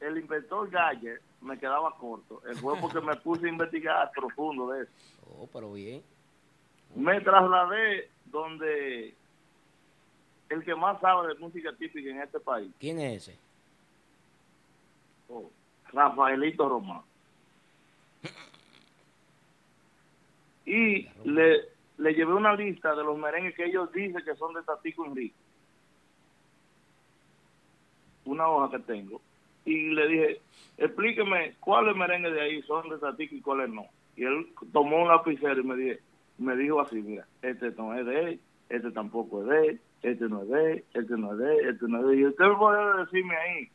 el 0.00 0.18
inspector 0.18 0.68
Galler 0.70 1.20
me 1.40 1.58
quedaba 1.58 1.94
corto. 1.96 2.42
Eh, 2.48 2.54
Fue 2.54 2.76
porque 2.78 3.00
me 3.00 3.16
puse 3.16 3.46
a 3.46 3.50
investigar 3.50 4.10
profundo 4.12 4.68
de 4.70 4.82
eso. 4.84 4.92
Oh, 5.38 5.48
pero 5.52 5.72
bien. 5.72 6.02
me 6.94 7.20
trasladé 7.20 8.10
donde 8.26 9.14
el 10.48 10.64
que 10.64 10.74
más 10.74 11.00
sabe 11.00 11.28
de 11.28 11.34
música 11.40 11.72
típica 11.76 12.10
en 12.10 12.20
este 12.20 12.38
país, 12.40 12.70
¿Quién 12.78 12.98
es 13.00 13.28
ese? 13.28 13.38
oh, 15.28 15.50
Rafaelito 15.92 16.68
Román. 16.68 17.02
Y 20.66 21.06
le, 21.24 21.68
le 21.98 22.14
llevé 22.14 22.32
una 22.32 22.54
lista 22.54 22.94
de 22.94 23.04
los 23.04 23.18
merengues 23.18 23.54
que 23.54 23.66
ellos 23.66 23.92
dicen 23.92 24.22
que 24.24 24.34
son 24.36 24.54
de 24.54 24.62
Tatico 24.62 25.04
Enrique. 25.04 25.34
Una 28.24 28.48
hoja 28.48 28.70
que 28.78 28.82
tengo. 28.84 29.20
Y 29.64 29.90
le 29.90 30.08
dije, 30.08 30.40
explíqueme 30.78 31.54
cuáles 31.60 31.96
merengues 31.96 32.32
de 32.34 32.40
ahí 32.40 32.62
son 32.62 32.88
de 32.88 32.98
Tatico 32.98 33.34
y 33.34 33.40
cuáles 33.40 33.70
no. 33.70 33.86
Y 34.16 34.24
él 34.24 34.46
tomó 34.72 35.02
un 35.02 35.08
lapicero 35.08 35.60
y 35.60 35.64
me, 35.64 35.76
dije, 35.76 36.00
me 36.38 36.56
dijo 36.56 36.80
así, 36.80 36.96
mira, 36.96 37.26
este 37.42 37.70
no 37.72 37.94
es 37.98 38.04
de 38.06 38.20
él, 38.20 38.40
este 38.68 38.90
tampoco 38.90 39.42
es 39.42 39.48
de 39.48 39.66
él, 39.68 39.80
este 40.02 40.24
no 40.28 40.42
es 40.42 40.48
de 40.48 40.72
él, 40.72 40.84
este 40.94 41.16
no 41.16 41.32
es 41.32 41.38
de 41.38 41.56
él, 41.56 41.68
este 41.70 41.86
no 41.88 42.00
es 42.00 42.06
de. 42.08 42.16
Y 42.16 42.26
usted 42.26 42.44
puede 42.58 43.04
decirme 43.04 43.36
ahí, 43.36 43.68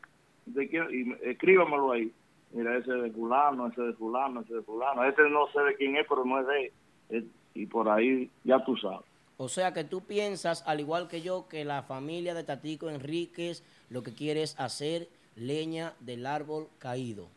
de 0.46 0.70
quién, 0.70 0.84
y 0.92 1.04
me- 1.06 1.18
escríbamelo 1.24 1.92
ahí. 1.92 2.12
Mira, 2.52 2.78
ese 2.78 2.92
de 2.92 3.12
fulano, 3.12 3.68
ese 3.68 3.82
de 3.82 3.94
fulano, 3.94 4.42
ese 4.42 4.56
de 4.56 4.62
fulano. 4.64 5.04
Este 5.04 5.22
no 5.30 5.48
sé 5.52 5.62
de 5.62 5.76
quién 5.76 5.96
es, 5.98 6.06
pero 6.10 6.26
no 6.26 6.40
es 6.40 6.48
de 6.48 6.72
él. 7.10 7.30
Y 7.54 7.66
por 7.68 7.90
ahí 7.90 8.30
ya 8.44 8.64
tú 8.64 8.76
sabes. 8.78 9.02
O 9.38 9.48
sea 9.50 9.74
que 9.74 9.84
tú 9.84 10.02
piensas, 10.02 10.64
al 10.68 10.80
igual 10.80 11.08
que 11.08 11.22
yo, 11.22 11.48
que 11.48 11.64
la 11.64 11.84
familia 11.84 12.34
de 12.34 12.44
Tatico 12.44 12.90
Enríquez 12.90 13.64
lo 13.90 14.02
que 14.04 14.14
quiere 14.14 14.42
es 14.44 14.60
hacer 14.60 15.08
leña 15.40 15.94
del 16.00 16.26
árbol 16.26 16.68
caído. 16.80 17.28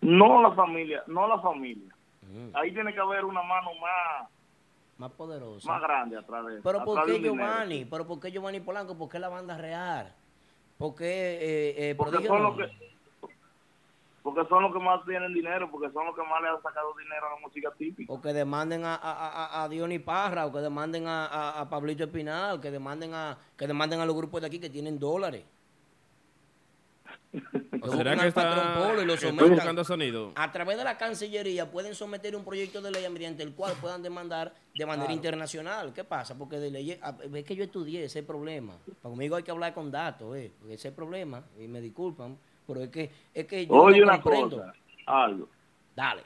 No 0.00 0.42
la 0.42 0.52
familia, 0.52 1.02
no 1.06 1.26
la 1.26 1.40
familia. 1.40 1.94
Mm, 2.22 2.54
Ahí 2.56 2.72
tiene 2.72 2.92
que 2.92 3.00
haber 3.00 3.24
una 3.24 3.42
mano 3.42 3.70
más, 3.80 4.28
más 4.98 5.10
poderosa. 5.12 5.68
más 5.70 5.82
grande 5.82 6.16
atrás 6.18 6.46
de 6.46 6.60
Pero 6.62 6.84
¿por 6.84 6.98
atrás 6.98 7.06
de 7.06 7.12
qué 7.22 7.28
dinero. 7.28 7.34
Giovanni? 7.34 7.84
¿Pero 7.84 8.06
por 8.06 8.20
qué 8.20 8.30
Giovanni 8.30 8.60
Polanco? 8.60 8.96
¿Por 8.96 9.08
qué 9.08 9.18
la 9.18 9.28
banda 9.28 9.56
real? 9.56 10.12
¿Por 10.76 10.94
qué 10.94 11.04
eh, 11.06 11.90
eh, 11.90 11.94
Porque 11.96 12.24
son 12.26 12.42
los 12.42 12.56
que 12.56 12.88
porque 14.22 14.46
son 14.46 14.62
los 14.62 14.72
que 14.74 14.78
más 14.78 15.02
tienen 15.06 15.32
dinero, 15.32 15.70
porque 15.70 15.90
son 15.90 16.04
los 16.04 16.14
que 16.14 16.22
más 16.22 16.42
le 16.42 16.48
han 16.48 16.60
sacado 16.62 16.92
dinero 16.98 17.26
a 17.28 17.34
la 17.34 17.40
música 17.40 17.70
típica. 17.78 18.12
O 18.12 18.20
que 18.20 18.34
demanden 18.34 18.84
a, 18.84 18.94
a, 18.94 19.00
a, 19.60 19.62
a 19.64 19.68
Diony 19.70 19.98
Parra, 20.00 20.44
o 20.44 20.52
que 20.52 20.58
demanden 20.58 21.06
a, 21.06 21.24
a, 21.26 21.60
a 21.60 21.70
Pablito 21.70 22.04
Espinal, 22.04 22.60
que 22.60 22.70
demanden 22.70 23.14
a 23.14 23.38
que 23.56 23.66
demanden 23.66 24.00
a 24.00 24.04
los 24.06 24.14
grupos 24.14 24.42
de 24.42 24.46
aquí 24.48 24.58
que 24.60 24.68
tienen 24.68 24.98
dólares. 24.98 25.44
¿O 27.82 27.90
será 27.90 28.16
que 28.16 28.28
está, 28.28 28.94
y 29.02 29.04
lo 29.04 29.16
sometan. 29.16 29.50
buscando 29.50 29.84
sonido? 29.84 30.32
A 30.34 30.50
través 30.50 30.78
de 30.78 30.84
la 30.84 30.96
Cancillería 30.96 31.70
pueden 31.70 31.94
someter 31.94 32.34
un 32.34 32.44
proyecto 32.44 32.80
de 32.80 32.90
ley 32.90 33.08
mediante 33.10 33.42
el 33.42 33.54
cual 33.54 33.74
puedan 33.80 34.02
demandar 34.02 34.52
de 34.74 34.86
manera 34.86 35.06
Claro. 35.06 35.14
internacional. 35.16 35.92
¿Qué 35.92 36.04
pasa? 36.04 36.36
Porque 36.38 36.56
de 36.58 36.70
ley, 36.70 36.98
es 37.34 37.44
que 37.44 37.54
yo 37.54 37.64
estudié 37.64 38.04
ese 38.04 38.22
problema. 38.22 38.74
Conmigo 39.02 39.36
hay 39.36 39.42
que 39.42 39.50
hablar 39.50 39.74
con 39.74 39.90
datos, 39.90 40.36
¿eh? 40.36 40.52
Ese 40.68 40.90
problema, 40.92 41.44
y 41.58 41.68
me 41.68 41.80
disculpan, 41.80 42.36
pero 42.66 42.82
es 42.82 42.88
que, 42.90 43.10
es 43.34 43.46
que 43.46 43.66
yo 43.66 43.74
Oye 43.74 44.00
no 44.00 44.04
una 44.06 44.20
comprendo. 44.20 44.56
cosa, 44.56 44.72
algo. 45.06 45.48
Dale. 45.94 46.22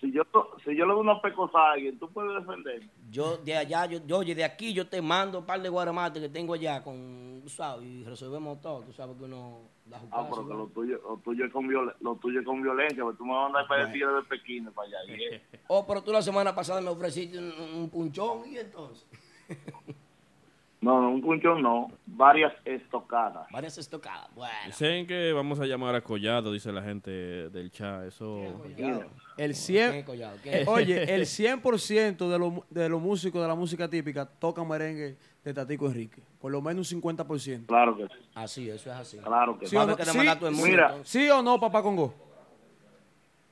Si 0.00 0.12
yo, 0.12 0.22
si 0.64 0.76
yo 0.76 0.86
le 0.86 0.92
doy 0.92 1.00
una 1.00 1.20
pecosa 1.20 1.58
a 1.58 1.72
alguien, 1.72 1.98
tú 1.98 2.08
puedes 2.10 2.34
defenderme. 2.40 2.88
Yo 3.10 3.36
de 3.38 3.56
allá, 3.56 3.86
yo, 3.86 4.00
yo 4.06 4.18
oye, 4.18 4.34
de 4.34 4.44
aquí 4.44 4.72
yo 4.72 4.88
te 4.88 5.00
mando 5.00 5.38
un 5.38 5.46
par 5.46 5.60
de 5.62 5.68
guaramates 5.68 6.22
que 6.22 6.28
tengo 6.28 6.54
allá 6.54 6.82
con, 6.82 7.42
sabes, 7.46 7.86
y 7.86 8.04
resolvemos 8.04 8.60
todo. 8.60 8.80
Tú 8.82 8.92
sabes 8.92 9.16
que 9.16 9.24
uno 9.24 9.60
da 9.84 10.00
Ah, 10.10 10.26
pero 10.28 10.46
que 10.46 10.54
lo 10.54 10.66
tuyo, 10.66 11.00
lo 11.08 11.16
tuyo 11.18 11.44
es 11.44 11.52
con 11.52 11.68
lo 12.00 12.16
tuyo 12.16 12.40
es 12.40 12.46
con 12.46 12.62
violencia, 12.62 13.02
porque 13.04 13.18
tú 13.18 13.24
me 13.24 13.32
vas 13.32 13.40
a 13.40 13.48
mandar 13.52 13.68
para 13.68 13.86
de 13.86 14.22
Pekín 14.28 14.70
para 14.72 14.88
allá. 14.88 14.98
Oh, 15.68 15.86
pero 15.86 16.02
tú 16.02 16.12
la 16.12 16.22
semana 16.22 16.54
pasada 16.54 16.80
me 16.80 16.90
ofreciste 16.90 17.38
un, 17.38 17.52
un 17.74 17.90
punchón 17.90 18.42
y 18.50 18.58
entonces. 18.58 19.06
No, 20.80 21.00
no, 21.00 21.10
un 21.10 21.22
punchón 21.22 21.62
no, 21.62 21.88
varias 22.04 22.52
estocadas. 22.64 23.46
Varias 23.50 23.78
estocadas. 23.78 24.32
Bueno. 24.34 24.52
Dicen 24.66 25.06
que 25.06 25.32
vamos 25.32 25.58
a 25.58 25.64
llamar 25.64 25.94
a 25.94 26.02
Collado, 26.02 26.52
dice 26.52 26.70
la 26.70 26.82
gente 26.82 27.10
del 27.10 27.70
chat. 27.70 28.04
Eso. 28.04 28.42
El 29.38 29.54
100, 29.54 29.90
¿Quién 29.90 30.00
es 30.00 30.04
Collado? 30.04 30.36
¿Quién 30.42 30.54
eh, 30.54 30.60
es? 30.62 30.68
oye, 30.68 31.14
el 31.14 31.22
100% 31.24 32.28
de, 32.28 32.38
los 32.38 32.52
de 32.68 32.88
los 32.88 33.00
músicos 33.00 33.40
de 33.40 33.48
la 33.48 33.54
música 33.54 33.88
típica 33.88 34.26
tocan 34.26 34.68
merengue 34.68 35.16
de 35.42 35.54
Tatico 35.54 35.86
Enrique. 35.86 36.22
Por 36.38 36.52
lo 36.52 36.60
menos 36.60 36.92
un 36.92 37.00
50%. 37.00 37.66
Claro 37.66 37.96
que 37.96 38.06
sí. 38.06 38.28
Así, 38.34 38.68
eso 38.68 38.90
es 38.90 38.96
así. 38.96 39.18
Claro 39.18 39.58
que 39.58 39.66
¿Sí 39.66 39.76
o 39.76 39.86
no? 39.86 39.96
que 39.96 40.04
Sí, 40.04 40.18
mundo, 40.18 40.50
Mira. 40.62 40.94
¿Sí 41.04 41.30
o 41.30 41.42
no, 41.42 41.58
papá 41.58 41.82
Congo? 41.82 42.14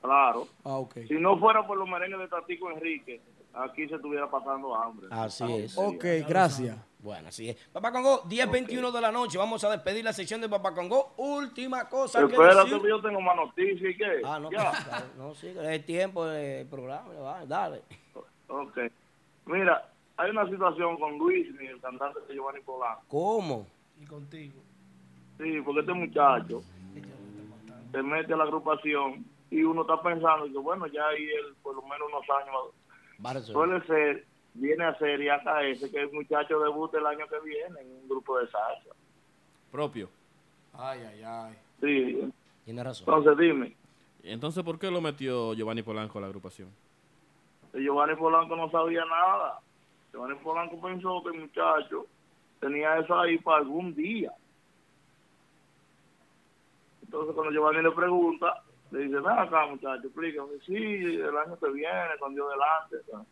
Claro. 0.01 0.47
Ah, 0.63 0.77
ok. 0.77 0.99
Si 1.07 1.15
no 1.15 1.37
fuera 1.39 1.65
por 1.65 1.77
los 1.77 1.89
merengues 1.89 2.19
de 2.19 2.27
Tatico 2.27 2.69
Enrique, 2.69 3.19
aquí 3.53 3.87
se 3.87 3.95
estuviera 3.95 4.29
pasando 4.29 4.75
hambre. 4.75 5.07
Así 5.09 5.43
es. 5.51 5.77
Ok, 5.77 6.05
gracias. 6.27 6.77
Bueno, 7.05 7.27
así 7.27 7.49
es. 7.49 7.55
Papá 7.71 7.91
Congo, 7.91 8.23
10.21 8.23 8.91
de 8.91 8.99
la 8.99 9.11
noche. 9.11 9.37
Vamos 9.37 9.63
a 9.63 9.69
despedir 9.69 10.03
la 10.03 10.11
sección 10.11 10.41
de 10.41 10.49
Papá 10.49 10.73
Congo. 10.73 11.13
Última 11.17 11.87
cosa 11.87 12.17
que 12.25 12.33
Espérate, 12.33 12.63
decir. 12.63 12.81
que 12.81 12.89
yo 12.89 12.99
tengo 12.99 13.21
más 13.21 13.35
noticias 13.35 13.91
y 13.91 13.95
qué. 13.95 14.21
Ah, 14.25 14.39
no, 14.39 14.49
Ya. 14.51 14.71
no, 15.17 15.35
sí, 15.35 15.53
es 15.55 15.85
tiempo 15.85 16.25
del 16.25 16.65
programa. 16.65 17.45
Dale. 17.45 17.83
Ok. 18.47 18.79
Mira, 19.45 19.87
hay 20.17 20.31
una 20.31 20.49
situación 20.49 20.97
con 20.97 21.15
Luis, 21.19 21.47
el 21.59 21.79
cantante 21.79 22.21
de 22.27 22.33
Giovanni 22.33 22.61
Polanco. 22.61 23.03
¿Cómo? 23.07 23.67
Y 24.01 24.05
contigo. 24.07 24.59
Sí, 25.37 25.61
porque 25.63 25.81
este 25.81 25.93
muchacho 25.93 26.63
se 27.91 28.01
mete 28.01 28.33
a 28.33 28.37
la 28.37 28.45
agrupación 28.45 29.23
y 29.51 29.61
uno 29.61 29.81
está 29.81 30.01
pensando 30.01 30.45
que, 30.45 30.57
bueno, 30.57 30.87
ya 30.87 31.05
ahí 31.05 31.23
él 31.23 31.53
por 31.61 31.75
lo 31.75 31.83
menos 31.83 32.07
unos 32.09 32.25
años 32.41 33.45
suele 33.45 33.85
ser, 33.85 34.25
viene 34.55 34.85
a 34.85 34.97
ser 34.97 35.21
y 35.21 35.29
hasta 35.29 35.63
ese 35.63 35.89
que 35.91 36.01
el 36.01 36.11
muchacho 36.11 36.59
debuta 36.59 36.97
el 36.97 37.05
año 37.05 37.27
que 37.27 37.39
viene 37.41 37.79
en 37.81 37.91
un 37.91 38.07
grupo 38.09 38.37
de 38.39 38.47
salsa. 38.47 38.89
Propio. 39.71 40.09
Ay, 40.73 41.01
ay, 41.01 41.23
ay. 41.23 41.53
Sí, 41.81 42.33
Tiene 42.63 42.83
razón. 42.83 43.05
entonces 43.07 43.37
dime, 43.37 43.75
Entonces, 44.23 44.63
¿por 44.63 44.79
qué 44.79 44.89
lo 44.89 45.01
metió 45.01 45.53
Giovanni 45.53 45.83
Polanco 45.83 46.17
a 46.17 46.21
la 46.21 46.27
agrupación? 46.27 46.69
Giovanni 47.73 48.15
Polanco 48.15 48.55
no 48.55 48.69
sabía 48.71 49.03
nada. 49.05 49.59
Giovanni 50.13 50.35
Polanco 50.39 50.81
pensó 50.81 51.21
que 51.23 51.35
el 51.35 51.41
muchacho 51.43 52.07
tenía 52.59 52.97
eso 52.99 53.19
ahí 53.19 53.37
para 53.37 53.57
algún 53.57 53.93
día. 53.93 54.31
Entonces 57.03 57.35
cuando 57.35 57.51
Giovanni 57.53 57.83
le 57.83 57.91
pregunta, 57.91 58.63
le 58.91 58.99
dice, 58.99 59.15
ven 59.15 59.27
acá 59.39 59.65
muchacho, 59.67 60.07
explícame. 60.07 60.53
Sí, 60.65 60.75
el 60.75 61.37
año 61.37 61.57
que 61.59 61.69
viene, 61.71 62.17
con 62.19 62.33
Dios 62.33 62.47
delante. 62.49 63.11
¿no? 63.11 63.25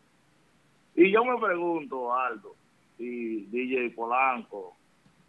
Y 0.94 1.10
yo 1.10 1.24
me 1.24 1.38
pregunto, 1.38 2.14
Aldo, 2.14 2.54
y 2.98 3.46
DJ 3.46 3.90
Polanco, 3.90 4.76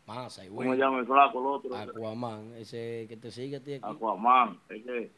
Masa 0.05 0.45
y 0.45 0.49
¿Cómo 0.49 0.61
se 0.61 0.69
Willy. 0.69 0.81
llama 0.81 0.99
el 0.99 1.05
flaco, 1.07 1.39
el 1.39 1.45
otro? 1.47 1.75
Aquaman, 1.75 2.53
ese 2.57 3.05
que 3.09 3.17
te 3.17 3.31
sigue 3.31 3.57
a 3.57 3.59
ti 3.63 3.73
aquí. 3.73 3.83
Aquaman. 3.83 4.59
Es 4.69 4.83
que, 4.83 5.11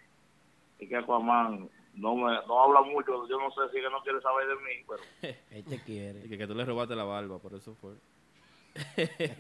es 0.79 0.89
que 0.89 0.95
Aquaman 0.95 1.69
no, 1.95 2.15
me, 2.15 2.33
no 2.47 2.63
habla 2.63 2.81
mucho. 2.83 3.27
Yo 3.27 3.37
no 3.37 3.51
sé 3.51 3.69
si 3.73 3.81
que 3.81 3.89
no 3.89 4.01
quiere 4.01 4.21
saber 4.21 4.47
de 4.47 4.55
mí, 4.55 4.85
pero 4.87 5.35
Él 5.51 5.65
te 5.65 5.81
quiere. 5.81 6.25
Y 6.25 6.29
que, 6.29 6.37
que 6.37 6.47
tú 6.47 6.55
le 6.55 6.63
robaste 6.63 6.95
la 6.95 7.03
barba, 7.03 7.37
por 7.37 7.53
eso 7.53 7.75
fue. 7.75 7.95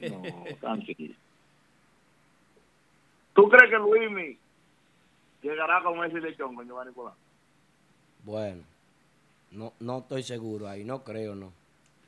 no, 0.09 0.57
tranquilo. 0.59 1.15
¿Tú 3.33 3.47
crees 3.49 3.69
que 3.69 3.77
Luismi 3.77 4.37
llegará 5.43 5.81
con 5.83 6.03
ese 6.03 6.19
lechón 6.19 6.55
con 6.55 6.67
Giovanni 6.67 6.91
Polanco? 6.91 7.19
Bueno, 8.23 8.63
no, 9.51 9.73
no 9.79 9.99
estoy 9.99 10.23
seguro 10.23 10.67
ahí, 10.67 10.83
no 10.83 11.03
creo, 11.03 11.35
no. 11.35 11.51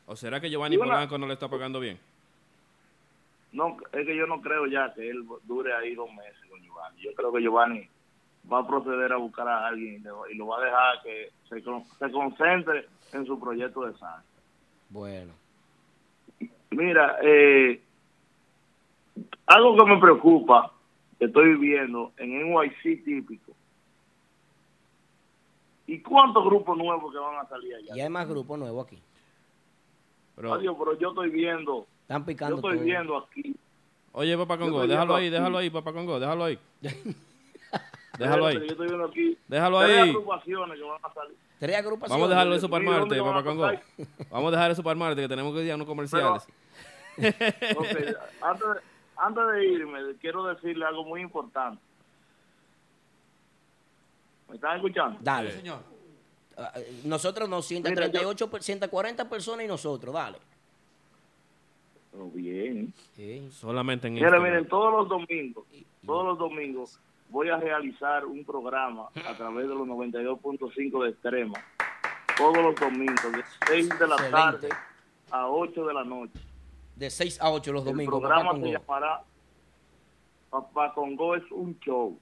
¿O 0.05 0.15
será 0.15 0.39
que 0.39 0.49
Giovanni 0.49 0.77
una- 0.77 0.85
Polanco 0.85 1.17
no 1.17 1.27
le 1.27 1.33
está 1.33 1.47
pagando 1.49 1.79
bien? 1.79 1.99
No, 3.51 3.77
es 3.93 4.05
que 4.05 4.15
yo 4.15 4.27
no 4.27 4.41
creo 4.41 4.67
ya 4.67 4.93
que 4.93 5.09
él 5.09 5.25
dure 5.43 5.73
ahí 5.73 5.95
dos 5.95 6.11
meses 6.13 6.37
con 6.49 6.61
Giovanni. 6.61 7.01
Yo 7.01 7.13
creo 7.15 7.31
que 7.33 7.41
Giovanni 7.41 7.87
va 8.51 8.59
a 8.59 8.67
proceder 8.67 9.11
a 9.11 9.17
buscar 9.17 9.47
a 9.47 9.67
alguien 9.67 10.03
y 10.31 10.35
lo- 10.35 10.47
va 10.47 10.61
a 10.61 10.65
dejar 10.65 11.01
que 11.03 11.29
se 11.49 12.11
concentre 12.11 12.87
en 13.13 13.25
su 13.25 13.39
proyecto 13.39 13.85
de 13.85 13.91
salsa. 13.97 14.23
Bueno, 14.89 15.33
Mira, 16.71 17.17
eh, 17.23 17.81
algo 19.47 19.75
que 19.75 19.91
me 19.91 19.99
preocupa, 19.99 20.71
que 21.17 21.25
estoy 21.25 21.53
viviendo 21.55 22.13
en 22.17 22.31
NYC 22.31 23.03
típico. 23.03 23.51
¿Y 25.91 26.01
cuántos 26.01 26.43
grupos 26.45 26.77
nuevos 26.77 27.11
que 27.11 27.17
van 27.19 27.37
a 27.43 27.47
salir 27.49 27.73
allá? 27.75 27.95
y 27.95 27.99
hay 28.01 28.09
más 28.09 28.27
grupos 28.27 28.59
nuevos 28.59 28.85
aquí. 28.85 29.01
Pero, 30.35 30.53
Adiós, 30.53 30.75
pero 30.77 30.97
yo 30.99 31.09
estoy 31.09 31.29
viendo, 31.31 31.87
Están 32.01 32.21
yo 32.21 32.25
picando 32.27 32.55
estoy 32.57 32.75
todo. 32.75 32.85
viendo 32.85 33.17
aquí. 33.17 33.55
oye, 34.13 34.37
papá 34.37 34.53
Yo 34.55 34.59
Congo, 34.61 34.77
estoy 34.77 34.89
déjalo 34.89 35.15
ahí, 35.15 35.25
aquí. 35.27 35.33
déjalo 35.33 35.57
ahí, 35.57 35.69
papá 35.69 35.93
Congo, 35.93 36.19
déjalo 36.19 36.43
ahí. 36.45 36.59
Déjalo 38.17 38.47
ahí. 38.47 38.55
Yo 38.57 38.65
estoy 38.65 38.87
viendo 38.87 39.05
aquí. 39.05 39.37
Déjalo 39.47 39.79
tres 39.79 39.97
ahí. 40.01 40.09
agrupaciones 40.09 40.77
que 40.77 40.83
van 40.83 40.99
a 41.01 41.13
salir. 41.13 41.37
Tres 41.57 41.75
agrupaciones. 41.77 42.11
Vamos 42.11 42.25
a 42.27 42.29
dejarlo 42.29 42.55
eso 42.55 42.69
para 42.69 42.83
el 42.83 42.89
martes, 42.89 43.17
¿dónde 43.17 43.23
papá 43.31 43.43
Congo. 43.43 43.67
Vamos 44.29 44.47
a 44.49 44.55
dejar 44.55 44.71
eso 44.71 44.83
para 44.83 44.91
el 44.93 44.99
martes, 44.99 45.23
que 45.23 45.29
tenemos 45.29 45.53
que 45.53 45.63
ir 45.63 45.71
a 45.71 45.75
unos 45.75 45.87
comerciales. 45.87 46.43
Ok, 47.17 47.85
antes, 48.41 48.67
de- 48.67 48.81
antes 49.17 49.43
de 49.53 49.65
irme, 49.65 49.99
quiero 50.19 50.43
decirle 50.45 50.85
algo 50.85 51.03
muy 51.05 51.21
importante. 51.21 51.81
¿Me 54.49 54.55
están 54.55 54.75
escuchando? 54.77 55.19
Dale. 55.21 55.51
Señor. 55.51 55.79
Ah, 56.57 56.71
eh, 56.75 57.01
Nosotros 57.05 57.47
no, 57.47 57.61
138, 57.61 58.49
per- 58.49 58.63
140 58.63 59.29
personas 59.29 59.65
y 59.65 59.67
nosotros, 59.67 60.13
dale. 60.13 60.37
Oh, 62.17 62.29
bien. 62.33 62.91
Sí. 63.15 63.47
Solamente 63.51 64.07
en 64.07 64.17
Instagram. 64.17 64.43
miren, 64.43 64.67
todos 64.67 64.91
los 64.91 65.07
domingos, 65.09 65.65
todos 66.05 66.25
los 66.25 66.37
domingos 66.39 66.99
voy 67.29 67.49
a 67.49 67.57
realizar 67.57 68.25
un 68.25 68.43
programa 68.43 69.09
a 69.27 69.37
través 69.37 69.67
de 69.67 69.75
los 69.75 69.87
92.5 69.87 71.03
de 71.03 71.09
Extrema. 71.11 71.63
Todos 72.35 72.57
los 72.57 72.75
domingos, 72.75 73.21
de 73.31 73.43
6 73.67 73.89
de 73.99 74.07
la 74.07 74.15
Excelente. 74.15 74.31
tarde 74.31 74.69
a 75.29 75.47
8 75.47 75.85
de 75.85 75.93
la 75.93 76.03
noche. 76.03 76.39
De 76.95 77.09
6 77.09 77.39
a 77.41 77.51
8 77.51 77.71
los 77.71 77.83
El 77.85 77.91
domingos. 77.91 78.19
programa 78.19 78.51
Papá 78.51 78.59
se 78.63 78.71
llamará 78.71 79.21
Papá 80.49 80.93
Congo 80.95 81.35
es 81.35 81.43
un 81.51 81.79
show, 81.79 82.17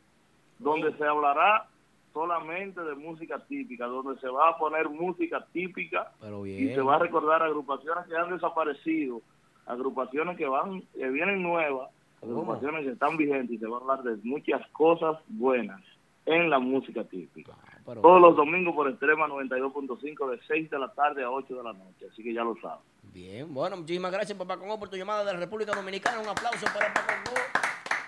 donde 0.59 0.95
se 0.97 1.05
hablará 1.05 1.67
solamente 2.13 2.81
de 2.81 2.95
música 2.95 3.39
típica, 3.47 3.85
donde 3.85 4.19
se 4.19 4.27
va 4.27 4.49
a 4.49 4.57
poner 4.57 4.89
música 4.89 5.45
típica 5.51 6.11
Pero 6.19 6.45
y 6.45 6.73
se 6.73 6.81
va 6.81 6.95
a 6.95 6.99
recordar 6.99 7.43
agrupaciones 7.43 8.05
que 8.07 8.15
han 8.15 8.31
desaparecido, 8.31 9.21
agrupaciones 9.65 10.37
que 10.37 10.47
van 10.47 10.81
que 10.93 11.09
vienen 11.09 11.43
nuevas, 11.43 11.89
agrupaciones 12.21 12.85
que 12.85 12.91
están 12.91 13.17
vigentes 13.17 13.51
y 13.51 13.59
se 13.59 13.67
va 13.67 13.77
a 13.77 13.81
hablar 13.81 14.03
de 14.03 14.17
muchas 14.23 14.65
cosas 14.69 15.17
buenas 15.27 15.81
en 16.25 16.49
la 16.49 16.59
música 16.59 17.03
típica. 17.05 17.53
Ah, 17.63 17.77
pero 17.85 18.01
Todos 18.01 18.21
los 18.21 18.35
domingos 18.35 18.75
por 18.75 18.89
Extrema 18.89 19.27
92.5 19.27 20.29
de 20.31 20.39
6 20.45 20.69
de 20.69 20.79
la 20.79 20.93
tarde 20.93 21.23
a 21.23 21.31
8 21.31 21.55
de 21.55 21.63
la 21.63 21.73
noche, 21.73 22.07
así 22.11 22.21
que 22.21 22.33
ya 22.33 22.43
lo 22.43 22.55
saben. 22.61 22.83
Bien, 23.13 23.51
bueno, 23.53 23.77
muchísimas 23.77 24.11
gracias, 24.11 24.37
Papá 24.37 24.57
Congo, 24.57 24.77
por 24.77 24.89
tu 24.89 24.97
llamada 24.97 25.23
de 25.23 25.33
la 25.33 25.39
República 25.39 25.73
Dominicana. 25.73 26.19
Un 26.19 26.27
aplauso 26.27 26.65
para 26.65 26.93
Papá 26.93 27.23
Congo. 27.23 27.41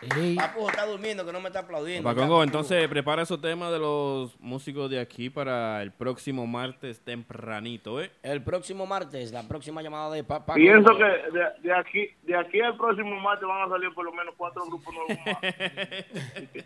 Ey, 0.02 0.36
Papu 0.36 0.70
está 0.70 0.86
durmiendo, 0.86 1.26
que 1.26 1.34
no 1.34 1.42
me 1.42 1.48
está 1.48 1.60
aplaudiendo. 1.60 2.04
Papá 2.08 2.16
Ya, 2.22 2.22
Congo, 2.26 2.36
Papu. 2.38 2.44
entonces 2.44 2.88
prepara 2.88 3.24
esos 3.24 3.42
temas 3.42 3.72
de 3.72 3.80
los 3.80 4.40
músicos 4.40 4.90
de 4.90 5.00
aquí 5.00 5.30
para 5.30 5.82
el 5.82 5.92
próximo 5.92 6.48
martes 6.48 7.02
tempranito, 7.02 8.02
¿eh? 8.02 8.12
El 8.24 8.42
próximo 8.44 8.86
martes, 8.86 9.32
la 9.34 9.44
próxima 9.48 9.82
llamada 9.82 10.12
de 10.16 10.24
Papá 10.24 10.54
Pienso 10.54 10.84
Congo. 10.94 11.00
que 11.00 11.06
de, 11.38 11.46
de 11.64 11.74
aquí 11.76 12.08
de 12.24 12.38
aquí 12.38 12.62
al 12.62 12.78
próximo 12.78 13.16
martes 13.20 13.48
van 13.48 13.64
a 13.68 13.70
salir 13.70 13.94
por 13.94 14.06
lo 14.06 14.14
menos 14.14 14.34
cuatro 14.38 14.66
grupos 14.66 14.94
nuevos 14.94 15.18
más. 15.26 15.38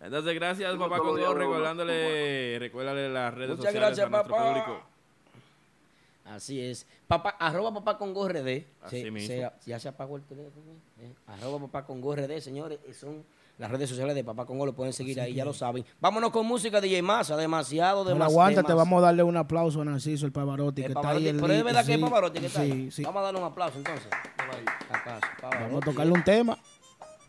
Entonces, 0.00 0.32
gracias, 0.36 0.76
papá 0.76 0.98
Congo, 0.98 1.34
recordándole, 1.34 2.56
recuérdale 2.60 3.08
las 3.08 3.34
redes 3.34 3.56
Muchas 3.56 3.64
sociales 3.72 3.98
gracias, 3.98 4.06
a 4.06 4.10
nuestro 4.10 4.32
papá. 4.36 4.48
público. 4.64 4.82
Así 6.28 6.60
es. 6.60 6.86
Papá, 7.06 7.30
arroba 7.38 7.72
papá 7.74 7.96
Congo 7.98 8.28
RD. 8.28 8.66
Así 8.82 9.02
Se- 9.02 9.10
mismo. 9.10 9.26
se- 9.28 9.50
ya 9.66 9.78
se 9.80 9.88
apagó 9.88 10.16
el 10.16 10.22
teléfono. 10.24 10.72
eh. 11.00 11.14
Arroba 11.26 11.60
papá 11.66 11.84
Congo 11.86 12.14
RD, 12.14 12.40
señores. 12.40 12.78
eh, 12.86 12.92
Son 12.92 13.24
las 13.56 13.70
redes 13.70 13.88
sociales 13.88 14.14
de 14.14 14.22
papá 14.22 14.44
Congo. 14.44 14.66
Lo 14.66 14.74
pueden 14.74 14.92
seguir 14.92 15.20
ahí, 15.20 15.32
ya 15.34 15.44
lo 15.44 15.52
saben. 15.54 15.84
Vámonos 16.00 16.30
con 16.30 16.46
música 16.46 16.80
DJ 16.80 17.00
Massa. 17.02 17.36
Demasiado, 17.36 18.04
pero 18.04 18.14
demasiado. 18.14 18.40
aguántate, 18.40 18.72
vamos 18.74 18.98
a 18.98 19.06
darle 19.06 19.22
un 19.22 19.36
aplauso 19.36 19.80
a 19.80 19.84
Narciso, 19.86 20.26
el 20.26 20.32
Pavarotti, 20.32 20.82
que 20.82 20.88
está 20.88 20.98
ahí. 21.00 21.04
Pavarotti. 21.04 21.28
el 21.28 21.40
Pero 21.40 21.52
es 21.54 21.64
verdad 21.64 21.86
que 21.86 21.94
es 21.94 21.98
Pavarotti 22.00 22.40
que 22.40 22.46
está 22.46 22.62
sí, 22.64 22.70
ahí. 22.72 22.90
sí. 22.90 23.02
Vamos 23.02 23.20
a 23.20 23.24
darle 23.24 23.40
un 23.40 23.46
aplauso 23.46 23.78
entonces. 23.78 24.08
Vamos 25.42 25.82
a 25.82 25.84
tocarle 25.84 26.12
un 26.12 26.24
tema. 26.24 26.58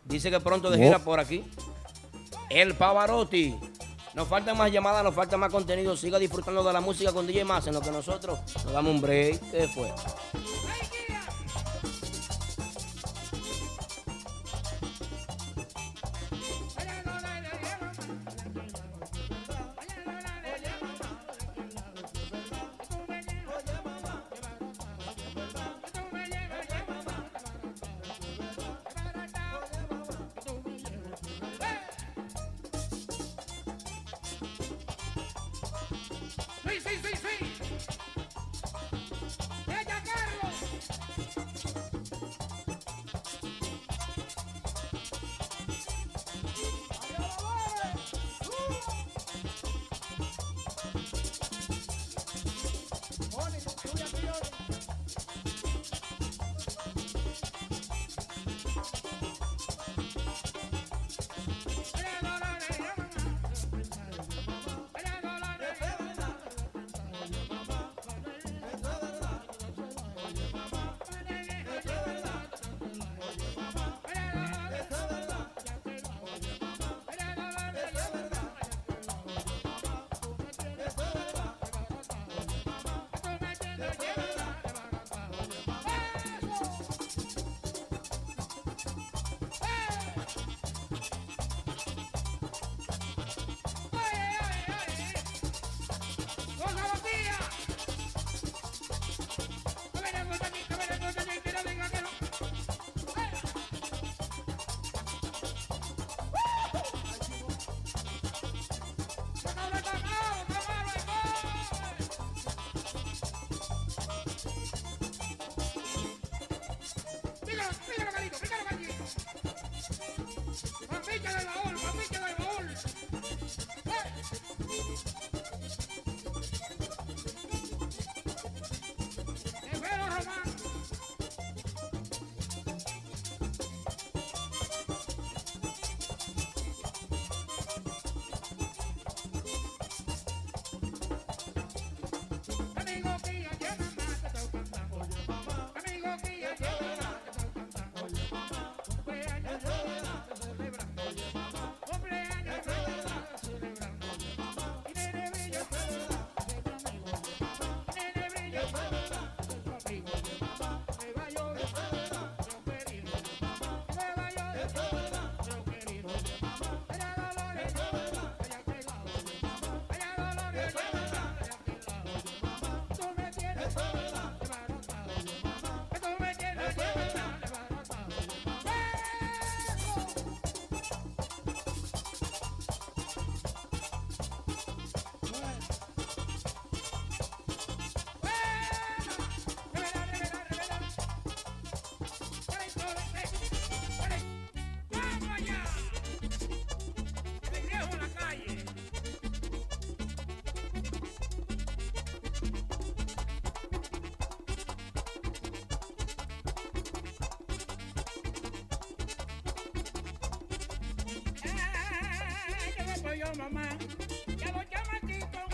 Dice 0.04 0.30
que 0.30 0.40
pronto 0.40 0.70
de 0.70 0.76
Oh. 0.78 0.82
gira 0.82 0.98
por 0.98 1.20
aquí. 1.20 1.44
El 2.50 2.74
Pavarotti. 2.74 3.56
Nos 4.14 4.26
faltan 4.26 4.56
más 4.56 4.72
llamadas, 4.72 5.04
nos 5.04 5.14
falta 5.14 5.36
más 5.36 5.52
contenido. 5.52 5.96
Siga 5.96 6.18
disfrutando 6.18 6.64
de 6.64 6.72
la 6.72 6.80
música 6.80 7.12
con 7.12 7.26
DJ 7.26 7.44
Más 7.44 7.66
en 7.66 7.74
lo 7.74 7.80
que 7.80 7.90
nosotros 7.90 8.38
nos 8.64 8.72
damos 8.72 8.94
un 8.94 9.00
break. 9.00 9.40
¿Qué 9.50 9.68
fue? 9.68 9.92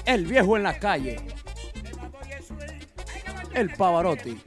El 0.06 0.24
viejo 0.24 0.56
en 0.56 0.62
la 0.62 0.78
calle. 0.78 1.16
El 3.52 3.72
Pavarotti. 3.72 4.40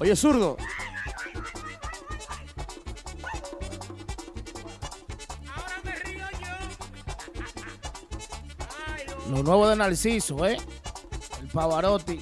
Oye, 0.00 0.16
zurdo. 0.16 0.56
Lo 9.30 9.42
nuevo 9.42 9.68
de 9.68 9.76
Narciso, 9.76 10.46
¿eh? 10.46 10.56
El 11.40 11.48
Pavarotti. 11.48 12.20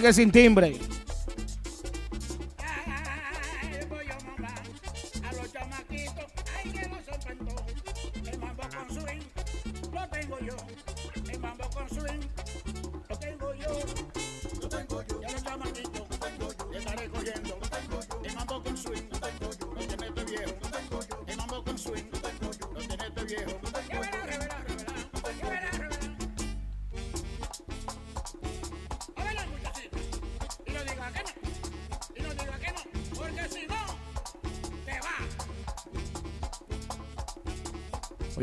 que 0.00 0.12
sin 0.12 0.30
timbre. 0.30 0.74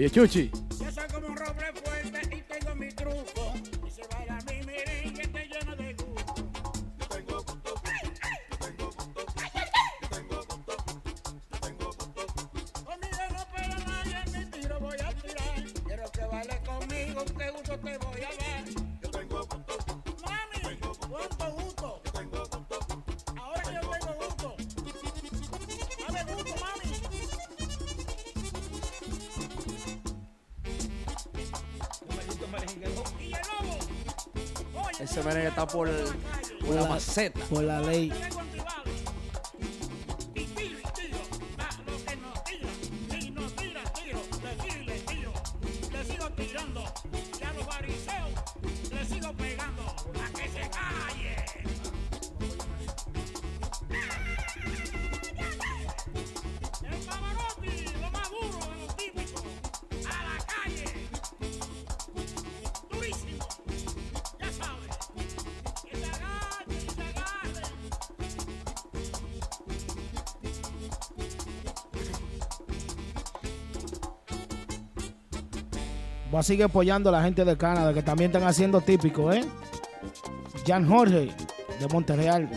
Yachuchi. 0.05 0.51
por, 35.67 35.87
la, 35.87 36.87
maceta. 36.87 37.39
Por 37.49 37.63
la 37.63 37.81
ley. 37.81 38.11
sigue 76.45 76.63
apoyando 76.63 77.09
a 77.09 77.11
la 77.11 77.23
gente 77.23 77.43
de 77.43 77.57
Canadá, 77.57 77.91
que 77.93 78.03
también 78.03 78.29
están 78.29 78.47
haciendo 78.47 78.79
típico, 78.79 79.33
¿eh? 79.33 79.43
Jan 80.65 80.87
Jorge, 80.87 81.31
de 81.79 81.87
Monterreal. 81.91 82.49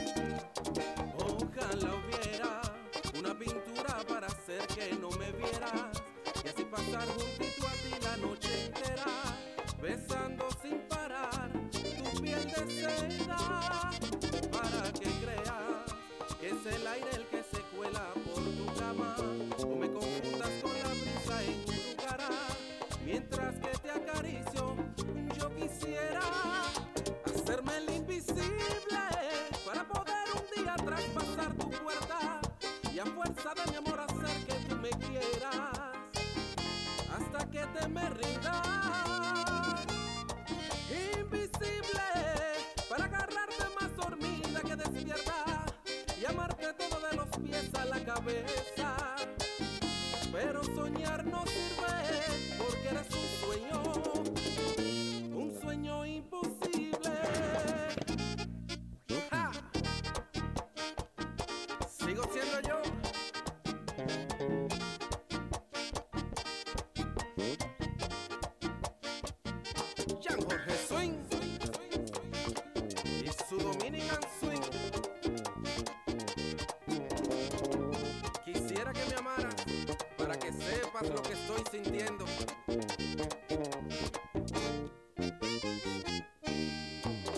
que 81.00 81.32
estoy 81.32 81.62
sintiendo. 81.70 82.24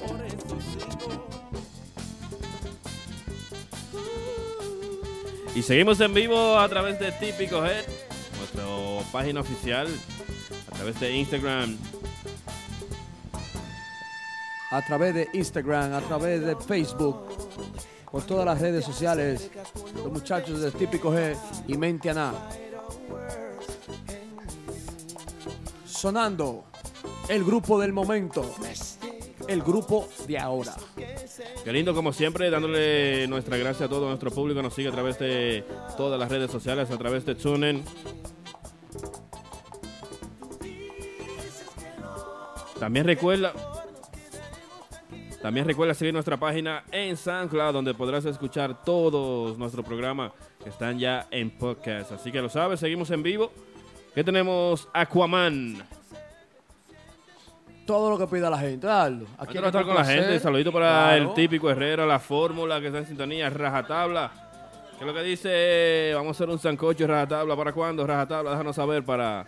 Por 0.07 0.25
eso 0.25 0.59
sigo. 0.73 1.31
Y 5.55 5.63
seguimos 5.63 6.01
en 6.01 6.15
vivo 6.15 6.59
a 6.59 6.67
través 6.71 6.99
de 6.99 7.13
Típico 7.13 7.63
Head, 7.67 7.85
nuestra 8.39 8.65
página 9.13 9.41
oficial, 9.41 9.89
a 10.73 10.77
través 10.77 10.99
de 10.99 11.17
Instagram, 11.17 11.77
a 14.71 14.87
través 14.87 15.15
de 15.15 15.29
Instagram, 15.35 15.93
a 15.93 16.01
través 16.01 16.47
de 16.47 16.57
Facebook, 16.57 17.27
por 18.11 18.23
todas 18.23 18.47
las 18.47 18.59
redes 18.59 18.87
sociales, 18.87 19.51
los 19.97 20.11
muchachos 20.11 20.63
de 20.63 20.71
Típico 20.71 21.13
G 21.13 21.37
y 21.69 21.77
Mentiana. 21.77 22.33
Sonando 26.01 26.65
el 27.29 27.45
grupo 27.45 27.79
del 27.79 27.93
momento, 27.93 28.55
el 29.47 29.61
grupo 29.61 30.09
de 30.27 30.39
ahora. 30.39 30.75
Qué 31.63 31.73
lindo, 31.75 31.95
como 31.95 32.15
siempre, 32.15 32.49
dándole 32.49 33.27
nuestra 33.29 33.59
gracia 33.59 33.85
a 33.85 33.89
todo 33.91 34.09
nuestro 34.09 34.31
público. 34.31 34.63
Nos 34.63 34.73
sigue 34.73 34.89
a 34.89 34.93
través 34.93 35.19
de 35.19 35.63
todas 35.99 36.19
las 36.19 36.31
redes 36.31 36.51
sociales, 36.51 36.91
a 36.91 36.97
través 36.97 37.27
de 37.27 37.35
TuneIn. 37.35 37.85
También 42.79 43.05
recuerda. 43.05 43.53
También 45.43 45.67
recuerda 45.67 45.93
seguir 45.93 46.15
nuestra 46.15 46.39
página 46.39 46.85
en 46.93 47.15
SoundCloud, 47.15 47.75
donde 47.75 47.93
podrás 47.93 48.25
escuchar 48.25 48.85
todos 48.85 49.59
nuestros 49.59 49.85
programas 49.85 50.33
que 50.65 50.71
están 50.71 50.99
ya 50.99 51.29
en 51.31 51.51
podcast. 51.51 52.13
Así 52.13 52.33
que 52.33 52.41
lo 52.41 52.49
sabes, 52.49 52.81
seguimos 52.81 53.11
en 53.11 53.23
vivo. 53.23 53.53
¿Qué 54.15 54.25
tenemos? 54.25 54.89
Aquaman. 54.93 55.83
Todo 57.87 58.11
lo 58.11 58.19
que 58.19 58.27
pida 58.27 58.49
la 58.51 58.59
gente, 58.59 58.87
Aldo. 58.89 59.27
Aquí 59.39 59.59
a 59.59 59.67
estar 59.67 59.85
con 59.85 59.95
la 59.95 60.05
gente. 60.05 60.39
Saludito 60.39 60.73
para 60.73 60.89
Claro. 61.09 61.17
el 61.31 61.35
típico 61.35 61.71
Herrera, 61.71 62.07
la 62.07 62.19
fórmula 62.19 62.81
que 62.81 62.87
está 62.87 62.99
en 62.99 63.07
sintonía, 63.07 63.51
rajatabla. 63.51 64.31
¿Qué 64.99 65.01
es 65.01 65.07
lo 65.07 65.15
que 65.15 65.23
dice? 65.23 66.13
Vamos 66.15 66.29
a 66.29 66.31
hacer 66.33 66.49
un 66.51 66.59
sancocho 66.59 67.07
rajatabla. 67.07 67.57
¿Para 67.57 67.73
cuándo? 67.73 68.07
Rajatabla, 68.07 68.51
déjanos 68.53 68.77
saber 68.77 69.05
para 69.05 69.47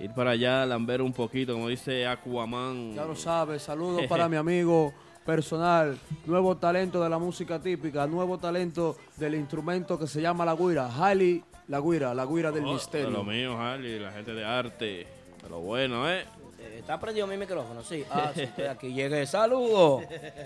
ir 0.00 0.10
para 0.12 0.30
allá, 0.30 0.64
lamber 0.66 1.02
un 1.02 1.12
poquito, 1.12 1.52
como 1.52 1.68
dice 1.68 2.06
Aquaman. 2.06 2.94
Ya 2.94 3.04
lo 3.04 3.14
sabes, 3.14 3.62
saludos 3.62 4.02
para 4.08 4.28
mi 4.28 4.36
amigo 4.36 4.92
personal, 5.24 5.96
nuevo 6.26 6.56
talento 6.56 7.00
de 7.00 7.08
la 7.08 7.18
música 7.18 7.60
típica, 7.60 8.08
nuevo 8.08 8.38
talento 8.38 8.96
del 9.16 9.36
instrumento 9.36 9.96
que 9.96 10.08
se 10.08 10.20
llama 10.20 10.44
la 10.44 10.54
guira, 10.56 10.90
Hailey 10.98 11.44
la 11.72 11.80
guira, 11.80 12.12
la 12.12 12.26
guira 12.26 12.52
del 12.52 12.66
Oh, 12.66 12.74
misterio. 12.74 13.06
De 13.06 13.12
lo 13.12 13.24
mío, 13.24 13.58
Harley, 13.58 13.98
la 13.98 14.12
gente 14.12 14.34
de 14.34 14.44
arte. 14.44 15.06
De 15.42 15.48
lo 15.48 15.60
bueno, 15.60 16.06
¿eh? 16.10 16.26
Eh, 16.60 16.76
¿Está 16.80 17.00
prendido 17.00 17.26
mi 17.26 17.38
micrófono? 17.38 17.82
Sí. 17.82 18.04
Ah, 18.10 18.30
sí, 18.34 18.42
estoy 18.42 18.66
aquí. 18.66 18.92
Llegué. 18.92 19.24
Saludos. 19.26 20.04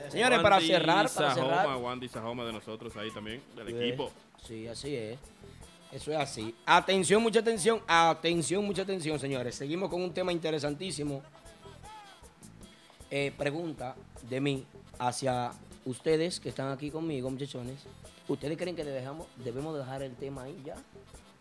Señores, 0.09 0.39
para 0.39 0.61
cerrar, 0.61 1.11
para 1.13 1.35
cerrar. 1.35 1.77
Wandy 1.79 2.09
Sajoma 2.09 2.45
de 2.45 2.53
nosotros 2.53 2.97
ahí 2.97 3.11
también, 3.11 3.43
del 3.57 3.67
Sí. 3.67 3.75
equipo. 3.75 4.11
Sí, 4.47 4.69
así 4.69 4.95
es. 4.95 5.19
Eso 5.91 6.13
es 6.13 6.17
así. 6.19 6.55
Atención, 6.65 7.21
mucha 7.21 7.41
atención. 7.41 7.81
Atención, 7.89 8.65
mucha 8.65 8.83
atención, 8.83 9.19
señores. 9.19 9.57
Seguimos 9.57 9.91
con 9.91 10.01
un 10.03 10.15
tema 10.15 10.31
interesantísimo. 10.31 11.23
Eh, 13.11 13.33
pregunta 13.37 13.97
de 14.29 14.41
mí 14.41 14.65
hacia 14.99 15.51
ustedes 15.85 16.39
que 16.39 16.51
están 16.51 16.71
aquí 16.71 16.91
conmigo, 16.91 17.29
muchachones. 17.31 17.85
¿Ustedes 18.29 18.57
creen 18.59 18.75
que 18.77 18.85
dejamos, 18.85 19.27
debemos 19.45 19.77
dejar 19.77 20.03
el 20.03 20.15
tema 20.17 20.43
ahí 20.45 20.61
ya? 20.65 20.75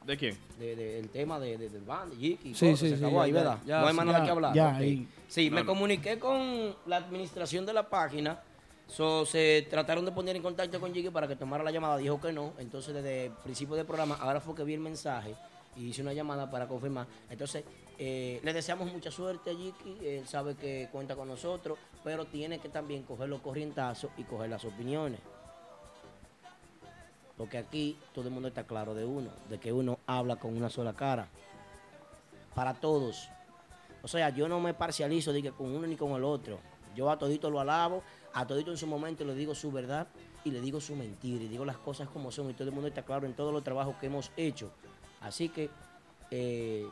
¿De 0.05 0.15
quién? 0.17 0.37
De, 0.59 0.75
de- 0.75 0.99
el 0.99 1.09
tema 1.09 1.39
de, 1.39 1.57
de- 1.57 1.69
del 1.69 1.81
band, 1.83 2.11
de 2.13 2.17
Jiki, 2.17 2.53
Sí, 2.53 2.77
sí, 2.77 2.89
se 2.89 2.89
sí, 2.89 2.93
acabó 3.03 3.17
ya, 3.17 3.23
ahí, 3.23 3.31
ya, 3.31 3.37
¿verdad? 3.39 3.57
ya, 3.65 3.81
no 3.81 3.87
hay 3.87 3.93
más 3.95 4.05
nada 4.05 4.23
que 4.23 4.29
hablar. 4.31 4.53
ya. 4.53 4.77
Sí, 5.27 5.49
No, 5.49 5.55
me 5.55 5.61
no. 5.61 5.67
comuniqué 5.67 6.19
con 6.19 6.75
la 6.85 6.97
administración 6.97 7.65
de 7.65 7.73
la 7.73 7.89
página. 7.89 8.39
So, 8.87 9.25
se 9.25 9.65
trataron 9.67 10.05
de 10.05 10.11
poner 10.11 10.35
en 10.35 10.43
contacto 10.43 10.79
con 10.79 10.93
Jiki 10.93 11.09
para 11.09 11.27
que 11.27 11.35
tomara 11.35 11.63
la 11.63 11.71
llamada. 11.71 11.97
Dijo 11.97 12.21
que 12.21 12.31
no. 12.31 12.53
Entonces, 12.59 12.93
desde 12.93 13.25
el 13.25 13.31
principio 13.31 13.75
del 13.75 13.87
programa, 13.87 14.15
ahora 14.21 14.39
fue 14.39 14.53
que 14.53 14.63
vi 14.63 14.75
el 14.75 14.79
mensaje 14.79 15.33
y 15.75 15.85
hice 15.87 16.03
una 16.03 16.13
llamada 16.13 16.51
para 16.51 16.67
confirmar. 16.67 17.07
Entonces, 17.27 17.63
eh, 17.97 18.39
le 18.43 18.53
deseamos 18.53 18.93
mucha 18.93 19.09
suerte 19.09 19.49
a 19.49 19.53
Jiki. 19.55 20.05
Él 20.05 20.27
sabe 20.27 20.53
que 20.55 20.87
cuenta 20.91 21.15
con 21.15 21.27
nosotros, 21.27 21.79
pero 22.03 22.25
tiene 22.25 22.59
que 22.59 22.69
también 22.69 23.01
coger 23.01 23.27
los 23.27 23.41
corrientazos 23.41 24.11
y 24.17 24.23
coger 24.23 24.51
las 24.51 24.63
opiniones. 24.65 25.19
Porque 27.37 27.57
aquí 27.57 27.97
todo 28.13 28.27
el 28.27 28.33
mundo 28.33 28.47
está 28.47 28.63
claro 28.63 28.93
de 28.93 29.05
uno, 29.05 29.29
de 29.49 29.59
que 29.59 29.73
uno 29.73 29.99
habla 30.05 30.37
con 30.37 30.55
una 30.55 30.69
sola 30.69 30.93
cara. 30.93 31.27
Para 32.53 32.73
todos. 32.73 33.29
O 34.03 34.07
sea, 34.07 34.29
yo 34.29 34.47
no 34.47 34.59
me 34.59 34.73
parcializo 34.73 35.33
de 35.33 35.41
que 35.41 35.51
con 35.51 35.75
uno 35.75 35.85
ni 35.87 35.95
con 35.95 36.11
el 36.11 36.23
otro. 36.23 36.59
Yo 36.95 37.09
a 37.09 37.19
todito 37.19 37.49
lo 37.49 37.59
alabo, 37.59 38.03
a 38.33 38.47
todito 38.47 38.71
en 38.71 38.77
su 38.77 38.87
momento 38.87 39.25
le 39.25 39.35
digo 39.35 39.53
su 39.53 39.71
verdad 39.71 40.07
y 40.45 40.51
le 40.51 40.61
digo 40.61 40.79
su 40.79 40.95
mentira 40.95 41.43
y 41.43 41.47
digo 41.47 41.65
las 41.65 41.77
cosas 41.77 42.07
como 42.07 42.31
son 42.31 42.49
y 42.49 42.53
todo 42.53 42.69
el 42.69 42.73
mundo 42.73 42.87
está 42.87 43.03
claro 43.03 43.25
en 43.25 43.33
todos 43.33 43.51
los 43.51 43.63
trabajos 43.63 43.95
que 43.97 44.05
hemos 44.05 44.31
hecho. 44.37 44.71
Así 45.21 45.49
que 45.49 45.69
eh, 46.31 46.87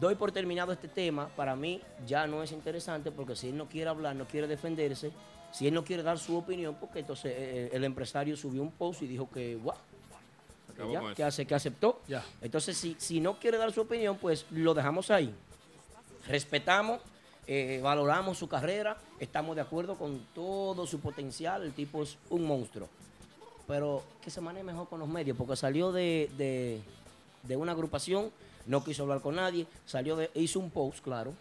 doy 0.00 0.14
por 0.14 0.32
terminado 0.32 0.72
este 0.72 0.88
tema. 0.88 1.28
Para 1.36 1.56
mí 1.56 1.80
ya 2.06 2.26
no 2.26 2.42
es 2.42 2.52
interesante 2.52 3.10
porque 3.10 3.36
si 3.36 3.48
él 3.48 3.56
no 3.56 3.68
quiere 3.68 3.90
hablar, 3.90 4.16
no 4.16 4.26
quiere 4.26 4.46
defenderse, 4.46 5.12
si 5.54 5.66
él 5.68 5.74
no 5.74 5.84
quiere 5.84 6.02
dar 6.02 6.18
su 6.18 6.36
opinión, 6.36 6.76
porque 6.80 6.98
entonces 6.98 7.32
eh, 7.34 7.70
el 7.72 7.84
empresario 7.84 8.36
subió 8.36 8.60
un 8.62 8.72
post 8.72 9.02
y 9.02 9.06
dijo 9.06 9.30
que, 9.30 9.54
"Guau, 9.54 9.76
Acabó 10.72 10.92
ya, 10.92 10.98
con 11.00 11.08
eso. 11.10 11.16
que, 11.16 11.22
hace, 11.24 11.46
que 11.46 11.54
aceptó. 11.54 12.00
Ya. 12.08 12.24
Entonces, 12.42 12.76
si, 12.76 12.96
si 12.98 13.20
no 13.20 13.38
quiere 13.38 13.56
dar 13.58 13.70
su 13.72 13.82
opinión, 13.82 14.18
pues 14.20 14.44
lo 14.50 14.74
dejamos 14.74 15.08
ahí. 15.12 15.32
Respetamos, 16.26 17.00
eh, 17.46 17.80
valoramos 17.82 18.38
su 18.38 18.48
carrera, 18.48 18.96
estamos 19.20 19.54
de 19.54 19.62
acuerdo 19.62 19.96
con 19.96 20.18
todo 20.34 20.86
su 20.86 20.98
potencial, 21.00 21.62
el 21.62 21.72
tipo 21.72 22.02
es 22.02 22.16
un 22.30 22.44
monstruo. 22.46 22.88
Pero 23.66 24.02
que 24.22 24.30
se 24.30 24.40
maneje 24.40 24.64
mejor 24.64 24.88
con 24.88 24.98
los 25.00 25.08
medios, 25.08 25.36
porque 25.36 25.54
salió 25.56 25.92
de, 25.92 26.30
de- 26.36 26.80
de 27.44 27.56
una 27.56 27.72
agrupación, 27.72 28.30
no 28.66 28.82
quiso 28.82 29.02
hablar 29.02 29.20
con 29.20 29.36
nadie, 29.36 29.66
salió 29.86 30.16
de, 30.16 30.30
hizo 30.34 30.58
un 30.58 30.70
post, 30.70 31.00
claro, 31.04 31.34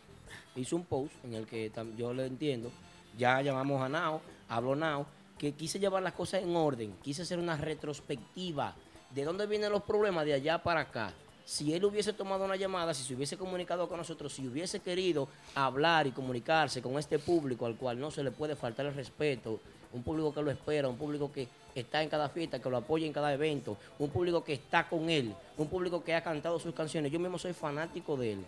hizo 0.55 0.75
un 0.75 0.83
post 0.83 1.13
en 1.23 1.33
el 1.33 1.47
que 1.47 1.71
yo 1.97 2.13
le 2.13 2.25
entiendo, 2.25 2.69
ya 3.17 3.41
llamamos 3.41 3.81
a 3.81 3.89
Nao, 3.89 4.21
habló 4.49 4.75
Nao, 4.75 5.05
que 5.37 5.53
quise 5.53 5.79
llevar 5.79 6.03
las 6.03 6.13
cosas 6.13 6.43
en 6.43 6.55
orden, 6.55 6.95
quise 7.01 7.23
hacer 7.23 7.39
una 7.39 7.57
retrospectiva 7.57 8.75
de 9.11 9.23
dónde 9.23 9.45
vienen 9.45 9.71
los 9.71 9.83
problemas 9.83 10.25
de 10.25 10.33
allá 10.33 10.61
para 10.61 10.81
acá. 10.81 11.13
Si 11.45 11.73
él 11.73 11.83
hubiese 11.83 12.13
tomado 12.13 12.45
una 12.45 12.55
llamada, 12.55 12.93
si 12.93 13.03
se 13.03 13.13
hubiese 13.13 13.37
comunicado 13.37 13.87
con 13.89 13.97
nosotros, 13.97 14.31
si 14.33 14.47
hubiese 14.47 14.79
querido 14.79 15.27
hablar 15.55 16.07
y 16.07 16.11
comunicarse 16.11 16.81
con 16.81 16.97
este 16.97 17.19
público 17.19 17.65
al 17.65 17.75
cual 17.75 17.99
no 17.99 18.11
se 18.11 18.23
le 18.23 18.31
puede 18.31 18.55
faltar 18.55 18.85
el 18.85 18.93
respeto, 18.93 19.59
un 19.91 20.03
público 20.03 20.33
que 20.33 20.41
lo 20.41 20.49
espera, 20.49 20.87
un 20.87 20.97
público 20.97 21.31
que 21.31 21.47
está 21.75 22.01
en 22.01 22.09
cada 22.09 22.29
fiesta, 22.29 22.61
que 22.61 22.69
lo 22.69 22.77
apoya 22.77 23.05
en 23.05 23.13
cada 23.13 23.33
evento, 23.33 23.77
un 23.99 24.09
público 24.09 24.43
que 24.43 24.53
está 24.53 24.87
con 24.87 25.09
él, 25.09 25.35
un 25.57 25.67
público 25.67 26.03
que 26.03 26.15
ha 26.15 26.23
cantado 26.23 26.57
sus 26.59 26.73
canciones. 26.73 27.11
Yo 27.11 27.19
mismo 27.19 27.37
soy 27.37 27.53
fanático 27.53 28.15
de 28.15 28.33
él, 28.33 28.45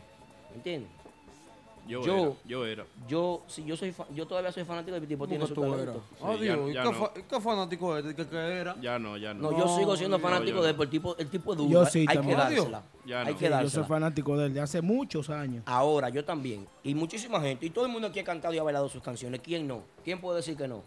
¿entiendes? 0.56 0.90
Yo, 1.88 2.02
Yo- 2.04 2.18
era, 2.18 2.32
yo 2.46 2.66
era. 2.66 2.86
Yo, 3.08 3.44
si 3.48 3.64
yo 3.64 3.78
soy, 3.78 3.92
fa- 3.92 4.08
yo 4.12 4.26
todavía 4.26 4.52
soy 4.52 4.64
fanático 4.64 4.96
del 5.00 5.08
tipo, 5.08 5.26
¿Cómo 5.26 5.30
tiene 5.30 5.44
que 5.44 5.54
su 5.54 5.62
talento. 5.62 6.02
Sí, 6.10 6.16
Ah, 6.24 6.34
ya- 6.34 6.42
Dios, 6.42 6.70
¿y 6.70 6.74
ya 6.74 6.84
qué, 6.84 6.90
no. 6.92 6.94
fa- 6.96 7.12
y 7.16 7.22
qué 7.24 7.42
fanático 7.42 7.98
es? 7.98 8.16
¿Qué, 8.16 8.28
qué 8.28 8.38
era? 8.38 8.76
Ya 8.82 8.98
no, 8.98 9.18
ya 9.18 9.34
no. 9.36 9.52
No, 9.52 9.58
yo 9.60 9.78
sigo 9.78 9.96
siendo 9.96 10.18
fanático 10.18 10.64
de 10.64 10.72
él, 10.72 10.76
el 10.80 10.90
tipo, 10.90 11.16
el 11.18 11.30
tipo 11.30 11.52
es 11.52 11.58
duro. 11.60 11.70
Yo 11.70 11.82
hay- 11.82 11.86
sí, 11.92 12.06
hay 12.08 12.18
que 12.18 12.36
dársela. 12.36 12.82
Ya 13.06 13.22
hay 13.22 13.34
no. 13.34 13.40
que 13.40 13.46
Yo 13.46 13.50
soy 13.52 13.62
dársela. 13.64 13.86
fanático 13.86 14.38
de 14.38 14.46
él 14.48 14.54
de 14.56 14.62
hace 14.62 14.82
muchos 14.82 15.30
años. 15.30 15.62
Ahora, 15.68 16.10
yo 16.10 16.26
también. 16.26 16.68
Y 16.84 16.96
muchísima 16.96 17.40
gente. 17.40 17.68
Y 17.68 17.70
todo 17.70 17.86
el 17.86 17.92
mundo 17.92 18.08
aquí 18.08 18.20
ha 18.20 18.24
cantado 18.24 18.54
y 18.54 18.58
ha 18.58 18.64
bailado 18.64 18.90
sus 18.90 19.04
canciones. 19.04 19.42
¿Quién 19.42 19.68
no? 19.68 19.84
¿Quién 20.04 20.20
puede 20.20 20.38
decir 20.38 20.58
que 20.58 20.68
no? 20.68 20.82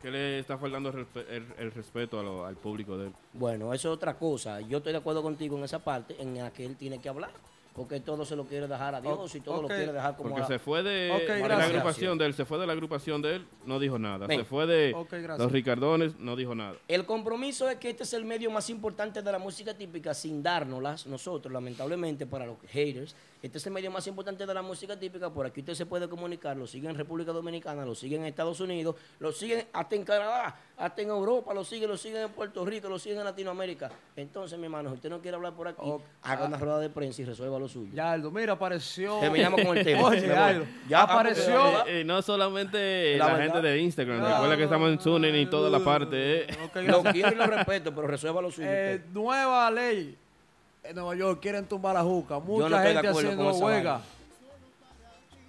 ¿Qué 0.00 0.10
le 0.10 0.38
está 0.38 0.58
faltando 0.58 0.90
el, 0.90 0.94
respe- 0.96 1.24
el- 1.30 1.46
el 1.58 1.72
respeto 1.72 2.20
a 2.20 2.22
lo- 2.22 2.44
al 2.44 2.56
público 2.56 2.96
de 2.98 3.06
él? 3.06 3.12
Bueno, 3.32 3.72
eso 3.72 3.88
es 3.88 3.94
otra 3.96 4.14
cosa. 4.18 4.60
Yo 4.60 4.78
estoy 4.78 4.92
de 4.92 4.98
acuerdo 4.98 5.22
contigo 5.22 5.56
en 5.56 5.64
esa 5.64 5.78
parte 5.78 6.14
en 6.20 6.36
la 6.36 6.52
que 6.52 6.64
él 6.66 6.76
tiene 6.76 7.00
que 7.00 7.08
hablar. 7.08 7.30
Porque 7.74 7.98
todo 7.98 8.24
se 8.24 8.36
lo 8.36 8.44
quiere 8.44 8.68
dejar 8.68 8.94
a 8.94 9.00
Dios 9.00 9.34
y 9.34 9.40
todo 9.40 9.62
lo 9.62 9.68
quiere 9.68 9.92
dejar 9.92 10.16
como 10.16 10.28
Porque 10.28 10.44
a- 10.44 10.46
se 10.46 10.60
fue 10.60 10.84
de, 10.84 11.08
la 11.48 11.64
agrupación 11.64 12.16
de 12.16 12.26
él, 12.26 12.34
se 12.34 12.44
fue 12.44 12.58
de 12.58 12.66
la 12.68 12.72
agrupación 12.72 13.20
de 13.20 13.36
él, 13.36 13.46
no 13.66 13.80
dijo 13.80 13.98
nada. 13.98 14.28
Ven. 14.28 14.38
Se 14.38 14.44
fue 14.44 14.64
de 14.66 14.92
los 15.36 15.50
Ricardones, 15.50 16.16
no 16.20 16.36
dijo 16.36 16.54
nada. 16.54 16.76
El 16.86 17.04
compromiso 17.04 17.68
es 17.68 17.76
que 17.78 17.90
este 17.90 18.04
es 18.04 18.14
el 18.14 18.24
medio 18.24 18.48
más 18.52 18.70
importante 18.70 19.22
de 19.22 19.32
la 19.32 19.40
música 19.40 19.74
típica 19.74 20.14
sin 20.14 20.40
dárnoslas 20.40 21.06
nosotros, 21.06 21.52
lamentablemente, 21.52 22.26
para 22.26 22.46
los 22.46 22.58
haters. 22.68 23.16
Este 23.42 23.58
es 23.58 23.66
el 23.66 23.72
medio 23.74 23.90
más 23.90 24.06
importante 24.06 24.46
de 24.46 24.54
la 24.54 24.62
música 24.62 24.98
típica. 24.98 25.28
Por 25.30 25.44
aquí 25.44 25.60
usted 25.60 25.74
se 25.74 25.84
puede 25.84 26.08
comunicar. 26.08 26.56
Lo 26.56 26.66
siguen 26.66 26.92
en 26.92 26.96
República 26.96 27.32
Dominicana, 27.32 27.84
lo 27.84 27.94
siguen 27.94 28.22
en 28.22 28.28
Estados 28.28 28.58
Unidos, 28.60 28.96
lo 29.18 29.32
siguen 29.32 29.66
hasta 29.72 29.96
en 29.96 30.04
Canadá, 30.04 30.56
hasta 30.78 31.02
en 31.02 31.08
Europa, 31.08 31.52
lo 31.52 31.62
siguen, 31.64 31.90
lo 31.90 31.96
siguen 31.96 32.22
en 32.22 32.30
Puerto 32.30 32.64
Rico, 32.64 32.88
lo 32.88 32.98
siguen 32.98 33.18
en 33.18 33.24
Latinoamérica. 33.24 33.90
Entonces, 34.16 34.58
mi 34.58 34.64
hermano, 34.64 34.88
si 34.90 34.94
usted 34.94 35.10
no 35.10 35.20
quiere 35.20 35.36
hablar 35.36 35.54
por 35.54 35.68
aquí, 35.68 35.92
haga 36.22 36.46
una 36.46 36.56
rueda 36.56 36.78
de 36.78 36.88
prensa 36.88 37.20
y 37.20 37.24
resuelva 37.26 37.58
lo 37.64 37.68
suyo. 37.68 37.90
Ya, 37.92 38.12
Aldo, 38.12 38.30
mira, 38.30 38.52
apareció. 38.52 39.18
Terminamos 39.20 39.60
con 39.62 39.76
el 39.76 39.84
tema. 39.84 40.08
Oye, 40.08 40.66
Ya, 40.88 41.02
apareció. 41.02 41.86
Eh, 41.86 42.00
eh, 42.00 42.04
no 42.04 42.22
solamente 42.22 43.16
La 43.16 43.32
la, 43.32 43.42
gente 43.42 43.60
de 43.60 43.80
Instagram, 43.80 44.18
No, 44.20 44.28
recuerda 44.28 44.56
que 44.56 44.64
estamos 44.64 44.90
en 44.90 44.98
TuneIn 44.98 45.36
y 45.36 45.46
toda 45.46 45.70
la 45.70 45.80
parte. 45.84 46.42
eh. 46.42 46.56
ok, 46.66 46.76
Lo 46.86 47.02
quiero 47.02 47.32
y 47.32 47.34
lo 47.34 47.46
respeto, 47.46 47.94
pero 47.94 48.06
resuelva 48.06 48.40
lo 48.42 48.50
suyo. 48.50 48.68
Eh, 48.70 49.02
nueva 49.12 49.70
ley 49.70 50.16
en 50.82 50.94
Nueva 50.94 51.14
York 51.16 51.40
quieren 51.40 51.66
tumbar 51.66 51.94
la 51.94 52.02
juca. 52.02 52.38
Mucha 52.38 52.68
no 52.68 52.78
gente 52.78 53.08
acuerdo 53.08 53.30
haciendo 53.30 53.52
huelga. 53.54 54.00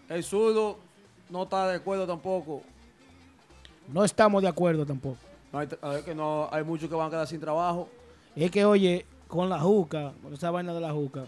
El 0.10 0.24
zurdo 0.24 0.78
no 1.30 1.44
está 1.44 1.68
de 1.68 1.76
acuerdo 1.76 2.08
tampoco. 2.08 2.62
No 3.92 4.04
estamos 4.04 4.42
de 4.42 4.48
acuerdo 4.48 4.86
tampoco. 4.86 5.18
No 5.52 5.60
hay, 5.60 5.68
a 5.82 5.90
ver 5.90 6.04
que 6.04 6.16
no, 6.16 6.48
hay 6.52 6.64
muchos 6.64 6.90
que 6.90 6.96
van 6.96 7.08
a 7.08 7.10
quedar 7.10 7.28
sin 7.28 7.40
trabajo. 7.40 7.90
Es 8.36 8.52
que, 8.52 8.66
oye, 8.66 9.06
con 9.28 9.50
la 9.50 9.60
juca, 9.60 10.14
con 10.22 10.34
esa 10.34 10.52
vaina 10.52 10.74
de 10.74 10.82
la 10.82 10.92
juca, 10.92 11.26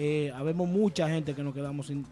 eh, 0.00 0.32
habemos 0.34 0.68
mucha 0.68 1.08
gente 1.08 1.34
que 1.34 1.42
nos 1.42 1.52
quedamos 1.52 1.88
sin, 1.88 2.06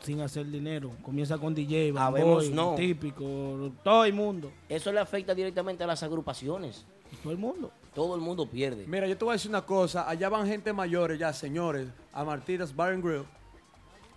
sin 0.00 0.20
hacer 0.22 0.46
dinero. 0.46 0.90
Comienza 1.02 1.36
con 1.36 1.54
DJ, 1.54 1.92
Habemos, 1.96 2.50
no. 2.50 2.74
típico, 2.74 3.70
todo 3.84 4.04
el 4.06 4.14
mundo. 4.14 4.50
Eso 4.68 4.90
le 4.90 4.98
afecta 4.98 5.34
directamente 5.34 5.84
a 5.84 5.86
las 5.86 6.02
agrupaciones. 6.02 6.86
Todo 7.22 7.32
el 7.32 7.38
mundo. 7.38 7.70
Todo 7.94 8.14
el 8.14 8.20
mundo 8.22 8.46
pierde. 8.46 8.86
Mira, 8.86 9.06
yo 9.06 9.16
te 9.16 9.24
voy 9.24 9.32
a 9.32 9.34
decir 9.36 9.50
una 9.50 9.62
cosa. 9.62 10.08
Allá 10.08 10.28
van 10.30 10.46
gente 10.46 10.72
mayores 10.72 11.18
ya, 11.18 11.32
señores, 11.32 11.88
a 12.12 12.24
Martínez 12.24 12.74
Bar 12.74 12.92
and 12.94 13.04
Grill. 13.04 13.24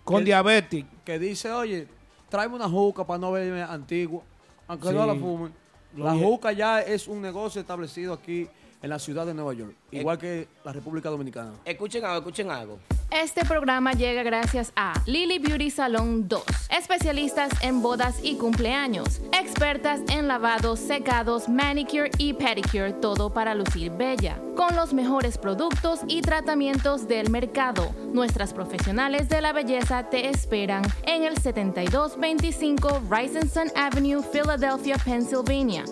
Con 0.04 0.18
que- 0.20 0.24
diabetes. 0.26 0.84
Que 1.04 1.18
dice, 1.18 1.50
oye, 1.52 1.88
tráeme 2.30 2.54
una 2.56 2.68
juca 2.68 3.06
para 3.06 3.18
no 3.18 3.32
verme 3.32 3.62
antiguo. 3.62 4.22
Aunque 4.68 4.90
no 4.92 5.04
la 5.04 5.14
fumen. 5.14 5.52
La 5.96 6.14
juca 6.14 6.52
ya 6.52 6.80
es 6.80 7.06
un 7.08 7.20
negocio 7.20 7.60
establecido 7.60 8.14
aquí 8.14 8.48
en 8.82 8.90
la 8.90 8.98
ciudad 8.98 9.24
de 9.24 9.34
Nueva 9.34 9.54
York. 9.54 9.74
Eh. 9.90 10.00
Igual 10.00 10.18
que 10.18 10.48
la 10.64 10.72
República 10.72 11.08
Dominicana. 11.08 11.52
Escuchen 11.64 12.04
algo, 12.04 12.18
escuchen 12.18 12.50
algo. 12.50 12.78
Este 13.12 13.44
programa 13.44 13.92
llega 13.92 14.22
gracias 14.22 14.72
a 14.74 14.94
Lily 15.04 15.38
Beauty 15.38 15.70
Salon 15.70 16.28
2, 16.28 16.42
especialistas 16.70 17.50
en 17.60 17.82
bodas 17.82 18.16
y 18.22 18.36
cumpleaños, 18.36 19.20
expertas 19.38 20.00
en 20.08 20.28
lavados, 20.28 20.80
secados, 20.80 21.46
manicure 21.46 22.10
y 22.16 22.32
pedicure, 22.32 22.94
todo 22.94 23.30
para 23.30 23.54
lucir 23.54 23.92
bella, 23.92 24.40
con 24.56 24.74
los 24.76 24.94
mejores 24.94 25.36
productos 25.36 26.00
y 26.08 26.22
tratamientos 26.22 27.06
del 27.06 27.28
mercado. 27.28 27.94
Nuestras 28.14 28.54
profesionales 28.54 29.28
de 29.28 29.42
la 29.42 29.52
belleza 29.52 30.08
te 30.08 30.30
esperan 30.30 30.82
en 31.06 31.24
el 31.24 31.36
7225 31.36 33.02
Rising 33.10 33.70
Avenue, 33.76 34.22
Philadelphia, 34.22 34.96
Pennsylvania. 35.04 35.84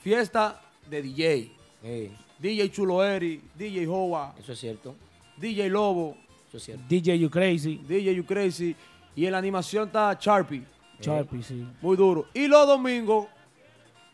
fiesta 0.00 0.60
de 0.88 1.02
DJ. 1.02 1.52
Eh, 1.82 2.10
DJ 2.38 2.70
Chulo 2.70 3.04
Eri, 3.04 3.40
DJ 3.56 3.86
Hoa, 3.86 4.34
eso 4.38 4.52
es 4.52 4.58
cierto. 4.58 4.94
DJ 5.36 5.68
Lobo, 5.68 6.16
Eso 6.48 6.56
es 6.58 6.62
cierto. 6.64 6.84
DJ 6.88 7.18
You 7.18 7.30
Crazy. 7.30 7.80
DJ 7.86 8.14
You 8.14 8.24
Crazy. 8.24 8.76
Y 9.16 9.26
en 9.26 9.32
la 9.32 9.38
animación 9.38 9.86
está 9.86 10.16
Sharpie. 10.20 10.64
Sharpie, 11.00 11.42
sí. 11.42 11.66
Muy 11.80 11.96
duro. 11.96 12.26
Y 12.34 12.46
los 12.46 12.66
domingos, 12.66 13.26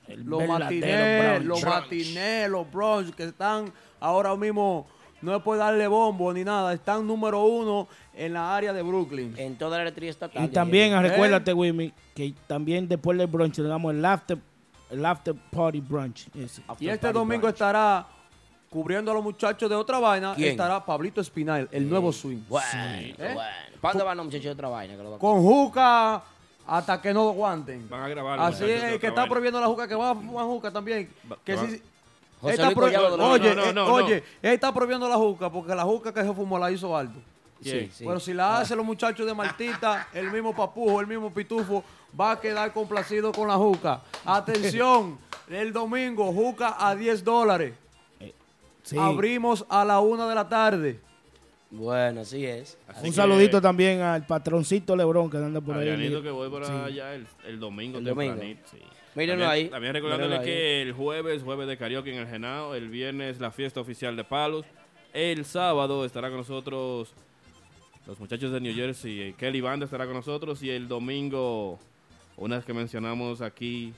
El 0.07 0.25
los 0.25 0.47
matinés, 0.47 1.45
los 1.45 1.63
matinés, 1.63 2.49
los 2.51 2.71
brunch 2.71 3.15
que 3.15 3.25
están 3.25 3.73
ahora 4.01 4.35
mismo, 4.37 4.87
no 5.23 5.43
puede 5.43 5.61
darle 5.61 5.87
bombo 5.87 6.33
ni 6.33 6.45
nada, 6.45 6.73
están 6.73 7.07
número 7.07 7.45
uno 7.45 7.89
en 8.15 8.33
la 8.33 8.57
área 8.57 8.73
de 8.73 8.83
Brooklyn. 8.83 9.35
En 9.37 9.57
toda 9.57 9.77
la 9.77 9.83
electricidad 9.83 10.11
estatal. 10.11 10.45
Y 10.45 10.49
también, 10.49 11.01
recuérdate, 11.01 11.53
Wimmy, 11.53 11.93
que 12.15 12.35
también 12.47 12.89
después 12.89 13.17
del 13.17 13.27
brunch 13.27 13.59
le 13.59 13.69
damos 13.69 13.95
el 13.95 14.05
after, 14.05 14.39
el 14.91 15.05
after 15.05 15.35
party 15.35 15.81
brunch. 15.81 16.29
ese. 16.35 16.63
Y 16.79 16.89
este 16.89 17.13
domingo 17.13 17.49
estará 17.49 18.07
cubriendo 18.69 19.11
a 19.11 19.15
los 19.15 19.23
muchachos 19.25 19.69
de 19.69 19.75
otra 19.77 19.99
vaina, 19.99 20.35
¿Quién? 20.37 20.51
estará 20.51 20.85
Pablito 20.85 21.21
Espinal, 21.21 21.69
el 21.73 21.89
nuevo 21.89 22.13
swing. 22.13 22.43
Bueno, 22.49 22.67
¿Eh? 22.75 23.15
bueno. 23.19 23.41
¿Para 23.81 23.93
dónde 23.95 24.05
van 24.05 24.17
los 24.19 24.27
muchachos 24.27 24.45
de 24.45 24.51
otra 24.53 24.69
vaina? 24.69 24.97
Que 24.97 25.03
lo 25.03 25.11
va 25.11 25.17
a- 25.17 25.19
Con 25.19 25.43
juca 25.43 26.23
hasta 26.67 27.01
que 27.03 27.13
no 27.13 27.25
lo 27.25 27.31
aguanten. 27.31 27.89
Van 27.89 28.03
a 28.03 28.09
grabar. 28.09 28.39
Así 28.41 28.65
es, 28.65 28.83
el 28.85 29.01
que 29.01 29.09
está 29.09 29.23
vaina. 29.23 29.31
prohibiendo 29.31 29.61
la 29.61 29.67
juca, 29.67 29.89
que 29.89 29.95
va 29.95 30.11
a 30.11 30.15
fumar 30.15 30.45
juca 30.45 30.71
también. 30.71 31.11
Que 31.45 31.55
va- 31.57 31.67
si- 31.67 31.83
José 32.41 32.55
está 32.55 32.71
pro- 32.71 32.87
oye, 32.87 32.97
No, 32.97 33.17
no, 33.17 33.37
eh, 33.37 33.55
no, 33.55 33.73
no. 33.73 33.93
oye, 33.93 34.17
él 34.41 34.53
está 34.55 34.73
prohibiendo 34.73 35.07
la 35.09 35.17
juca 35.17 35.51
porque 35.51 35.75
la 35.75 35.83
juca 35.85 36.13
que 36.15 36.23
se 36.23 36.33
fumó 36.33 36.59
la 36.59 36.71
hizo 36.71 36.97
alto. 36.97 37.19
¿Quién? 37.63 37.87
Sí, 37.87 37.93
sí. 37.99 38.05
Pero 38.07 38.19
si 38.21 38.33
la 38.33 38.59
hacen 38.61 38.79
los 38.79 38.87
muchachos 38.87 39.27
de 39.27 39.35
Martita, 39.35 40.09
el 40.15 40.31
mismo 40.31 40.55
papujo, 40.55 41.01
el 41.01 41.07
mismo 41.07 41.31
pitufo, 41.31 41.85
va 42.19 42.33
a 42.33 42.41
quedar 42.41 42.73
complacido 42.73 43.33
con 43.33 43.49
la 43.49 43.57
juca. 43.57 44.03
Atención, 44.25 45.19
el 45.51 45.73
domingo, 45.73 46.33
juca 46.33 46.77
a 46.79 46.95
10 46.95 47.25
dólares. 47.25 47.75
Sí. 48.83 48.97
Abrimos 48.99 49.65
a 49.69 49.85
la 49.85 50.01
una 50.01 50.29
de 50.29 50.35
la 50.35 50.49
tarde. 50.49 50.99
Bueno, 51.71 52.23
así 52.23 52.45
es. 52.45 52.77
Así 52.89 53.01
Un 53.01 53.11
que, 53.11 53.13
saludito 53.13 53.61
también 53.61 54.01
al 54.01 54.27
patroncito 54.27 54.97
Lebrón 54.97 55.31
que 55.31 55.37
anda 55.37 55.61
por 55.61 55.77
ahí. 55.77 55.89
Adrianito, 55.89 56.23
que 56.23 56.31
voy 56.31 56.49
por 56.51 56.65
allá 56.65 57.15
el, 57.15 57.27
el 57.47 57.61
domingo 57.61 57.99
El 57.99 58.05
domingo. 58.05 58.33
tempranito, 58.33 58.63
sí. 58.71 58.79
Mírenlo 59.15 59.45
también, 59.45 59.65
ahí. 59.67 59.71
También 59.71 59.93
recordándole 59.93 60.39
Mírenlo 60.39 60.51
ahí. 60.51 60.57
que 60.57 60.83
el 60.83 60.93
jueves, 60.93 61.43
jueves 61.43 61.69
de 61.69 61.77
karaoke 61.77 62.13
en 62.13 62.19
el 62.21 62.27
Genao, 62.27 62.75
el 62.75 62.89
viernes 62.89 63.39
la 63.39 63.51
fiesta 63.53 63.81
oficial 63.81 64.17
de 64.17 64.25
Palos, 64.25 64.65
el 65.13 65.45
sábado 65.45 66.05
estará 66.05 66.29
con 66.29 66.39
nosotros 66.39 67.13
los 68.07 68.19
muchachos 68.19 68.51
de 68.51 68.61
New 68.61 68.75
Jersey, 68.75 69.21
eh, 69.21 69.35
Kelly 69.37 69.61
Banda 69.61 69.85
estará 69.85 70.07
con 70.07 70.15
nosotros 70.15 70.63
y 70.65 70.71
el 70.71 70.89
domingo, 70.89 71.79
unas 72.41 72.65
que 72.65 72.73
mencionamos 72.75 73.41
aquí, 73.41 73.93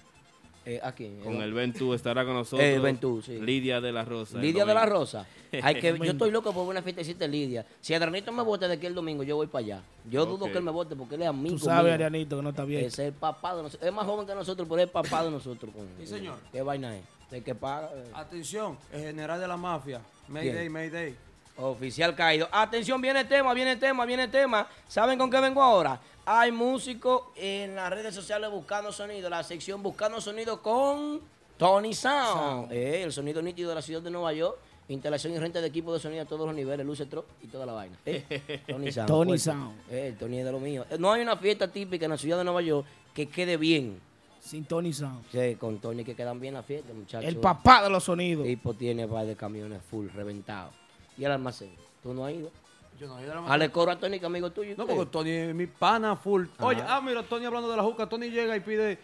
Eh, 0.66 0.78
aquí. 0.82 1.10
con 1.24 1.36
eh, 1.40 1.44
el 1.44 1.52
Ventú 1.54 1.94
estará 1.94 2.24
con 2.24 2.34
nosotros. 2.34 2.68
El 2.68 2.80
Ventú, 2.82 3.20
sí. 3.22 3.40
Lidia 3.40 3.80
de 3.80 3.90
la 3.92 4.04
Rosa. 4.04 4.36
el 4.36 4.42
Lidia 4.42 4.64
de 4.64 4.74
la. 4.74 4.84
Rosa. 4.86 5.26
Hay 5.62 5.74
que, 5.76 5.96
yo 5.98 6.12
estoy 6.12 6.30
loco 6.30 6.52
por 6.52 6.66
una 6.68 6.82
fiestecita 6.82 7.20
de 7.24 7.28
Lidia. 7.28 7.66
Si 7.80 7.94
Adranito 7.94 8.30
me 8.32 8.42
vote 8.42 8.68
de 8.68 8.74
aquí 8.74 8.86
el 8.86 8.94
domingo, 8.94 9.22
yo 9.22 9.36
voy 9.36 9.46
para 9.48 9.64
allá. 9.64 9.82
Yo 10.10 10.24
dudo 10.26 10.46
que 10.52 10.58
él 10.58 10.62
me 10.64 10.70
vote 10.70 10.94
porque 10.94 11.14
él 11.16 11.22
es 11.22 11.28
amigo. 11.28 11.56
Tú 11.56 11.64
sabes, 11.64 11.84
mío. 11.84 11.94
Arianito, 11.94 12.36
que 12.36 12.42
no 12.42 12.50
está 12.50 12.64
bien. 12.64 12.84
Es 12.84 12.98
el 12.98 13.12
papá 13.12 13.56
de 13.56 13.62
nosotros. 13.62 13.88
Es 13.88 13.92
más 13.94 14.04
joven 14.06 14.26
que 14.26 14.34
nosotros, 14.34 14.68
pero 14.68 14.78
es 14.80 14.84
el 14.86 14.90
papá 14.92 15.24
de 15.24 15.30
nosotros. 15.30 15.72
coño. 15.74 15.88
Sí, 15.98 16.06
señor. 16.06 16.36
¿Qué 16.52 16.62
vaina 16.62 16.96
es? 16.96 17.02
El 17.30 17.42
que 17.42 17.54
paga. 17.54 17.90
eh, 17.94 18.10
Atención, 18.14 18.76
el 18.92 19.00
general 19.02 19.40
de 19.40 19.48
la 19.48 19.56
mafia. 19.56 20.00
Mayday, 20.28 20.52
¿Quién? 20.60 20.72
Mayday. 20.72 21.16
Oficial 21.56 22.14
caído. 22.14 22.48
Atención, 22.50 23.00
viene 23.00 23.20
el 23.20 23.28
tema, 23.28 23.52
viene 23.52 23.72
el 23.72 23.78
tema, 23.78 24.04
viene 24.06 24.24
el 24.24 24.30
tema. 24.30 24.66
¿Saben 24.88 25.18
con 25.18 25.30
qué 25.30 25.38
vengo 25.40 25.62
ahora? 25.62 26.00
Hay 26.24 26.52
músicos 26.52 27.24
en 27.36 27.74
las 27.74 27.90
redes 27.90 28.14
sociales 28.14 28.50
buscando 28.50 28.92
sonido. 28.92 29.28
La 29.28 29.42
sección 29.42 29.82
Buscando 29.82 30.20
Sonido 30.20 30.62
con 30.62 31.20
Tony 31.56 31.92
Sound. 31.94 32.72
Eh, 32.72 33.02
el 33.02 33.12
sonido 33.12 33.42
nítido 33.42 33.68
de 33.68 33.74
la 33.74 33.82
ciudad 33.82 34.00
de 34.00 34.10
Nueva 34.10 34.32
York. 34.32 34.56
Instalación 34.88 35.32
y 35.32 35.38
renta 35.38 35.60
de 35.60 35.68
equipo 35.68 35.92
de 35.92 36.00
sonido 36.00 36.22
a 36.22 36.24
todos 36.24 36.46
los 36.46 36.54
niveles, 36.54 36.84
luces, 36.84 37.08
trop 37.08 37.26
y 37.42 37.46
toda 37.46 37.64
la 37.66 37.72
vaina. 37.72 37.96
Eh, 38.04 38.62
Tony 38.66 38.90
Sound. 38.92 39.08
Tony. 39.08 39.38
Sound. 39.38 39.80
Eh, 39.90 40.08
el 40.08 40.16
Tony 40.16 40.38
es 40.38 40.44
de 40.44 40.52
lo 40.52 40.60
mío. 40.60 40.84
No 40.98 41.12
hay 41.12 41.22
una 41.22 41.36
fiesta 41.36 41.68
típica 41.68 42.06
en 42.06 42.10
la 42.12 42.18
ciudad 42.18 42.38
de 42.38 42.44
Nueva 42.44 42.62
York 42.62 42.86
que 43.14 43.28
quede 43.28 43.56
bien. 43.56 44.00
Sin 44.40 44.64
Tony 44.64 44.92
Sound. 44.92 45.24
Sí, 45.30 45.54
con 45.56 45.78
Tony 45.78 46.04
que 46.04 46.16
quedan 46.16 46.40
bien 46.40 46.54
las 46.54 46.66
fiestas, 46.66 46.94
muchachos. 46.94 47.28
El 47.28 47.36
papá 47.36 47.84
de 47.84 47.90
los 47.90 48.02
sonidos. 48.04 48.44
tipo 48.44 48.74
tiene 48.74 49.06
par 49.06 49.24
de 49.24 49.36
camiones 49.36 49.80
full, 49.88 50.08
reventados. 50.08 50.81
Y 51.22 51.24
el 51.24 51.30
almacén. 51.30 51.70
¿Tú 52.02 52.12
no 52.12 52.26
has 52.26 52.32
ido? 52.32 52.50
Yo 52.98 53.06
no, 53.06 53.20
yo 53.20 53.28
de 53.28 53.34
la 53.34 53.40
mafia. 53.42 53.54
Ale 53.54 53.70
coro 53.70 53.92
a 53.92 53.96
Tony, 53.96 54.18
que 54.18 54.26
amigo 54.26 54.50
tuyo. 54.50 54.74
No, 54.76 54.88
porque 54.88 55.06
Tony 55.06 55.30
es 55.30 55.54
mi 55.54 55.68
pana 55.68 56.16
full. 56.16 56.46
Oye, 56.58 56.82
Ajá. 56.82 56.96
ah, 56.96 57.00
mira, 57.00 57.22
Tony 57.22 57.44
hablando 57.44 57.70
de 57.70 57.76
la 57.76 57.82
juca. 57.84 58.08
Tony 58.08 58.28
llega 58.28 58.56
y 58.56 58.60
pide. 58.60 58.98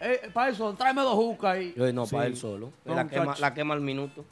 Eh, 0.00 0.30
para 0.32 0.50
eso, 0.50 0.72
tráeme 0.74 1.02
dos 1.02 1.14
jucas 1.14 1.56
ahí. 1.56 1.74
Yo, 1.76 1.92
no, 1.92 2.06
Sí. 2.06 2.14
para 2.14 2.26
él 2.28 2.36
solo. 2.36 2.72
No, 2.84 2.94
la, 2.94 3.08
quema, 3.08 3.34
la 3.40 3.52
quema 3.52 3.74
al 3.74 3.80
minuto. 3.80 4.24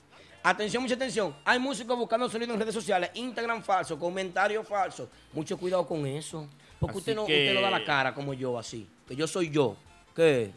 Atención, 0.44 0.80
mucha 0.84 0.94
atención. 0.94 1.34
Hay 1.44 1.58
músicos 1.58 1.98
buscando 1.98 2.28
sonido 2.30 2.54
en 2.54 2.60
redes 2.60 2.74
sociales. 2.74 3.10
Instagram 3.14 3.60
falso, 3.60 3.98
comentarios 3.98 4.66
falsos. 4.68 5.08
Mucho 5.32 5.58
cuidado 5.58 5.84
con 5.84 6.06
eso. 6.06 6.46
Porque 6.78 6.98
usted 6.98 7.16
no, 7.16 7.26
que- 7.26 7.48
usted 7.48 7.54
no 7.54 7.60
da 7.60 7.70
la 7.70 7.84
cara 7.84 8.14
como 8.14 8.32
yo 8.34 8.56
así. 8.56 8.88
Que 9.08 9.16
yo 9.16 9.26
soy 9.26 9.50
yo. 9.50 9.74
¿Qué? 10.14 10.52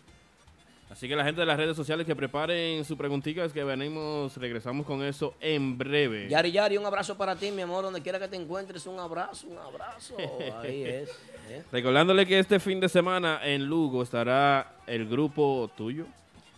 Así 0.91 1.07
que 1.07 1.15
la 1.15 1.23
gente 1.23 1.39
de 1.39 1.47
las 1.47 1.55
redes 1.57 1.76
sociales 1.77 2.05
que 2.05 2.15
preparen 2.15 2.84
sus 2.84 2.97
preguntitas 2.97 3.53
que 3.53 3.63
venimos, 3.63 4.35
regresamos 4.35 4.85
con 4.85 5.01
eso 5.03 5.34
en 5.39 5.77
breve. 5.77 6.27
Yari 6.30 6.51
Yari, 6.51 6.76
un 6.77 6.85
abrazo 6.85 7.18
para 7.18 7.35
ti, 7.35 7.49
mi 7.49 7.61
amor. 7.61 7.84
Donde 7.85 8.01
quiera 8.01 8.19
que 8.19 8.27
te 8.27 8.35
encuentres, 8.35 8.85
un 8.88 8.99
abrazo, 8.99 9.47
un 9.47 9.57
abrazo. 9.57 10.18
Ahí 10.61 10.84
es. 10.85 11.09
¿eh? 11.49 11.63
Recordándole 11.72 12.26
que 12.26 12.39
este 12.39 12.59
fin 12.59 12.81
de 12.81 12.89
semana 12.89 13.39
en 13.43 13.65
Lugo 13.65 14.03
estará 14.03 14.76
el 14.85 15.07
grupo 15.07 15.72
tuyo, 15.77 16.05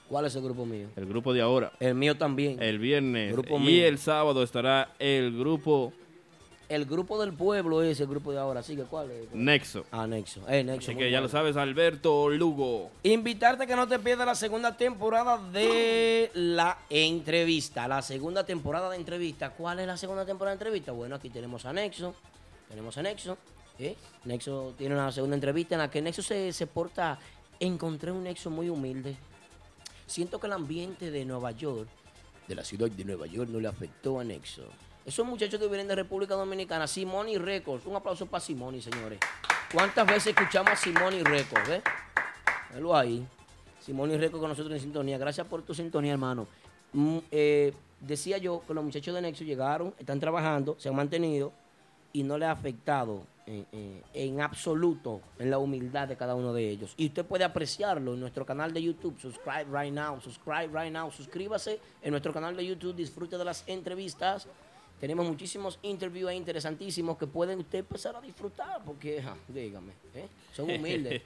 ¿Cuál 0.09 0.25
es 0.25 0.35
el 0.35 0.43
grupo 0.43 0.65
mío? 0.65 0.87
el 0.95 1.05
grupo 1.05 1.31
de 1.33 1.41
ahora. 1.41 1.71
El 1.79 1.95
mío 1.95 2.15
también. 2.17 2.61
El 2.61 2.77
viernes 2.79 3.31
Grupo 3.33 3.57
y 3.57 3.59
mío. 3.59 3.85
el 3.87 3.97
sábado 3.99 4.41
estará 4.43 4.89
el 4.99 5.37
grupo 5.37 5.93
El 6.73 6.85
grupo 6.85 7.21
del 7.21 7.33
pueblo 7.33 7.83
es 7.83 7.99
el 7.99 8.07
grupo 8.07 8.31
de 8.31 8.39
ahora. 8.39 8.61
Así 8.61 8.75
que, 8.75 8.81
¿cuál 8.81 9.11
es? 9.11 9.31
Nexo. 9.31 9.85
Ah, 9.91 10.07
Nexo. 10.07 10.41
Eh, 10.49 10.63
Nexo. 10.63 10.89
Así 10.89 10.97
que 10.97 11.11
ya 11.11 11.19
bueno. 11.19 11.27
lo 11.27 11.29
sabes, 11.29 11.55
Alberto 11.55 12.31
Lugo. 12.31 12.89
Invitarte 13.03 13.65
a 13.65 13.67
que 13.67 13.75
no 13.75 13.87
te 13.87 13.99
pierdas 13.99 14.25
la 14.25 14.33
segunda 14.33 14.75
temporada 14.75 15.37
de 15.51 16.31
la 16.33 16.79
entrevista. 16.89 17.87
La 17.87 18.01
segunda 18.01 18.43
temporada 18.43 18.89
de 18.89 18.95
entrevista. 18.95 19.51
¿Cuál 19.51 19.81
es 19.81 19.85
la 19.85 19.97
segunda 19.97 20.25
temporada 20.25 20.55
de 20.55 20.63
entrevista? 20.63 20.91
Bueno, 20.93 21.13
aquí 21.13 21.29
tenemos 21.29 21.63
a 21.67 21.73
Nexo. 21.73 22.15
Tenemos 22.67 22.97
a 22.97 23.03
Nexo. 23.03 23.37
¿eh? 23.77 23.95
Nexo 24.25 24.73
tiene 24.75 24.95
una 24.95 25.11
segunda 25.11 25.35
entrevista 25.35 25.75
en 25.75 25.79
la 25.81 25.91
que 25.91 26.01
Nexo 26.01 26.23
se, 26.23 26.51
se 26.51 26.65
porta. 26.65 27.19
Encontré 27.59 28.11
un 28.11 28.23
Nexo 28.23 28.49
muy 28.49 28.69
humilde. 28.69 29.15
Siento 30.07 30.39
que 30.39 30.47
el 30.47 30.53
ambiente 30.53 31.11
de 31.11 31.23
Nueva 31.23 31.51
York, 31.51 31.87
de 32.47 32.55
la 32.55 32.63
ciudad 32.63 32.89
de 32.89 33.05
Nueva 33.05 33.27
York, 33.27 33.47
no 33.51 33.59
le 33.59 33.67
afectó 33.67 34.19
a 34.19 34.23
Nexo. 34.23 34.63
Esos 35.05 35.25
muchachos 35.25 35.59
que 35.59 35.67
vienen 35.67 35.87
de 35.87 35.95
República 35.95 36.35
Dominicana, 36.35 36.87
Simoni 36.87 37.37
Records. 37.37 37.85
Un 37.85 37.95
aplauso 37.95 38.25
para 38.25 38.41
Simoni, 38.41 38.81
señores. 38.81 39.19
¿Cuántas 39.73 40.07
veces 40.07 40.27
escuchamos 40.27 40.71
a 40.71 40.75
Simoni 40.75 41.23
Records? 41.23 41.69
Eh? 41.69 41.81
Velo 42.73 42.95
ahí. 42.95 43.25
Simón 43.83 44.11
y 44.11 44.17
Reco 44.17 44.39
con 44.39 44.49
nosotros 44.49 44.73
en 44.75 44.79
sintonía. 44.79 45.17
Gracias 45.17 45.45
por 45.45 45.61
tu 45.61 45.73
sintonía, 45.73 46.13
hermano. 46.13 46.47
Mm, 46.93 47.17
eh, 47.31 47.73
decía 47.99 48.37
yo 48.37 48.63
que 48.65 48.73
los 48.73 48.83
muchachos 48.83 49.13
de 49.13 49.21
Nexo 49.21 49.43
llegaron, 49.43 49.93
están 49.99 50.19
trabajando, 50.19 50.75
se 50.79 50.89
han 50.89 50.95
mantenido 50.95 51.51
y 52.13 52.23
no 52.23 52.37
le 52.37 52.45
ha 52.45 52.51
afectado 52.51 53.23
eh, 53.45 53.65
eh, 53.73 54.01
en 54.13 54.39
absoluto 54.39 55.19
en 55.37 55.49
la 55.49 55.57
humildad 55.57 56.07
de 56.07 56.15
cada 56.15 56.33
uno 56.33 56.53
de 56.53 56.69
ellos. 56.69 56.93
Y 56.95 57.07
usted 57.07 57.25
puede 57.25 57.43
apreciarlo 57.43 58.13
en 58.13 58.21
nuestro 58.21 58.45
canal 58.45 58.73
de 58.73 58.81
YouTube. 58.81 59.19
Subscribe 59.19 59.65
right 59.69 59.93
now, 59.93 60.21
subscribe 60.21 60.69
right 60.71 60.93
now. 60.93 61.11
Suscríbase 61.11 61.79
en 62.01 62.11
nuestro 62.11 62.31
canal 62.31 62.55
de 62.55 62.65
YouTube, 62.65 62.95
disfrute 62.95 63.37
de 63.37 63.43
las 63.43 63.67
entrevistas. 63.67 64.47
Tenemos 65.03 65.27
muchísimos 65.27 65.79
interviews 65.81 66.29
ahí 66.29 66.37
interesantísimos 66.37 67.17
que 67.17 67.27
pueden 67.27 67.59
usted 67.59 67.79
empezar 67.79 68.15
a 68.15 68.21
disfrutar 68.21 68.81
porque, 68.85 69.21
ja, 69.21 69.35
dígame, 69.49 69.91
¿eh? 70.15 70.29
son 70.53 70.69
humildes. 70.71 71.21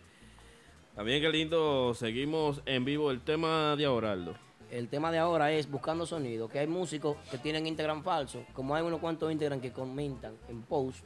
También 0.96 1.22
qué 1.22 1.30
lindo, 1.30 1.94
seguimos 1.94 2.60
en 2.66 2.84
vivo 2.84 3.12
el 3.12 3.22
tema 3.22 3.76
de 3.76 3.86
ahora, 3.86 4.14
Aldo. 4.14 4.34
El 4.72 4.90
tema 4.90 5.12
de 5.12 5.20
ahora 5.20 5.52
es 5.52 5.70
buscando 5.70 6.08
sonido, 6.08 6.50
que 6.50 6.58
hay 6.58 6.66
músicos 6.66 7.18
que 7.30 7.38
tienen 7.38 7.68
Instagram 7.68 8.02
falso, 8.02 8.44
como 8.54 8.74
hay 8.74 8.82
unos 8.82 9.00
cuantos 9.00 9.32
Instagram 9.32 9.62
que 9.62 9.72
comentan 9.72 10.36
en 10.50 10.64
post 10.64 11.06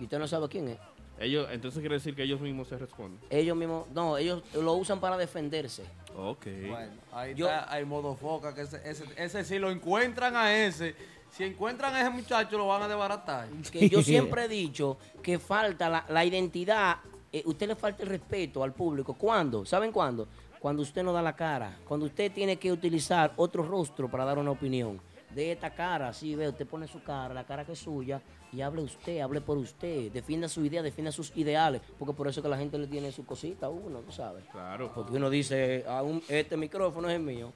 y 0.00 0.02
usted 0.02 0.18
no 0.18 0.26
sabe 0.26 0.48
quién 0.48 0.70
es. 0.70 0.78
Ellos, 1.20 1.46
entonces 1.52 1.78
quiere 1.78 1.94
decir 1.94 2.16
que 2.16 2.24
ellos 2.24 2.40
mismos 2.40 2.66
se 2.66 2.76
responden. 2.76 3.20
Ellos 3.30 3.56
mismos, 3.56 3.88
no, 3.90 4.16
ellos 4.18 4.42
lo 4.54 4.72
usan 4.74 4.98
para 4.98 5.16
defenderse. 5.16 5.84
Ok. 6.16 6.46
Bueno, 6.68 6.92
ahí 7.12 7.36
Yo- 7.36 7.46
está 7.46 7.78
el 7.78 7.86
modo 7.86 8.16
foca, 8.16 8.52
que 8.52 8.62
ese, 8.62 8.80
ese, 8.84 9.04
ese 9.16 9.44
si 9.44 9.60
lo 9.60 9.70
encuentran 9.70 10.34
a 10.34 10.56
ese, 10.56 10.96
si 11.30 11.44
encuentran 11.44 11.94
a 11.94 12.00
ese 12.00 12.10
muchacho 12.10 12.56
lo 12.58 12.66
van 12.66 12.82
a 12.82 12.88
desbaratar. 12.88 13.48
Que 13.70 13.88
yo 13.88 14.02
siempre 14.02 14.44
he 14.44 14.48
dicho 14.48 14.98
que 15.22 15.38
falta 15.38 15.88
la, 15.88 16.04
la 16.08 16.24
identidad, 16.24 16.96
eh, 17.32 17.42
usted 17.46 17.68
le 17.68 17.76
falta 17.76 18.02
el 18.02 18.08
respeto 18.08 18.62
al 18.62 18.72
público. 18.72 19.14
¿Cuándo? 19.14 19.64
¿Saben 19.64 19.92
cuándo? 19.92 20.26
Cuando 20.58 20.82
usted 20.82 21.02
no 21.04 21.12
da 21.12 21.22
la 21.22 21.36
cara, 21.36 21.76
cuando 21.86 22.06
usted 22.06 22.32
tiene 22.32 22.56
que 22.56 22.72
utilizar 22.72 23.32
otro 23.36 23.62
rostro 23.62 24.10
para 24.10 24.24
dar 24.24 24.38
una 24.38 24.50
opinión. 24.50 25.00
De 25.32 25.52
esta 25.52 25.70
cara, 25.70 26.12
sí, 26.12 26.34
ve, 26.34 26.48
usted 26.48 26.66
pone 26.66 26.88
su 26.88 27.02
cara, 27.02 27.32
la 27.34 27.44
cara 27.44 27.64
que 27.64 27.72
es 27.72 27.78
suya, 27.78 28.20
y 28.50 28.62
hable 28.62 28.80
usted, 28.82 29.20
hable 29.20 29.42
por 29.42 29.58
usted, 29.58 30.10
defienda 30.10 30.48
su 30.48 30.64
idea, 30.64 30.82
defienda 30.82 31.12
sus 31.12 31.30
ideales, 31.36 31.82
porque 31.98 32.14
por 32.14 32.26
eso 32.26 32.42
que 32.42 32.48
la 32.48 32.56
gente 32.56 32.78
le 32.78 32.86
tiene 32.86 33.12
su 33.12 33.26
cosita 33.26 33.66
a 33.66 33.68
uno, 33.68 34.00
¿tú 34.00 34.10
sabes? 34.10 34.42
Claro. 34.50 34.90
Porque 34.94 35.12
uno 35.16 35.28
dice, 35.28 35.84
"Ah, 35.86 36.02
un- 36.02 36.22
este 36.28 36.56
micrófono 36.56 37.08
es 37.10 37.16
el 37.16 37.22
mío, 37.22 37.52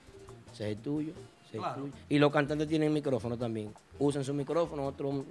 ese 0.53 0.71
es 0.71 0.77
el 0.77 0.83
tuyo, 0.83 1.13
Claro. 1.59 1.89
Y 2.09 2.19
los 2.19 2.33
cantantes 2.33 2.67
tienen 2.69 2.93
micrófono 2.93 3.37
también. 3.37 3.73
Usen 3.99 4.25
su 4.25 4.33
micrófono, 4.35 4.87
otro 4.87 5.13
mm, 5.13 5.25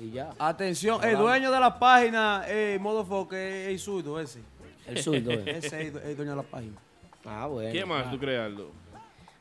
y 0.00 0.10
ya. 0.10 0.30
Atención, 0.38 1.02
el 1.04 1.16
dueño 1.16 1.50
de 1.50 1.60
la 1.60 1.78
página, 1.78 2.44
eh, 2.46 2.78
modo 2.80 3.04
foca, 3.04 3.38
es 3.38 3.68
el 3.68 3.78
zurdo 3.78 4.20
ese. 4.20 4.40
El 4.86 5.02
zurdo, 5.02 5.30
eh. 5.32 5.42
ese 5.58 5.88
es 5.88 5.94
el 5.94 6.16
dueño 6.16 6.32
de 6.32 6.36
la 6.36 6.42
página. 6.42 6.76
Ah, 7.24 7.46
bueno. 7.46 7.72
¿Qué 7.72 7.84
más 7.84 8.06
Ah. 8.06 8.10
tú 8.10 8.18
crees, 8.18 8.40
Aldo? 8.40 8.70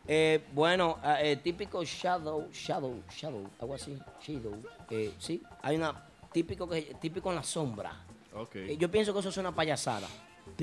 Eh, 0.08 0.44
bueno, 0.54 0.98
ah, 1.02 1.22
eh, 1.24 1.38
típico 1.38 1.84
Shadow, 1.84 2.50
Shadow, 2.52 3.02
Shadow, 3.10 3.50
algo 3.60 3.74
así, 3.74 3.98
Shadow. 4.22 4.56
Eh, 4.90 5.14
sí, 5.18 5.42
hay 5.62 5.78
una 5.78 6.04
típico 6.32 6.68
que 6.68 6.82
típico 7.00 7.30
en 7.30 7.36
la 7.38 7.44
sombra. 7.44 7.94
Ok. 8.36 8.56
Eh, 8.56 8.78
yo 8.78 8.90
pienso 8.92 9.14
que 9.14 9.20
eso 9.20 9.30
es 9.30 9.38
una 9.38 9.54
payasada. 9.54 10.08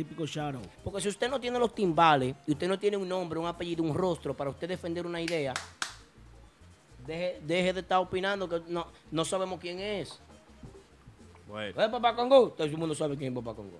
Típico 0.00 0.24
Shadow. 0.24 0.62
Porque 0.82 0.98
si 1.02 1.08
usted 1.08 1.28
no 1.28 1.38
tiene 1.38 1.58
los 1.58 1.74
timbales 1.74 2.34
y 2.46 2.52
usted 2.52 2.66
no 2.66 2.78
tiene 2.78 2.96
un 2.96 3.06
nombre, 3.06 3.38
un 3.38 3.46
apellido, 3.46 3.82
un 3.82 3.94
rostro 3.94 4.32
para 4.34 4.48
usted 4.48 4.66
defender 4.66 5.04
una 5.04 5.20
idea, 5.20 5.52
deje, 7.06 7.38
deje 7.42 7.72
de 7.74 7.80
estar 7.80 7.98
opinando 7.98 8.48
que 8.48 8.62
no, 8.66 8.86
no 9.10 9.24
sabemos 9.26 9.60
quién 9.60 9.78
es. 9.78 10.18
Bueno. 11.46 11.82
¿Es 11.82 11.88
Papá 11.90 12.16
Congo? 12.16 12.48
Todo 12.48 12.66
el 12.66 12.74
mundo 12.78 12.94
sabe 12.94 13.14
quién 13.18 13.30
es 13.36 13.42
Papá 13.42 13.54
Congo. 13.54 13.78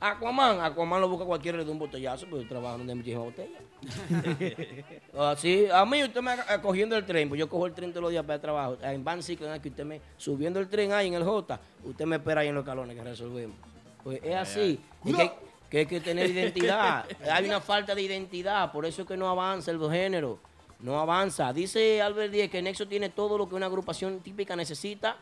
Aquaman, 0.00 0.62
Aquaman 0.62 0.98
lo 0.98 1.10
busca 1.10 1.26
cualquiera 1.26 1.58
le 1.58 1.64
da 1.66 1.72
un 1.72 1.78
botellazo, 1.78 2.24
pero 2.30 2.48
trabaja 2.48 2.78
donde 2.78 2.94
hay 2.94 2.96
muchísimas 2.96 3.24
botellas. 3.26 3.62
Así, 5.18 5.66
a 5.70 5.84
mí 5.84 6.02
usted 6.02 6.22
me 6.22 6.30
ha- 6.30 6.62
cogiendo 6.62 6.96
el 6.96 7.04
tren, 7.04 7.28
pues 7.28 7.38
yo 7.38 7.50
cojo 7.50 7.66
el 7.66 7.74
tren 7.74 7.90
todos 7.90 8.04
los 8.04 8.10
días 8.10 8.22
para 8.24 8.36
el 8.36 8.40
trabajo. 8.40 8.78
En 8.80 9.04
Van 9.04 9.22
Cycling, 9.22 9.60
que 9.60 9.68
usted 9.68 9.84
me, 9.84 10.00
subiendo 10.16 10.58
el 10.58 10.70
tren 10.70 10.92
ahí 10.92 11.08
en 11.08 11.14
el 11.14 11.24
J, 11.24 11.60
usted 11.84 12.06
me 12.06 12.16
espera 12.16 12.40
ahí 12.40 12.48
en 12.48 12.54
los 12.54 12.64
calones 12.64 12.96
que 12.96 13.04
resolvemos. 13.04 13.56
Pues 14.02 14.20
es 14.24 14.34
así. 14.34 14.80
Y 15.04 15.12
que, 15.12 15.30
que 15.70 15.78
hay 15.78 15.86
que 15.86 16.00
tener 16.00 16.28
identidad. 16.28 17.06
hay 17.30 17.44
una 17.46 17.60
falta 17.60 17.94
de 17.94 18.02
identidad, 18.02 18.72
por 18.72 18.84
eso 18.84 19.02
es 19.02 19.08
que 19.08 19.16
no 19.16 19.28
avanza 19.28 19.70
el 19.70 19.80
género. 19.90 20.38
No 20.80 20.98
avanza. 20.98 21.52
Dice 21.52 22.02
Albert 22.02 22.32
Díez 22.32 22.50
que 22.50 22.60
Nexo 22.60 22.88
tiene 22.88 23.10
todo 23.10 23.38
lo 23.38 23.48
que 23.48 23.54
una 23.54 23.66
agrupación 23.66 24.20
típica 24.20 24.56
necesita. 24.56 25.16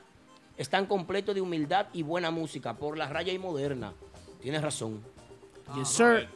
Están 0.56 0.86
completos 0.86 1.34
de 1.34 1.40
humildad 1.40 1.86
y 1.92 2.02
buena 2.02 2.30
música, 2.30 2.74
por 2.74 2.96
la 2.96 3.08
raya 3.08 3.32
y 3.32 3.38
moderna. 3.38 3.92
Tienes 4.40 4.62
razón. 4.62 5.02
Yes, 5.76 5.88
sir. 5.88 6.28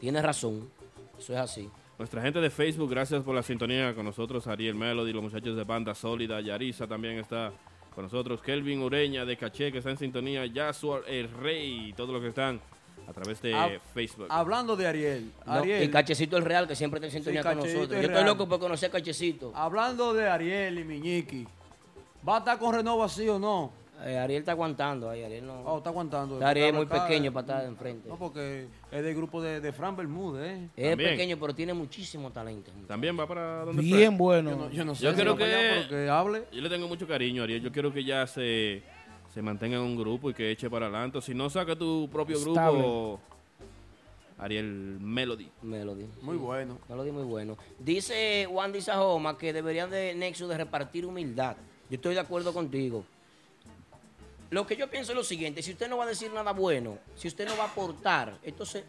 Tienes 0.00 0.22
razón. 0.22 0.70
Eso 1.18 1.32
es 1.32 1.38
así. 1.38 1.70
Nuestra 1.98 2.22
gente 2.22 2.40
de 2.40 2.50
Facebook, 2.50 2.90
gracias 2.90 3.22
por 3.22 3.34
la 3.34 3.42
sintonía 3.42 3.94
con 3.94 4.04
nosotros. 4.04 4.46
Ariel 4.46 4.76
Melody, 4.76 5.12
los 5.12 5.22
muchachos 5.22 5.56
de 5.56 5.64
Banda 5.64 5.94
Sólida. 5.94 6.40
Yarisa 6.40 6.86
también 6.86 7.18
está 7.18 7.52
con 7.94 8.04
nosotros. 8.04 8.40
Kelvin 8.40 8.80
Ureña 8.80 9.24
de 9.24 9.36
Caché, 9.36 9.72
que 9.72 9.78
está 9.78 9.90
en 9.90 9.98
sintonía. 9.98 10.46
Yasuar 10.46 11.02
el 11.08 11.28
Rey, 11.30 11.92
todos 11.96 12.10
los 12.10 12.22
que 12.22 12.28
están 12.28 12.60
a 13.08 13.12
través 13.12 13.40
de 13.40 13.54
Hab- 13.54 13.80
Facebook. 13.94 14.26
Hablando 14.28 14.76
de 14.76 14.86
Ariel, 14.86 15.32
No, 15.46 15.52
Ariel. 15.54 15.82
y 15.84 15.88
Cachecito 15.88 16.36
el 16.36 16.44
Real, 16.44 16.68
que 16.68 16.76
siempre 16.76 16.98
está 16.98 17.06
en 17.06 17.12
sintonía 17.12 17.42
con 17.42 17.54
Cachecito 17.54 17.78
nosotros. 17.80 18.02
Yo 18.02 18.08
estoy 18.08 18.24
loco 18.24 18.48
por 18.48 18.58
conocer 18.60 18.88
a 18.90 18.92
Cachecito. 18.92 19.52
Hablando 19.54 20.12
de 20.14 20.28
Ariel 20.28 20.78
y 20.78 20.84
Miñiqui, 20.84 21.46
¿va 22.28 22.36
a 22.36 22.38
estar 22.40 22.58
con 22.58 22.74
Renova 22.74 23.08
sí 23.08 23.28
o 23.28 23.38
no? 23.38 23.72
Eh, 24.04 24.16
Ariel 24.16 24.40
está 24.42 24.52
aguantando 24.52 25.10
ahí, 25.10 25.24
Ariel 25.24 25.44
no. 25.44 25.60
Oh, 25.64 25.78
está 25.78 25.90
aguantando. 25.90 26.38
Ariel 26.46 26.68
es 26.68 26.74
muy 26.74 26.86
pequeño 26.86 27.30
acá- 27.30 27.34
para 27.34 27.46
estar 27.46 27.62
de 27.62 27.68
enfrente. 27.68 28.08
No, 28.08 28.16
porque 28.16 28.66
es 28.92 29.02
del 29.02 29.14
grupo 29.16 29.42
de, 29.42 29.60
de 29.60 29.72
Fran 29.72 29.96
Bermúdez, 29.96 30.52
¿eh? 30.56 30.68
Es 30.76 30.90
También. 30.90 31.10
pequeño, 31.10 31.36
pero 31.40 31.52
tiene 31.52 31.74
muchísimo 31.74 32.30
talento. 32.30 32.70
También 32.86 33.18
va 33.18 33.26
para 33.26 33.64
donde 33.64 33.82
Bien 33.82 34.16
bueno. 34.16 34.50
Yo 34.50 34.56
no, 34.56 34.70
yo 34.70 34.84
no 34.84 34.94
sé 34.94 35.02
Yo 35.02 35.14
si 35.14 35.20
allá, 35.22 35.34
que- 35.82 35.88
que 35.88 36.08
hable. 36.08 36.44
Yo 36.52 36.60
le 36.60 36.68
tengo 36.68 36.86
mucho 36.86 37.08
cariño, 37.08 37.42
Ariel. 37.42 37.60
Yo 37.60 37.72
quiero 37.72 37.92
que 37.92 38.04
ya 38.04 38.24
se, 38.28 38.84
se 39.32 39.42
mantenga 39.42 39.76
en 39.76 39.82
un 39.82 39.96
grupo 39.96 40.30
y 40.30 40.34
que 40.34 40.50
eche 40.50 40.68
para 40.70 40.86
adelante. 40.86 41.20
Si 41.20 41.34
no, 41.34 41.48
saca 41.50 41.76
tu 41.76 42.08
propio 42.10 42.36
Estable. 42.36 42.78
grupo. 42.78 43.20
Ariel 44.38 44.98
Melody. 45.00 45.50
Melody. 45.62 46.06
Muy 46.22 46.36
Sí. 46.36 46.42
bueno. 46.42 46.78
Melody 46.88 47.10
muy 47.10 47.24
bueno. 47.24 47.56
Dice 47.78 48.46
Wandy 48.48 48.80
Sajoma 48.80 49.36
que 49.36 49.52
deberían 49.52 49.90
de 49.90 50.14
Nexo 50.14 50.46
de 50.46 50.56
repartir 50.56 51.04
humildad. 51.04 51.56
Yo 51.90 51.96
estoy 51.96 52.14
de 52.14 52.20
acuerdo 52.20 52.52
contigo. 52.52 53.04
Lo 54.50 54.66
que 54.66 54.76
yo 54.76 54.88
pienso 54.88 55.12
es 55.12 55.16
lo 55.16 55.24
siguiente, 55.24 55.60
si 55.62 55.72
usted 55.72 55.88
no 55.90 55.98
va 55.98 56.04
a 56.04 56.06
decir 56.06 56.32
nada 56.32 56.52
bueno, 56.52 56.98
si 57.16 57.28
usted 57.28 57.46
no 57.46 57.54
va 57.58 57.64
a 57.64 57.66
aportar, 57.66 58.38
entonces 58.42 58.82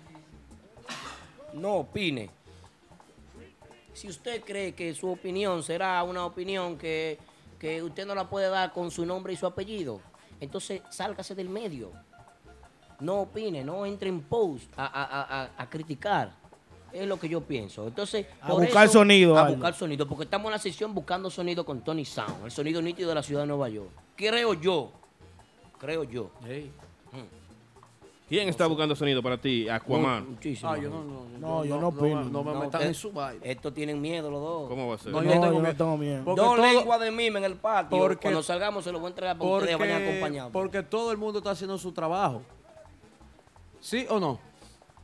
no 1.54 1.76
opine. 1.78 2.30
Si 3.94 4.08
usted 4.08 4.42
cree 4.44 4.74
que 4.74 4.94
su 4.94 5.10
opinión 5.12 5.62
será 5.64 6.02
una 6.04 6.26
opinión 6.26 6.78
que, 6.78 7.18
que 7.60 7.84
usted 7.84 8.06
no 8.06 8.16
la 8.16 8.30
puede 8.30 8.48
dar 8.48 8.72
con 8.72 8.90
su 8.92 9.06
nombre 9.06 9.34
y 9.34 9.36
su 9.36 9.46
apellido, 9.46 10.00
entonces 10.40 10.82
sálgase 10.90 11.36
del 11.36 11.50
medio. 11.50 11.92
No 13.00 13.22
opine, 13.22 13.64
no 13.64 13.86
entre 13.86 14.10
en 14.10 14.22
post 14.22 14.72
a, 14.78 14.86
a- 14.86 15.22
a- 15.44 15.50
a- 15.58 15.70
criticar. 15.70 16.32
Es 16.92 17.08
lo 17.08 17.20
que 17.20 17.30
yo 17.30 17.40
pienso. 17.42 17.88
Entonces, 17.88 18.26
A 18.42 18.48
por 18.48 18.62
buscar 18.64 18.86
eso- 18.86 18.94
sonido, 19.00 19.38
A 19.38 19.50
buscar 19.50 19.74
sonido, 19.76 20.08
porque 20.08 20.24
estamos 20.24 20.48
en 20.48 20.52
la 20.54 20.60
sesión 20.60 20.94
buscando 20.94 21.30
sonido 21.30 21.64
con 21.64 21.82
Tony 21.82 22.04
Sound, 22.04 22.46
el 22.46 22.52
sonido 22.52 22.82
nítido 22.82 23.10
de 23.10 23.16
la 23.16 23.24
ciudad 23.24 23.44
de 23.44 23.48
Nueva 23.48 23.70
York. 23.70 23.90
Creo 24.16 24.54
yo. 24.56 24.92
Creo 25.80 26.04
yo. 26.04 26.32
¿Quién 28.30 28.48
está 28.48 28.68
buscando 28.68 28.96
sonido 28.96 29.24
para 29.24 29.38
ti? 29.40 29.68
Aquaman. 29.68 30.30
Muchísimo. 30.32 30.70
Ah, 30.72 30.78
yo 30.78 30.90
no, 30.90 31.04
no, 31.04 31.26
No, 31.40 31.66
yo 31.66 31.76
no 31.76 31.82
no, 31.82 31.88
opino. 31.88 32.24
no 32.26 32.44
me 32.44 32.54
metan 32.54 32.84
en 32.84 32.94
su 32.94 33.12
vaina. 33.12 33.42
Estos 33.44 33.74
tienen 33.74 34.00
miedo 34.00 34.30
los 34.30 34.40
dos. 34.40 34.70
¿Cómo 34.70 34.88
va 34.88 34.96
a 34.96 34.98
ser? 35.00 35.12
No, 35.12 35.18
No, 35.22 35.24
yo 35.26 35.32
tengo 35.32 35.46
yo 35.54 35.62
no 35.62 35.76
tengo 35.76 35.98
miedo. 35.98 36.22
Porque 36.24 36.42
Dos 36.42 36.56
todo- 36.56 36.66
lenguas 36.66 37.00
de 37.00 37.10
mime 37.12 37.40
en 37.40 37.46
el 37.46 37.56
patio. 37.56 37.98
porque- 37.98 38.22
Cuando 38.22 38.44
salgamos 38.44 38.84
se 38.84 38.92
los 38.92 39.02
voy 39.02 39.08
a 39.08 39.10
entregar 39.10 39.36
para 39.38 39.50
que 39.50 39.56
ustedes 39.58 39.80
vayan 39.80 39.98
Porque, 39.98 40.10
acompañados. 40.12 40.52
porque 40.52 40.84
todo 40.84 41.12
el 41.12 41.18
mundo 41.18 41.40
está 41.40 41.52
haciendo 41.52 41.78
su 41.80 41.92
trabajo. 41.92 42.44
¿Sí 43.80 44.06
o 44.10 44.20
no? 44.20 44.40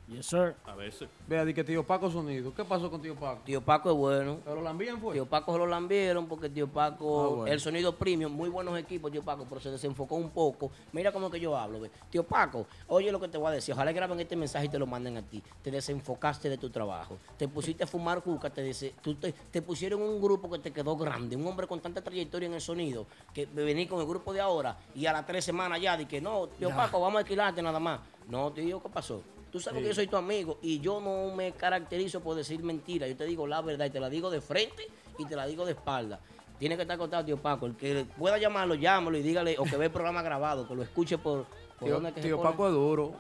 Yes, 0.08 0.28
sir. 0.28 0.54
A 0.66 0.76
veces. 0.76 1.10
Vea, 1.28 1.44
di 1.44 1.52
que 1.52 1.64
tío 1.64 1.84
Paco 1.84 2.12
sonido. 2.12 2.54
¿Qué 2.54 2.64
pasó 2.64 2.92
con 2.92 3.02
tío 3.02 3.16
Paco? 3.16 3.42
Tío 3.44 3.60
Paco 3.60 3.90
es 3.90 3.98
bueno. 3.98 4.38
¿Pero 4.46 4.62
la 4.62 4.70
envían 4.70 5.02
fue? 5.02 5.14
Tío 5.14 5.26
Paco 5.26 5.52
se 5.54 5.58
lo 5.58 5.66
lambieron 5.66 6.28
porque 6.28 6.48
Tío 6.48 6.68
Paco, 6.68 7.24
Ah, 7.24 7.28
bueno. 7.38 7.48
el 7.52 7.60
sonido 7.60 7.96
premium, 7.96 8.32
muy 8.32 8.50
buenos 8.50 8.78
equipos, 8.78 9.12
Tío 9.12 9.24
Paco, 9.24 9.48
pero 9.50 9.60
se 9.60 9.72
desenfocó 9.72 10.14
un 10.16 10.30
poco. 10.30 10.70
Mira 10.92 11.12
cómo 11.12 11.32
que 11.32 11.40
yo 11.40 11.58
hablo, 11.58 11.80
ve. 11.80 11.90
Tío 12.12 12.24
Paco, 12.24 12.68
oye 12.88 13.12
lo 13.12 13.20
que 13.20 13.30
te 13.30 13.40
voy 13.40 13.48
a 13.48 13.52
decir, 13.52 13.74
ojalá 13.74 13.92
graben 13.94 14.20
este 14.20 14.36
mensaje 14.36 14.68
y 14.68 14.70
te 14.70 14.78
lo 14.78 14.86
manden 14.86 15.18
a 15.18 15.24
ti. 15.24 15.42
Te 15.64 15.72
desenfocaste 15.72 16.50
de 16.50 16.60
tu 16.60 16.70
trabajo. 16.70 17.18
Te 17.36 17.48
pusiste 17.48 17.84
a 17.84 17.88
fumar 17.88 18.22
juca, 18.22 18.52
te, 18.52 18.62
dice, 18.62 18.94
tú 19.02 19.16
te, 19.16 19.32
te 19.34 19.64
pusieron 19.64 20.04
un 20.04 20.22
grupo 20.22 20.52
que 20.52 20.60
te 20.60 20.72
quedó 20.72 20.96
grande, 20.96 21.36
un 21.36 21.48
hombre 21.48 21.66
con 21.66 21.80
tanta 21.80 22.04
trayectoria 22.04 22.46
en 22.46 22.54
el 22.54 22.62
sonido, 22.62 23.08
que 23.34 23.48
venir 23.48 23.90
con 23.90 24.00
el 24.00 24.06
grupo 24.06 24.32
de 24.34 24.40
ahora 24.42 24.78
y 24.94 25.08
a 25.08 25.14
las 25.14 25.26
tres 25.26 25.44
semanas 25.46 25.82
ya, 25.82 25.98
di 25.98 26.06
que 26.06 26.22
no, 26.22 26.46
Tío 26.48 26.70
Ya. 26.70 26.76
Paco, 26.76 27.00
vamos 27.02 27.16
a 27.16 27.20
alquilarte 27.22 27.64
nada 27.64 27.80
más. 27.80 28.02
No, 28.30 28.52
tío, 28.52 28.80
¿qué 28.84 28.90
pasó? 28.90 29.24
Tú 29.56 29.62
sabes 29.62 29.84
que 29.84 29.88
yo 29.88 29.96
soy 29.96 30.08
tu 30.08 30.18
amigo 30.18 30.60
y 30.62 30.82
yo 30.82 31.00
no 31.00 31.34
me 31.34 31.54
caracterizo 31.54 32.20
por 32.20 32.36
decir 32.36 32.62
mentiras. 32.62 33.08
Yo 33.08 33.16
te 33.16 33.24
digo 33.24 33.48
la 33.48 33.62
verdad 33.62 33.86
y 33.86 33.90
te 33.90 34.02
la 34.02 34.10
digo 34.10 34.30
de 34.30 34.42
frente 34.42 34.86
y 35.18 35.24
te 35.24 35.34
la 35.34 35.46
digo 35.48 35.66
de 35.66 35.72
espalda. 35.72 36.20
Tiene 36.60 36.76
que 36.76 36.82
estar 36.82 36.98
contado, 36.98 37.24
tío 37.24 37.38
Paco. 37.38 37.66
El 37.68 37.78
que 37.78 38.06
pueda 38.18 38.38
llamarlo, 38.38 38.76
llámalo 38.76 39.18
y 39.18 39.22
dígale, 39.22 39.56
o 39.58 39.64
que 39.64 39.78
ve 39.78 39.86
el 39.86 39.92
programa 39.92 40.22
grabado, 40.22 40.68
que 40.68 40.76
lo 40.76 40.84
escuche 40.84 41.18
por, 41.18 41.46
por 41.80 41.86
Tío, 41.86 41.94
dónde 41.94 42.12
que 42.12 42.20
tío. 42.20 42.42
Paco 42.42 42.68
es 42.68 42.74
duro. 42.74 43.14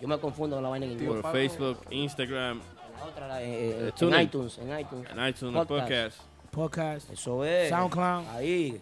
Yo 0.00 0.08
me 0.08 0.18
confundo 0.18 0.56
con 0.56 0.62
la 0.62 0.70
vaina 0.70 0.86
en 0.86 0.92
inglés. 0.92 1.10
Por 1.20 1.30
Facebook, 1.30 1.78
Instagram, 1.90 2.62
La 2.98 3.04
otra, 3.04 3.28
la, 3.28 3.42
eh, 3.42 3.46
eh, 3.68 3.92
Eh, 4.00 4.04
en 4.06 4.20
iTunes, 4.22 4.56
en 4.56 4.80
iTunes. 4.80 5.10
en 5.10 5.26
iTunes, 5.28 5.66
podcast. 5.66 6.20
Podcast. 6.50 7.10
Eso 7.10 7.44
es. 7.44 7.68
SoundCloud. 7.68 8.28
Ahí. 8.28 8.80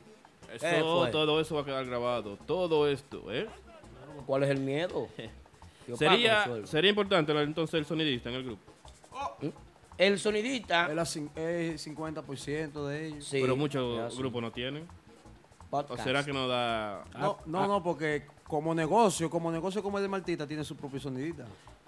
Eso, 0.54 1.08
todo 1.10 1.40
eso 1.40 1.56
va 1.56 1.62
a 1.62 1.64
quedar 1.64 1.84
grabado. 1.86 2.36
Todo 2.46 2.86
esto, 2.86 3.24
¿eh? 3.32 3.48
¿Cuál 4.26 4.44
es 4.44 4.50
el 4.50 4.60
miedo? 4.60 5.08
Paco, 5.92 5.98
Sería, 5.98 6.46
sería 6.64 6.90
importante 6.90 7.32
entonces 7.32 7.74
el 7.74 7.84
sonidista 7.86 8.28
en 8.28 8.34
el 8.36 8.44
grupo. 8.44 8.72
El 9.96 10.18
sonidista. 10.18 10.86
Es 10.92 11.16
es 11.16 11.86
50% 11.86 12.86
de 12.86 13.06
ellos. 13.06 13.24
Sí, 13.24 13.38
pero 13.40 13.56
muchos 13.56 14.16
grupos 14.16 14.42
no 14.42 14.52
tienen. 14.52 14.86
¿O 15.70 15.96
será 15.98 16.24
que 16.24 16.32
no 16.32 16.48
da...? 16.48 17.04
No, 17.18 17.38
no, 17.46 17.66
no, 17.66 17.82
porque 17.82 18.24
como 18.46 18.74
negocio, 18.74 19.28
como 19.28 19.52
negocio 19.52 19.82
como 19.82 19.98
el 19.98 20.04
de 20.04 20.08
Martita, 20.08 20.46
tiene 20.46 20.64
su 20.64 20.76
propio 20.76 20.98
sonidita. 20.98 21.44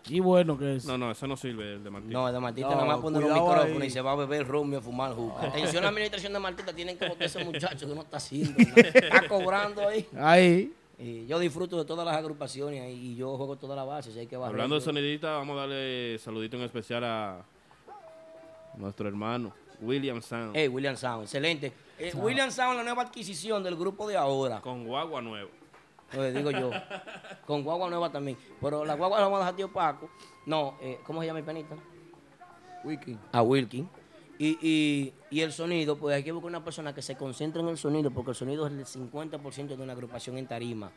Y 0.09 0.20
bueno 0.20 0.59
que 0.59 0.77
es. 0.77 0.86
No, 0.86 0.98
no, 0.98 1.10
eso 1.10 1.27
no 1.27 1.36
sirve 1.36 1.74
el 1.74 1.85
de 1.85 1.90
Martín. 1.90 2.10
No, 2.10 2.27
el 2.27 2.35
de 2.35 2.40
Martita 2.40 2.68
No, 2.68 2.74
nada 2.74 2.86
más 2.86 2.98
pone 2.98 3.20
los 3.20 3.28
cuidado 3.28 3.47
micrófonos 3.47 3.82
ahí. 3.82 3.89
y 3.89 3.90
se 3.90 4.01
va 4.01 4.12
a 4.12 4.16
beber 4.16 4.47
rum 4.47 4.72
y 4.72 4.77
a 4.77 4.81
fumar 4.81 5.14
juca. 5.14 5.47
Atención 5.47 5.78
a 5.78 5.82
la 5.82 5.89
administración 5.89 6.32
de 6.32 6.39
Martita, 6.39 6.72
tienen 6.72 6.98
que 6.98 7.09
botar 7.09 7.27
ese 7.27 7.44
muchacho 7.44 7.89
que 7.89 7.94
no 7.94 8.01
está 8.02 8.16
haciendo 8.16 8.52
nada. 8.59 8.81
Está 8.89 9.28
cobrando 9.28 9.86
ahí. 9.86 10.06
Ahí. 10.18 10.74
Y 11.01 11.27
yo 11.27 11.39
disfruto 11.39 11.78
de 11.78 11.86
todas 11.86 12.05
las 12.05 12.14
agrupaciones 12.14 12.94
y 12.94 13.14
yo 13.16 13.35
juego 13.39 13.56
toda 13.56 13.74
la 13.74 13.85
base, 13.85 14.12
si 14.12 14.18
hay 14.18 14.27
que 14.27 14.36
barrer. 14.36 14.52
Hablando 14.52 14.74
de 14.74 14.81
sonidista, 14.82 15.31
vamos 15.32 15.56
a 15.56 15.60
darle 15.60 16.18
saludito 16.18 16.59
en 16.59 16.64
especial 16.64 17.05
a 17.05 17.43
nuestro 18.77 19.09
hermano, 19.09 19.52
William 19.81 20.20
Sound, 20.20 20.52
Hey, 20.55 20.68
William 20.68 20.97
Sound, 20.97 21.22
excelente. 21.22 21.72
Eh, 21.98 22.12
William 22.14 22.51
Sound, 22.51 22.77
la 22.77 22.82
nueva 22.85 23.02
adquisición 23.02 23.62
del 23.62 23.77
grupo 23.77 24.06
de 24.06 24.16
ahora. 24.16 24.60
con 24.60 24.85
guagua 24.86 25.22
nuevo. 25.22 25.48
Pues 26.12 26.35
digo 26.35 26.51
yo. 26.51 26.70
Con 27.47 27.62
guagua 27.62 27.89
nueva 27.89 28.10
también. 28.10 28.36
Pero 28.60 28.85
la 28.85 28.94
guagua 28.94 29.18
la 29.20 29.24
vamos 29.27 29.36
a 29.36 29.40
dejar 29.40 29.55
a 29.55 29.56
tío 29.56 29.72
Paco. 29.72 30.10
No, 30.44 30.77
eh, 30.81 30.98
¿cómo 31.05 31.20
se 31.20 31.27
llama 31.28 31.39
el 31.39 31.44
penita? 31.44 31.77
Wiki. 32.82 33.16
a 33.31 33.43
Wilkin. 33.43 33.89
Y, 34.43 34.57
y, 34.62 35.12
y 35.31 35.43
el 35.43 35.53
sonido, 35.53 35.99
pues 35.99 36.17
hay 36.17 36.25
que 36.25 36.33
buscar 36.33 36.49
una 36.49 36.65
persona 36.65 36.95
que 36.95 37.03
se 37.03 37.15
concentre 37.15 37.61
en 37.61 37.69
el 37.69 37.77
sonido, 37.77 38.11
porque 38.11 38.31
el 38.31 38.35
sonido 38.37 38.67
es 38.67 38.73
el 38.73 38.87
50% 38.87 39.77
de 39.77 39.83
una 39.83 39.93
agrupación 39.93 40.39
en 40.39 40.47
tarima. 40.47 40.91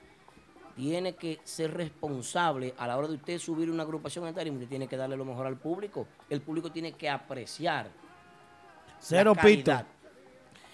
Tiene 0.78 1.15
que 1.15 1.41
ser 1.44 1.74
responsable 1.74 2.74
a 2.78 2.88
la 2.88 2.98
hora 2.98 3.10
de 3.10 3.15
usted 3.15 3.38
subir 3.40 3.70
una 3.70 3.84
agrupación 3.84 4.26
en 4.28 4.34
tarima, 4.34 4.56
usted 4.56 4.70
tiene 4.70 4.88
que 4.88 4.95
darle 4.95 5.18
lo 5.18 5.26
mejor 5.26 5.45
al 5.45 5.57
público. 5.57 6.07
El 6.30 6.40
público 6.41 6.72
tiene 6.72 6.94
que 6.94 7.10
apreciar. 7.10 7.91
Cero 9.02 9.34
la 9.36 9.41
pito. 9.41 9.72
calidad. 9.72 9.88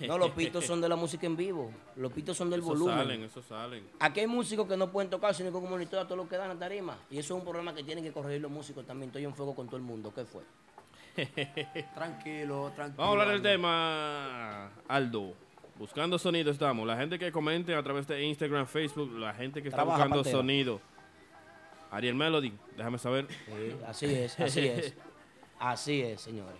No, 0.07 0.19
los 0.19 0.29
pitos 0.31 0.63
son 0.63 0.79
de 0.79 0.87
la 0.87 0.95
música 0.95 1.25
en 1.25 1.35
vivo. 1.35 1.71
Los 1.95 2.13
pitos 2.13 2.37
son 2.37 2.51
del 2.51 2.59
Eso 2.59 2.69
volumen. 2.69 2.97
salen, 2.97 3.23
eso 3.23 3.41
salen. 3.41 3.83
Aquí 3.99 4.19
hay 4.19 4.27
músicos 4.27 4.67
que 4.67 4.77
no 4.77 4.91
pueden 4.91 5.09
tocar, 5.09 5.33
sino 5.33 5.51
que 5.51 5.59
monitorean 5.59 6.07
todo 6.07 6.17
lo 6.17 6.29
que 6.29 6.37
dan 6.37 6.51
en 6.51 6.59
tarima. 6.59 6.97
Y 7.09 7.17
eso 7.17 7.33
es 7.33 7.39
un 7.39 7.43
problema 7.45 7.73
que 7.73 7.83
tienen 7.83 8.03
que 8.03 8.13
corregir 8.13 8.39
los 8.41 8.51
músicos 8.51 8.85
también. 8.85 9.09
Estoy 9.09 9.25
en 9.25 9.33
fuego 9.33 9.55
con 9.55 9.65
todo 9.65 9.77
el 9.77 9.81
mundo. 9.83 10.13
¿Qué 10.13 10.23
fue? 10.23 10.43
Tranquilo, 11.95 12.71
tranquilo. 12.75 12.97
Vamos 12.97 13.07
a 13.07 13.11
hablar 13.11 13.27
del 13.29 13.41
tema, 13.41 14.71
Aldo. 14.87 15.33
Buscando 15.77 16.19
sonido 16.19 16.51
estamos. 16.51 16.85
La 16.85 16.97
gente 16.97 17.17
que 17.17 17.31
comente 17.31 17.73
a 17.73 17.81
través 17.81 18.07
de 18.07 18.21
Instagram, 18.23 18.65
Facebook, 18.67 19.17
la 19.17 19.33
gente 19.33 19.61
que 19.61 19.69
está 19.69 19.83
buscando 19.83 20.15
Pantera. 20.17 20.37
sonido. 20.37 20.81
Ariel 21.91 22.15
Melody, 22.15 22.53
déjame 22.77 22.97
saber. 22.99 23.27
Sí, 23.29 23.75
así 23.87 24.05
es, 24.05 24.39
así 24.39 24.67
es. 24.67 24.93
Así 25.59 26.01
es, 26.01 26.21
señores. 26.21 26.59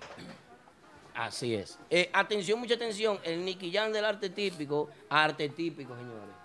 Así 1.14 1.54
es. 1.54 1.78
Eh, 1.90 2.10
atención, 2.14 2.60
mucha 2.60 2.76
atención. 2.76 3.20
El 3.24 3.44
Nicky 3.44 3.72
Jam 3.72 3.92
del 3.92 4.06
arte 4.06 4.30
típico, 4.30 4.90
arte 5.10 5.50
típico, 5.50 5.96
señores. 5.96 6.39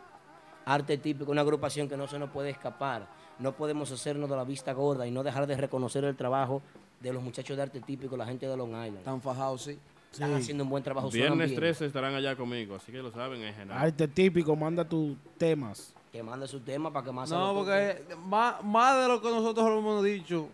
Arte 0.65 0.99
típico, 0.99 1.31
una 1.31 1.43
agrupación 1.43 1.89
que 1.89 1.97
no 1.97 2.07
se 2.07 2.19
nos 2.19 2.31
puede 2.31 2.51
escapar. 2.51 3.07
No 3.39 3.53
podemos 3.53 3.91
hacernos 3.91 4.31
de 4.31 4.37
la 4.37 4.45
vista 4.45 4.73
gorda 4.73 5.07
y 5.07 5.11
no 5.11 5.23
dejar 5.23 5.47
de 5.47 5.57
reconocer 5.57 6.05
el 6.05 6.17
trabajo 6.17 6.63
de 7.01 7.13
los 7.13 7.23
muchachos 7.23 7.57
de 7.57 7.63
arte 7.63 7.81
típico, 7.81 8.17
la 8.17 8.27
gente 8.27 8.47
de 8.47 8.57
Long 8.57 8.71
Island. 8.71 8.99
Están 8.99 9.21
fajados, 9.21 9.63
sí. 9.63 9.79
Están 10.11 10.33
haciendo 10.35 10.63
un 10.63 10.71
buen 10.71 10.83
trabajo. 10.83 11.11
Viernes 11.11 11.51
bien. 11.51 11.61
13 11.61 11.87
estarán 11.87 12.15
allá 12.15 12.37
conmigo, 12.37 12.77
así 12.77 12.93
que 12.93 12.99
lo 12.99 13.11
saben 13.11 13.43
en 13.43 13.53
general. 13.53 13.83
Arte 13.83 14.07
típico, 14.07 14.55
manda 14.55 14.89
tus 14.89 15.17
temas. 15.37 15.93
Que 16.13 16.23
mande 16.23 16.47
su 16.47 16.61
tema 16.61 16.93
para 16.93 17.05
que 17.05 17.11
más 17.11 17.29
No, 17.31 17.53
porque 17.53 18.01
más, 18.25 18.63
más 18.63 19.03
de 19.03 19.09
lo 19.09 19.21
que 19.21 19.29
nosotros 19.29 19.69
lo 19.69 19.81
hemos 19.81 20.05
dicho, 20.05 20.49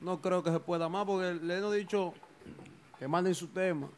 no 0.00 0.20
creo 0.20 0.42
que 0.42 0.50
se 0.50 0.58
pueda 0.58 0.88
más, 0.88 1.06
porque 1.06 1.34
le 1.34 1.58
hemos 1.58 1.72
dicho 1.72 2.12
que 2.98 3.06
manden 3.06 3.34
su 3.34 3.46
tema. 3.48 3.88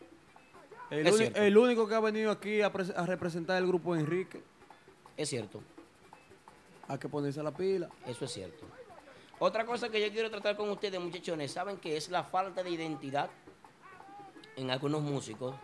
El, 0.91 1.57
único 1.57 1.89
que 1.89 1.95
ha 1.95 2.01
venido 2.01 2.31
aquí 2.31 2.61
a, 2.61 2.67
a 2.67 3.07
representar 3.07 3.57
el 3.57 3.67
grupo 3.67 3.97
Enrique, 3.97 4.43
Es 5.17 5.29
cierto. 5.29 5.61
hay 6.89 6.99
que 6.99 7.09
ponerse 7.09 7.43
la 7.43 7.53
pila. 7.53 7.89
Eso 8.07 8.25
es 8.25 8.33
cierto. 8.33 8.67
Otra 9.39 9.65
cosa 9.65 9.89
que 9.89 10.01
yo 10.01 10.13
quiero 10.13 10.29
tratar 10.31 10.57
con 10.57 10.69
ustedes, 10.71 11.01
muchachones, 11.01 11.53
¿saben 11.53 11.77
que 11.79 11.97
es 11.97 12.09
la 12.11 12.25
falta 12.25 12.63
de 12.63 12.71
identidad 12.71 13.31
en 14.57 14.71
algunos 14.71 15.01
músicos? 15.03 15.55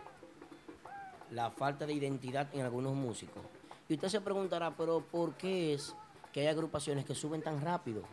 La 1.31 1.51
falta 1.51 1.85
de 1.85 1.93
identidad 1.93 2.47
en 2.53 2.61
algunos 2.61 2.93
músicos. 2.95 3.43
Y 3.89 3.95
usted 3.95 4.07
se 4.07 4.21
preguntará, 4.21 4.71
pero 4.75 5.01
¿por 5.01 5.33
qué 5.35 5.73
es 5.73 5.93
que 6.31 6.41
hay 6.41 6.47
agrupaciones 6.47 7.03
que 7.05 7.13
suben 7.13 7.41
tan 7.41 7.61
rápido? 7.61 8.03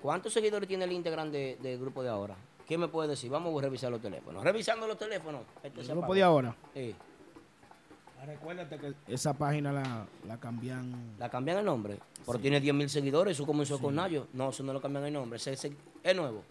¿Cuántos 0.00 0.32
seguidores 0.32 0.68
tiene 0.68 0.84
el 0.84 0.92
Instagram 0.92 1.30
de- 1.30 1.56
del 1.62 1.78
grupo 1.78 2.02
de 2.02 2.08
ahora? 2.08 2.36
¿Quién 2.66 2.80
me 2.80 2.88
puede 2.88 3.08
decir? 3.10 3.30
Vamos 3.30 3.56
a 3.56 3.62
revisar 3.62 3.90
los 3.90 4.00
teléfonos. 4.00 4.42
Revisando 4.42 4.86
los 4.86 4.98
teléfonos. 4.98 5.42
Este 5.62 5.80
El 5.80 5.88
grupo 5.88 6.14
de 6.14 6.22
ahora. 6.22 6.56
Sí. 6.74 6.94
Recuérdate 8.26 8.78
que 8.78 8.94
esa 9.08 9.34
página 9.34 9.72
la, 9.72 10.06
la 10.26 10.38
cambian. 10.38 11.14
¿La 11.18 11.28
cambian 11.28 11.58
el 11.58 11.64
nombre? 11.64 11.98
Pero 12.24 12.38
tiene 12.38 12.60
10.000 12.62 12.88
seguidores, 12.88 13.36
eso 13.36 13.46
comenzó 13.46 13.78
con 13.80 13.94
Nayo. 13.96 14.28
No, 14.32 14.50
eso 14.50 14.62
no 14.62 14.72
lo 14.72 14.80
cambian 14.80 15.04
el 15.06 15.12
nombre, 15.12 15.36
ese, 15.38 15.52
ese- 15.52 15.76
es 16.02 16.16
nuevo. 16.16 16.42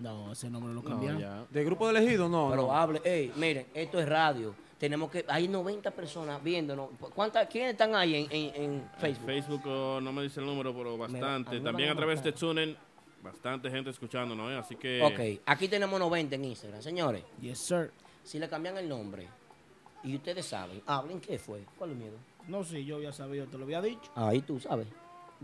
No, 0.00 0.32
ese 0.32 0.48
nombre 0.48 0.72
lo 0.72 0.82
No, 0.82 0.88
cambian. 0.88 1.18
ya. 1.18 1.44
¿De 1.50 1.64
grupo 1.64 1.88
de 1.90 1.98
elegido? 1.98 2.28
No. 2.28 2.48
Pero 2.50 2.62
no. 2.62 2.76
hable, 2.76 3.00
ey, 3.04 3.32
miren, 3.36 3.66
esto 3.74 3.98
es 3.98 4.08
radio. 4.08 4.54
Tenemos 4.78 5.10
que, 5.10 5.24
hay 5.28 5.46
90 5.48 5.90
personas 5.90 6.42
viéndonos. 6.42 6.90
¿Cuántas, 7.14 7.48
¿Quiénes 7.48 7.72
están 7.72 7.94
ahí 7.94 8.14
en, 8.14 8.28
en- 8.30 8.62
en 8.62 8.90
Facebook? 8.98 9.26
Facebook 9.26 9.62
oh, 9.66 10.00
no 10.00 10.12
me 10.12 10.22
dice 10.22 10.40
el 10.40 10.46
número, 10.46 10.72
pero 10.74 10.96
bastante. 10.96 11.60
También 11.60 11.90
a 11.90 11.96
través 11.96 12.22
de. 12.22 12.32
TuneIn, 12.32 12.76
bastante 13.22 13.68
gente 13.68 13.90
escuchándonos, 13.90 14.50
¿eh? 14.52 14.56
Así 14.56 14.76
que... 14.76 15.02
Ok, 15.02 15.42
aquí 15.44 15.68
tenemos 15.68 15.98
90 16.00 16.36
en 16.36 16.44
Instagram. 16.46 16.80
Señores, 16.80 17.24
Yes, 17.40 17.58
sir. 17.58 17.90
si 18.22 18.38
le 18.38 18.48
cambian 18.48 18.78
el 18.78 18.88
nombre 18.88 19.28
y 20.04 20.16
ustedes 20.16 20.46
saben, 20.46 20.82
hablen 20.86 21.20
qué 21.20 21.38
fue. 21.38 21.60
¿Cuál 21.78 21.90
es 21.90 21.96
el 21.96 22.02
miedo? 22.02 22.16
No, 22.48 22.64
sí, 22.64 22.84
yo 22.84 22.96
había 22.96 23.12
sabido, 23.12 23.46
te 23.46 23.58
lo 23.58 23.64
había 23.64 23.80
dicho. 23.82 24.10
Ahí 24.14 24.40
tú 24.40 24.58
sabes. 24.58 24.86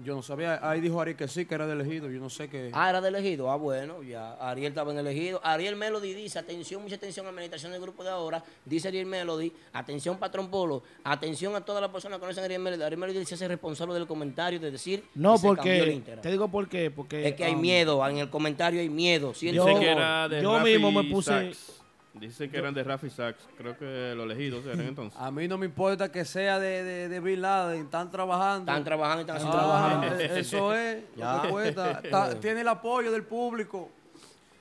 Yo 0.04 0.14
no 0.14 0.20
sabía, 0.20 0.60
ahí 0.68 0.82
dijo 0.82 1.00
Ari 1.00 1.14
que 1.14 1.26
sí, 1.26 1.46
que 1.46 1.54
era 1.54 1.66
de 1.66 1.72
elegido, 1.72 2.10
yo 2.10 2.20
no 2.20 2.28
sé 2.28 2.50
qué. 2.50 2.70
Ah, 2.74 2.90
era 2.90 3.00
de 3.00 3.08
elegido. 3.08 3.50
Ah, 3.50 3.56
bueno, 3.56 4.02
ya. 4.02 4.34
Ariel 4.34 4.72
estaba 4.72 4.92
en 4.92 4.98
elegido. 4.98 5.40
Ariel 5.42 5.74
Melody 5.74 6.12
dice, 6.12 6.38
atención, 6.38 6.82
mucha 6.82 6.96
atención, 6.96 7.26
administración 7.26 7.72
del 7.72 7.80
grupo 7.80 8.04
de 8.04 8.10
ahora. 8.10 8.44
Dice 8.66 8.88
Ariel 8.88 9.06
Melody, 9.06 9.50
atención, 9.72 10.18
patrón 10.18 10.50
Polo, 10.50 10.82
atención 11.02 11.56
a 11.56 11.62
todas 11.62 11.80
las 11.80 11.90
personas 11.90 12.18
que 12.18 12.20
conocen 12.20 12.42
a 12.42 12.44
Ariel 12.44 12.60
Melody. 12.60 12.82
Ariel 12.82 13.00
Melody 13.00 13.24
se 13.24 13.36
hace 13.36 13.48
responsable 13.48 13.94
del 13.94 14.06
comentario 14.06 14.60
de 14.60 14.70
decir 14.70 15.02
No, 15.14 15.32
que 15.32 15.38
se 15.38 15.54
cambió 15.54 15.72
el 15.84 16.02
porque. 16.02 16.16
Te 16.20 16.30
digo 16.30 16.48
por 16.48 16.68
qué. 16.68 16.90
Porque. 16.90 17.28
Es 17.28 17.34
que 17.34 17.44
hay 17.46 17.54
um, 17.54 17.60
miedo, 17.62 18.06
en 18.06 18.18
el 18.18 18.28
comentario 18.28 18.80
hay 18.80 18.90
miedo. 18.90 19.32
siento 19.32 19.62
Yo- 19.64 19.66
Dice 19.66 19.80
que 19.80 19.86
temor. 19.86 20.02
era 20.02 20.28
de 20.28 20.42
yo 20.42 20.60
mismo 20.60 20.92
me 20.92 21.04
puse- 21.04 21.30
Sachs. 21.54 21.82
Dice 22.20 22.48
que 22.48 22.56
eran 22.56 22.72
de 22.72 22.82
Rafi 22.82 23.10
Sachs. 23.10 23.46
Creo 23.58 23.76
que 23.76 24.14
los 24.16 24.24
elegidos 24.24 24.64
eran 24.66 24.80
entonces. 24.80 25.18
A 25.20 25.30
mí 25.30 25.46
no 25.48 25.58
me 25.58 25.66
importa 25.66 26.10
que 26.10 26.24
sea 26.24 26.58
de, 26.58 26.82
de, 26.82 27.08
de 27.08 27.20
Bin 27.20 27.42
Laden, 27.42 27.82
están 27.84 28.10
trabajando. 28.10 28.70
Están 28.72 28.84
trabajando 28.84 29.18
y 29.18 29.22
están 29.22 29.36
haciendo 29.36 29.58
Ah, 29.58 30.00
trabajo. 30.00 30.20
e- 30.20 30.40
Eso 30.40 30.74
es, 30.74 31.04
Ya. 31.16 31.42
cuesta. 31.50 32.00
Está- 32.02 32.34
tiene 32.40 32.62
el 32.62 32.68
apoyo 32.68 33.12
del 33.12 33.24
público. 33.24 33.90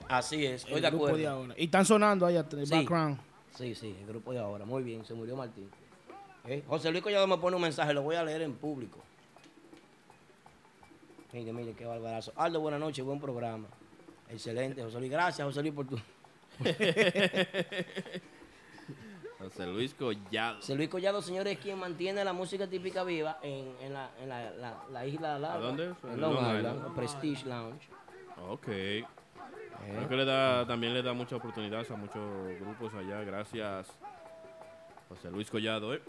Así 0.09 0.45
es, 0.45 0.61
estoy 0.61 0.75
El 0.75 0.81
de 0.81 0.89
grupo 0.89 1.05
acuerdo. 1.05 1.17
de 1.17 1.27
ahora. 1.27 1.53
Y 1.57 1.65
están 1.65 1.85
sonando 1.85 2.25
allá 2.25 2.45
en 2.51 2.59
el 2.59 2.67
Sí. 2.67 2.73
background. 2.75 3.17
Sí, 3.57 3.73
sí, 3.73 3.95
el 4.01 4.05
grupo 4.07 4.33
de 4.33 4.39
ahora. 4.39 4.65
Muy 4.65 4.83
bien, 4.83 5.05
se 5.05 5.13
murió 5.13 5.35
Martín. 5.37 5.69
¿Eh? 6.47 6.61
José 6.67 6.91
Luis 6.91 7.01
Collado 7.01 7.25
me 7.25 7.37
pone 7.37 7.55
un 7.55 7.61
mensaje, 7.61 7.93
lo 7.93 8.03
voy 8.03 8.15
a 8.17 8.23
leer 8.23 8.41
en 8.41 8.53
público. 8.53 8.99
Mire, 11.33 11.51
mire, 11.53 11.73
qué 11.73 11.85
barbarazo. 11.85 12.31
Aldo, 12.35 12.59
buenas 12.59 12.79
noches, 12.79 13.03
buen 13.03 13.19
programa. 13.19 13.67
Excelente, 14.29 14.81
José 14.83 14.99
Luis. 14.99 15.11
Gracias, 15.11 15.45
José 15.45 15.61
Luis, 15.61 15.73
por 15.73 15.87
tu... 15.87 15.97
José 19.39 19.67
Luis 19.67 19.93
Collado. 19.93 20.55
José 20.57 20.75
Luis 20.75 20.89
Collado, 20.89 21.21
señores, 21.21 21.53
es 21.53 21.59
quien 21.59 21.77
mantiene 21.77 22.23
la 22.23 22.33
música 22.33 22.67
típica 22.67 23.03
viva 23.03 23.37
en, 23.43 23.75
en 23.81 23.93
la, 23.93 24.09
en 24.19 24.29
la, 24.29 24.49
la- 24.51 24.83
la 24.91 25.05
isla 25.05 25.37
de 25.39 25.45
¿A 25.45 25.57
dónde? 25.57 25.93
En 26.03 26.21
Long 26.21 26.33
Island, 26.57 26.95
Prestige 26.95 27.45
Lounge. 27.45 27.87
Ok. 28.49 28.65
Creo 28.65 30.07
que 30.09 30.15
le 30.15 30.25
da, 30.25 30.65
también 30.65 30.93
le 30.93 31.03
da 31.03 31.13
mucha 31.13 31.35
oportunidad 31.35 31.85
a 31.91 31.95
muchos 31.95 32.59
grupos 32.59 32.93
allá. 32.95 33.21
Gracias, 33.21 33.87
José 35.09 35.29
Luis 35.29 35.51
Collado. 35.51 35.93
¿eh? 35.93 36.01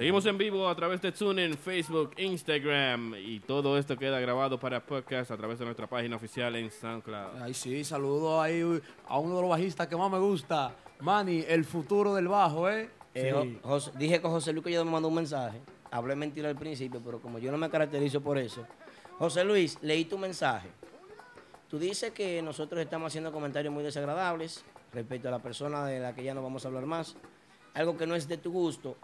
Seguimos 0.00 0.24
en 0.24 0.38
vivo 0.38 0.66
a 0.66 0.74
través 0.74 1.02
de 1.02 1.12
TuneIn, 1.12 1.58
Facebook, 1.58 2.12
Instagram 2.16 3.16
y 3.18 3.38
todo 3.40 3.76
esto 3.76 3.98
queda 3.98 4.18
grabado 4.18 4.58
para 4.58 4.80
podcast 4.80 5.30
a 5.30 5.36
través 5.36 5.58
de 5.58 5.66
nuestra 5.66 5.86
página 5.86 6.16
oficial 6.16 6.56
en 6.56 6.70
SoundCloud. 6.70 7.42
Ay, 7.42 7.52
sí, 7.52 7.84
saludo 7.84 8.40
ahí 8.40 8.62
a 9.06 9.18
uno 9.18 9.34
de 9.36 9.40
los 9.42 9.50
bajistas 9.50 9.88
que 9.88 9.96
más 9.96 10.10
me 10.10 10.18
gusta. 10.18 10.74
Manny, 11.00 11.44
el 11.46 11.66
futuro 11.66 12.14
del 12.14 12.28
bajo, 12.28 12.70
¿eh? 12.70 12.88
Eh, 13.12 13.58
José- 13.62 13.92
dije 13.98 14.22
que 14.22 14.26
José 14.26 14.54
Luis 14.54 14.62
Collado 14.64 14.86
me 14.86 14.90
mandó 14.92 15.08
un 15.08 15.16
mensaje. 15.16 15.60
Hablé 15.90 16.16
mentira 16.16 16.48
al 16.48 16.56
principio, 16.56 17.02
pero 17.04 17.20
como 17.20 17.38
yo 17.38 17.52
no 17.52 17.58
me 17.58 17.68
caracterizo 17.68 18.22
por 18.22 18.38
eso. 18.38 18.66
José 19.18 19.44
Luis, 19.44 19.76
leí 19.82 20.06
tu 20.06 20.16
mensaje. 20.16 20.70
Tú 21.68 21.78
dices 21.78 22.10
que 22.12 22.40
nosotros 22.40 22.80
estamos 22.80 23.08
haciendo 23.08 23.32
comentarios 23.32 23.74
muy 23.74 23.84
desagradables 23.84 24.64
respecto 24.94 25.28
a 25.28 25.30
la 25.30 25.40
persona 25.40 25.84
de 25.84 26.00
la 26.00 26.14
que 26.14 26.24
ya 26.24 26.32
no 26.32 26.42
vamos 26.42 26.64
a 26.64 26.68
hablar 26.68 26.86
más. 26.86 27.16
Algo 27.74 27.98
que 27.98 28.06
no 28.06 28.14
es 28.14 28.26
de 28.28 28.38
tu 28.38 28.50
gusto. 28.50 28.96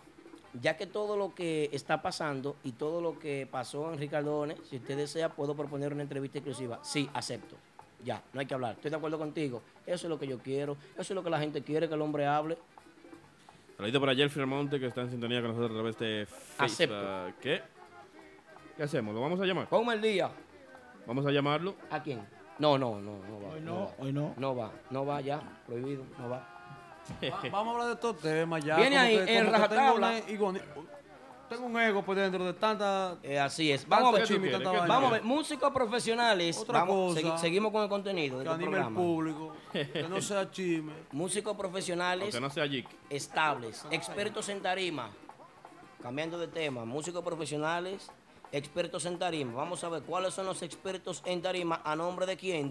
Ya 0.60 0.76
que 0.76 0.86
todo 0.86 1.16
lo 1.16 1.34
que 1.34 1.68
está 1.72 2.02
pasando 2.02 2.56
y 2.64 2.72
todo 2.72 3.00
lo 3.00 3.18
que 3.18 3.48
pasó 3.50 3.92
en 3.92 3.98
Ricardones, 3.98 4.58
si 4.68 4.76
usted 4.76 4.96
desea, 4.96 5.28
puedo 5.28 5.54
proponer 5.54 5.92
una 5.92 6.02
entrevista 6.02 6.38
exclusiva. 6.38 6.78
Sí, 6.82 7.08
acepto. 7.12 7.56
Ya, 8.04 8.22
no 8.32 8.40
hay 8.40 8.46
que 8.46 8.54
hablar. 8.54 8.74
Estoy 8.74 8.90
de 8.90 8.96
acuerdo 8.96 9.18
contigo. 9.18 9.62
Eso 9.86 10.06
es 10.06 10.10
lo 10.10 10.18
que 10.18 10.26
yo 10.26 10.38
quiero. 10.38 10.76
Eso 10.92 11.00
es 11.00 11.10
lo 11.10 11.22
que 11.22 11.30
la 11.30 11.38
gente 11.38 11.62
quiere, 11.62 11.88
que 11.88 11.94
el 11.94 12.02
hombre 12.02 12.26
hable. 12.26 12.56
Saludito 13.76 14.00
para 14.00 14.14
Jeffrey 14.14 14.46
Monte 14.46 14.80
que 14.80 14.86
está 14.86 15.02
en 15.02 15.10
sintonía 15.10 15.40
con 15.40 15.50
nosotros 15.50 15.70
a 15.70 15.74
través 15.74 15.98
de 15.98 16.26
Acepto. 16.58 16.94
Facebook. 16.94 17.34
¿Qué? 17.40 17.62
¿Qué 18.76 18.82
hacemos? 18.82 19.14
¿Lo 19.14 19.20
vamos 19.20 19.40
a 19.40 19.44
llamar? 19.44 19.68
Ponme 19.68 19.94
el 19.94 20.00
día. 20.00 20.30
Vamos 21.06 21.26
a 21.26 21.30
llamarlo. 21.30 21.74
¿A 21.90 22.02
quién? 22.02 22.20
No, 22.58 22.78
no, 22.78 23.00
no, 23.00 23.18
no 23.18 23.40
va. 23.40 23.54
Hoy 23.54 23.60
no, 23.60 23.80
va. 23.80 23.94
hoy 23.98 24.12
no. 24.12 24.34
No 24.38 24.56
va, 24.56 24.72
no 24.90 25.04
va 25.04 25.20
ya, 25.20 25.40
prohibido, 25.66 26.04
no 26.18 26.30
va. 26.30 26.55
Va- 27.24 27.42
vamos 27.50 27.68
a 27.68 27.70
hablar 27.72 27.86
de 27.88 27.94
estos 27.94 28.18
temas 28.18 28.64
ya. 28.64 28.76
Viene 28.76 28.98
ahí, 28.98 29.16
que- 29.24 29.38
en 29.38 29.44
que 29.46 29.50
rajatabla. 29.50 30.12
tengo 30.22 30.46
una 30.48 30.58
igoni- 30.58 30.62
Tengo 31.48 31.66
un 31.66 31.78
ego 31.80 32.02
por 32.04 32.16
dentro 32.16 32.44
de 32.44 32.52
tanta. 32.54 33.18
Eh, 33.22 33.38
así 33.38 33.70
es. 33.70 33.86
Vamos 33.86 34.08
a 34.14 34.18
ver, 34.18 34.26
tanta 34.50 34.72
vamos 34.86 35.10
a 35.10 35.12
ver, 35.14 35.22
músicos 35.22 35.70
profesionales. 35.72 36.58
Otra 36.58 36.80
vamos, 36.80 37.14
cosa. 37.14 37.20
segui- 37.26 37.38
seguimos 37.38 37.70
con 37.70 37.84
el 37.84 37.88
contenido 37.88 38.38
Que 38.38 38.42
este 38.50 38.54
anime 38.64 38.78
el 38.78 38.92
público. 38.92 39.52
Que 39.72 40.06
no 40.08 40.20
sea 40.20 40.50
chisme. 40.50 40.92
Músicos 41.12 41.56
profesionales 41.56 42.34
Aunque 42.34 42.40
no 42.40 42.50
sea 42.50 42.66
Jik. 42.66 42.88
estables, 43.10 43.86
expertos 43.92 44.48
en 44.48 44.60
tarima. 44.60 45.08
Cambiando 46.02 46.36
de 46.38 46.48
tema, 46.48 46.84
músicos 46.84 47.22
profesionales, 47.22 48.10
expertos 48.56 49.06
en 49.06 49.18
tarima. 49.18 49.54
Vamos 49.54 49.82
a 49.84 49.88
ver 49.88 50.02
cuáles 50.02 50.34
son 50.34 50.46
los 50.46 50.62
expertos 50.62 51.22
en 51.24 51.42
tarima 51.42 51.80
a 51.84 51.96
nombre 51.96 52.26
de 52.26 52.36
quién. 52.36 52.70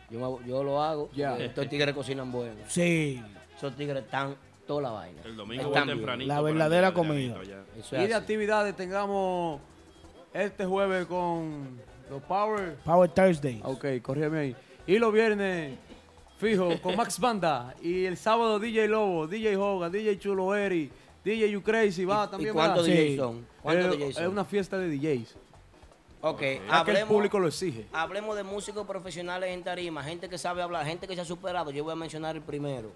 yo, 0.10 0.40
me- 0.40 0.48
yo 0.48 0.64
lo 0.64 0.82
hago. 0.82 1.10
Ya. 1.16 1.38
Estos 1.38 1.68
tigres 1.70 1.94
cocinan 1.96 2.32
bueno. 2.32 2.56
Sí. 2.68 3.22
Esos 3.56 3.76
tigres 3.76 4.04
están 4.04 4.36
toda 4.66 4.82
la 4.84 4.92
vaina. 4.92 5.22
El 5.24 5.36
domingo 5.36 5.72
bien. 5.72 5.86
tempranito. 5.88 6.28
La 6.28 6.42
verdadera 6.42 6.94
comida. 6.94 7.38
Y 7.44 7.48
de 7.48 8.04
así. 8.06 8.14
actividades 8.14 8.76
tengamos 8.76 9.62
este 10.34 10.66
jueves 10.66 11.06
con 11.06 11.80
los 12.10 12.22
Power. 12.24 12.76
Power 12.84 13.10
Thursday. 13.10 13.62
Ok, 13.64 13.86
corrígeme 14.02 14.40
ahí. 14.40 14.56
Y 14.86 15.00
los 15.00 15.12
viernes, 15.14 15.78
fijo, 16.38 16.70
con 16.82 16.96
Max 16.96 17.20
Banda. 17.20 17.74
Y 17.82 18.06
el 18.06 18.18
sábado 18.18 18.60
DJ 18.60 18.88
Lobo, 18.88 19.28
DJ 19.28 19.58
Hoga, 19.58 19.90
DJ 19.90 20.18
Chulo 20.20 20.56
Eri, 20.56 20.90
DJ 21.36 21.52
You 21.52 21.62
Crazy 21.62 22.06
va 22.06 22.26
¿Y 22.26 22.32
también. 22.32 22.54
cuántos 22.54 22.88
¿verdad? 22.88 23.02
DJs 23.04 23.18
son? 23.18 23.48
¿Cuántos 23.62 23.86
Eh, 23.86 23.98
DJs 23.98 24.16
son? 24.16 24.24
Es 24.24 24.30
una 24.30 24.46
fiesta 24.46 24.78
de 24.78 24.90
DJs. 24.98 25.36
Ok, 26.22 26.40
que 26.40 26.56
el 26.58 26.72
hablemos, 26.72 27.08
público 27.14 27.38
lo 27.40 27.48
exige. 27.48 27.86
hablemos 27.94 28.36
de 28.36 28.44
músicos 28.44 28.88
profesionales 28.88 29.50
en 29.52 29.64
tarima, 29.64 30.04
gente 30.04 30.28
que 30.28 30.38
sabe 30.38 30.62
hablar, 30.64 30.86
gente 30.86 31.08
que 31.08 31.16
se 31.16 31.22
ha 31.22 31.26
superado. 31.26 31.70
Yo 31.72 31.84
voy 31.84 31.94
a 31.94 31.96
mencionar 31.96 32.36
el 32.36 32.42
primero. 32.42 32.92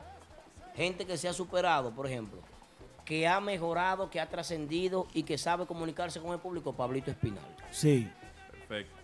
Gente 0.75 1.05
que 1.05 1.17
se 1.17 1.27
ha 1.27 1.33
superado, 1.33 1.91
por 1.91 2.07
ejemplo, 2.07 2.39
que 3.05 3.27
ha 3.27 3.39
mejorado, 3.39 4.09
que 4.09 4.19
ha 4.19 4.27
trascendido 4.27 5.05
y 5.13 5.23
que 5.23 5.37
sabe 5.37 5.65
comunicarse 5.65 6.19
con 6.19 6.31
el 6.31 6.39
público, 6.39 6.73
Pablito 6.73 7.11
Espinal. 7.11 7.43
Sí. 7.69 8.09
Perfecto. 8.51 8.95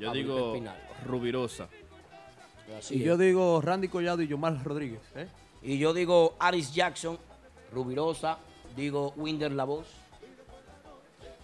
Yo 0.00 0.06
Pablito 0.08 0.34
digo 0.34 0.46
Espinal. 0.54 0.76
Rubirosa. 1.06 1.68
Así 2.78 2.96
Y 2.96 3.00
es. 3.00 3.04
yo 3.04 3.16
digo 3.18 3.60
Randy 3.60 3.88
Collado 3.88 4.22
y 4.22 4.26
Yomar 4.28 4.64
Rodríguez. 4.64 5.00
¿eh? 5.14 5.28
Y 5.62 5.78
yo 5.78 5.92
digo 5.92 6.34
Aris 6.38 6.72
Jackson, 6.74 7.18
Rubirosa, 7.72 8.38
digo 8.76 9.12
Winder 9.16 9.52
La 9.52 9.64
Voz, 9.64 9.86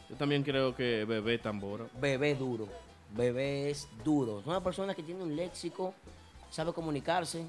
Yo 0.09 0.17
también 0.17 0.43
creo 0.43 0.75
que 0.75 1.05
Bebé 1.05 1.39
Tambora. 1.39 1.87
Bebé 2.01 2.35
duro. 2.35 2.67
Bebé 3.15 3.71
es 3.71 3.89
duro. 4.05 4.41
Es 4.41 4.47
una 4.47 4.63
persona 4.63 4.95
que 4.95 5.03
tiene 5.03 5.23
un 5.23 5.35
léxico, 5.37 5.95
sabe 6.51 6.73
comunicarse. 6.73 7.45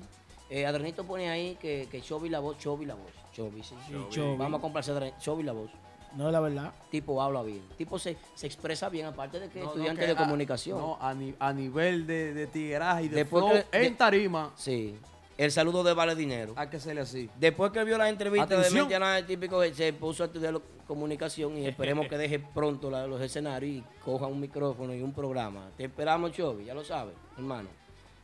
Eh, 0.49 0.65
Adrenito 0.65 1.03
pone 1.05 1.29
ahí 1.29 1.55
que, 1.61 1.87
que 1.91 2.01
Chovy 2.01 2.27
La 2.29 2.39
Voz, 2.39 2.57
Chovy 2.57 2.85
La 2.85 2.95
Voz. 2.95 3.11
Chovy, 3.33 3.61
sí. 3.63 3.75
Sí, 3.87 3.93
Chovy. 4.09 4.37
Vamos 4.37 4.59
a 4.59 4.61
complacer 4.61 4.95
a 4.95 4.99
Adren- 4.99 5.17
Chovy 5.19 5.43
La 5.43 5.51
Voz. 5.53 5.69
No 6.15 6.25
es 6.27 6.33
la 6.33 6.39
verdad. 6.39 6.73
Tipo 6.89 7.21
habla 7.21 7.43
bien. 7.43 7.61
Tipo 7.77 7.99
se, 7.99 8.17
se 8.33 8.47
expresa 8.47 8.89
bien, 8.89 9.05
aparte 9.05 9.39
de 9.39 9.47
que 9.49 9.59
es 9.59 9.65
No, 9.65 9.69
no, 9.71 9.75
estudiante 9.75 10.01
que 10.01 10.07
de 10.07 10.13
a- 10.13 10.17
comunicación. 10.17 10.79
No, 10.79 10.97
a, 10.99 11.13
ni- 11.13 11.35
a 11.39 11.53
nivel 11.53 12.07
de, 12.07 12.33
de 12.33 12.47
tigueraje 12.47 13.03
y 13.03 13.07
de 13.09 13.15
Después 13.17 13.45
flow 13.45 13.63
que- 13.69 13.77
de- 13.77 13.85
en 13.87 13.95
tarima. 13.95 14.51
Sí. 14.55 14.97
El 15.39 15.51
saludo 15.53 15.83
de 15.85 15.93
Vale 15.93 16.15
Dinero. 16.15 16.51
Hay 16.57 16.67
que 16.67 16.77
hacerle 16.77 16.99
así. 17.01 17.29
Después 17.39 17.71
que 17.71 17.81
vio 17.85 17.97
las 17.97 18.09
entrevistas 18.09 18.49
de 18.49 18.55
Atención. 18.55 18.81
Mente 18.81 18.95
Anal 18.95 19.25
Típico, 19.25 19.63
se 19.73 19.93
puso 19.93 20.23
a 20.23 20.25
estudiar 20.25 20.51
lo- 20.51 20.61
comunicación 20.85 21.57
y 21.57 21.65
esperemos 21.65 22.07
que 22.09 22.17
deje 22.17 22.39
pronto 22.39 22.89
la- 22.91 23.07
los 23.07 23.21
escenarios 23.21 23.71
y 23.77 23.83
coja 24.03 24.27
un 24.27 24.39
micrófono 24.41 24.93
y 24.93 25.01
un 25.01 25.13
programa. 25.13 25.69
Te 25.77 25.85
esperamos, 25.85 26.33
Chovy, 26.33 26.65
ya 26.65 26.73
lo 26.73 26.83
sabes, 26.83 27.13
hermano. 27.37 27.69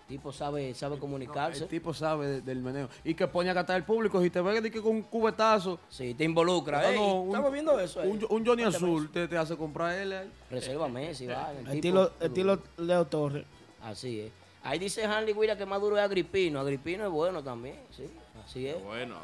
Tipo 0.10 0.34
sabe, 0.34 0.74
sabe 0.74 1.00
comunicarse. 1.00 1.64
El 1.64 1.70
tipo 1.70 1.94
sabe 1.94 2.28
de- 2.28 2.42
del 2.42 2.60
meneo. 2.60 2.90
Y 3.06 3.14
que 3.16 3.28
pone 3.28 3.50
a 3.50 3.54
catar 3.54 3.78
el 3.78 3.84
público. 3.86 4.22
Si 4.22 4.30
te 4.30 4.42
ve 4.42 4.60
de 4.62 4.70
que 4.70 4.82
con 4.82 4.92
un 4.98 5.02
cubetazo. 5.04 5.80
Sí, 5.90 6.14
te 6.16 6.26
involucra. 6.26 6.80
Ah, 6.80 6.92
Ey, 6.92 6.98
no, 7.00 7.22
un- 7.22 7.28
estamos 7.30 7.52
viendo 7.54 7.80
eso. 7.80 8.02
Un, 8.02 8.18
un 8.30 8.46
Johnny 8.46 8.64
Cuéntame 8.64 8.76
Azul 8.76 9.10
te, 9.12 9.28
te 9.30 9.38
hace 9.38 9.56
comprar 9.56 9.98
él. 9.98 10.12
ahí. 10.14 10.30
Reserva 10.52 10.88
Messi, 10.90 11.26
va. 11.28 11.50
el 11.52 11.58
tipo- 11.82 12.04
Estilo, 12.04 12.12
estilo 12.20 12.60
Leo 12.78 13.06
Torres. 13.06 13.46
Así 13.82 14.20
es. 14.20 14.32
Ahí 14.66 14.80
dice 14.80 15.06
Hanley 15.06 15.34
Guira 15.34 15.56
que 15.56 15.66
más 15.66 15.80
duro 15.80 15.96
es 15.96 16.04
Agripino. 16.04 16.60
Agripino 16.60 17.06
es 17.06 17.12
bueno 17.12 17.44
también, 17.44 17.78
sí. 17.92 18.10
Así 18.44 18.68
es. 18.68 18.84
Bueno. 18.84 19.16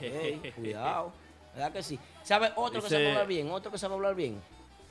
Cuidado. 0.56 1.12
¿Verdad 1.54 1.72
que 1.72 1.82
sí? 1.82 1.98
¿Sabe 2.22 2.50
otro 2.56 2.82
que 2.82 2.88
sabe 2.88 3.08
hablar 3.08 3.26
bien? 3.26 3.50
Otro 3.50 3.70
que 3.70 3.78
sabe 3.78 3.94
hablar 3.94 4.14
bien. 4.14 4.40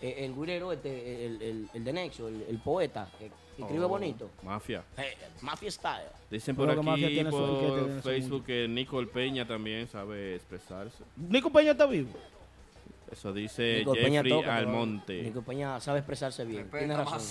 Eh, 0.01 0.25
el 0.25 0.35
guirero, 0.35 0.71
este, 0.71 1.25
el, 1.25 1.41
el, 1.41 1.69
el 1.73 1.83
de 1.83 1.93
Nexo, 1.93 2.27
el, 2.27 2.43
el 2.49 2.59
poeta, 2.59 3.07
que, 3.17 3.31
que 3.55 3.61
escribe 3.63 3.85
Oh, 3.85 3.87
bonito. 3.87 4.29
Mafia. 4.43 4.83
Eh, 4.97 5.15
Mafia 5.41 5.71
Style. 5.71 6.09
Dicen 6.29 6.55
por 6.55 6.67
Creo 6.69 6.91
aquí 6.93 7.23
por 7.23 8.01
Facebook 8.01 8.45
que 8.45 8.67
Nicole 8.67 9.07
Peña 9.07 9.47
también 9.47 9.87
sabe 9.87 10.35
expresarse. 10.35 11.03
Nico 11.15 11.49
Peña 11.49 11.71
está 11.71 11.85
vivo. 11.85 12.11
Eso 13.11 13.31
dice 13.31 13.77
Nico 13.79 13.93
Jeffrey 13.93 14.29
toca, 14.29 14.55
Almonte. 14.57 15.21
Nico 15.21 15.41
Peña 15.43 15.79
sabe 15.79 15.99
expresarse 15.99 16.43
bien. 16.43 16.69
Tiene 16.71 16.97
razón. 16.97 17.21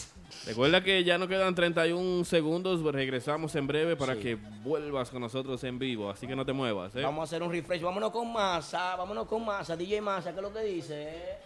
Recuerda 0.47 0.83
que 0.83 1.03
ya 1.05 1.19
no 1.19 1.27
quedan 1.29 1.55
31 1.55 2.25
segundos, 2.25 2.81
regresamos 2.83 3.55
en 3.57 3.67
breve 3.67 3.97
para 3.97 4.15
Sí. 4.15 4.21
que 4.21 4.35
vuelvas 4.63 5.11
con 5.11 5.21
nosotros 5.21 5.63
en 5.65 5.79
vivo, 5.79 6.11
así 6.11 6.27
que 6.27 6.37
no 6.37 6.45
te 6.47 6.53
muevas. 6.53 6.95
¿eh? 6.97 7.03
Vamos 7.03 7.21
a 7.21 7.25
hacer 7.25 7.43
un 7.43 7.51
refresh. 7.51 7.83
Vámonos 7.83 8.11
con 8.11 8.33
masa. 8.33 8.97
Vámonos 8.97 9.27
con 9.27 9.45
masa. 9.45 9.77
DJ 9.77 10.01
Masa, 10.01 10.31
¿qué 10.33 10.37
es 10.39 10.43
lo 10.43 10.53
que 10.53 10.61
dice? 10.63 11.39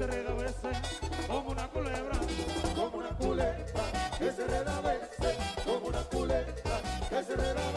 Se 0.00 0.34
veces 0.34 0.78
como 1.26 1.50
una 1.50 1.68
culebra, 1.68 2.18
como 2.74 2.96
una 2.96 3.10
culebra, 3.10 3.64
que 4.18 4.32
se 4.32 4.42
veces 4.80 5.36
como 5.64 5.86
una 5.88 6.02
culebra, 6.04 6.54
que 7.10 7.22
se 7.22 7.32
enreda 7.34 7.69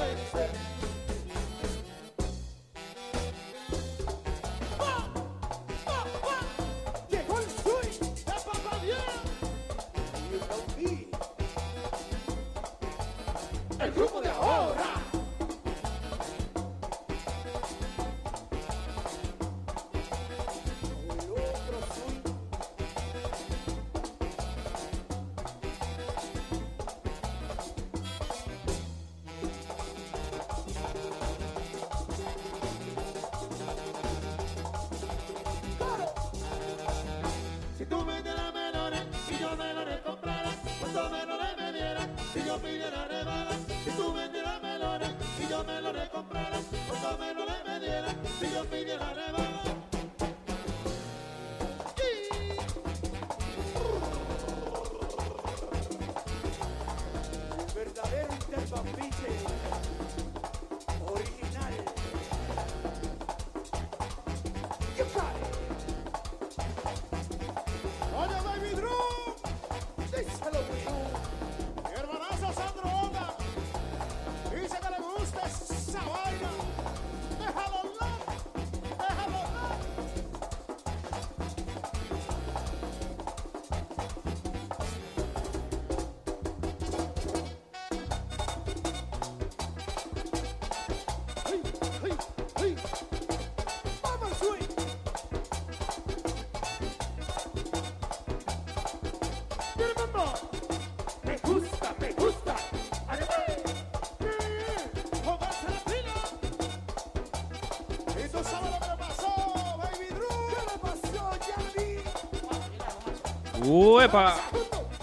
¡Uepa! 113.64 114.36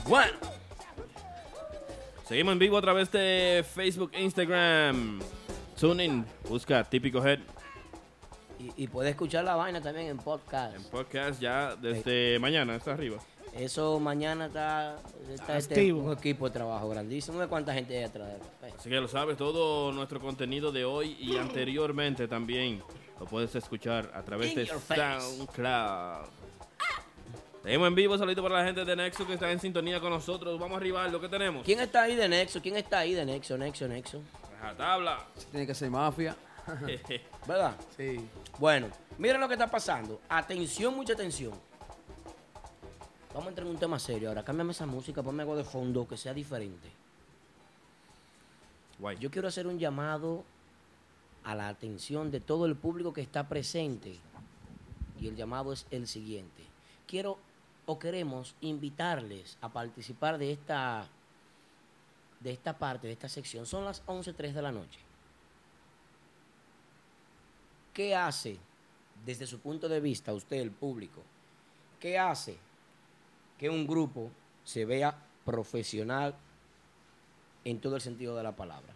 Bueno. 0.06 0.32
Seguimos 2.26 2.52
en 2.52 2.58
vivo 2.58 2.78
a 2.78 2.80
través 2.82 3.10
de 3.10 3.64
Facebook 3.74 4.10
e 4.14 4.22
Instagram. 4.22 5.20
Tune 5.78 6.04
in, 6.04 6.26
busca 6.48 6.84
Típico 6.84 7.24
Head 7.26 7.40
Y, 8.58 8.84
y 8.84 8.86
puede 8.88 9.10
escuchar 9.10 9.44
la 9.44 9.56
vaina 9.56 9.80
también 9.80 10.08
en 10.08 10.18
podcast. 10.18 10.76
en 10.76 10.84
podcast 10.84 11.40
ya 11.40 11.74
desde 11.76 12.38
mañana, 12.38 12.76
está 12.76 12.92
arriba. 12.92 13.16
Eso 13.54 13.98
mañana 13.98 14.46
está, 14.46 14.98
está 15.32 15.58
este, 15.58 15.74
Activo. 15.74 16.02
un 16.02 16.12
equipo 16.12 16.46
de 16.46 16.52
trabajo 16.52 16.88
grandísimo. 16.88 17.40
¿De 17.40 17.48
cuánta 17.48 17.72
gente 17.74 17.96
hay 17.96 18.04
atrás 18.04 18.28
de 18.28 18.34
él? 18.68 18.74
Así 18.78 18.88
que 18.88 19.00
lo 19.00 19.08
sabes, 19.08 19.36
todo 19.36 19.90
nuestro 19.90 20.20
contenido 20.20 20.70
de 20.70 20.84
hoy 20.84 21.16
y 21.18 21.36
anteriormente 21.36 22.28
también 22.28 22.80
lo 23.18 23.26
puedes 23.26 23.54
escuchar 23.56 24.12
a 24.14 24.22
través 24.22 24.50
In 24.50 24.56
de 24.56 24.66
your 24.66 24.78
face. 24.78 25.00
SoundCloud. 25.20 26.28
Seguimos 27.62 27.88
en 27.88 27.94
vivo, 27.94 28.16
saludito 28.16 28.42
para 28.42 28.58
la 28.58 28.64
gente 28.64 28.84
de 28.86 28.96
Nexo 28.96 29.26
que 29.26 29.34
está 29.34 29.52
en 29.52 29.60
sintonía 29.60 30.00
con 30.00 30.10
nosotros. 30.10 30.58
Vamos 30.58 30.76
a 30.76 30.78
arribar 30.78 31.10
lo 31.10 31.20
que 31.20 31.28
tenemos. 31.28 31.62
¿Quién 31.62 31.80
está 31.80 32.02
ahí 32.04 32.16
de 32.16 32.26
Nexo? 32.26 32.62
¿Quién 32.62 32.76
está 32.76 33.00
ahí 33.00 33.12
de 33.12 33.26
Nexo? 33.26 33.58
Nexo, 33.58 33.86
Nexo. 33.86 34.22
Raja 34.60 34.76
tabla. 34.76 35.26
Tiene 35.50 35.66
que 35.66 35.74
ser 35.74 35.90
mafia. 35.90 36.34
¿Verdad? 37.46 37.76
Sí. 37.96 38.26
Bueno, 38.58 38.88
miren 39.18 39.40
lo 39.40 39.46
que 39.46 39.54
está 39.54 39.66
pasando. 39.66 40.22
Atención, 40.30 40.96
mucha 40.96 41.12
atención. 41.12 41.52
Vamos 43.34 43.46
a 43.46 43.48
entrar 43.50 43.66
en 43.66 43.74
un 43.74 43.78
tema 43.78 43.98
serio 43.98 44.30
ahora. 44.30 44.42
Cámbiame 44.42 44.72
esa 44.72 44.86
música, 44.86 45.22
ponme 45.22 45.42
algo 45.42 45.56
de 45.56 45.64
fondo 45.64 46.08
que 46.08 46.16
sea 46.16 46.32
diferente. 46.32 46.88
Guay. 48.98 49.18
Yo 49.18 49.30
quiero 49.30 49.48
hacer 49.48 49.66
un 49.66 49.78
llamado 49.78 50.44
a 51.44 51.54
la 51.54 51.68
atención 51.68 52.30
de 52.30 52.40
todo 52.40 52.64
el 52.64 52.74
público 52.74 53.12
que 53.12 53.20
está 53.20 53.48
presente. 53.48 54.18
Y 55.20 55.28
el 55.28 55.36
llamado 55.36 55.74
es 55.74 55.86
el 55.90 56.08
siguiente. 56.08 56.64
Quiero 57.06 57.38
o 57.90 57.98
queremos 57.98 58.54
invitarles 58.60 59.58
a 59.60 59.68
participar 59.68 60.38
de 60.38 60.52
esta, 60.52 61.08
de 62.38 62.52
esta 62.52 62.78
parte, 62.78 63.08
de 63.08 63.14
esta 63.14 63.28
sección. 63.28 63.66
Son 63.66 63.84
las 63.84 64.06
11.03 64.06 64.52
de 64.52 64.62
la 64.62 64.70
noche. 64.70 65.00
¿Qué 67.92 68.14
hace, 68.14 68.58
desde 69.26 69.44
su 69.44 69.58
punto 69.58 69.88
de 69.88 69.98
vista, 69.98 70.32
usted, 70.32 70.58
el 70.58 70.70
público, 70.70 71.20
qué 71.98 72.16
hace 72.16 72.56
que 73.58 73.68
un 73.68 73.88
grupo 73.88 74.30
se 74.62 74.84
vea 74.84 75.12
profesional 75.44 76.36
en 77.64 77.80
todo 77.80 77.96
el 77.96 78.00
sentido 78.00 78.36
de 78.36 78.44
la 78.44 78.54
palabra? 78.54 78.94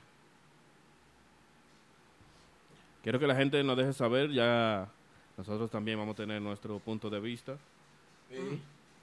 quiero 3.03 3.19
que 3.19 3.27
la 3.27 3.35
gente 3.35 3.63
nos 3.65 3.77
deje 3.77 3.93
saber, 3.93 4.31
ya 4.31 4.89
nosotros 5.37 5.69
también 5.69 5.99
vamos 5.99 6.13
a 6.15 6.17
tener 6.17 6.41
nuestro 6.41 6.79
punto 6.79 7.11
de 7.11 7.19
vista. 7.19 7.59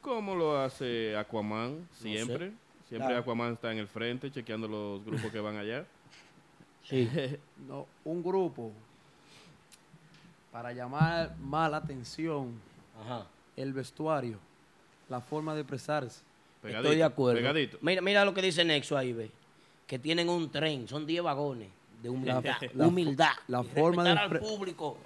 Como 0.02 0.36
lo 0.36 0.58
hace 0.60 1.16
Aquaman 1.16 1.88
siempre. 1.94 2.50
sé. 2.50 2.54
Siempre 2.90 3.08
Claro. 3.08 3.22
Aquaman 3.22 3.54
está 3.54 3.72
en 3.72 3.78
el 3.78 3.88
frente 3.88 4.32
chequeando 4.32 4.68
los 4.68 5.06
grupos 5.06 5.32
que 5.32 5.40
van 5.40 5.58
allá. 5.58 5.86
Sí. 6.84 7.08
No, 7.68 7.86
un 8.04 8.24
grupo 8.24 8.72
para 10.52 10.74
llamar 10.74 11.36
más 11.40 11.70
la 11.72 11.78
atención, 11.78 12.60
Ajá. 13.02 13.26
el 13.56 13.72
vestuario, 13.72 14.38
la 15.08 15.22
forma 15.22 15.54
de 15.54 15.62
expresarse. 15.62 16.22
Estoy 16.64 16.96
de 16.98 17.04
acuerdo. 17.04 17.40
pegadito. 17.40 17.78
Mira, 17.82 18.02
mira 18.02 18.26
lo 18.26 18.34
que 18.34 18.42
dice 18.42 18.64
Nexo 18.66 18.98
ahí, 18.98 19.14
ve. 19.14 19.32
Que 19.88 19.98
tienen 20.00 20.28
un 20.30 20.50
tren, 20.52 20.88
son 20.88 21.06
10 21.06 21.24
vagones 21.24 21.70
de 22.04 22.10
humildad. 22.10 22.44
La- 22.74 22.88
humildad. 22.88 23.32
la 23.48 23.62
Y 23.62 23.64
forma 23.66 24.04
de 24.04 24.10
al 24.12 24.40
público. 24.40 24.98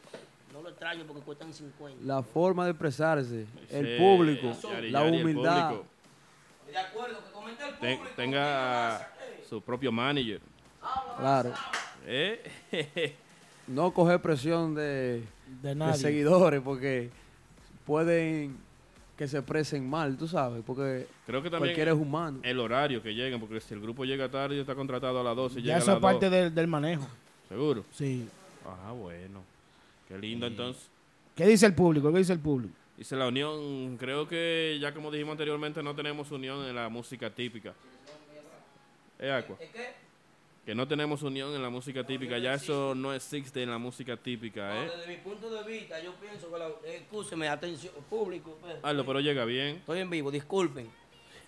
No 0.55 0.61
lo 0.61 0.69
extraño 0.69 1.03
porque 1.05 1.21
cuestan 1.21 1.53
50. 1.53 2.05
La 2.05 2.23
forma 2.23 2.63
de 2.63 2.71
expresarse, 2.71 3.45
el 3.69 3.97
público, 3.97 4.53
Yari, 4.63 4.89
la 4.89 5.03
Yari, 5.03 5.21
humildad. 5.21 5.69
público. 5.71 5.87
De 6.71 6.77
acuerdo, 6.77 7.17
que 7.25 7.31
comenta 7.33 7.67
el 7.69 7.75
Ten- 7.79 7.99
tenga 8.15 9.11
su 9.49 9.61
propio 9.61 9.91
manager. 9.91 10.39
Claro. 11.17 11.51
¿Eh? 12.05 13.15
No 13.67 13.91
coger 13.93 14.21
presión 14.21 14.75
de, 14.75 15.23
De 15.61 15.69
de 15.69 15.75
nadie. 15.75 15.95
seguidores 15.99 16.61
porque 16.61 17.09
pueden 17.85 18.57
que 19.17 19.27
se 19.27 19.37
expresen 19.37 19.89
mal, 19.89 20.15
tú 20.17 20.27
sabes, 20.27 20.61
porque 20.65 21.07
Creo 21.25 21.41
que 21.41 21.49
también 21.49 21.69
cualquiera 21.71 21.91
es 21.91 21.97
humano. 21.97 22.39
el 22.43 22.59
horario 22.59 23.01
que 23.01 23.13
lleguen, 23.13 23.39
porque 23.39 23.59
si 23.61 23.73
el 23.73 23.81
grupo 23.81 24.03
llega 24.05 24.29
tarde 24.29 24.55
y 24.57 24.59
está 24.59 24.75
contratado 24.75 25.19
a 25.19 25.23
las 25.23 25.35
12, 25.35 25.55
llega 25.61 25.67
Ya 25.67 25.75
a 25.75 25.77
eso 25.79 25.87
las 25.87 25.95
es 25.97 26.01
parte 26.01 26.25
2. 26.29 26.31
del, 26.33 26.55
del 26.55 26.67
manejo. 26.67 27.07
¿Seguro? 27.49 27.83
Sí. 27.91 28.27
Ah, 28.65 28.91
bueno. 28.91 29.41
Qué 30.07 30.17
lindo 30.17 30.47
entonces. 30.47 30.89
¿Qué 31.35 31.45
dice 31.45 31.65
el 31.65 31.73
público? 31.75 32.11
¿Qué 32.11 32.19
dice 32.19 32.33
el 32.33 32.39
público? 32.39 32.73
Dice 32.97 33.15
la 33.15 33.27
unión, 33.27 33.97
creo 33.97 34.27
que 34.27 34.77
ya 34.79 34.93
como 34.93 35.11
dijimos 35.11 35.33
anteriormente, 35.33 35.83
no 35.83 35.93
tenemos 35.95 36.31
unión 36.31 36.65
en 36.65 36.75
la 36.75 36.87
música 36.89 37.29
típica. 37.29 37.73
¿Eh, 39.19 39.31
Aqua? 39.31 39.57
Que 40.65 40.73
no 40.73 40.87
tenemos 40.87 41.21
unión 41.21 41.53
en 41.53 41.61
la 41.61 41.69
música 41.69 42.03
típica, 42.03 42.37
ya 42.39 42.55
eso 42.55 42.95
no 42.95 43.13
existe 43.13 43.61
en 43.61 43.69
la 43.69 43.77
música 43.77 44.17
típica, 44.17 44.73
No, 44.73 44.83
¿eh? 44.83 44.91
desde 44.97 45.07
mi 45.07 45.17
punto 45.17 45.49
de 45.49 45.63
vista, 45.63 46.01
yo 46.01 46.13
pienso 46.15 46.51
que 46.51 46.57
la. 46.57 46.67
eh, 46.85 47.01
Escúcheme, 47.03 47.47
atención, 47.47 47.93
público. 48.09 48.57
Hazlo, 48.81 49.05
pero 49.05 49.19
llega 49.19 49.45
bien. 49.45 49.75
Estoy 49.77 49.99
en 49.99 50.09
vivo, 50.09 50.31
disculpen. 50.31 50.89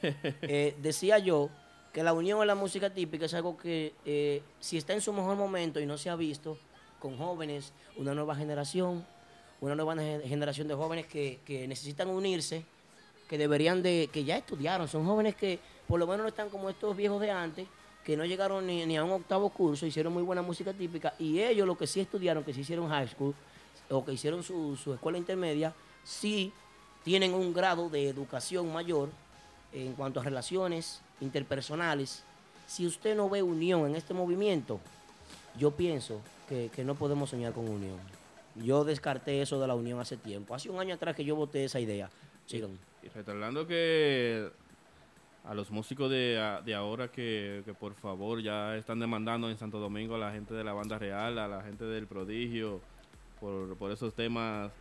Eh, 0.04 0.76
decía 0.80 1.18
yo 1.18 1.50
que 1.92 2.04
la 2.04 2.14
unión 2.14 2.40
en 2.42 2.48
la 2.48 2.54
música 2.54 2.94
típica 2.94 3.26
es 3.26 3.34
algo 3.34 3.58
que, 3.58 3.94
eh, 4.06 4.44
si 4.60 4.78
está 4.78 4.94
en 4.94 5.02
su 5.02 5.12
mejor 5.12 5.36
momento 5.36 5.80
y 5.80 5.88
no 5.88 5.98
se 5.98 6.12
ha 6.12 6.16
visto, 6.16 6.60
con 7.00 7.18
jóvenes, 7.18 7.74
una 7.96 8.14
nueva 8.14 8.36
generación, 8.36 9.06
una 9.62 9.76
nueva 9.76 9.96
ge- 9.96 10.22
generación 10.26 10.68
de 10.68 10.74
jóvenes 10.76 11.08
que, 11.08 11.40
que 11.46 11.68
necesitan 11.68 12.10
unirse, 12.10 12.64
que 13.28 13.38
deberían 13.38 13.82
de, 13.84 14.10
que 14.12 14.24
ya 14.24 14.38
estudiaron, 14.38 14.88
son 14.88 15.06
jóvenes 15.06 15.36
que 15.36 15.60
por 15.88 16.00
lo 16.00 16.08
menos 16.08 16.22
no 16.22 16.28
están 16.28 16.50
como 16.50 16.70
estos 16.70 16.96
viejos 16.96 17.20
de 17.22 17.32
antes, 17.32 17.68
que 18.04 18.16
no 18.16 18.24
llegaron 18.26 18.66
ni, 18.66 18.86
ni 18.86 18.96
a 18.98 19.04
un 19.04 19.12
octavo 19.12 19.50
curso, 19.50 19.86
hicieron 19.86 20.14
muy 20.14 20.24
buena 20.24 20.42
música 20.42 20.74
típica, 20.74 21.14
y 21.20 21.40
ellos 21.42 21.68
lo 21.68 21.78
que 21.78 21.88
sí 21.88 22.00
estudiaron, 22.00 22.44
que 22.44 22.54
sí 22.54 22.62
hicieron 22.62 22.88
high 22.90 23.08
school, 23.08 23.34
o 23.90 24.04
que 24.04 24.14
hicieron 24.14 24.44
su, 24.44 24.76
su 24.76 24.94
escuela 24.94 25.18
intermedia, 25.18 25.74
sí 26.04 26.52
tienen 27.04 27.34
un 27.34 27.54
grado 27.54 27.90
de 27.90 28.08
educación 28.08 28.72
mayor 28.72 29.10
en 29.74 29.94
cuanto 29.94 30.20
a 30.20 30.24
relaciones 30.24 31.02
interpersonales. 31.22 32.24
Si 32.66 32.86
usted 32.86 33.16
no 33.16 33.30
ve 33.30 33.42
unión 33.42 33.88
en 33.88 33.96
este 33.96 34.14
movimiento, 34.14 34.80
yo 35.58 35.72
pienso 35.72 36.22
que, 36.48 36.70
que 36.76 36.84
no 36.84 36.96
podemos 36.96 37.30
soñar 37.30 37.54
con 37.54 37.68
unión. 37.68 37.98
Yo 38.56 38.84
descarté 38.84 39.42
eso 39.42 39.60
de 39.60 39.68
la 39.68 39.76
unión 39.76 40.00
hace 40.00 40.18
tiempo. 40.18 40.56
Hace 40.56 40.70
un 40.70 40.80
año 40.80 40.96
atrás 40.96 41.16
que 41.16 41.24
yo 41.24 41.36
voté 41.36 41.64
esa 41.66 41.80
idea. 41.80 42.10
Sigan. 42.46 42.78
Y 43.04 43.08
retardando 43.10 43.68
que 43.68 44.50
a 45.46 45.54
los 45.54 45.70
músicos 45.72 46.10
de, 46.10 46.40
a- 46.40 46.62
de 46.62 46.74
ahora 46.74 47.10
que, 47.10 47.62
que 47.66 47.74
por 47.74 47.94
favor 47.94 48.42
ya 48.42 48.76
están 48.76 49.00
demandando 49.00 49.50
en 49.50 49.58
Santo 49.58 49.80
Domingo 49.80 50.16
a 50.16 50.18
la 50.18 50.32
gente 50.32 50.54
de 50.54 50.64
la 50.64 50.74
banda 50.74 50.98
real, 50.98 51.38
a 51.40 51.48
la 51.48 51.62
gente 51.62 51.86
del 51.86 52.08
prodigio, 52.08 52.82
por, 53.40 53.78
por 53.78 53.92
esos 53.92 54.14
temas 54.14 54.72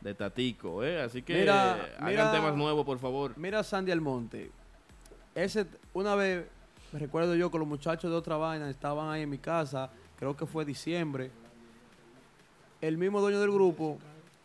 de 0.00 0.14
Tatico, 0.14 0.82
¿eh? 0.82 1.00
Así 1.00 1.22
que 1.22 1.34
Mira, 1.40 1.72
hagan 1.98 2.04
mira- 2.06 2.32
temas 2.32 2.56
nuevos, 2.56 2.84
por 2.84 2.98
favor. 2.98 3.34
Mira 3.36 3.62
Sandy 3.62 3.92
Almonte. 3.92 4.50
Ese, 5.34 5.66
una 5.94 6.14
vez, 6.16 6.44
me 6.92 6.98
recuerdo 6.98 7.34
yo 7.36 7.50
que 7.50 7.58
los 7.58 7.68
muchachos 7.68 8.10
de 8.10 8.16
otra 8.16 8.36
vaina 8.36 8.68
estaban 8.68 9.08
ahí 9.10 9.22
en 9.22 9.30
mi 9.30 9.38
casa, 9.38 9.90
creo 10.20 10.36
que 10.36 10.46
fue 10.46 10.64
diciembre. 10.64 11.30
El 12.80 12.96
mismo 12.98 13.20
dueño 13.20 13.40
del 13.40 13.50
grupo 13.50 13.98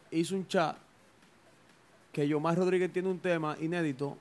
hizo 0.10 0.36
un 0.36 0.48
chat 0.48 0.78
que 2.12 2.28
Yomar 2.28 2.58
Rodríguez 2.58 2.92
tiene 2.92 3.10
un 3.10 3.20
tema 3.20 3.58
inédito, 3.60 4.18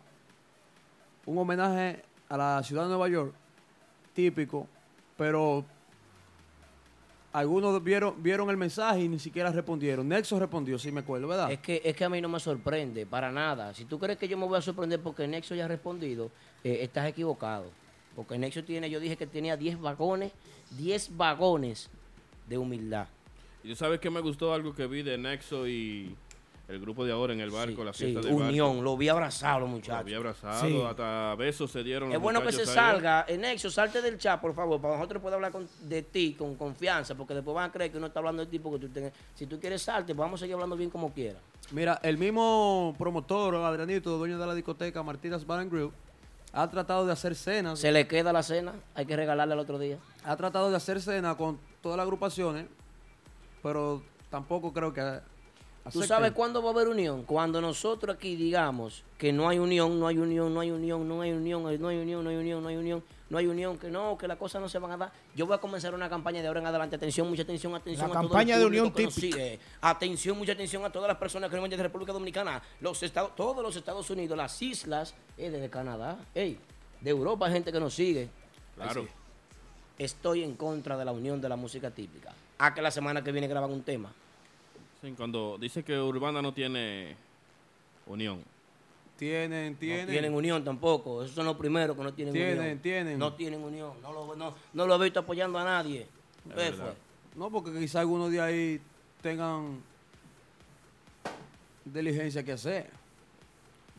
un 1.26 1.38
homenaje 1.38 2.02
a 2.28 2.36
la 2.36 2.62
ciudad 2.64 2.82
de 2.82 2.88
Nueva 2.88 3.08
York, 3.08 3.32
típico, 4.12 4.66
pero 5.16 5.64
algunos 7.32 7.82
vieron, 7.82 8.20
vieron 8.20 8.50
el 8.50 8.56
mensaje 8.56 9.02
y 9.02 9.08
ni 9.08 9.20
siquiera 9.20 9.50
respondieron. 9.52 10.08
Nexo 10.08 10.38
respondió, 10.40 10.76
sí 10.76 10.90
me 10.90 11.00
acuerdo, 11.00 11.28
¿verdad? 11.28 11.52
Es 11.52 11.60
que, 11.60 11.80
es 11.84 11.94
que 11.94 12.04
a 12.04 12.08
mí 12.08 12.20
no 12.20 12.28
me 12.28 12.40
sorprende, 12.40 13.06
para 13.06 13.30
nada. 13.30 13.72
Si 13.74 13.84
tú 13.84 13.98
crees 14.00 14.18
que 14.18 14.26
yo 14.26 14.36
me 14.36 14.46
voy 14.46 14.58
a 14.58 14.62
sorprender 14.62 15.00
porque 15.00 15.28
Nexo 15.28 15.54
ya 15.54 15.66
ha 15.66 15.68
respondido, 15.68 16.32
eh, 16.64 16.78
estás 16.82 17.06
equivocado. 17.06 17.83
Porque 18.14 18.38
Nexo 18.38 18.62
tiene, 18.64 18.88
yo 18.90 19.00
dije 19.00 19.16
que 19.16 19.26
tenía 19.26 19.56
10 19.56 19.80
vagones, 19.80 20.32
10 20.76 21.16
vagones 21.16 21.88
de 22.48 22.58
humildad. 22.58 23.06
Y 23.62 23.68
tú 23.70 23.76
sabes 23.76 23.98
que 24.00 24.10
me 24.10 24.20
gustó 24.20 24.52
algo 24.52 24.74
que 24.74 24.86
vi 24.86 25.02
de 25.02 25.16
Nexo 25.18 25.66
y 25.66 26.14
el 26.68 26.80
grupo 26.80 27.04
de 27.04 27.12
ahora 27.12 27.32
en 27.34 27.40
el 27.40 27.50
barco, 27.50 27.84
la 27.84 27.92
Sí, 27.92 28.04
fiesta 28.04 28.20
de 28.20 28.32
barco. 28.32 28.48
unión, 28.48 28.82
lo 28.84 28.96
vi 28.96 29.08
abrazado 29.08 29.60
los 29.60 29.68
Lo 29.68 29.76
muchachos. 29.76 30.04
vi 30.06 30.14
abrazado, 30.14 30.66
Sí. 30.66 30.80
hasta 30.88 31.34
besos 31.34 31.70
se 31.70 31.82
dieron. 31.82 32.08
Es 32.10 32.14
los 32.14 32.22
bueno 32.22 32.42
que 32.42 32.52
se 32.52 32.64
salga. 32.64 33.24
En 33.28 33.42
Nexo, 33.42 33.70
salte 33.70 34.00
del 34.00 34.16
chat, 34.18 34.40
por 34.40 34.54
favor, 34.54 34.80
para 34.80 34.94
nosotros 34.96 35.20
poder 35.20 35.34
hablar 35.36 35.52
con- 35.52 35.68
de 35.82 36.02
ti 36.02 36.34
con 36.38 36.54
confianza, 36.54 37.14
porque 37.14 37.34
después 37.34 37.54
van 37.54 37.68
a 37.68 37.72
creer 37.72 37.90
que 37.90 37.98
uno 37.98 38.06
está 38.06 38.20
hablando 38.20 38.44
de 38.44 38.50
ti 38.50 38.58
porque 38.58 38.86
tú 38.86 38.92
tengas- 38.92 39.12
si 39.34 39.46
tú 39.46 39.58
quieres 39.60 39.82
salte, 39.82 40.14
pues 40.14 40.24
vamos 40.24 40.40
a 40.40 40.42
seguir 40.42 40.54
hablando 40.54 40.76
bien 40.76 40.88
como 40.90 41.12
quiera. 41.12 41.38
Mira, 41.70 42.00
el 42.02 42.16
mismo 42.18 42.94
promotor, 42.98 43.54
Adrianito, 43.56 44.16
dueño 44.18 44.38
de 44.38 44.46
la 44.46 44.54
discoteca 44.54 45.02
Martínez 45.02 45.44
Bar 45.46 45.60
and 45.60 45.72
Grill, 45.72 45.90
ha 46.54 46.70
tratado 46.70 47.04
de 47.04 47.12
hacer 47.12 47.34
cenas. 47.34 47.80
Se 47.80 47.90
le 47.90 48.06
queda 48.06 48.32
la 48.32 48.42
cena, 48.42 48.72
hay 48.94 49.06
que 49.06 49.16
regalarle 49.16 49.54
el 49.54 49.60
otro 49.60 49.78
día. 49.78 49.98
Ha 50.24 50.36
tratado 50.36 50.70
de 50.70 50.76
hacer 50.76 51.02
cena 51.02 51.36
con 51.36 51.58
todas 51.82 51.96
las 51.96 52.04
agrupaciones, 52.04 52.66
pero 53.62 54.02
tampoco 54.30 54.72
creo 54.72 54.92
que... 54.92 55.00
Acepte. 55.00 56.00
¿Tú 56.00 56.02
sabes 56.04 56.32
cuándo 56.32 56.62
va 56.62 56.70
a 56.70 56.72
haber 56.72 56.88
unión? 56.88 57.24
Cuando 57.24 57.60
nosotros 57.60 58.16
aquí 58.16 58.36
digamos 58.36 59.04
que 59.18 59.34
no 59.34 59.48
hay 59.50 59.58
unión, 59.58 60.00
no 60.00 60.06
hay 60.06 60.16
unión, 60.16 60.54
no 60.54 60.60
hay 60.60 60.70
unión, 60.70 61.06
no 61.06 61.20
hay 61.20 61.32
unión, 61.32 61.62
no 61.62 61.68
hay 61.68 61.76
unión, 61.76 62.24
no 62.24 62.30
hay 62.30 62.36
unión, 62.36 62.62
no 62.62 62.68
hay 62.68 62.76
unión 62.76 63.02
que 63.80 63.90
no, 63.90 64.16
que 64.16 64.28
las 64.28 64.38
cosas 64.38 64.60
no 64.60 64.68
se 64.68 64.78
van 64.78 64.92
a 64.92 64.96
dar. 64.96 65.12
Yo 65.34 65.46
voy 65.46 65.54
a 65.54 65.58
comenzar 65.58 65.94
una 65.94 66.08
campaña 66.08 66.40
de 66.40 66.48
ahora 66.48 66.60
en 66.60 66.66
adelante. 66.66 66.96
Atención, 66.96 67.28
mucha 67.28 67.42
atención, 67.42 67.74
atención. 67.74 68.08
La 68.08 68.14
a 68.14 68.20
todo 68.20 68.22
el 68.22 68.28
campaña 68.28 68.58
de 68.58 68.66
unión 68.66 68.92
que 68.92 69.04
nos 69.04 69.14
típica. 69.14 69.36
sigue. 69.36 69.60
Atención, 69.80 70.38
mucha 70.38 70.52
atención 70.52 70.84
a 70.84 70.90
todas 70.90 71.08
las 71.08 71.16
personas 71.16 71.50
que 71.50 71.58
ven 71.58 71.70
de 71.70 71.76
República 71.76 72.12
Dominicana, 72.12 72.62
los 72.80 73.02
estados, 73.02 73.34
todos 73.34 73.62
los 73.62 73.74
Estados 73.76 74.08
Unidos, 74.10 74.36
las 74.36 74.60
islas, 74.62 75.14
eh, 75.36 75.50
desde 75.50 75.68
Canadá, 75.70 76.18
ey, 76.34 76.58
de 77.00 77.10
Europa, 77.10 77.46
hay 77.46 77.52
gente 77.52 77.72
que 77.72 77.80
nos 77.80 77.94
sigue. 77.94 78.28
Claro. 78.76 79.06
Estoy 79.98 80.42
en 80.42 80.54
contra 80.54 80.96
de 80.96 81.04
la 81.04 81.12
unión 81.12 81.40
de 81.40 81.48
la 81.48 81.56
música 81.56 81.90
típica. 81.90 82.32
A 82.58 82.74
que 82.74 82.82
la 82.82 82.90
semana 82.90 83.22
que 83.22 83.32
viene 83.32 83.46
graban 83.46 83.70
un 83.70 83.82
tema. 83.82 84.12
Sí, 85.00 85.12
cuando 85.16 85.58
dice 85.58 85.82
que 85.82 85.98
Urbana 85.98 86.40
no 86.40 86.52
tiene 86.52 87.16
unión. 88.06 88.42
Tienen, 89.16 89.76
tienen. 89.76 90.06
No 90.06 90.10
tienen 90.12 90.34
unión 90.34 90.64
tampoco. 90.64 91.22
Esos 91.22 91.34
son 91.36 91.46
los 91.46 91.56
primeros 91.56 91.96
que 91.96 92.02
no 92.02 92.12
tienen, 92.12 92.34
Tienen, 92.34 92.58
unión. 92.58 92.78
tienen. 92.80 93.18
No 93.18 93.32
tienen 93.34 93.62
unión. 93.62 93.92
No 94.02 94.12
lo, 94.12 94.34
no, 94.34 94.54
no 94.72 94.86
lo 94.86 94.96
he 94.96 95.04
visto 95.04 95.20
apoyando 95.20 95.58
a 95.58 95.64
nadie. 95.64 96.00
Es 96.02 96.08
¿Qué 96.50 96.54
verdad. 96.54 96.84
fue? 96.86 96.94
No, 97.40 97.50
porque 97.50 97.72
quizá 97.78 98.00
algunos 98.00 98.30
de 98.30 98.40
ahí 98.40 98.80
tengan 99.22 99.80
diligencia 101.84 102.42
que 102.42 102.52
hacer. 102.52 102.90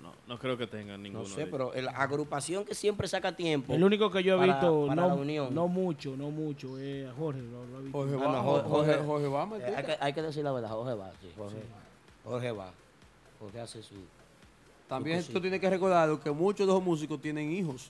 No, 0.01 0.11
no 0.27 0.37
creo 0.37 0.57
que 0.57 0.67
tengan 0.67 1.01
ninguno. 1.01 1.23
No 1.23 1.29
sé, 1.29 1.41
de 1.41 1.47
pero 1.47 1.71
la 1.73 1.91
agrupación 1.91 2.65
que 2.65 2.75
siempre 2.75 3.07
saca 3.07 3.35
tiempo. 3.35 3.73
El 3.73 3.83
único 3.83 4.11
que 4.11 4.21
yo 4.23 4.35
he 4.35 4.37
para- 4.37 4.53
visto, 4.59 4.87
para 4.87 5.01
la 5.03 5.07
no, 5.09 5.15
unión. 5.15 5.55
no 5.55 5.67
mucho, 5.67 6.15
no 6.17 6.29
mucho, 6.29 6.77
es 6.77 7.07
a 7.09 7.13
Jorge. 7.13 7.41
Lo, 7.41 7.65
lo 7.65 7.79
he 7.79 7.83
visto. 7.83 7.97
Jorge 7.97 8.15
Ah, 8.15 8.19
no, 8.19 8.53
va, 8.53 8.63
Jorge, 8.63 8.93
Jorge, 9.05 9.27
va, 9.27 9.49
eh, 9.59 9.73
hay, 9.77 9.85
que, 9.85 9.97
hay 9.99 10.13
que 10.13 10.21
decir 10.21 10.43
la 10.43 10.51
verdad, 10.51 10.69
Jorge 10.69 10.93
va, 10.93 11.11
sí, 11.21 11.31
Jorge, 11.37 11.57
Jorge 12.23 12.51
va. 12.51 12.71
Jorge 13.39 13.59
hace 13.61 13.81
su... 13.83 13.95
También 14.87 15.23
tú 15.25 15.41
tienes 15.41 15.59
que 15.59 15.69
recordar 15.69 16.19
que 16.19 16.31
muchos 16.31 16.67
de 16.67 16.73
los 16.73 16.83
músicos 16.83 17.19
tienen 17.21 17.51
hijos. 17.51 17.89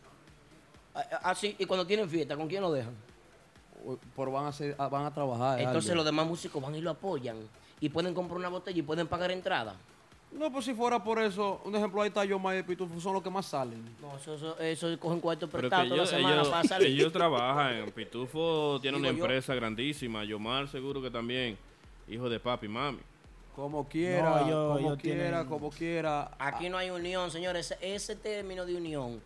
cosita. 0.93 1.19
Ah, 1.23 1.35
sí, 1.35 1.55
y 1.59 1.65
cuando 1.65 1.85
tienen 1.85 2.09
fiesta, 2.09 2.37
¿con 2.37 2.47
quién 2.47 2.61
lo 2.61 2.71
dejan? 2.71 2.93
Pero 4.15 4.31
van 4.31 4.45
a, 4.45 4.47
hacer- 4.49 4.75
ah, 4.79 4.87
van 4.87 5.05
a 5.05 5.13
trabajar. 5.13 5.59
Entonces 5.59 5.91
algo. 5.91 5.97
los 5.97 6.05
demás 6.05 6.25
músicos 6.25 6.61
van 6.61 6.73
y 6.75 6.81
lo 6.81 6.89
apoyan. 6.91 7.37
Y 7.81 7.89
pueden 7.89 8.13
comprar 8.13 8.37
una 8.37 8.47
botella 8.49 8.79
y 8.79 8.81
pueden 8.81 9.07
pagar 9.07 9.29
entrada. 9.31 9.75
No, 10.31 10.51
pues 10.51 10.65
si 10.65 10.73
fuera 10.73 11.03
por 11.03 11.21
eso, 11.21 11.61
un 11.65 11.75
ejemplo, 11.75 12.01
ahí 12.01 12.07
está 12.07 12.25
Yomar 12.25 12.55
y 12.55 12.57
el 12.59 12.65
Pitufo, 12.65 12.99
son 12.99 13.13
los 13.13 13.21
que 13.23 13.29
más 13.29 13.45
salen. 13.45 13.83
No, 14.01 14.17
eso, 14.17 14.33
eso, 14.35 14.59
eso 14.59 14.99
cogen 14.99 15.19
cuarto 15.19 15.47
prestado 15.49 15.83
toda 15.83 15.85
la 15.89 15.95
ellos, 15.95 16.09
semana 16.09 16.35
ellos- 16.35 16.47
para 16.49 16.63
salir. 16.67 16.87
ellos 16.87 17.13
trabajan. 17.13 17.91
Pitufo 17.91 18.79
tiene 18.81 18.97
una 18.97 19.09
yo. 19.11 19.15
empresa 19.15 19.53
grandísima. 19.53 20.23
Yomar 20.23 20.67
seguro 20.67 21.01
que 21.01 21.11
también. 21.11 21.57
Hijo 22.07 22.29
de 22.29 22.39
papi 22.39 22.65
y 22.65 22.69
mami. 22.69 22.99
Como 23.55 23.87
quiera, 23.87 24.29
No, 24.29 24.37
ellos- 24.45 24.67
como 24.75 24.79
ellos 24.79 24.97
quiera, 25.01 25.23
tienen- 25.29 25.45
como 25.47 25.69
quiera. 25.69 26.31
Aquí 26.37 26.67
no 26.69 26.77
hay 26.77 26.89
unión, 26.89 27.31
señores. 27.31 27.73
Ese, 27.79 28.15
término 28.15 28.65
de 28.65 28.75
unión, 28.75 29.21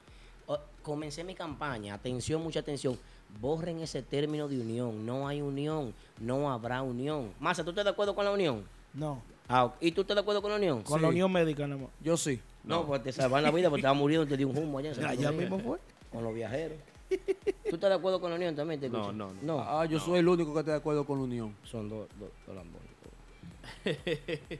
comencé 0.83 1.23
mi 1.23 1.35
campaña, 1.35 1.93
atención, 1.95 2.41
mucha 2.43 2.59
atención. 2.59 2.97
Borren 3.41 3.79
ese 3.79 4.01
término 4.01 4.47
de 4.47 4.59
unión. 4.59 5.05
No 5.05 5.27
hay 5.27 5.41
unión, 5.41 5.93
no 6.19 6.51
habrá 6.51 6.81
unión. 6.81 7.31
Masa, 7.39 7.63
¿tú 7.63 7.69
estás 7.71 7.85
de 7.85 7.91
acuerdo 7.91 8.15
con 8.15 8.25
la 8.25 8.31
unión? 8.31 8.63
No, 8.93 9.21
Ah. 9.51 9.73
¿Y 9.81 9.91
tú 9.91 10.01
estás 10.01 10.15
de 10.15 10.21
acuerdo 10.21 10.41
con 10.43 10.51
la 10.51 10.57
unión? 10.57 10.83
con 10.83 11.01
la 11.01 11.07
unión 11.07 11.31
médica 11.31 11.65
nada 11.67 11.81
más. 11.81 11.89
Yo 12.01 12.15
sí. 12.17 12.39
No, 12.63 12.85
pues 12.85 13.01
te 13.01 13.11
salvan 13.11 13.41
la 13.41 13.49
vida 13.51 13.69
porque 13.69 13.81
te 13.81 13.87
vas 13.87 13.97
muriendo, 13.97 14.27
te 14.27 14.37
dio 14.37 14.47
un 14.47 14.57
humo 14.57 14.77
allá. 14.77 14.91
Allá 15.07 15.31
mismo 15.31 15.57
fue. 15.59 15.79
Con 16.11 16.23
los 16.23 16.33
viajeros. 16.35 16.77
¿Tú 17.09 17.75
estás 17.75 17.89
de 17.89 17.95
acuerdo 17.95 18.21
con 18.21 18.29
la 18.29 18.35
unión 18.35 18.55
también? 18.55 18.79
te 18.79 18.89
No, 18.89 19.11
no, 19.11 19.29
no. 19.41 19.59
Ah, 19.59 19.85
yo 19.85 19.99
soy 19.99 20.19
el 20.19 20.27
único 20.27 20.53
que 20.53 20.59
está 20.59 20.71
de 20.73 20.77
acuerdo 20.77 21.03
con 21.05 21.17
la 21.17 21.23
unión. 21.23 21.55
Son 21.63 21.89
dos, 21.89 22.07
dos, 22.19 22.29
dos 22.45 22.55
lambones. 22.55 22.88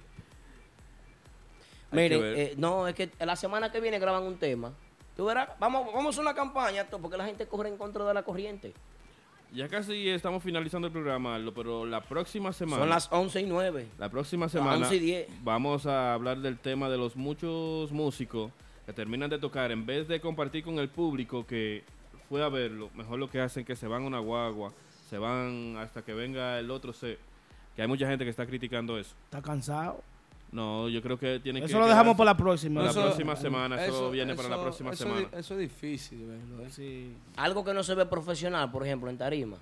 Miren, 1.92 2.22
eh, 2.24 2.54
no, 2.58 2.88
es 2.88 2.96
que 2.96 3.10
la 3.20 3.36
semana 3.36 3.72
que 3.72 3.80
viene 3.80 4.00
graban 4.00 4.24
un 4.24 4.38
tema. 4.38 4.74
Tú 5.16 5.26
verás, 5.26 5.50
vamos, 5.60 5.86
vamos 5.88 6.06
a 6.06 6.10
hacer 6.10 6.22
una 6.22 6.34
campaña, 6.34 6.88
porque 6.90 7.18
la 7.18 7.26
gente 7.26 7.48
corre 7.48 7.70
en 7.70 7.78
contra 7.78 8.06
de 8.06 8.14
la 8.14 8.24
corriente. 8.24 8.74
Ya 9.52 9.68
casi 9.68 10.08
estamos 10.10 10.44
finalizando 10.44 10.88
el 10.88 10.94
programa, 10.94 11.36
Aldo, 11.36 11.54
pero 11.54 11.86
la 11.86 12.02
próxima 12.02 12.54
semana. 12.54 12.84
Son 12.84 12.90
las 12.90 13.12
11 13.12 13.42
y 13.42 13.46
9. 13.48 13.88
La 13.98 14.10
próxima 14.10 14.48
semana 14.48 14.78
11 14.78 14.96
y 14.96 15.00
10. 15.00 15.28
vamos 15.44 15.88
a 15.88 16.14
hablar 16.14 16.38
del 16.38 16.60
tema 16.60 16.88
de 16.88 16.98
los 16.98 17.16
muchos 17.16 17.92
músicos 17.92 18.52
que 18.86 18.94
terminan 18.94 19.30
de 19.30 19.40
tocar, 19.40 19.72
en 19.72 19.86
vez 19.86 20.08
de 20.08 20.22
compartir 20.22 20.64
con 20.64 20.78
el 20.78 20.90
público 20.90 21.46
que 21.48 21.84
fue 22.30 22.44
a 22.44 22.50
verlo, 22.50 22.92
mejor 22.96 23.18
lo 23.18 23.30
que 23.30 23.42
hacen 23.42 23.62
es 23.62 23.68
que 23.68 23.76
se 23.76 23.88
van 23.88 24.04
a 24.04 24.08
una 24.08 24.20
guagua, 24.20 24.72
se 25.10 25.18
van 25.18 25.78
hasta 25.78 26.04
que 26.04 26.14
venga 26.14 26.60
el 26.60 26.70
otro 26.70 26.94
set. 26.94 27.20
Que 27.80 27.84
hay 27.84 27.88
mucha 27.88 28.06
gente 28.10 28.26
que 28.26 28.30
está 28.30 28.46
criticando 28.46 29.00
eso. 29.00 29.16
Está 29.24 29.42
cansado. 29.42 30.04
No, 30.52 30.90
yo 30.90 31.02
creo 31.02 31.18
que 31.18 31.40
tiene 31.40 31.62
que... 31.62 31.68
Eso 31.68 31.80
lo 31.80 31.88
dejamos 31.88 32.18
para 32.18 32.32
la 32.32 32.36
próxima. 32.36 32.82
Para 32.82 32.92
Eso- 32.92 33.00
la 33.00 33.06
próxima 33.06 33.36
semana, 33.38 33.86
eso, 33.86 34.12
viene 34.12 34.36
para 34.36 34.50
la 34.50 34.56
eso- 34.56 34.64
próxima 34.66 34.92
eso 34.92 35.04
semana. 35.06 35.22
Es, 35.32 35.38
eso 35.40 35.54
es 35.54 35.60
difícil 35.62 36.28
verlo. 36.28 36.66
¿eh? 36.66 36.70
Sí. 36.72 37.16
Algo 37.38 37.64
que 37.64 37.74
no 37.74 37.82
se 37.82 37.96
ve 37.96 38.06
profesional, 38.06 38.70
por 38.70 38.86
ejemplo, 38.86 39.10
en 39.10 39.18
tarima. 39.18 39.56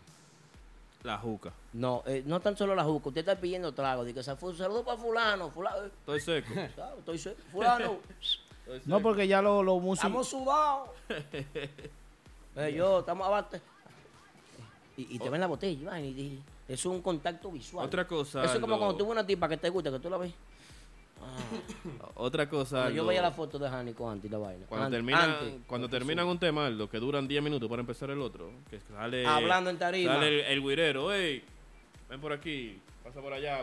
La 1.03 1.19
juca. 1.19 1.53
No, 1.73 2.02
eh, 2.07 2.23
no 2.26 2.39
tan 2.39 2.57
solo 2.57 2.73
la 2.73 2.84
juca. 2.85 3.10
Usted 3.10 3.19
está 3.19 3.35
pidiendo 3.39 3.72
trago. 3.72 4.03
Dice, 4.03 4.23
saludo 4.23 4.84
para 4.84 4.98
fulano, 4.98 5.52
fulano. 5.52 5.85
Estoy 5.85 6.19
seco. 6.19 6.53
Claro, 6.76 6.95
estoy 6.98 7.19
se- 7.19 7.35
fulano. 7.52 7.98
Estoy 8.65 8.80
No, 8.88 8.98
seco. 8.98 9.02
porque 9.03 9.27
ya 9.27 9.44
los 9.44 9.64
los 9.64 9.80
músicos. 9.80 10.06
Estamos 10.10 10.27
sudados. 10.27 10.89
Eh, 12.56 12.73
yo, 12.76 13.02
estamos 13.02 13.27
abajo. 13.27 13.49
Y, 14.98 15.15
y 15.15 15.19
te 15.19 15.30
ven 15.30 15.39
la 15.39 15.45
botella, 15.45 15.80
Iván, 15.80 16.03
y, 16.03 16.07
y 16.07 16.34
eso 16.38 16.44
es 16.68 16.85
un 16.85 17.02
contacto 17.02 17.52
visual. 17.52 17.85
Otra 17.85 18.07
cosa, 18.07 18.44
Eso 18.44 18.53
es 18.56 18.60
como 18.60 18.73
Aldo. 18.76 18.85
cuando 18.85 18.98
tú 18.98 19.03
ves 19.06 19.11
una 19.11 19.26
tipa 19.26 19.48
que 19.49 19.57
te 19.57 19.69
gusta, 19.69 19.91
que 19.91 19.99
tú 19.99 20.10
la 20.10 20.18
ves. 20.18 20.34
Otra 22.15 22.49
cosa... 22.49 22.77
Cuando 22.84 22.95
yo 22.95 23.06
veía 23.06 23.22
la 23.22 23.31
foto 23.31 23.60
de 23.60 23.69
Jánico 23.69 24.10
antes 24.10 24.30
y 24.30 24.31
la 24.31 24.38
vaina. 24.38 24.65
Cuando, 24.68 24.85
An- 24.85 24.91
terminan, 24.91 25.30
antes. 25.31 25.53
cuando 25.68 25.89
terminan 25.89 26.27
un 26.27 26.39
tema, 26.39 26.69
lo 26.69 26.89
que 26.89 26.99
duran 26.99 27.27
10 27.27 27.44
minutos 27.44 27.69
para 27.69 27.81
empezar 27.81 28.10
el 28.10 28.22
otro, 28.22 28.52
que 28.69 28.80
sale... 28.80 29.26
Hablando 29.26 29.69
en 29.69 29.77
tarima. 29.77 30.14
Sale 30.15 30.27
el, 30.52 30.57
el 30.57 30.61
guirero, 30.64 31.14
hey, 31.14 31.44
ven 32.10 32.22
por 32.22 32.31
aquí, 32.34 32.80
pasa 33.03 33.19
por 33.22 33.34
allá, 33.34 33.60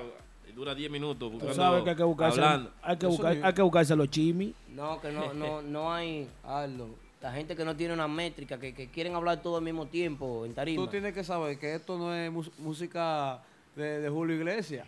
y 0.49 0.53
dura 0.53 0.75
10 0.75 0.91
minutos. 0.91 1.33
Tú 1.39 1.53
sabes 1.55 1.83
que 1.85 1.91
hay 1.91 1.97
que 1.97 2.03
buscarse, 2.05 2.41
Hablando. 2.41 2.71
hay 2.83 2.97
que 2.97 3.07
buscar, 3.07 3.39
hay 3.43 3.53
que 3.53 3.63
buscarse 3.63 3.97
los 3.97 4.11
chimis. 4.11 4.55
No, 4.69 5.01
que 5.01 5.11
no, 5.11 5.33
no, 5.33 5.63
no 5.63 5.93
hay. 5.93 6.29
Aldo, 6.45 6.89
La 7.25 7.33
gente 7.33 7.57
que 7.57 7.65
no 7.65 7.75
tiene 7.75 7.95
una 7.95 8.07
métrica, 8.07 8.59
que, 8.61 8.75
que 8.75 8.89
quieren 8.91 9.15
hablar 9.15 9.41
todo 9.41 9.57
al 9.57 9.63
mismo 9.65 9.87
tiempo 9.87 10.45
en 10.45 10.53
tarima. 10.53 10.85
tú 10.85 10.91
tienes 10.91 11.15
que 11.15 11.25
saber 11.25 11.59
que 11.59 11.75
esto 11.75 11.97
no 11.97 12.13
es 12.15 12.31
música 12.59 13.41
de, 13.75 14.01
de 14.01 14.11
Julio 14.11 14.37
Iglesias. 14.37 14.87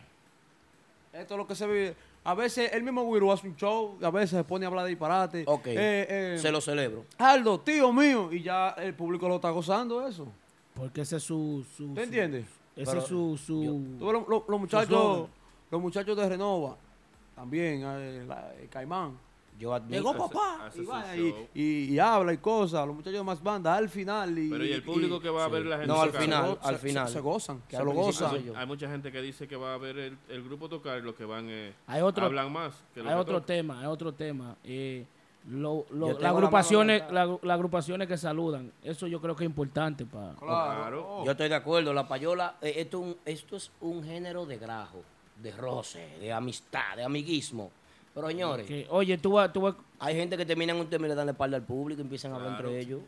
Esto 1.15 1.33
es 1.33 1.39
lo 1.39 1.47
que 1.47 1.55
se 1.55 1.67
vive. 1.67 1.97
A 2.25 2.35
veces 2.35 2.71
el 2.75 2.83
mismo 2.83 3.05
Wiru 3.05 3.33
hace 3.33 3.49
un 3.49 3.57
show, 3.57 3.97
a 4.03 4.11
veces 4.11 4.33
se 4.37 4.45
pone 4.45 4.67
a 4.67 4.69
hablar 4.69 4.85
de 4.85 4.91
disparate. 4.91 5.45
Ok. 5.47 5.69
Eh, 5.69 5.77
eh, 5.79 6.39
Se 6.39 6.53
lo 6.53 6.61
celebro. 6.61 7.07
Aldo, 7.17 7.59
tío 7.61 7.91
mío, 7.91 8.31
y 8.31 8.43
ya 8.43 8.69
el 8.77 8.93
público 8.93 9.27
lo 9.31 9.37
está 9.37 9.49
gozando 9.49 10.07
eso. 10.07 10.29
Porque 10.75 11.01
ese 11.01 11.17
es 11.17 11.23
su. 11.23 11.65
su 11.75 11.95
¿Te 11.95 12.01
su- 12.01 12.05
entiendes? 12.05 12.45
Ese 12.77 12.85
Pero 12.85 12.99
es 13.01 13.07
su. 13.07 13.39
su 13.39 13.97
Tú 13.99 14.13
los, 14.13 14.61
muchachos, 14.61 15.27
los 15.71 15.81
muchachos 15.81 16.15
de 16.15 16.29
Renova, 16.29 16.77
también, 17.35 17.81
eh, 17.83 18.27
el 18.61 18.69
Caimán. 18.69 19.17
Yo 19.59 19.73
admito. 19.73 19.95
Llegó 19.95 20.15
papá 20.17 20.67
hace 20.67 20.83
y, 20.83 20.85
su 20.85 20.91
va, 20.91 21.17
show. 21.17 21.47
y, 21.55 21.63
y- 21.63 21.85
y 21.95 21.99
habla 21.99 22.33
y 22.33 22.37
cosas. 22.39 22.87
Los 22.87 22.95
muchachos 22.97 23.19
de 23.21 23.25
más 23.25 23.43
banda 23.43 23.75
al 23.75 23.89
final. 23.89 24.39
Y, 24.39 24.51
Pero 24.51 24.65
y 24.65 24.73
el 24.73 24.83
público 24.83 25.19
que 25.21 25.31
va 25.31 25.45
a 25.45 25.49
ver 25.49 25.65
la 25.65 25.77
gente 25.79 25.87
No, 25.89 26.01
al 26.03 26.09
tocar? 26.09 26.23
final, 26.23 26.59
al 26.63 26.77
final. 26.79 27.07
Se, 27.09 27.15
se 27.15 27.21
gozan, 27.21 27.63
Que 27.69 27.77
se 27.77 27.85
lo 27.85 27.93
gozan. 27.93 28.53
Hay 28.55 28.67
mucha 28.67 28.89
gente 28.91 29.11
que 29.11 29.23
dice 29.23 29.49
que 29.49 29.57
va 29.57 29.75
a 29.75 29.79
ver 29.79 29.99
el, 29.99 30.19
el 30.29 30.43
grupo 30.45 30.69
tocar 30.69 30.99
y 30.99 31.03
los 31.03 31.15
que 31.15 31.25
van 31.25 31.47
eh, 31.49 31.73
Hay 31.87 32.03
otro- 32.03 32.27
hablan 32.27 32.53
más. 32.53 32.75
Que 32.93 33.01
los 33.03 33.09
hay 33.09 33.15
que 33.15 33.21
otro 33.21 33.43
tema, 33.43 33.81
hay 33.81 33.87
otro 33.87 34.13
tema. 34.13 34.57
Eh, 34.63 35.07
lo- 35.49 35.87
lo- 35.91 36.09
Yo 36.09 36.13
las 36.15 36.23
la 36.23 36.29
agrupaciones, 36.31 37.03
la- 37.11 37.39
las 37.41 37.55
agrupaciones 37.55 38.09
que 38.09 38.19
saludan, 38.19 38.73
eso 38.83 39.07
yo 39.07 39.21
creo 39.21 39.35
que 39.37 39.45
es 39.45 39.49
importante 39.49 40.05
para. 40.05 40.35
Claro. 40.35 41.23
Yo 41.25 41.31
estoy 41.31 41.49
de 41.49 41.55
acuerdo, 41.55 41.95
la 41.95 42.07
payola, 42.07 42.57
eh, 42.61 42.75
esto, 42.77 42.99
un- 43.01 43.17
esto 43.25 43.57
es 43.57 43.71
un 43.81 44.03
género 44.05 44.45
de 44.45 44.59
grajo, 44.59 45.03
de 45.41 45.53
roce, 45.53 46.19
de 46.21 46.33
amistad, 46.33 46.97
de 46.97 47.05
amiguismo. 47.05 47.71
Pero 48.17 48.29
señores, 48.29 48.67
Que, 48.67 48.87
oye, 48.89 49.19
tú 49.19 49.33
vas, 49.33 49.53
tú 49.53 49.61
vas, 49.61 49.75
hay 49.99 50.15
gente 50.17 50.37
que 50.39 50.47
termina 50.47 50.73
en 50.73 50.81
un 50.81 50.87
tema 50.89 51.05
y 51.07 51.11
le 51.11 51.15
dan 51.15 51.27
la 51.27 51.33
espalda 51.33 51.59
al 51.59 51.63
público 51.63 52.01
y 52.01 52.05
empiezan 52.05 52.33
a 52.33 52.37
hablar 52.37 52.53
entre 52.53 52.81
ellos. 52.81 53.01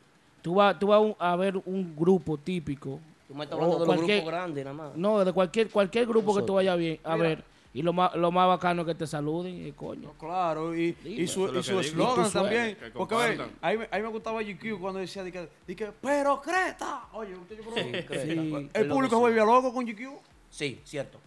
tú 0.43 0.55
vas, 0.57 0.79
tú 0.79 0.87
vas 0.89 1.03
a 1.19 1.33
a 1.33 1.37
ver 1.37 1.57
un 1.65 1.97
grupo 1.97 2.37
típico. 2.37 3.01
Tú 3.27 3.35
me 3.35 3.45
estás 3.45 3.59
o 3.59 3.63
hablando 3.63 3.79
de 3.85 3.87
los 3.87 3.97
cualquier- 3.97 4.19
grupos 4.19 4.33
grandes 4.33 4.65
nada 4.65 4.77
más. 4.77 4.97
No, 4.97 5.25
de 5.25 5.33
cualquier 5.33 5.71
cualquier 5.71 6.07
grupo 6.07 6.37
que 6.37 6.43
tú 6.43 6.55
vayas 6.55 6.77
bien, 6.79 7.01
a 7.03 7.17
Mira. 7.17 7.29
ver. 7.29 7.45
Y 7.75 7.83
lo 7.83 7.93
más, 7.93 8.15
lo 8.17 8.31
más 8.33 8.49
bacano 8.49 8.83
es 8.83 8.89
que 8.89 8.95
te 8.95 9.07
saluden, 9.07 9.67
eh, 9.67 9.73
coño. 9.77 10.13
Claro, 10.19 10.75
y, 10.75 10.93
Dime. 10.93 11.23
y 11.23 11.27
su, 11.27 11.47
es 11.59 11.69
y 11.69 11.77
eslogan 11.79 12.27
Y 12.27 12.31
también. 12.31 12.77
que 12.77 12.91
Porque 12.91 13.15
ve, 13.15 13.29
compartan. 13.37 13.51
ahí, 13.63 13.79
me- 13.79 13.89
ahí 13.91 14.03
me 14.03 14.09
gustaba 14.09 14.43
GQ 14.43 14.79
cuando 14.81 15.01
decía, 15.01 15.23
di 15.23 15.33
que, 15.75 15.93
pero 16.03 16.41
Creta. 16.41 17.05
Oye, 17.13 17.35
usted 17.35 17.57
yo 17.59 17.71
creo 17.71 17.85
Sí, 17.85 17.91
Creta. 18.07 18.79
El 18.81 18.89
público 18.89 19.27
se 19.29 19.35
loco 19.37 19.73
con 19.73 19.85
GQ. 19.87 20.19
Sí, 20.51 20.81
cierto. 20.85 21.19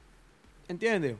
¿Entiendes? 0.68 1.16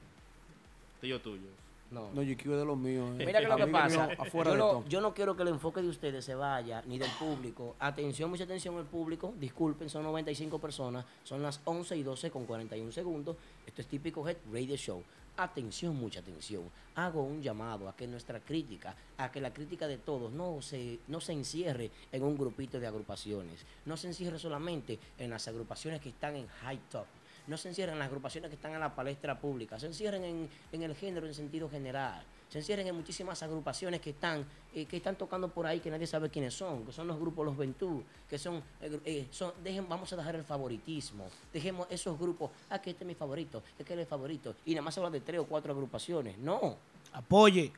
Tío 1.02 1.20
tuyo. 1.22 1.61
No. 1.92 2.10
No, 2.14 2.22
GQ 2.22 2.40
es 2.54 2.58
de 2.60 2.66
los 2.66 2.78
míos. 2.78 3.10
eh. 3.20 3.26
Mira 3.26 3.42
que 3.42 3.48
lo 3.48 3.58
que 3.58 3.68
pasa, 3.68 4.10
yo 4.34 4.56
no, 4.56 4.86
yo 4.88 5.02
no 5.02 5.14
quiero 5.14 5.36
que 5.36 5.42
el 5.44 5.50
enfoque 5.50 5.82
de 5.82 5.90
ustedes 5.90 6.24
se 6.24 6.34
vaya, 6.36 6.82
ni 6.88 6.98
del 6.98 7.12
público. 7.20 7.76
Atención, 7.80 8.30
mucha 8.30 8.46
atención 8.46 8.78
al 8.78 8.86
público. 8.86 9.34
Disculpen, 9.38 9.90
son 9.90 10.04
95 10.04 10.58
personas. 10.60 11.06
Son 11.24 11.42
las 11.42 11.60
11 11.66 11.98
y 11.98 12.04
12 12.04 12.32
con 12.32 12.46
41 12.46 12.92
segundos. 12.94 13.36
Esto 13.68 13.82
es 13.82 13.88
típico 13.88 14.28
Head 14.28 14.38
Radio 14.52 14.76
Show. 14.78 15.04
Atención, 15.38 15.96
mucha 15.96 16.20
atención. 16.20 16.64
Hago 16.96 17.24
un 17.24 17.42
llamado 17.42 17.88
a 17.90 17.96
que 17.96 18.08
nuestra 18.08 18.40
crítica, 18.40 18.96
a 19.18 19.32
que 19.32 19.42
la 19.42 19.54
crítica 19.54 19.88
de 19.88 19.98
todos 19.98 20.32
no 20.32 20.62
se, 20.62 21.00
no 21.08 21.20
se 21.22 21.34
encierre 21.34 21.90
en 22.12 22.24
un 22.24 22.38
grupito 22.38 22.80
de 22.80 22.88
agrupaciones. 22.88 23.66
No 23.86 23.98
se 23.98 24.08
encierre 24.08 24.40
solamente 24.40 25.00
en 25.18 25.30
las 25.30 25.48
agrupaciones 25.48 26.00
que 26.02 26.10
están 26.10 26.36
en 26.36 26.48
high 26.48 26.80
top 26.90 27.06
no 27.48 27.58
se 27.58 27.70
encierren 27.70 27.94
en 27.94 28.00
las 28.00 28.08
agrupaciones 28.08 28.50
que 28.50 28.56
están 28.56 28.74
en 28.74 28.80
la 28.80 28.94
palestra 28.96 29.40
pública, 29.40 29.80
se 29.80 29.88
encierren 29.88 30.24
en, 30.24 30.50
en 30.72 30.84
el 30.84 30.96
género 30.96 31.28
en 31.28 31.34
sentido 31.34 31.70
general, 31.70 32.24
se 32.50 32.60
encierren 32.60 32.88
en 32.88 32.96
muchísimas 32.96 33.42
agrupaciones 33.44 34.02
que 34.02 34.12
están, 34.12 34.46
eh, 34.74 34.86
que 34.86 34.98
están 34.98 35.16
tocando 35.16 35.48
por 35.48 35.66
ahí 35.66 35.80
que 35.80 35.90
nadie 35.90 36.06
sabe 36.06 36.30
quiénes 36.30 36.54
son, 36.54 36.86
que 36.86 36.92
son 36.92 37.08
los 37.08 37.20
grupos 37.20 37.46
Los 37.46 37.58
Ventú, 37.58 38.04
que 38.30 38.38
son, 38.38 38.62
eh, 38.82 39.00
eh, 39.06 39.28
dejen, 39.64 39.88
vamos 39.88 40.12
a 40.14 40.16
dejar 40.16 40.36
el 40.36 40.44
favoritismo, 40.44 41.28
dejemos 41.54 41.88
esos 41.90 42.20
grupos, 42.20 42.52
ah, 42.70 42.80
que 42.80 42.92
este 42.92 43.04
es 43.04 43.08
mi 43.08 43.16
favorito, 43.16 43.64
que 43.78 43.84
es 43.84 44.00
el 44.00 44.06
favorito, 44.06 44.56
y 44.66 44.72
nada 44.72 44.84
más 44.84 44.98
habla 44.98 45.10
de 45.10 45.22
tres 45.22 45.40
o 45.40 45.46
cuatro 45.46 45.72
agrupaciones, 45.74 46.38
no. 46.38 46.78
Apoye. 47.14 47.72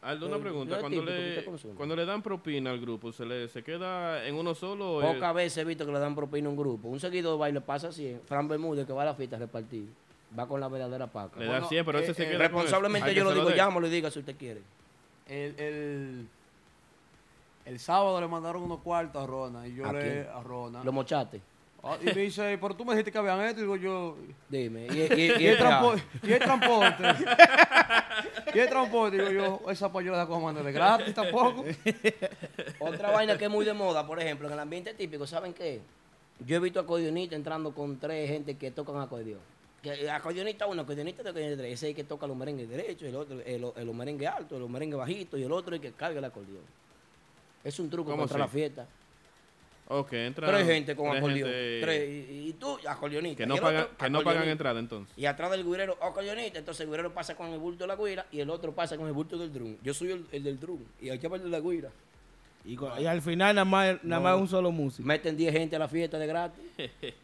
Aldo, 0.00 0.26
Eh, 0.26 0.28
una 0.28 0.38
pregunta. 0.38 0.74
lo 0.76 0.80
Cuando 0.80 1.00
típico 1.00 1.56
le, 1.56 1.74
cuando 1.74 1.96
le 1.96 2.04
dan 2.06 2.22
propina 2.22 2.70
al 2.70 2.80
grupo, 2.80 3.10
¿se 3.12 3.26
le 3.26 3.48
se 3.48 3.62
queda 3.64 4.24
en 4.26 4.36
uno 4.36 4.54
solo? 4.54 5.00
Pocas 5.00 5.30
el- 5.30 5.36
veces 5.36 5.58
he 5.58 5.64
visto 5.64 5.84
que 5.84 5.92
le 5.92 5.98
dan 5.98 6.14
propina 6.14 6.46
a 6.46 6.50
un 6.50 6.56
grupo, 6.56 6.88
un 6.88 7.00
seguidor 7.00 7.32
de 7.32 7.38
baile 7.38 7.60
pasa 7.60 7.88
así, 7.88 8.16
Fran 8.26 8.46
Bermúdez 8.46 8.86
que 8.86 8.92
va 8.92 9.02
a 9.02 9.06
la 9.06 9.14
fiesta 9.14 9.34
a 9.36 9.38
repartir, 9.40 9.88
va 10.38 10.46
con 10.46 10.60
la 10.60 10.68
verdadera 10.68 11.08
paca. 11.08 11.40
Le 11.40 11.46
da 11.46 11.64
100, 11.64 11.84
pero 11.84 11.98
ese 11.98 12.14
se 12.14 12.22
eh, 12.24 12.28
queda. 12.30 12.38
Responsablemente 12.38 13.12
yo 13.12 13.24
que 13.28 13.34
lo 13.34 13.34
digo, 13.34 13.50
llámalo 13.56 13.86
y 13.88 13.90
diga 13.90 14.10
si 14.10 14.20
usted 14.20 14.36
quiere. 14.36 14.62
El, 15.26 15.58
el, 15.58 16.28
el 17.66 17.78
sábado 17.80 18.20
le 18.20 18.28
mandaron 18.28 18.62
unos 18.62 18.78
cuartos 18.80 19.22
a 19.22 19.26
Rona. 19.26 19.66
Y 19.66 19.74
yo 19.74 19.84
¿A 19.86 19.92
le. 19.92 20.00
quién? 20.00 20.26
A 20.32 20.42
Rona. 20.42 20.84
Lo 20.84 20.92
mochaste. 20.92 21.40
Ah, 21.82 21.96
y 22.00 22.06
me 22.06 22.12
dice, 22.12 22.58
pero 22.60 22.74
tú 22.74 22.84
me 22.84 22.92
dijiste 22.92 23.12
que 23.12 23.18
habían 23.18 23.40
esto. 23.42 23.60
Y 23.60 23.62
digo 23.62 23.76
yo. 23.76 24.16
Dime. 24.48 24.86
Y, 24.90 24.98
y- 25.14 25.32
y- 25.38 25.42
Y 25.42 25.46
el, 25.46 25.58
transporte, 25.58 26.02
y 26.24 26.32
el 26.32 26.38
transporte. 26.40 27.04
y 28.54 28.58
el 28.58 28.68
transporte, 28.68 29.16
digo 29.18 29.30
yo, 29.30 29.70
esa 29.70 29.90
payola 29.92 30.26
como 30.26 30.46
mandar 30.46 30.64
de 30.64 30.72
gratis 30.72 31.14
tampoco. 31.14 31.64
Otra 32.80 33.10
vaina 33.10 33.38
que 33.38 33.44
es 33.44 33.50
muy 33.50 33.64
de 33.64 33.72
moda, 33.74 34.06
por 34.06 34.20
ejemplo, 34.20 34.48
en 34.48 34.54
el 34.54 34.58
ambiente 34.60 34.92
típico, 34.94 35.26
¿saben 35.26 35.52
qué? 35.54 35.80
Yo 36.46 36.56
he 36.56 36.60
visto 36.60 36.80
acordeonistas 36.80 37.36
entrando 37.36 37.72
con 37.72 37.98
tres 37.98 38.28
gente 38.28 38.56
que 38.56 38.70
tocan 38.70 39.00
acordeón. 39.00 39.40
Que 39.82 40.10
acordeonista 40.10 40.66
uno, 40.66 40.82
acordeonista 40.82 41.22
de 41.22 41.30
acordeonista 41.30 41.62
tres. 41.62 41.74
Ese 41.74 41.86
es 41.86 41.90
el 41.90 41.96
que 41.96 42.04
toca 42.04 42.26
los 42.26 42.36
merengues 42.36 42.68
derechos, 42.68 43.02
el 43.08 43.14
otro, 43.16 43.40
el, 43.40 43.66
el 43.76 43.94
merengue 43.94 44.26
alto, 44.26 44.56
el 44.56 44.68
merengue 44.68 44.96
bajito 44.96 45.36
y 45.38 45.44
el 45.44 45.52
otro 45.52 45.74
el 45.74 45.80
que 45.80 45.92
carga 45.92 46.18
el 46.18 46.24
acordeón. 46.24 46.62
Es 47.64 47.78
un 47.78 47.88
truco 47.90 48.10
¿Cómo 48.10 48.22
contra 48.22 48.38
la 48.38 48.48
fiesta. 48.48 48.86
Ok, 49.90 50.12
entra. 50.12 50.46
Tres 50.48 50.66
gente 50.66 50.94
con 50.94 51.10
tres 51.10 51.18
acordeón. 51.22 51.48
gente 51.50 51.80
Tres, 51.80 52.08
y, 52.30 52.48
y 52.48 52.52
tú, 52.52 52.78
acordeonista. 52.86 53.42
Que 53.42 53.46
no, 53.46 53.56
pagan, 53.56 53.82
otro, 53.84 53.96
que 53.96 54.10
no 54.10 54.22
pagan 54.22 54.48
entrada 54.48 54.78
entonces. 54.80 55.16
Y 55.16 55.24
atrás 55.24 55.50
del 55.50 55.64
guirero, 55.64 55.96
acordeonista. 56.02 56.58
Entonces 56.58 56.82
el 56.84 56.90
guirero 56.90 57.14
pasa 57.14 57.34
con 57.34 57.48
el 57.48 57.58
bulto 57.58 57.84
de 57.84 57.88
la 57.88 57.96
guira 57.96 58.26
y 58.30 58.40
el 58.40 58.50
otro 58.50 58.74
pasa 58.74 58.96
con 58.98 59.06
el 59.06 59.14
bulto 59.14 59.38
del 59.38 59.52
drum. 59.52 59.76
Yo 59.82 59.94
soy 59.94 60.10
el, 60.10 60.26
el 60.30 60.44
del 60.44 60.60
drum 60.60 60.80
y 61.00 61.08
aquí 61.08 61.26
va 61.26 61.36
el 61.38 61.44
de 61.44 61.48
la 61.48 61.60
guira. 61.60 61.90
Y, 62.64 62.76
al 63.06 63.22
final 63.22 63.54
nada 63.54 63.64
más, 63.64 64.04
nada 64.04 64.20
No. 64.20 64.28
más 64.28 64.40
un 64.40 64.48
solo 64.48 64.70
músico. 64.70 65.06
Meten 65.06 65.34
10 65.36 65.52
gente 65.54 65.76
a 65.76 65.78
la 65.78 65.88
fiesta 65.88 66.18
de 66.18 66.26
gratis. 66.26 66.64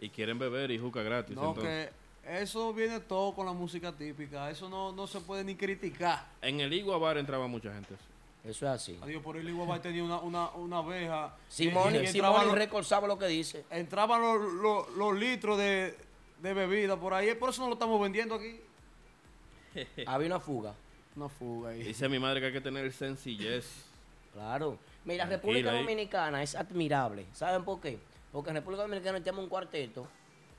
Y 0.00 0.10
quieren 0.10 0.38
beber 0.38 0.70
y 0.70 0.78
juca 0.78 1.02
gratis. 1.02 1.34
No, 1.34 1.48
entonces. 1.48 1.90
que 2.24 2.40
eso 2.40 2.72
viene 2.72 3.00
todo 3.00 3.34
con 3.34 3.44
la 3.46 3.52
música 3.52 3.90
típica. 3.90 4.48
Eso 4.48 4.68
no, 4.68 4.92
no 4.92 5.08
se 5.08 5.18
puede 5.20 5.42
ni 5.42 5.56
criticar. 5.56 6.24
En 6.40 6.60
el 6.60 6.72
Igua 6.72 6.98
Bar 6.98 7.18
entraba 7.18 7.48
mucha 7.48 7.74
gente. 7.74 7.96
Eso 8.44 8.66
es 8.66 8.70
así. 8.72 8.98
Adiós, 9.02 9.22
por 9.22 9.36
el 9.36 9.48
Iguabay 9.48 9.80
tenía 9.80 10.02
una, 10.04 10.18
una, 10.20 10.50
una 10.50 10.78
abeja. 10.78 11.34
Simón, 11.48 11.94
Y- 11.94 11.98
y 11.98 12.06
Simón 12.06 12.54
Record 12.54 12.84
sabe 12.84 13.06
lo 13.08 13.18
que 13.18 13.26
dice. 13.26 13.64
Entraban 13.70 14.20
los, 14.22 14.52
los- 14.54 14.88
los 14.96 15.16
litros 15.18 15.58
de, 15.58 15.96
de 16.40 16.54
bebida 16.54 16.98
por 16.98 17.12
ahí. 17.14 17.34
Por 17.34 17.50
eso 17.50 17.62
no 17.62 17.68
lo 17.68 17.74
estamos 17.74 18.00
vendiendo 18.00 18.36
aquí. 18.36 18.60
Había 20.06 20.26
una 20.28 20.40
fuga. 20.40 20.74
Una 21.16 21.28
fuga 21.28 21.70
ahí. 21.70 21.82
Dice 21.82 22.08
mi 22.08 22.18
madre 22.18 22.40
que 22.40 22.46
hay 22.46 22.52
que 22.52 22.60
tener 22.60 22.90
sencillez. 22.92 23.84
Claro. 24.32 24.78
Mira, 25.04 25.24
Tranquila 25.26 25.36
República 25.36 25.70
ahí. 25.72 25.78
Dominicana 25.80 26.42
es 26.42 26.54
admirable. 26.54 27.26
¿Saben 27.32 27.64
por 27.64 27.80
qué? 27.80 27.98
Porque 28.32 28.50
en 28.50 28.56
República 28.56 28.82
Dominicana 28.82 29.18
tenemos 29.20 29.42
un 29.44 29.48
cuarteto 29.50 30.06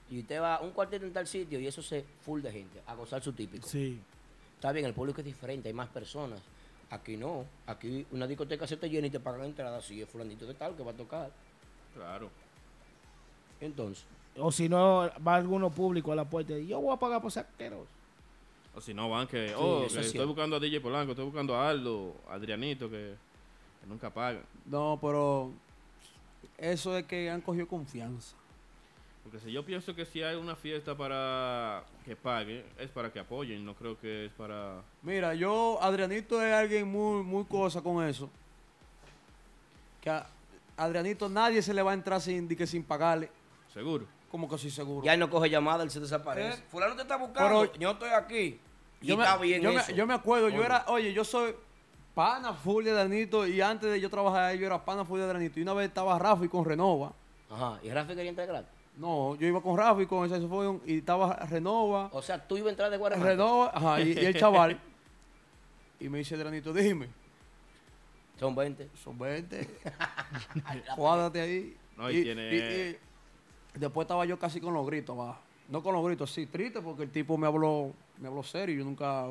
y 0.10 0.19
usted 0.19 0.41
va 0.41 0.56
a 0.56 0.61
un 0.61 0.72
cuarteto 0.72 1.06
en 1.06 1.14
tal 1.14 1.27
sitio 1.27 1.60
y 1.60 1.68
eso 1.68 1.81
se 1.81 2.03
full 2.26 2.41
de 2.41 2.51
gente 2.51 2.81
a 2.85 2.95
gozar 2.95 3.22
su 3.23 3.31
típico. 3.34 3.68
Sí. 3.68 3.99
Está 4.56 4.72
bien, 4.72 4.85
el 4.85 4.93
público 4.93 5.22
es 5.22 5.26
diferente, 5.26 5.69
hay 5.69 5.73
más 5.73 5.88
personas. 5.89 6.39
Aquí 6.90 7.18
no. 7.18 7.45
Aquí 7.68 8.06
una 8.11 8.26
discoteca 8.28 8.66
se 8.66 8.78
te 8.78 8.90
llena 8.90 9.07
y 9.07 9.10
te 9.10 9.20
pagan 9.20 9.45
entrada. 9.45 9.82
Si 9.82 10.02
es 10.02 10.10
fulanito 10.10 10.45
de 10.45 10.53
tal 10.53 10.76
que 10.76 10.84
va 10.84 10.91
a 10.91 10.95
tocar. 10.95 11.32
Claro. 11.94 12.30
Entonces. 13.61 14.06
O 14.38 14.52
si 14.52 14.70
no, 14.70 15.10
va 15.26 15.36
alguno 15.36 15.70
público 15.70 16.11
a 16.11 16.16
la 16.16 16.26
puerta 16.26 16.57
y 16.57 16.68
yo 16.68 16.80
voy 16.80 16.94
a 16.94 16.98
pagar 16.98 17.22
por 17.22 17.32
saqueros. 17.32 17.88
O 18.76 18.82
si 18.82 18.94
no 18.94 19.10
van 19.10 19.28
que, 19.28 19.49
Sí, 19.49 19.53
oh, 19.57 19.88
que 19.91 19.99
estoy 19.99 20.26
buscando 20.26 20.56
a 20.56 20.60
DJ 20.60 20.80
Polanco, 20.80 21.11
estoy 21.11 21.26
buscando 21.26 21.56
a 21.56 21.70
Aldo, 21.70 22.16
a 22.30 22.36
Adrianito, 22.36 22.90
que, 22.90 23.16
que 23.82 23.88
nunca 23.88 24.10
pagan. 24.14 24.44
No, 24.66 24.98
pero 25.02 25.52
eso 26.57 26.98
es 26.98 27.06
que 27.06 27.30
han 27.30 27.41
cogido 27.41 27.68
confianza. 27.68 28.36
Porque 29.30 29.45
si 29.45 29.51
yo 29.51 29.64
pienso 29.64 29.93
que 29.93 30.06
si 30.06 30.23
hay 30.23 30.35
una 30.35 30.56
fiesta 30.56 30.97
para 30.97 31.84
que 32.03 32.15
pague, 32.15 32.65
es 32.80 32.89
para 32.89 33.14
que 33.14 33.19
apoyen, 33.19 33.64
no 33.64 33.76
creo 33.76 33.95
que 33.95 34.26
es 34.26 34.31
para... 34.31 34.81
Mira, 35.03 35.35
yo, 35.35 35.77
Adrianito 35.84 36.41
es 36.41 36.51
alguien 36.51 36.88
muy, 36.88 37.22
muy 37.22 37.45
cosa 37.45 37.80
con 37.80 38.03
eso. 38.03 38.27
Que 40.01 40.10
a 40.10 40.26
Adrianito 40.76 41.30
nadie 41.30 41.61
se 41.61 41.76
le 41.76 41.84
va 41.84 41.91
a 41.91 41.93
entrar 41.93 42.19
sin, 42.19 42.47
que 42.47 42.65
sin 42.65 42.84
pagarle. 42.84 43.30
Seguro. 43.72 44.07
Como 44.31 44.49
que 44.49 44.57
sí, 44.57 44.72
seguro. 44.72 45.06
Ya 45.06 45.14
él 45.14 45.19
no 45.19 45.30
coge 45.30 45.47
llamada, 45.47 45.84
él 45.84 45.91
se 45.91 45.99
desaparece. 45.99 46.61
¿Eh? 46.61 46.64
Fulano 46.68 46.95
te 46.95 47.03
está 47.03 47.18
buscando. 47.18 47.68
Pero- 47.68 47.80
yo 47.80 47.91
estoy 47.91 48.10
aquí. 48.10 48.60
Y 48.99 49.07
yo 49.10 49.15
me, 49.15 49.23
está 49.26 49.38
bien 49.38 49.61
yo, 49.61 49.72
me, 49.72 49.80
eso. 49.80 49.91
yo 49.91 50.07
me 50.07 50.15
acuerdo, 50.15 50.49
yo 50.49 50.64
era, 50.64 50.85
oye, 50.88 51.14
yo 51.14 51.23
soy 51.23 51.53
pana 52.15 52.51
full 52.51 52.84
de 52.84 52.91
Adrianito 52.91 53.45
y 53.45 53.61
antes 53.61 53.91
de 53.91 54.01
yo 54.01 54.10
trabajar 54.10 54.45
ahí, 54.45 54.57
yo 54.57 54.65
era 54.65 54.84
pana 54.84 55.06
full 55.06 55.19
de 55.19 55.26
Adrianito. 55.26 55.60
Y 55.60 55.61
una 55.61 55.76
vez 55.76 55.89
estaba 55.89 56.18
Rafi 56.18 56.47
con 56.47 56.65
Renova. 56.65 57.14
Ajá. 57.51 57.80
¿Y 57.84 57.91
Rafi 57.91 58.15
quería 58.15 58.30
entrar 58.30 58.47
gratis? 58.47 58.78
No, 58.99 59.35
yo 59.35 59.47
iba 59.47 59.61
con 59.61 59.77
Rafi 59.77 60.05
con 60.05 60.26
ese 60.26 60.35
saxofón 60.35 60.81
y 60.85 60.97
estaba 60.97 61.34
Renova. 61.49 62.09
O 62.11 62.21
sea, 62.21 62.45
tú 62.45 62.57
ibas 62.57 62.67
a 62.67 62.71
entrar 62.71 62.91
de 62.91 62.97
Guatemala. 62.97 63.30
Renova, 63.31 63.71
ajá, 63.73 64.01
y, 64.01 64.09
y 64.11 64.26
el 64.26 64.35
chaval. 64.39 64.80
Y 66.01 66.09
me 66.09 66.17
dice 66.19 66.35
Adrianito, 66.35 66.73
dime. 66.73 67.07
Son 68.39 68.53
20. 68.53 68.89
Son 69.03 69.17
20. 69.17 69.67
Cuádrate 70.95 71.41
ahí. 71.41 71.77
No, 71.97 72.09
y 72.11 72.23
tiene- 72.23 72.55
y- 72.55 72.97
y 73.76 73.80
después 73.80 74.05
estaba 74.05 74.26
yo 74.26 74.38
casi 74.39 74.59
con 74.59 74.73
los 74.73 74.85
gritos, 74.85 75.17
va. 75.17 75.39
No 75.69 75.81
con 75.84 75.93
los 75.93 76.03
gritos, 76.05 76.31
sí, 76.31 76.45
triste 76.47 76.81
porque 76.81 77.03
el 77.03 77.11
tipo 77.11 77.38
me 77.38 77.45
habló, 77.47 77.93
me 78.17 78.27
habló 78.27 78.41
serio. 78.43 78.76
Yo 78.80 78.84
nunca 78.85 79.27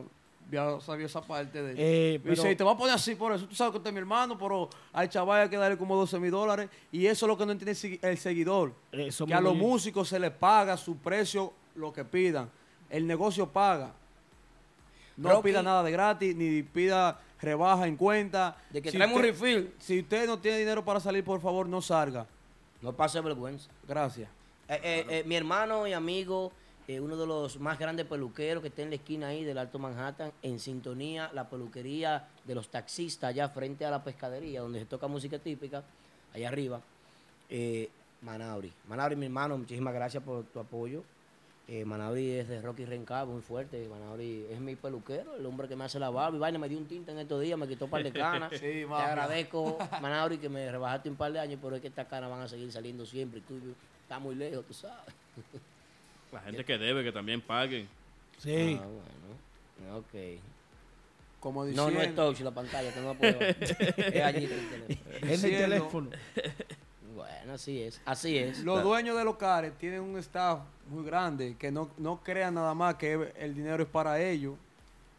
había 0.57 0.81
sabido 0.81 1.07
esa 1.07 1.21
parte 1.21 1.63
de 1.63 1.71
él. 1.73 1.77
Eh, 1.79 2.21
dice, 2.25 2.51
y 2.51 2.57
te 2.57 2.65
va 2.65 2.73
a 2.73 2.77
poner 2.77 2.95
así 2.95 3.15
por 3.15 3.33
eso. 3.33 3.47
Tú 3.47 3.55
sabes 3.55 3.73
que 3.73 3.77
usted 3.79 3.91
es 3.91 3.95
mi 3.95 4.01
hermano, 4.01 4.39
pero 4.39 4.69
al 4.93 5.09
chaval 5.09 5.43
hay 5.43 5.49
que 5.49 5.57
darle 5.57 5.77
como 5.77 5.95
12 5.97 6.19
mil 6.19 6.31
dólares. 6.31 6.71
Y 6.91 7.07
eso 7.07 7.27
es 7.27 7.29
lo 7.29 7.37
que 7.37 7.45
no 7.45 7.53
entiende 7.53 7.73
el 7.73 7.77
segui- 7.77 7.99
el 8.03 8.17
seguidor. 8.19 8.73
Eso 8.93 9.27
que 9.27 9.35
a 9.35 9.41
los 9.41 9.55
músicos 9.55 10.09
se 10.09 10.19
les 10.19 10.31
paga 10.31 10.77
su 10.77 10.97
precio, 10.97 11.53
lo 11.75 11.93
que 11.93 12.05
pidan. 12.05 12.51
El 12.89 13.07
negocio 13.07 13.47
paga. 13.49 13.93
No 15.17 15.31
Rocky. 15.31 15.49
pida 15.49 15.63
nada 15.63 15.83
de 15.83 15.91
gratis, 15.91 16.35
ni 16.37 16.63
pida 16.63 17.21
rebaja 17.41 17.87
en 17.87 17.97
cuenta. 17.97 18.57
De 18.71 18.81
que 18.81 18.91
Si 18.91 18.97
traemos 18.97 19.19
un 19.19 19.25
usted- 19.25 19.41
refill. 19.43 19.73
Si 19.79 19.99
usted 20.01 20.27
no 20.27 20.39
tiene 20.39 20.59
dinero 20.59 20.85
para 20.85 21.01
salir, 21.01 21.25
por 21.25 21.41
favor, 21.41 21.69
no 21.69 21.83
salga. 21.83 22.27
No 22.81 22.93
pase 22.93 23.21
vergüenza. 23.21 23.69
Gracias. 23.87 24.31
Eh, 24.69 24.81
eh, 24.83 25.07
eh, 25.11 25.23
mi 25.27 25.35
hermano 25.35 25.87
y 25.87 25.93
amigo, 25.93 26.53
eh, 26.89 27.01
uno 27.01 27.19
de 27.19 27.27
los 27.27 27.61
más 27.61 27.79
grandes 27.79 28.07
peluqueros 28.07 28.63
que 28.63 28.69
está 28.69 28.81
en 28.81 28.89
la 28.89 28.97
esquina 28.97 29.29
ahí 29.29 29.45
del 29.45 29.59
Alto 29.59 29.79
Manhattan, 29.79 30.33
en 30.41 30.59
sintonía, 30.59 31.31
la 31.35 31.51
peluquería 31.51 32.29
de 32.47 32.55
los 32.55 32.71
taxistas 32.71 33.29
allá 33.29 33.51
frente 33.51 33.85
a 33.85 33.91
la 33.91 34.03
pescadería, 34.03 34.63
donde 34.63 34.79
se 34.81 34.87
toca 34.87 35.07
música 35.07 35.39
típica, 35.39 35.85
allá 36.33 36.49
arriba. 36.49 36.81
Eh, 37.51 37.91
Manauri. 38.23 38.73
Manauri, 38.89 39.17
mi 39.17 39.27
hermano, 39.27 39.59
muchísimas 39.59 39.93
gracias 39.93 40.23
por 40.23 40.45
tu 40.45 40.61
apoyo. 40.61 41.05
Eh, 41.69 41.85
Manauri 41.85 42.31
es 42.31 42.49
de 42.49 42.63
Rocky 42.63 42.87
Renca, 42.87 43.27
muy 43.27 43.43
fuerte. 43.43 43.87
Manauri 43.87 44.47
es 44.49 44.59
mi 44.59 44.75
peluquero, 44.75 45.37
el 45.37 45.45
hombre 45.45 45.69
que 45.69 45.77
me 45.77 45.85
hace 45.85 45.99
la 45.99 46.09
barba. 46.09 46.39
Y 46.39 46.41
vaina, 46.41 46.59
me 46.59 46.71
dio 46.71 46.79
un 46.79 46.87
tinte 46.87 47.13
en 47.13 47.19
estos 47.19 47.43
días, 47.43 47.59
me 47.59 47.69
quitó 47.69 47.85
un 47.85 47.91
par 47.91 48.03
de 48.03 48.13
canas. 48.13 48.51
Sí, 48.59 48.87
Te 48.89 48.95
agradezco, 48.95 49.77
Manauri, 50.01 50.39
que 50.39 50.49
me 50.49 50.73
rebajaste 50.73 51.11
un 51.11 51.17
par 51.17 51.33
de 51.35 51.41
años, 51.41 51.61
pero 51.63 51.77
es 51.77 51.83
que 51.83 51.89
estas 51.89 52.07
canas 52.07 52.31
van 52.31 52.41
a 52.41 52.49
seguir 52.49 52.73
saliendo 52.73 53.05
siempre. 53.05 53.41
Y 53.41 53.43
tú 53.43 53.55
estás 54.01 54.19
muy 54.23 54.35
lejos, 54.35 54.65
tú 54.65 54.73
sabes. 54.73 55.15
La 56.33 56.41
gente 56.41 56.65
que 56.65 56.79
debe, 56.79 57.03
que 57.05 57.13
también 57.13 57.41
paguen. 57.41 57.89
Sí. 58.39 58.79
Ah, 58.81 58.87
bueno. 58.87 59.99
Ok. 59.99 60.41
Como 61.41 61.63
No, 61.65 61.69
diciendo, 61.69 61.91
no 61.93 62.01
es 62.03 62.15
touch 62.15 62.41
la 62.41 62.51
pantalla, 62.51 62.93
que 62.93 63.01
no 63.01 63.15
puedo 63.15 63.39
ver. 63.39 63.57
es 63.97 64.23
allí 64.23 64.45
el 64.45 64.69
teléfono. 64.69 65.17
En 65.23 65.31
el 65.31 65.41
teléfono. 65.41 66.11
Bueno, 67.15 67.53
así 67.55 67.81
es. 67.83 68.01
Así 68.05 68.37
es. 68.39 68.59
los 68.61 68.83
dueños 68.83 69.17
de 69.17 69.25
locales 69.25 69.73
tienen 69.79 70.01
un 70.01 70.19
staff 70.19 70.61
muy 70.89 71.05
grande 71.05 71.57
que 71.59 71.71
no, 71.71 71.91
no 71.97 72.21
crean 72.23 72.55
nada 72.55 72.75
más 72.75 72.97
que 72.97 73.33
el 73.39 73.55
dinero 73.55 73.83
es 73.83 73.89
para 73.89 74.21
ellos, 74.23 74.57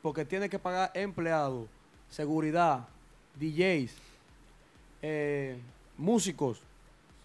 porque 0.02 0.24
tienen 0.26 0.50
que 0.50 0.60
pagar 0.60 0.92
empleados, 0.94 1.68
seguridad, 2.10 2.88
DJs, 3.40 3.94
eh, 5.02 5.58
músicos, 5.98 6.60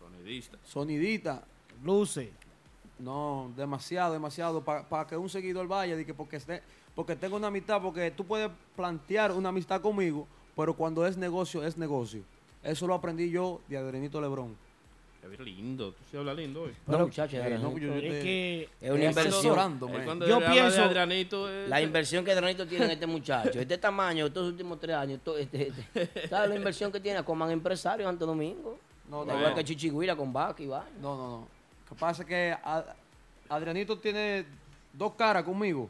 Sonidista. 0.01 0.59
sonidistas. 0.65 1.41
Luce. 1.83 2.31
No, 2.99 3.51
demasiado, 3.57 4.13
demasiado. 4.13 4.63
Para 4.63 5.07
que 5.07 5.17
un 5.17 5.29
seguidor 5.29 5.67
vaya, 5.67 5.97
de 5.97 6.07
que 6.07 6.15
porque, 6.15 6.37
esté- 6.37 6.63
porque 6.95 7.17
tengo 7.17 7.37
una 7.37 7.49
amistad, 7.49 7.81
porque 7.83 8.11
tú 8.11 8.25
puedes 8.25 8.51
plantear 8.77 9.33
una 9.33 9.49
amistad 9.49 9.81
conmigo, 9.81 10.27
pero 10.57 10.75
cuando 10.75 11.05
es 11.07 11.17
negocio, 11.17 11.65
es 11.65 11.77
negocio. 11.77 12.23
Eso 12.63 12.87
lo 12.87 12.95
aprendí 12.95 13.31
yo 13.31 13.61
de 13.69 13.77
Adrenito 13.79 14.21
Lebrón. 14.21 14.57
Lindo. 15.39 15.93
Tú 15.93 15.99
sí 16.11 16.17
hablas 16.19 16.37
lindo 16.37 16.63
hoy. 16.65 16.73
No, 16.87 16.99
muchachos, 17.01 17.41
Eh, 17.43 17.59
no, 17.61 17.73
yo- 17.73 17.79
yo 17.79 17.95
Es 17.95 18.01
te- 18.03 18.21
que 18.23 18.63
es 18.79 18.91
una 18.91 18.99
inversión. 19.09 19.55
Yo 20.29 20.39
pienso- 20.53 20.77
de 20.77 20.83
Adrianito, 20.83 21.51
eh, 21.51 21.67
La 21.69 21.81
inversión 21.81 22.25
que 22.27 22.35
Dranito 22.35 22.67
tiene 22.67 22.85
en 22.85 22.91
este 22.91 23.07
muchacho, 23.07 23.59
este 23.59 23.79
tamaño, 23.79 24.27
estos 24.27 24.49
últimos 24.49 24.79
tres 24.79 24.95
años, 24.97 25.21
to- 25.25 25.39
este, 25.39 25.69
este, 25.69 26.29
¿sabes 26.29 26.51
la 26.51 26.57
inversión 26.57 26.93
que 26.93 27.01
tiene? 27.01 27.25
Como 27.25 27.49
empresario 27.49 28.07
Santo 28.07 28.27
Domingo. 28.27 28.79
No, 29.09 29.25
no, 29.25 29.33
igual 29.35 29.51
no. 29.51 29.57
que 29.57 29.65
Chichigüira 29.65 30.15
con 30.15 30.31
vaca 30.31 30.63
y 30.63 30.67
va. 30.67 30.87
No, 31.01 31.17
no, 31.17 31.29
no. 31.41 31.49
Que 31.95 32.01
pasa 32.01 32.23
es 32.23 32.29
que 32.29 32.57
Adrianito 33.49 33.97
tiene 33.97 34.45
dos 34.93 35.13
caras 35.13 35.45
conmigo. 35.45 35.89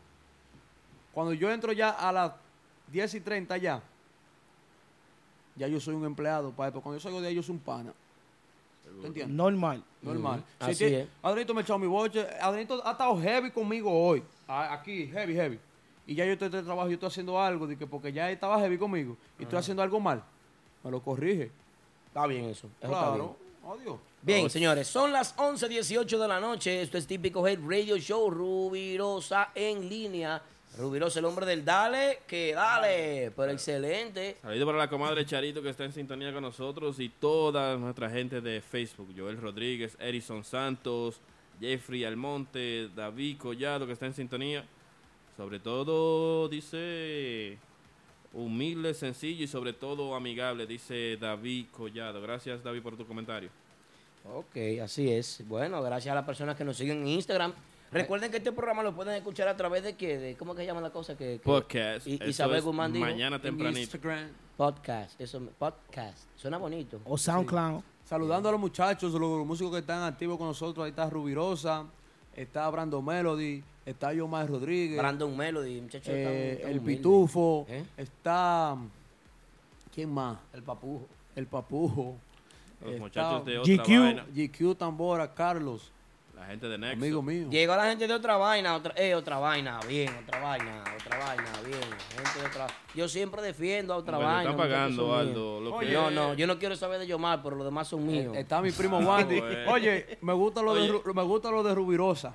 Cuando 1.14 1.32
yo 1.32 1.50
entro 1.50 1.72
ya 1.72 1.90
a 1.90 2.12
las 2.12 2.32
10 2.92 3.14
y 3.14 3.20
30 3.20 3.56
ya, 3.56 3.80
ya 5.56 5.66
yo 5.66 5.80
soy 5.80 5.94
un 5.94 6.04
empleado 6.04 6.50
para 6.50 6.68
esto. 6.68 6.82
Cuando 6.82 6.98
yo 6.98 7.02
salgo 7.02 7.22
de 7.22 7.28
ahí, 7.28 7.34
yo 7.34 7.42
soy 7.42 7.54
un 7.54 7.60
pana. 7.60 7.94
¿Te 9.00 9.06
entiendes? 9.06 9.34
normal. 9.34 9.82
Normal. 10.02 10.44
Así 10.60 10.84
es. 10.84 11.08
Adrianito 11.22 11.54
me 11.54 11.62
echó 11.62 11.78
mi 11.78 11.86
boche. 11.86 12.26
Adrianito 12.38 12.86
ha 12.86 12.92
estado 12.92 13.18
heavy 13.18 13.50
conmigo 13.50 13.90
hoy. 13.90 14.22
Aquí, 14.46 15.06
heavy, 15.06 15.34
heavy. 15.34 15.58
Y 16.06 16.14
ya 16.14 16.26
yo 16.26 16.32
estoy 16.32 16.50
de 16.50 16.62
trabajo, 16.62 16.88
yo 16.88 16.94
estoy 16.94 17.06
haciendo 17.06 17.40
algo, 17.40 17.66
de 17.66 17.78
que 17.78 17.86
porque 17.86 18.12
ya 18.12 18.30
estaba 18.30 18.60
heavy 18.60 18.76
conmigo 18.76 19.16
y 19.38 19.44
estoy 19.44 19.58
haciendo 19.58 19.82
algo 19.82 20.00
mal. 20.00 20.22
Me 20.82 20.90
lo 20.90 21.00
corrige. 21.02 21.50
Está 22.08 22.26
bien 22.26 22.44
eso. 22.44 22.68
eso 22.82 22.92
está 22.92 23.14
bien. 23.14 23.30
Adiós. 23.66 23.98
Bien, 24.24 24.48
señores, 24.48 24.88
son 24.88 25.12
las 25.12 25.36
11.18 25.36 26.18
de 26.18 26.28
la 26.28 26.40
noche. 26.40 26.80
Esto 26.80 26.96
es 26.96 27.06
típico 27.06 27.46
Head 27.46 27.58
Radio 27.62 27.98
Show, 27.98 28.30
Rubirosa 28.30 29.50
en 29.54 29.86
línea. 29.86 30.40
Rubirosa, 30.78 31.18
el 31.18 31.26
hombre 31.26 31.44
del 31.44 31.62
dale, 31.62 32.20
que 32.26 32.54
dale, 32.54 33.32
pero 33.36 33.52
excelente. 33.52 34.38
Saludos 34.40 34.64
para 34.64 34.78
la 34.78 34.88
comadre 34.88 35.26
Charito 35.26 35.60
que 35.60 35.68
está 35.68 35.84
en 35.84 35.92
sintonía 35.92 36.32
con 36.32 36.40
nosotros 36.40 36.98
y 37.00 37.10
toda 37.10 37.76
nuestra 37.76 38.08
gente 38.08 38.40
de 38.40 38.62
Facebook. 38.62 39.12
Joel 39.14 39.36
Rodríguez, 39.36 39.94
Erison 40.00 40.42
Santos, 40.42 41.20
Jeffrey 41.60 42.06
Almonte, 42.06 42.88
David 42.96 43.36
Collado, 43.36 43.86
que 43.86 43.92
está 43.92 44.06
en 44.06 44.14
sintonía. 44.14 44.64
Sobre 45.36 45.60
todo, 45.60 46.48
dice, 46.48 47.58
humilde, 48.32 48.94
sencillo 48.94 49.44
y 49.44 49.48
sobre 49.48 49.74
todo 49.74 50.14
amigable, 50.14 50.66
dice 50.66 51.18
David 51.20 51.66
Collado. 51.70 52.22
Gracias, 52.22 52.64
David, 52.64 52.80
por 52.80 52.96
tu 52.96 53.06
comentario. 53.06 53.50
Ok, 54.32 54.56
así 54.82 55.10
es. 55.10 55.42
Bueno, 55.48 55.82
gracias 55.82 56.12
a 56.12 56.14
las 56.14 56.24
personas 56.24 56.56
que 56.56 56.64
nos 56.64 56.76
siguen 56.76 57.02
en 57.02 57.08
Instagram. 57.08 57.52
Recuerden 57.92 58.30
que 58.30 58.38
este 58.38 58.50
programa 58.50 58.82
lo 58.82 58.94
pueden 58.94 59.14
escuchar 59.14 59.46
a 59.46 59.56
través 59.56 59.82
de 59.84 59.94
que, 59.94 60.18
de, 60.18 60.34
¿cómo 60.36 60.54
que 60.54 60.62
se 60.62 60.66
llama 60.66 60.80
la 60.80 60.90
cosa? 60.90 61.16
Que, 61.16 61.34
que- 61.34 61.38
Podcast. 61.44 62.06
Eso 62.06 62.24
Isabel 62.24 62.56
es 62.58 62.64
Guzmán 62.64 62.92
dijo. 62.92 63.04
mañana 63.04 63.40
tempranito. 63.40 63.78
Instagram. 63.80 64.30
Podcast, 64.56 65.20
eso, 65.20 65.40
podcast. 65.58 66.18
Suena 66.36 66.58
bonito. 66.58 67.00
O 67.04 67.16
SoundCloud. 67.18 67.82
Saludando 68.04 68.48
a 68.48 68.52
los 68.52 68.60
muchachos, 68.60 69.12
los 69.12 69.46
músicos 69.46 69.72
que 69.72 69.78
están 69.78 70.02
activos 70.02 70.38
con 70.38 70.48
nosotros. 70.48 70.84
Ahí 70.84 70.90
está 70.90 71.08
Rubirosa, 71.08 71.84
está 72.34 72.68
Brando 72.70 73.00
Melody, 73.00 73.62
está 73.86 74.12
Yomar 74.12 74.48
Rodríguez. 74.48 74.98
Brandon 74.98 75.36
Melody, 75.36 75.80
muchacho. 75.80 76.10
eh, 76.12 76.62
el 76.64 76.78
humilde. 76.78 76.96
Pitufo. 76.96 77.66
¿Eh? 77.68 77.84
Está. 77.96 78.76
¿Quién 79.94 80.12
más? 80.12 80.36
El 80.52 80.62
papujo. 80.62 81.06
El 81.36 81.46
Papujo. 81.46 82.16
Los 82.84 82.92
Está 82.92 83.02
muchachos 83.02 83.44
de 83.46 83.58
otra 83.58 83.74
GQ, 83.84 84.00
vaina. 84.00 84.26
GQ 84.34 84.74
Tambora, 84.76 85.34
Carlos. 85.34 85.90
La 86.36 86.46
gente 86.46 86.68
de 86.68 86.76
Nexo. 86.76 86.92
Amigo 87.02 87.22
mío. 87.22 87.48
Llegó 87.48 87.74
la 87.76 87.84
gente 87.88 88.06
de 88.06 88.12
otra 88.12 88.36
vaina, 88.36 88.74
otra, 88.76 88.92
eh, 88.96 89.14
otra 89.14 89.38
vaina, 89.38 89.80
bien, 89.88 90.10
otra 90.26 90.40
vaina, 90.40 90.84
otra 91.00 91.18
vaina, 91.18 91.44
bien. 91.64 91.80
Gente 91.80 92.40
de 92.40 92.46
otra, 92.46 92.66
yo 92.94 93.08
siempre 93.08 93.40
defiendo 93.40 93.94
a 93.94 93.96
otra 93.96 94.18
Hombre, 94.18 94.32
vaina. 94.34 94.50
están 94.50 94.56
muchachos, 94.56 94.74
pagando, 94.74 95.02
míos. 95.06 95.18
Aldo, 95.18 95.60
lo 95.60 95.74
Oye, 95.76 95.86
que- 95.88 95.92
no, 95.94 96.10
no, 96.10 96.34
yo 96.34 96.46
no 96.46 96.58
quiero 96.58 96.76
saber 96.76 96.98
de 96.98 97.06
Yomar, 97.06 97.42
pero 97.42 97.56
los 97.56 97.64
demás 97.64 97.88
son 97.88 98.06
míos. 98.06 98.36
Eh, 98.36 98.40
Está 98.40 98.60
mi 98.60 98.72
primo 98.72 98.98
Wandy. 99.08 99.40
Oye, 99.68 100.18
me 100.20 100.32
gusta 100.34 100.60
lo 100.60 100.74
de 100.74 100.90
Oye. 100.90 101.00
Me 101.14 101.22
gusta 101.22 101.50
lo 101.50 101.62
de 101.62 101.74
Rubirosa. 101.74 102.34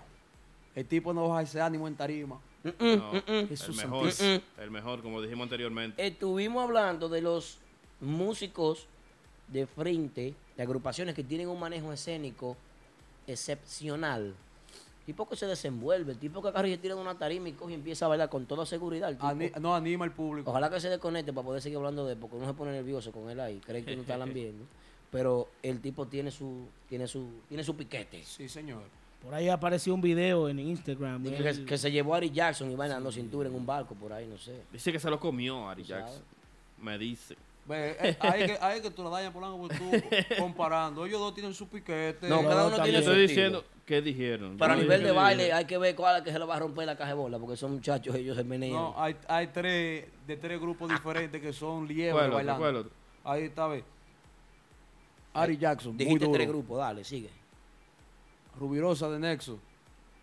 El 0.73 0.85
tipo 0.87 1.13
no 1.13 1.27
baja 1.27 1.41
ese 1.43 1.61
ánimo 1.61 1.87
en 1.87 1.95
tarima. 1.95 2.39
No, 2.63 3.11
el 3.27 3.47
Jesús 3.47 3.75
mejor, 3.77 4.09
el 4.57 4.71
mejor, 4.71 5.01
como 5.03 5.21
dijimos 5.21 5.43
anteriormente. 5.43 6.03
Estuvimos 6.05 6.63
hablando 6.63 7.09
de 7.09 7.21
los 7.21 7.59
músicos 8.01 8.87
de 9.51 9.65
frente, 9.67 10.33
de 10.55 10.63
agrupaciones 10.63 11.15
que 11.15 11.23
tienen 11.23 11.47
un 11.49 11.59
manejo 11.59 11.91
escénico 11.93 12.55
excepcional. 13.27 14.33
Tipo 15.05 15.27
que 15.27 15.35
se 15.35 15.47
desenvuelve, 15.47 16.11
el 16.11 16.19
tipo 16.19 16.41
que 16.41 16.49
agarra 16.49 16.67
y 16.67 16.71
se 16.71 16.77
tira 16.77 16.93
de 16.93 17.01
una 17.01 17.17
tarima 17.17 17.49
y 17.49 17.53
coge 17.53 17.71
y 17.71 17.75
empieza 17.75 18.05
a 18.05 18.09
bailar 18.09 18.29
con 18.29 18.45
toda 18.45 18.65
seguridad. 18.65 19.09
el 19.09 19.15
tipo. 19.15 19.27
Ani- 19.27 19.51
no 19.59 19.73
anima 19.75 20.05
al 20.05 20.11
público. 20.13 20.51
Ojalá 20.51 20.69
que 20.69 20.79
se 20.79 20.89
desconecte 20.89 21.33
para 21.33 21.45
poder 21.45 21.61
seguir 21.61 21.77
hablando 21.77 22.05
de 22.05 22.13
él, 22.13 22.19
porque 22.19 22.35
uno 22.35 22.45
se 22.45 22.53
pone 22.53 22.71
nervioso 22.73 23.11
con 23.11 23.27
él 23.29 23.39
ahí, 23.39 23.59
cree 23.65 23.83
que 23.83 23.95
no 23.95 24.01
está 24.03 24.17
viendo. 24.25 24.65
Pero 25.11 25.49
el 25.63 25.81
tipo 25.81 26.05
tiene 26.05 26.29
su, 26.29 26.67
tiene 26.87 27.07
su, 27.07 27.27
tiene 27.47 27.63
su 27.63 27.75
piquete. 27.75 28.23
Sí, 28.23 28.47
señor. 28.47 28.83
Por 29.23 29.33
ahí 29.33 29.49
apareció 29.49 29.95
un 29.95 30.01
video 30.01 30.47
en 30.47 30.59
Instagram. 30.59 31.23
Que, 31.23 31.65
que 31.65 31.77
se 31.77 31.91
llevó 31.91 32.13
a 32.13 32.17
Ari 32.17 32.29
Jackson 32.29 32.69
y 32.71 32.75
bailando 32.75 33.11
cintura 33.11 33.49
en 33.49 33.55
un 33.55 33.65
barco 33.65 33.95
por 33.95 34.13
ahí, 34.13 34.27
no 34.27 34.37
sé. 34.37 34.61
Dice 34.71 34.91
que 34.91 34.99
se 34.99 35.09
lo 35.09 35.19
comió 35.19 35.67
Ari. 35.67 35.83
Jackson. 35.83 36.21
Me 36.81 36.97
dice. 36.99 37.35
Ve, 37.69 37.95
eh, 38.01 38.17
ahí, 38.19 38.45
que, 38.47 38.57
ahí 38.61 38.81
que 38.81 38.89
tú 38.89 39.03
la 39.03 39.11
dañas 39.11 39.31
Polanco 39.31 39.59
porque 39.59 39.77
tú 39.77 40.35
comparando. 40.41 41.05
Ellos 41.05 41.19
dos 41.19 41.35
tienen 41.35 41.53
su 41.53 41.67
piquete. 41.69 42.27
No, 42.27 42.41
cada 42.41 42.65
uno 42.67 42.77
Yo 42.77 42.83
tiene 42.83 42.97
su 43.03 43.09
estoy 43.11 43.27
diciendo, 43.27 43.63
¿qué 43.85 44.01
dijeron? 44.01 44.57
Pero 44.57 44.65
a 44.73 44.75
Yo 44.75 44.75
no 44.77 44.81
nivel 44.81 45.03
de 45.03 45.11
baile 45.11 45.53
hay 45.53 45.65
que 45.65 45.77
ver 45.77 45.95
cuál 45.95 46.15
es 46.15 46.19
la 46.21 46.25
que 46.25 46.31
se 46.31 46.39
le 46.39 46.45
va 46.45 46.55
a 46.55 46.59
romper 46.59 46.87
la 46.87 46.97
caja 46.97 47.09
de 47.11 47.15
bola, 47.15 47.37
porque 47.37 47.55
son 47.55 47.73
muchachos, 47.73 48.15
ellos 48.15 48.35
se 48.35 48.43
menean. 48.43 48.73
No, 48.73 48.95
hay, 48.97 49.15
hay 49.27 49.47
tres 49.47 50.05
de 50.25 50.37
tres 50.37 50.59
grupos 50.59 50.89
diferentes 50.89 51.39
que 51.39 51.53
son 51.53 51.87
liebres 51.87 52.13
¿Cuál 52.13 52.25
otro? 52.25 52.35
bailando. 52.37 52.59
¿Cuál 52.61 52.75
otro? 52.77 52.91
Ahí 53.23 53.43
está, 53.43 53.67
ve. 53.67 53.83
Ari 55.33 55.57
Jackson, 55.57 55.91
muy 55.95 56.05
Dijiste 56.05 56.25
duro. 56.25 56.37
tres 56.37 56.47
grupos, 56.47 56.77
dale, 56.79 57.03
sigue. 57.03 57.29
Rubirosa 58.59 59.09
de 59.11 59.19
Nexo. 59.19 59.59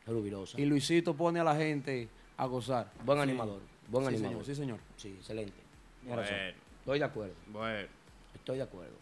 Rubirosa. 0.06 0.60
Y 0.60 0.64
Luisito 0.64 1.14
pone 1.14 1.38
a 1.40 1.44
la 1.44 1.54
gente 1.54 2.08
a 2.36 2.46
gozar. 2.46 2.90
Buen 3.04 3.18
Sí. 3.18 3.22
animador, 3.22 3.60
buen 3.88 4.04
Sí, 4.06 4.14
animador. 4.16 4.44
señor, 4.44 4.44
sí, 4.44 4.54
señor. 4.54 4.78
Sí, 4.96 5.08
excelente. 5.18 5.52
Bueno, 6.02 6.22
Estoy 6.86 7.00
de 7.00 7.04
acuerdo, 7.04 7.34
bueno. 7.48 7.88
estoy 8.32 8.58
de 8.58 8.62
acuerdo. 8.62 8.94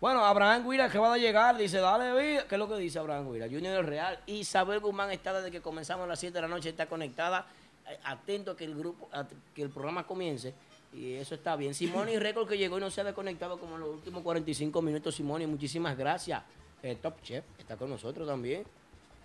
Bueno, 0.00 0.24
Abraham 0.24 0.68
Guira 0.68 0.90
que 0.90 0.98
va 0.98 1.14
a 1.14 1.16
llegar, 1.16 1.56
dice, 1.56 1.78
dale 1.78 2.20
vida. 2.20 2.48
¿Qué 2.48 2.56
es 2.56 2.58
lo 2.58 2.68
que 2.68 2.74
dice 2.74 2.98
Abraham 2.98 3.32
Guira? 3.32 3.46
Junior 3.46 3.76
del 3.76 3.86
Real. 3.86 4.18
Isabel 4.26 4.80
Guzmán 4.80 5.12
está 5.12 5.32
desde 5.32 5.52
que 5.52 5.60
comenzamos 5.60 6.02
a 6.02 6.08
las 6.08 6.18
7 6.18 6.34
de 6.34 6.42
la 6.42 6.48
noche, 6.48 6.70
está 6.70 6.86
conectada, 6.86 7.46
eh, 7.88 7.96
atento 8.02 8.50
a 8.50 8.56
que 8.56 8.64
el 8.64 8.74
grupo, 8.74 9.08
a 9.12 9.24
que 9.54 9.62
el 9.62 9.70
programa 9.70 10.04
comience. 10.04 10.52
Y 10.92 11.12
eso 11.12 11.36
está 11.36 11.54
bien. 11.54 11.74
Simone 11.74 12.18
Record 12.18 12.48
que 12.48 12.58
llegó 12.58 12.78
y 12.78 12.80
no 12.80 12.90
se 12.90 13.02
ha 13.02 13.04
desconectado 13.04 13.56
como 13.56 13.76
en 13.76 13.82
los 13.82 13.90
últimos 13.90 14.24
45 14.24 14.82
minutos. 14.82 15.14
Simone, 15.14 15.46
muchísimas 15.46 15.96
gracias. 15.96 16.42
Eh, 16.82 16.98
Top 17.00 17.22
Chef 17.22 17.44
está 17.56 17.76
con 17.76 17.88
nosotros 17.88 18.26
también. 18.26 18.64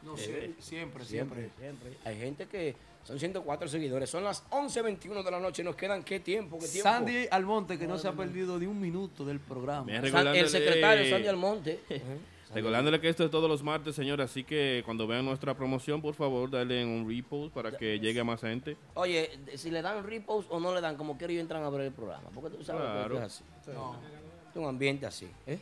No, 0.03 0.15
Eh, 0.15 0.17
siempre, 0.17 0.53
siempre, 0.61 1.05
Siempre, 1.05 1.49
siempre. 1.59 1.97
Hay 2.05 2.17
gente 2.17 2.45
que 2.47 2.75
son 3.03 3.19
104 3.19 3.67
seguidores. 3.67 4.09
Son 4.09 4.23
las 4.23 4.43
11.21 4.51 5.23
de 5.23 5.31
la 5.31 5.39
noche. 5.39 5.63
Nos 5.63 5.75
quedan 5.75 6.03
qué 6.03 6.19
tiempo, 6.19 6.57
qué 6.59 6.67
tiempo. 6.67 6.89
Sandy 6.89 7.27
Almonte, 7.31 7.77
que 7.77 7.87
no 7.87 7.97
se 7.97 8.07
ha 8.07 8.11
perdido 8.13 8.57
ni 8.59 8.65
un 8.65 8.79
minuto 8.79 9.25
del 9.25 9.39
programa. 9.39 9.91
San- 10.09 10.27
el 10.35 10.49
secretario 10.49 11.09
Sandy 11.09 11.27
Almonte. 11.27 11.79
Recordándole 12.53 13.01
que 13.01 13.09
esto 13.09 13.25
es 13.25 13.29
todos 13.31 13.49
los 13.49 13.61
martes, 13.61 13.93
señor, 13.93 14.21
así 14.21 14.41
que 14.45 14.81
cuando 14.85 15.05
vean 15.05 15.25
nuestra 15.25 15.53
promoción, 15.53 16.01
por 16.01 16.13
favor, 16.15 16.49
denle 16.49 16.85
un 16.85 17.05
repost 17.05 17.53
para 17.53 17.77
que 17.77 17.99
llegue 17.99 18.21
a 18.21 18.23
más 18.23 18.39
gente. 18.39 18.77
Oye, 18.93 19.29
si 19.55 19.69
le 19.69 19.81
dan 19.81 20.01
repost 20.05 20.49
o 20.49 20.57
no 20.57 20.73
le 20.73 20.79
dan, 20.79 20.95
como 20.95 21.17
quiero 21.17 21.33
yo 21.33 21.41
entran 21.41 21.61
a 21.63 21.69
ver 21.69 21.81
el 21.81 21.91
programa. 21.91 22.29
Porque 22.33 22.55
tú 22.55 22.63
sabes 22.63 22.81
Claro. 22.83 23.15
que 23.15 23.17
es 23.17 23.23
así. 23.25 23.43
Es 23.67 24.55
un 24.55 24.65
ambiente 24.65 25.05
así. 25.05 25.27
¿eh? 25.45 25.59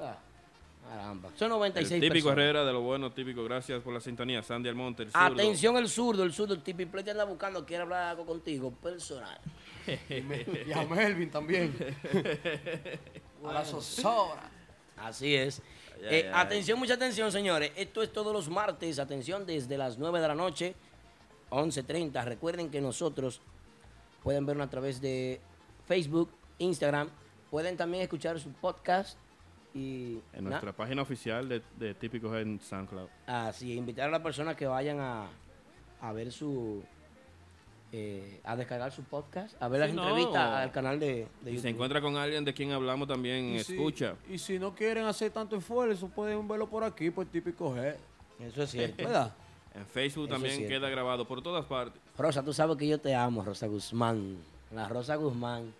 Ah, 0.00 0.16
caramba. 0.88 1.30
Son 1.36 1.46
El 1.46 1.58
96 1.58 2.00
típico 2.00 2.14
personas. 2.28 2.38
Herrera 2.38 2.64
de 2.64 2.72
lo 2.72 2.80
bueno, 2.82 3.12
típico. 3.12 3.44
Gracias 3.44 3.82
por 3.82 3.92
la 3.94 4.00
sintonía. 4.00 4.42
Sandy 4.42 4.68
Almonte, 4.68 5.04
el 5.04 5.10
zurdo. 5.10 5.24
Atención 5.26 5.76
el 5.76 5.88
zurdo, 5.88 6.22
el 6.24 6.32
zurdo, 6.32 6.54
el 6.54 6.62
tipiple 6.62 7.02
te 7.02 7.10
anda 7.10 7.24
buscando, 7.24 7.64
quiere 7.64 7.82
hablar 7.82 8.02
algo 8.10 8.26
contigo, 8.26 8.70
personal. 8.72 9.38
Y 10.66 10.72
a 10.72 10.82
Melvin 10.86 11.30
también. 11.30 11.74
a 13.46 13.52
la 13.52 13.64
zozobra. 13.64 14.50
Así 14.96 15.34
es. 15.34 15.60
Ay, 15.60 16.00
Eh, 16.02 16.08
ay, 16.10 16.22
ay. 16.22 16.30
atención, 16.34 16.78
mucha 16.78 16.94
atención, 16.94 17.30
señores. 17.30 17.70
Esto 17.76 18.02
es 18.02 18.12
todos 18.12 18.32
los 18.32 18.48
martes. 18.48 18.98
Atención, 18.98 19.44
desde 19.46 19.76
las 19.76 19.98
9 19.98 20.20
de 20.20 20.28
la 20.28 20.34
noche, 20.34 20.74
11.30. 21.50 22.24
Recuerden 22.24 22.70
que 22.70 22.80
nosotros 22.80 23.40
pueden 24.22 24.46
vernos 24.46 24.66
a 24.66 24.70
través 24.70 25.00
de 25.00 25.40
Facebook, 25.86 26.30
Instagram. 26.58 27.10
Pueden 27.50 27.76
también 27.76 28.02
escuchar 28.02 28.40
su 28.40 28.50
podcast. 28.52 29.18
Y 29.74 30.18
En 30.32 30.44
na- 30.44 30.50
nuestra 30.50 30.72
página 30.72 31.02
oficial 31.02 31.48
de, 31.48 31.60
de 31.78 31.94
Típicos 31.94 32.36
en 32.36 32.60
SoundCloud. 32.60 33.08
así, 33.26 33.72
invitar 33.74 34.08
a 34.08 34.12
las 34.12 34.20
personas 34.20 34.54
que 34.56 34.66
vayan 34.66 35.00
a, 35.00 35.26
a 36.00 36.12
ver 36.12 36.30
su... 36.30 36.82
eh, 37.92 38.40
a 38.44 38.54
descargar 38.56 38.92
su 38.92 39.02
podcast, 39.02 39.60
a 39.60 39.68
ver 39.68 39.80
las 39.80 39.92
no. 39.92 40.02
entrevistas 40.02 40.36
al 40.62 40.70
canal 40.72 40.98
de, 41.00 41.06
de 41.06 41.26
Si 41.26 41.44
se 41.44 41.52
YouTube. 41.56 41.68
encuentra 41.70 42.00
con 42.00 42.16
alguien 42.16 42.44
de 42.44 42.54
quien 42.54 42.72
hablamos 42.72 43.08
también, 43.08 43.46
Y 43.56 43.60
si- 43.64 43.74
escucha. 43.74 44.14
y 44.30 44.38
si 44.38 44.58
no 44.58 44.74
quieren 44.74 45.06
hacer 45.06 45.30
tanto 45.32 45.56
esfuerzo, 45.56 46.08
pueden 46.08 46.46
verlo 46.46 46.68
por 46.68 46.84
aquí, 46.84 47.10
por 47.10 47.26
típico 47.26 47.74
G. 47.74 47.96
Eso 48.40 48.62
es 48.62 48.70
cierto. 48.70 48.96
¿Verdad? 49.04 49.32
En 49.74 49.84
Facebook 49.86 50.26
Eso 50.26 50.34
también 50.34 50.68
queda 50.68 50.88
grabado 50.88 51.26
por 51.26 51.42
todas 51.42 51.64
partes. 51.64 52.00
Rosa, 52.16 52.44
tú 52.44 52.52
sabes 52.52 52.76
que 52.76 52.86
yo 52.86 53.00
te 53.00 53.12
amo, 53.14 53.42
Rosa 53.42 53.66
Guzmán. 53.66 54.36
La 54.72 54.88
Rosa 54.88 55.16
Guzmán. 55.16 55.74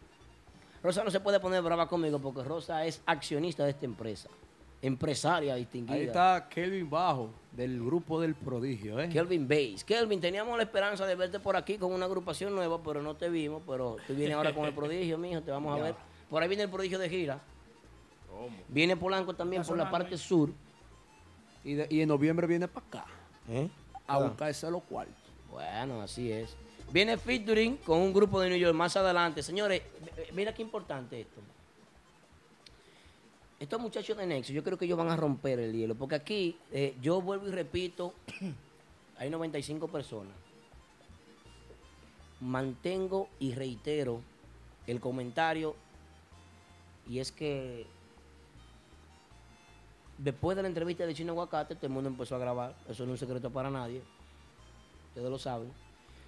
Rosa 0.84 1.02
no 1.02 1.10
se 1.10 1.18
puede 1.18 1.40
poner 1.40 1.62
brava 1.62 1.88
conmigo 1.88 2.18
porque 2.20 2.44
Rosa 2.44 2.84
es 2.84 3.02
accionista 3.06 3.64
de 3.64 3.70
esta 3.70 3.86
empresa. 3.86 4.28
Empresaria 4.82 5.54
distinguida. 5.54 5.94
Ahí 5.96 6.04
está 6.04 6.46
Kelvin 6.50 6.90
Bajo, 6.90 7.30
del 7.52 7.82
grupo 7.82 8.20
del 8.20 8.34
prodigio, 8.34 9.00
¿eh? 9.00 9.08
Kelvin 9.08 9.48
Bass. 9.48 9.82
Kelvin, 9.82 10.20
teníamos 10.20 10.54
la 10.58 10.62
esperanza 10.64 11.06
de 11.06 11.14
verte 11.14 11.40
por 11.40 11.56
aquí 11.56 11.78
con 11.78 11.90
una 11.90 12.04
agrupación 12.04 12.54
nueva, 12.54 12.82
pero 12.82 13.00
no 13.02 13.14
te 13.16 13.30
vimos. 13.30 13.62
Pero 13.66 13.96
tú 14.06 14.14
vienes 14.14 14.36
ahora 14.36 14.54
con 14.54 14.66
el 14.66 14.74
prodigio, 14.74 15.16
mijo, 15.16 15.40
te 15.40 15.50
vamos 15.50 15.80
a 15.80 15.82
ver. 15.82 15.94
Por 16.28 16.42
ahí 16.42 16.48
viene 16.48 16.64
el 16.64 16.70
prodigio 16.70 16.98
de 16.98 17.08
gira. 17.08 17.40
Viene 18.68 18.94
Polanco 18.96 19.32
también 19.34 19.62
por 19.62 19.78
la 19.78 19.90
parte 19.90 20.18
sur. 20.18 20.50
Y, 21.64 21.74
de- 21.74 21.86
y 21.88 22.02
en 22.02 22.08
noviembre 22.08 22.46
viene 22.46 22.68
para 22.68 22.86
acá, 22.86 23.04
¿Eh? 23.48 23.70
a 24.06 24.18
buscarse 24.18 24.70
los 24.70 24.82
cuartos. 24.82 25.14
Bueno, 25.50 26.02
así 26.02 26.30
es. 26.30 26.54
Viene 26.94 27.18
featuring 27.18 27.78
con 27.78 27.98
un 27.98 28.12
grupo 28.12 28.40
de 28.40 28.50
New 28.50 28.56
York 28.56 28.72
más 28.72 28.96
adelante. 28.96 29.42
Señores, 29.42 29.82
mira 30.32 30.54
qué 30.54 30.62
importante 30.62 31.22
esto. 31.22 31.40
Estos 33.58 33.80
muchachos 33.80 34.16
de 34.16 34.24
Nexo, 34.24 34.52
yo 34.52 34.62
creo 34.62 34.78
que 34.78 34.84
ellos 34.84 34.96
van 34.96 35.08
a 35.08 35.16
romper 35.16 35.58
el 35.58 35.72
hielo. 35.72 35.96
Porque 35.96 36.14
aquí, 36.14 36.56
eh, 36.70 36.94
yo 37.02 37.20
vuelvo 37.20 37.48
y 37.48 37.50
repito, 37.50 38.14
hay 39.18 39.28
95 39.28 39.88
personas. 39.88 40.34
Mantengo 42.38 43.28
y 43.40 43.54
reitero 43.54 44.20
el 44.86 45.00
comentario. 45.00 45.74
Y 47.08 47.18
es 47.18 47.32
que 47.32 47.88
después 50.16 50.56
de 50.56 50.62
la 50.62 50.68
entrevista 50.68 51.04
de 51.06 51.14
Chino 51.14 51.32
Aguacate, 51.32 51.74
todo 51.74 51.88
el 51.88 51.92
mundo 51.92 52.08
empezó 52.08 52.36
a 52.36 52.38
grabar. 52.38 52.76
Eso 52.88 53.04
no 53.04 53.14
es 53.14 53.20
un 53.20 53.26
secreto 53.26 53.50
para 53.50 53.68
nadie. 53.68 54.00
Ustedes 55.08 55.28
lo 55.28 55.40
saben. 55.40 55.83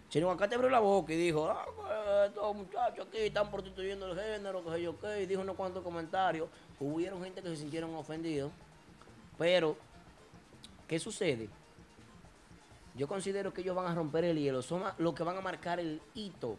Chino 0.08 0.26
Aguacate 0.26 0.54
abrió 0.54 0.70
la 0.70 0.78
boca 0.78 1.12
y 1.12 1.16
dijo, 1.16 1.48
ah, 1.48 1.66
pues, 1.74 2.28
estos 2.28 2.54
muchachos 2.54 3.06
aquí 3.08 3.18
están 3.18 3.50
prostituyendo 3.50 4.10
el 4.10 4.18
género, 4.18 4.64
que 4.64 4.70
sé 4.70 4.82
yo 4.82 4.98
qué, 4.98 5.22
y 5.22 5.26
dijo 5.26 5.42
unos 5.42 5.56
cuantos 5.56 5.82
comentarios. 5.82 6.48
Hubieron 6.78 7.22
gente 7.22 7.42
que 7.42 7.48
se 7.48 7.56
sintieron 7.56 7.94
ofendidos. 7.94 8.52
Pero, 9.36 9.76
¿qué 10.86 10.98
sucede? 10.98 11.48
Yo 12.94 13.08
considero 13.08 13.52
que 13.52 13.60
ellos 13.60 13.76
van 13.76 13.86
a 13.86 13.94
romper 13.94 14.24
el 14.24 14.38
hielo, 14.38 14.62
son 14.62 14.82
los 14.98 15.14
que 15.14 15.22
van 15.22 15.36
a 15.36 15.40
marcar 15.40 15.80
el 15.80 16.00
hito, 16.14 16.56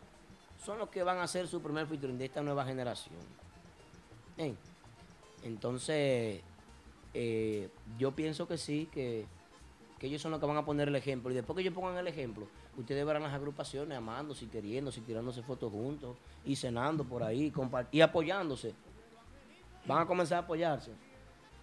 son 0.63 0.77
los 0.77 0.89
que 0.89 1.01
van 1.01 1.17
a 1.17 1.23
hacer 1.23 1.47
su 1.47 1.61
primer 1.61 1.87
featuring 1.87 2.17
de 2.17 2.25
esta 2.25 2.41
nueva 2.41 2.63
generación. 2.63 3.15
Entonces, 5.41 6.41
eh, 7.13 7.69
yo 7.97 8.11
pienso 8.11 8.47
que 8.47 8.57
sí, 8.57 8.87
que, 8.91 9.25
que 9.97 10.07
ellos 10.07 10.21
son 10.21 10.29
los 10.31 10.39
que 10.39 10.45
van 10.45 10.57
a 10.57 10.65
poner 10.65 10.89
el 10.89 10.95
ejemplo. 10.95 11.31
Y 11.31 11.33
después 11.33 11.55
que 11.55 11.61
ellos 11.61 11.73
pongan 11.73 11.97
el 11.97 12.07
ejemplo, 12.07 12.47
ustedes 12.77 13.05
verán 13.05 13.23
las 13.23 13.33
agrupaciones 13.33 13.97
amándose 13.97 14.45
y 14.45 14.47
queriéndose 14.47 14.99
y 14.99 15.03
tirándose 15.03 15.41
fotos 15.41 15.71
juntos 15.71 16.15
y 16.45 16.55
cenando 16.55 17.03
por 17.03 17.23
ahí 17.23 17.51
y 17.91 18.01
apoyándose. 18.01 18.73
Van 19.85 20.03
a 20.03 20.05
comenzar 20.05 20.37
a 20.37 20.41
apoyarse. 20.41 20.91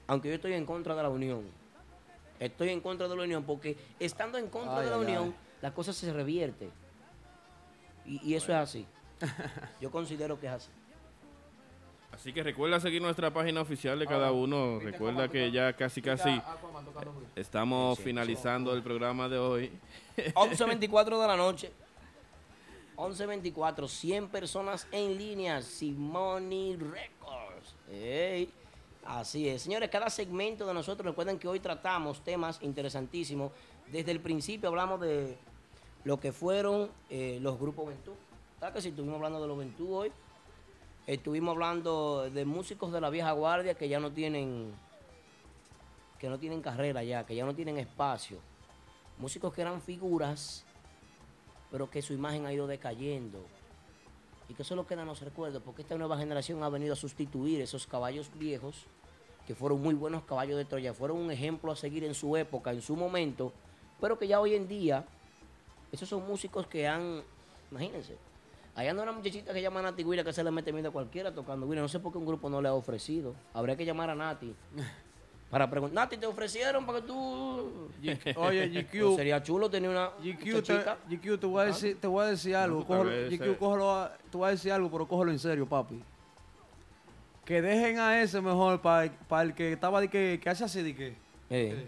Aunque 0.07 0.29
yo 0.29 0.35
estoy 0.35 0.53
en 0.55 0.67
contra 0.67 0.95
de 0.95 1.03
la 1.03 1.09
unión. 1.09 1.45
Estoy 2.41 2.71
en 2.71 2.81
contra 2.81 3.09
de 3.09 3.17
la 3.17 3.23
unión 3.23 3.45
porque 3.45 3.77
estando 3.99 4.39
en 4.39 4.49
contra 4.49 4.79
Ay, 4.79 4.85
de 4.85 4.91
la 4.91 4.97
ay, 4.97 5.03
unión, 5.03 5.25
ay. 5.25 5.35
la 5.63 5.73
cosa 5.73 5.93
se 5.93 6.13
revierte. 6.13 6.69
Y, 8.05 8.21
y 8.31 8.35
eso 8.35 8.53
es 8.53 8.59
así. 8.59 8.87
Yo 9.81 9.91
considero 9.91 10.39
que 10.39 10.47
es 10.47 10.53
así. 10.53 10.71
Así 12.15 12.33
que 12.33 12.45
recuerda 12.45 12.79
seguir 12.79 13.03
nuestra 13.03 13.33
página 13.33 13.61
oficial 13.61 13.99
de 13.99 14.07
cada 14.07 14.31
uno. 14.31 14.79
Recuerda 14.79 15.29
que 15.29 15.51
ya 15.51 15.73
casi 15.73 16.01
casi 16.01 16.41
estamos 17.35 17.99
finalizando 17.99 18.73
el 18.73 18.85
programa 18.85 19.29
de 19.29 19.37
hoy. 19.37 19.73
11.24 20.17 21.21
de 21.21 21.27
la 21.27 21.37
noche. 21.37 21.73
11.24, 22.97 23.89
100 23.89 24.29
personas 24.29 24.87
en 24.93 25.19
línea. 25.19 25.61
Simoni 25.61 26.77
Records. 26.77 27.75
Así 29.05 29.49
es. 29.49 29.63
Señores, 29.63 29.91
cada 29.91 30.09
segmento 30.09 30.65
de 30.65 30.73
nosotros, 30.73 31.05
recuerden 31.05 31.37
que 31.37 31.49
hoy 31.49 31.59
tratamos 31.59 32.23
temas 32.23 32.61
interesantísimos. 32.63 33.51
Desde 33.91 34.13
el 34.13 34.21
principio 34.21 34.69
hablamos 34.69 35.01
de 35.01 35.37
lo 36.05 36.21
que 36.21 36.31
fueron 36.31 36.91
eh, 37.11 37.41
los 37.43 37.59
grupos 37.59 37.89
Ventú. 37.89 38.13
¿Sabes 38.61 38.77
que 38.77 38.83
si 38.83 38.89
estuvimos 38.91 39.17
hablando 39.17 39.43
de 39.43 39.49
los 39.49 39.59
Ventú 39.59 39.93
hoy? 39.93 40.13
Estuvimos 41.07 41.53
hablando 41.53 42.31
de 42.31 42.47
músicos 42.47 42.91
de 42.91 42.99
la 42.99 43.11
vieja 43.11 43.33
guardia 43.33 43.75
que 43.75 43.91
ya 43.91 44.01
no 44.01 44.11
tienen 44.11 44.73
que 46.19 46.31
no 46.31 46.39
tienen 46.39 46.63
carrera 46.63 47.03
ya, 47.03 47.27
que 47.27 47.37
ya 47.37 47.45
no 47.45 47.55
tienen 47.55 47.77
espacio. 47.77 48.39
Músicos 49.19 49.53
que 49.53 49.61
eran 49.61 49.83
figuras, 49.83 50.65
pero 51.71 51.91
que 51.91 52.01
su 52.01 52.15
imagen 52.15 52.47
ha 52.47 52.53
ido 52.55 52.67
decayendo. 52.67 53.45
Y 54.49 54.55
que 54.55 54.63
eso 54.63 54.73
es 54.73 54.77
lo 54.77 54.87
que 54.87 54.97
nos 54.97 55.21
recuerda, 55.21 55.61
porque 55.61 55.83
esta 55.83 55.99
nueva 55.99 56.17
generación 56.17 56.63
ha 56.63 56.71
venido 56.71 56.95
a 56.95 56.97
sustituir 56.97 57.61
esos 57.61 57.87
caballos 57.87 58.31
viejos, 58.39 58.87
que 59.47 59.55
fueron 59.55 59.83
muy 59.83 59.95
buenos 59.95 60.25
caballos 60.25 60.57
de 60.57 60.65
Troya, 60.65 60.95
fueron 60.95 61.19
un 61.19 61.31
ejemplo 61.31 61.71
a 61.71 61.77
seguir 61.77 62.05
en 62.05 62.15
su 62.15 62.35
época, 62.39 62.71
en 62.71 62.81
su 62.81 62.97
momento, 62.97 63.53
pero 64.01 64.19
que 64.19 64.27
ya 64.27 64.41
hoy 64.41 64.55
en 64.55 64.67
día, 64.67 65.05
esos 65.93 66.09
son 66.09 66.27
músicos 66.27 66.67
que 66.67 66.89
han, 66.89 67.23
imagínense, 67.71 68.17
allá 68.75 68.91
anda 68.91 69.03
una 69.03 69.13
muchachita 69.13 69.53
que 69.53 69.63
llama 69.63 69.83
Nati 69.83 70.03
Guira 70.03 70.25
que 70.25 70.33
se 70.33 70.43
le 70.43 70.51
mete 70.51 70.73
miedo 70.73 70.89
a 70.89 70.93
cualquiera 70.93 71.33
tocando 71.33 71.69
Guira, 71.69 71.81
no 71.83 71.89
sé 71.89 72.01
por 72.01 72.13
qué 72.13 72.19
un 72.19 72.27
grupo 72.27 72.49
no 72.51 72.61
le 72.61 72.69
ha 72.69 72.75
ofrecido, 72.75 73.35
habría 73.53 73.77
que 73.77 73.85
llamar 73.85 74.11
a 74.11 74.15
Nati. 74.15 74.55
Para 75.51 75.71
preguntar, 75.71 75.95
Nati, 75.95 76.17
¿te 76.17 76.27
ofrecieron 76.27 76.85
para 76.85 77.01
que 77.01 77.07
tú...? 77.07 77.89
Oye, 78.37 78.69
GQ. 78.91 78.91
Pues 79.05 79.17
sería 79.17 79.41
chulo 79.41 79.71
tener 79.71 79.89
una 79.89 80.09
GQ, 80.21 80.63
te. 80.65 81.17
GQ, 81.17 81.39
te 81.39 81.47
voy 81.47 81.63
a 81.63 81.65
decir, 81.67 82.01
te 82.01 82.09
voy 82.09 82.25
a 82.25 82.29
decir 82.29 82.57
algo. 82.57 82.81
tu 82.81 82.87
cógelo-. 82.89 83.31
GQ, 83.31 83.59
cógelo 83.59 83.91
a- 83.95 84.17
te 84.33 84.37
voy 84.37 84.49
a 84.49 84.51
decir 84.51 84.73
algo, 84.73 84.91
pero 84.91 85.07
cógelo 85.07 85.31
en 85.31 85.39
serio, 85.39 85.65
papi. 85.65 86.03
Que 87.45 87.63
dejen 87.63 88.01
a 88.01 88.21
ese 88.21 88.41
mejor 88.41 88.81
para 88.81 89.43
el 89.43 89.55
que 89.55 89.73
estaba 89.75 90.01
de 90.01 90.09
que, 90.09 90.41
que 90.43 90.51
hace 90.51 90.65
así 90.65 90.83
de 90.83 90.97
que. 90.97 91.15
Eh. 91.51 91.87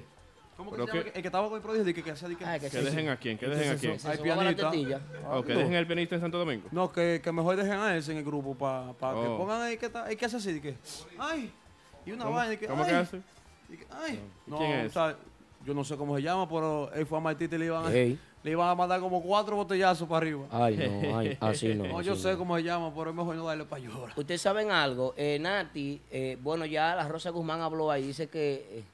¿Cómo 0.57 0.71
que 0.71 0.77
se 0.79 0.87
llama? 0.87 0.93
que- 1.03 1.09
El 1.11 1.23
que 1.23 1.29
estaba 1.29 1.49
con 1.49 1.57
el 1.57 1.63
prodigio 1.63 1.85
de 1.85 1.95
que, 1.95 2.03
que 2.03 2.11
hace 2.11 2.29
de 2.29 2.37
que. 2.37 2.45
Ah, 2.45 2.59
que 2.59 2.71
Que 2.71 2.81
dejen 2.83 3.09
a 3.09 3.17
quién, 3.17 3.37
que 3.39 3.47
dejen 3.47 3.73
a 3.73 3.77
quién. 3.79 4.01
Se 4.01 4.09
Hay 4.09 4.19
pianista. 4.19 4.71
O 5.31 5.43
que 5.43 5.53
dejen 5.55 5.75
el 5.75 5.87
pianista 5.87 6.15
en 6.15 6.21
Santo 6.23 6.39
Domingo. 6.39 6.69
No, 6.73 6.91
que, 6.91 7.21
que 7.23 7.31
mejor 7.33 7.57
dejen 7.57 7.73
a 7.75 7.97
ese 7.97 8.13
en 8.13 8.19
el 8.19 8.25
grupo 8.25 8.55
para 8.55 8.93
que 8.93 9.05
Oh. 9.29 9.39
pongan 9.39 9.63
ahí 9.63 9.77
que, 9.77 9.87
está, 9.87 10.05
ahí 10.07 10.17
que 10.17 10.25
hace 10.25 10.37
así 10.37 10.53
de 10.55 10.61
que. 10.63 10.75
¡Ay! 11.19 11.53
Y 12.07 12.13
una 12.13 12.25
¿Cómo, 12.25 12.37
vaina 12.37 12.51
de 12.51 12.59
que. 12.59 12.67
cómo 12.67 12.83
ay, 12.85 12.89
que 12.91 12.95
hace? 12.97 13.21
y 13.69 13.77
que, 13.77 13.87
¡Ay! 13.91 14.21
No, 14.47 14.59
¿Quién 14.59 14.71
es? 14.73 14.91
o 14.91 14.93
sea, 14.93 15.17
yo 15.65 15.75
no 15.75 15.85
sé 15.85 15.97
cómo 15.97 16.17
se 16.17 16.23
llama, 16.23 16.49
pero 16.49 16.91
él 16.95 17.05
fue 17.05 17.19
a 17.19 17.21
Martí 17.21 17.45
y 17.47 17.49
le 17.59 17.65
iban 17.67 17.85
a, 17.85 17.91
le 17.91 18.19
iban 18.45 18.69
a 18.69 18.75
mandar 18.77 19.01
como 19.01 19.21
cuatro 19.21 19.57
botellazos 19.57 20.07
para 20.09 20.19
arriba. 20.19 20.47
Ay, 20.53 20.77
no, 20.77 21.19
ay, 21.19 21.37
así 21.41 21.75
no. 21.75 21.85
No, 21.87 21.99
así 21.99 22.07
yo 22.09 22.15
no. 22.15 22.21
sé 22.21 22.37
cómo 22.37 22.57
se 22.57 22.63
llama, 22.63 22.95
pero 22.95 23.11
es 23.11 23.17
mejor 23.17 23.35
no 23.35 23.45
darle 23.45 23.65
para 23.65 23.83
llorar. 23.83 24.13
Ustedes 24.17 24.41
saben 24.41 24.71
algo, 24.71 25.13
eh, 25.17 25.39
Nati, 25.41 26.01
eh, 26.11 26.39
bueno, 26.41 26.65
ya 26.65 26.95
la 26.95 27.09
Rosa 27.09 27.31
Guzmán 27.31 27.61
habló 27.61 27.91
ahí, 27.91 28.07
dice 28.07 28.29
que 28.29 28.69
eh, 28.71 28.85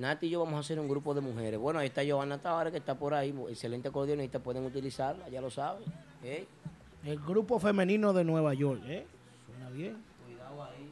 Nati 0.00 0.26
y 0.26 0.30
yo 0.30 0.40
vamos 0.40 0.56
a 0.56 0.60
hacer 0.60 0.80
un 0.80 0.88
grupo 0.88 1.14
de 1.14 1.20
mujeres. 1.20 1.60
Bueno, 1.60 1.78
ahí 1.78 1.88
está 1.88 2.02
Giovanna 2.02 2.38
Tavares, 2.38 2.72
que 2.72 2.78
está 2.78 2.98
por 2.98 3.14
ahí, 3.14 3.34
excelente 3.48 3.88
acordeonista, 3.88 4.38
pueden 4.38 4.64
utilizarla, 4.64 5.28
ya 5.28 5.40
lo 5.40 5.50
saben. 5.50 5.84
¿eh? 6.24 6.46
El 7.04 7.18
grupo 7.20 7.58
femenino 7.58 8.12
de 8.12 8.24
Nueva 8.24 8.54
York, 8.54 8.82
¿eh? 8.86 9.06
Suena 9.46 9.70
bien. 9.70 10.10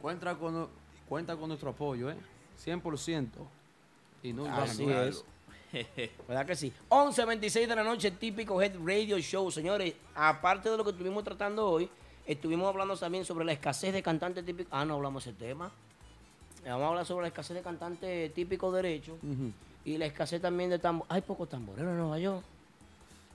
Cuenta 0.01 0.35
con, 0.35 0.67
cuenta 1.07 1.35
con 1.35 1.49
nuestro 1.49 1.71
apoyo, 1.71 2.09
¿eh? 2.09 2.15
100%. 2.63 3.27
Y 4.23 4.33
no 4.33 4.45
Así 4.45 4.89
a 4.89 5.05
es. 5.05 5.23
¿Verdad 6.27 6.45
que 6.45 6.55
sí? 6.55 6.73
11.26 6.89 7.67
de 7.67 7.75
la 7.75 7.83
noche, 7.83 8.11
típico 8.11 8.61
Head 8.61 8.75
Radio 8.83 9.17
Show. 9.19 9.51
Señores, 9.51 9.93
aparte 10.15 10.69
de 10.69 10.77
lo 10.77 10.83
que 10.83 10.91
estuvimos 10.91 11.23
tratando 11.23 11.69
hoy, 11.69 11.89
estuvimos 12.25 12.67
hablando 12.67 12.97
también 12.97 13.25
sobre 13.25 13.45
la 13.45 13.51
escasez 13.51 13.93
de 13.93 14.01
cantantes 14.01 14.45
típicos. 14.45 14.71
Ah, 14.71 14.85
no 14.85 14.95
hablamos 14.95 15.25
de 15.25 15.31
ese 15.31 15.39
tema. 15.39 15.71
Eh, 16.65 16.69
Vamos 16.69 16.83
a 16.83 16.87
hablar 16.89 17.05
sobre 17.05 17.23
la 17.23 17.27
escasez 17.29 17.55
de 17.55 17.61
cantantes 17.63 18.33
típicos 18.33 18.73
derechos 18.73 19.15
Ujú. 19.23 19.51
y 19.85 19.97
la 19.97 20.05
escasez 20.05 20.41
también 20.41 20.69
de 20.69 20.79
tamboreros. 20.79 21.15
Hay 21.15 21.21
pocos 21.21 21.49
tamboreros 21.49 21.91
en 21.91 21.97
Nueva 21.97 22.19
York. 22.19 22.43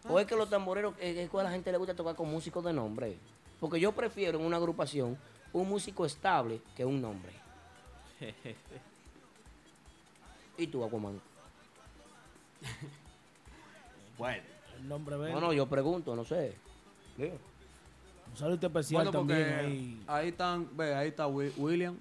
O 0.09 0.21
es 0.21 0.27
que 0.27 0.37
los 0.37 0.51
tamboreros, 0.51 0.95
eh, 1.01 1.23
es 1.23 1.31
que 1.31 1.41
a 1.41 1.43
la 1.43 1.51
gente 1.51 1.73
le 1.73 1.79
gusta 1.79 1.95
tocar 1.95 2.15
con 2.15 2.31
músicos 2.31 2.63
de 2.65 2.73
nombre. 2.75 3.17
Porque 3.59 3.81
yo 3.81 3.93
prefiero 3.93 4.39
en 4.39 4.45
una 4.45 4.59
agrupación 4.59 5.17
un 5.53 5.69
músico 5.69 6.05
estable 6.05 6.61
que 6.77 6.85
un 6.85 7.01
nombre. 7.01 7.33
¿Y 10.59 10.67
tú, 10.67 10.85
Aquaman? 10.85 11.21
Bueno. 14.19 14.43
El 14.79 14.89
nombre 14.89 15.17
verde. 15.17 15.33
No, 15.33 15.41
no, 15.41 15.53
yo 15.53 15.67
pregunto, 15.69 16.15
no 16.15 16.25
sé. 16.25 16.55
Un 17.19 18.37
saludo 18.37 18.67
especial 18.67 19.05
Bueno, 19.05 19.11
también 19.11 19.53
ahí. 19.59 20.03
ahí 20.07 20.29
están, 20.29 20.69
ve, 20.77 20.95
ahí 20.95 21.09
está 21.09 21.27
Wi- 21.27 21.53
William. 21.57 21.97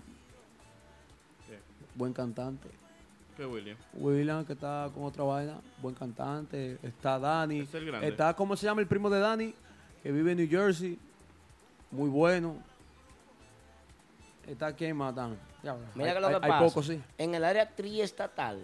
Buen 1.95 2.13
cantante. 2.13 2.69
¿Qué, 3.37 3.45
William? 3.45 3.77
William, 3.93 4.45
que 4.45 4.53
está 4.53 4.89
con 4.93 5.03
otra 5.05 5.23
vaina, 5.23 5.59
buen 5.81 5.95
cantante. 5.95 6.77
Está 6.83 7.17
Dani. 7.19 7.61
Es 7.61 7.73
el 7.73 7.85
grande. 7.85 8.07
Está, 8.07 8.35
¿cómo 8.35 8.55
se 8.55 8.65
llama 8.65 8.81
el 8.81 8.87
primo 8.87 9.09
de 9.09 9.19
Dani? 9.19 9.53
Que 10.03 10.11
vive 10.11 10.31
en 10.33 10.37
New 10.37 10.49
Jersey. 10.49 10.99
Muy 11.91 12.09
bueno. 12.09 12.57
Está 14.47 14.67
aquí 14.67 14.85
en 14.85 14.97
Matán. 14.97 15.37
Mira 15.95 16.09
hay, 16.09 16.13
que 16.15 16.19
lo 16.19 16.27
que 16.27 16.35
hay- 16.35 16.41
hay 16.43 16.49
pasa. 16.49 16.65
pocos, 16.65 16.85
sí. 16.87 17.01
En 17.17 17.33
el 17.33 17.43
área 17.45 17.69
triestatal 17.69 18.59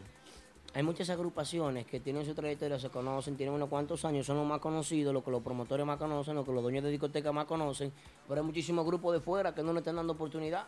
hay 0.73 0.83
muchas 0.83 1.09
agrupaciones 1.09 1.85
que 1.85 1.99
tienen 1.99 2.25
su 2.25 2.33
trayectoria, 2.35 2.77
se 2.77 2.89
conocen, 2.89 3.37
tienen 3.37 3.55
unos 3.55 3.69
cuantos 3.69 4.03
años, 4.05 4.25
son 4.25 4.37
los 4.37 4.45
más 4.45 4.59
conocidos, 4.59 5.13
los 5.13 5.23
que 5.23 5.31
los 5.31 5.41
promotores 5.41 5.85
más 5.85 5.97
conocen, 5.97 6.35
los 6.35 6.45
que 6.45 6.51
los 6.51 6.61
dueños 6.61 6.83
de 6.83 6.89
discotecas 6.91 7.33
más 7.33 7.45
conocen, 7.45 7.91
pero 8.27 8.41
hay 8.41 8.45
muchísimos 8.45 8.85
grupos 8.85 9.13
de 9.13 9.19
fuera 9.21 9.55
que 9.55 9.63
no 9.63 9.71
le 9.73 9.79
están 9.79 9.95
dando 9.95 10.13
oportunidad. 10.13 10.65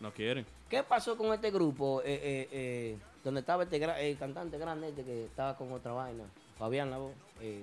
No 0.00 0.12
quieren. 0.12 0.46
¿Qué 0.68 0.82
pasó 0.82 1.16
con 1.16 1.32
este 1.34 1.50
grupo? 1.50 2.00
eh, 2.02 2.14
eh, 2.22 2.48
eh, 2.52 2.98
donde 3.22 3.40
estaba 3.40 3.64
este 3.64 3.78
gra- 3.78 3.98
el 3.98 4.16
cantante 4.18 4.56
grande 4.58 4.88
este 4.88 5.04
que 5.04 5.26
estaba 5.26 5.56
con 5.56 5.70
otra 5.72 5.92
vaina, 5.92 6.24
Fabián 6.58 6.90
la 6.90 6.98
voz. 6.98 7.12
eh, 7.40 7.62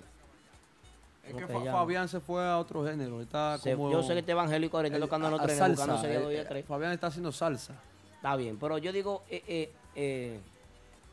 Es 1.26 1.34
¿cómo 1.34 1.48
que 1.48 1.54
Fa-? 1.54 1.72
Fabián 1.72 2.08
se 2.08 2.20
fue 2.20 2.46
a 2.46 2.58
otro 2.60 2.86
género. 2.86 3.22
Está 3.22 3.58
Se- 3.58 3.72
como, 3.76 3.92
yo 3.92 4.04
sé 4.04 4.14
que 4.14 4.20
este 4.20 4.32
evangélico 4.34 4.78
ahorita 4.78 5.00
tocando 5.00 5.28
en 5.28 5.34
a 5.34 5.38
trenes, 5.44 5.58
salsa, 5.58 6.02
tres. 6.48 6.66
Fabián 6.66 6.92
está 6.94 7.08
haciendo 7.08 7.32
salsa. 7.32 7.74
Está 8.16 8.36
bien, 8.36 8.58
pero 8.60 8.78
yo 8.78 8.92
digo, 8.94 9.24
eh, 9.30 9.44
eh, 9.48 9.72
eh, 9.96 10.40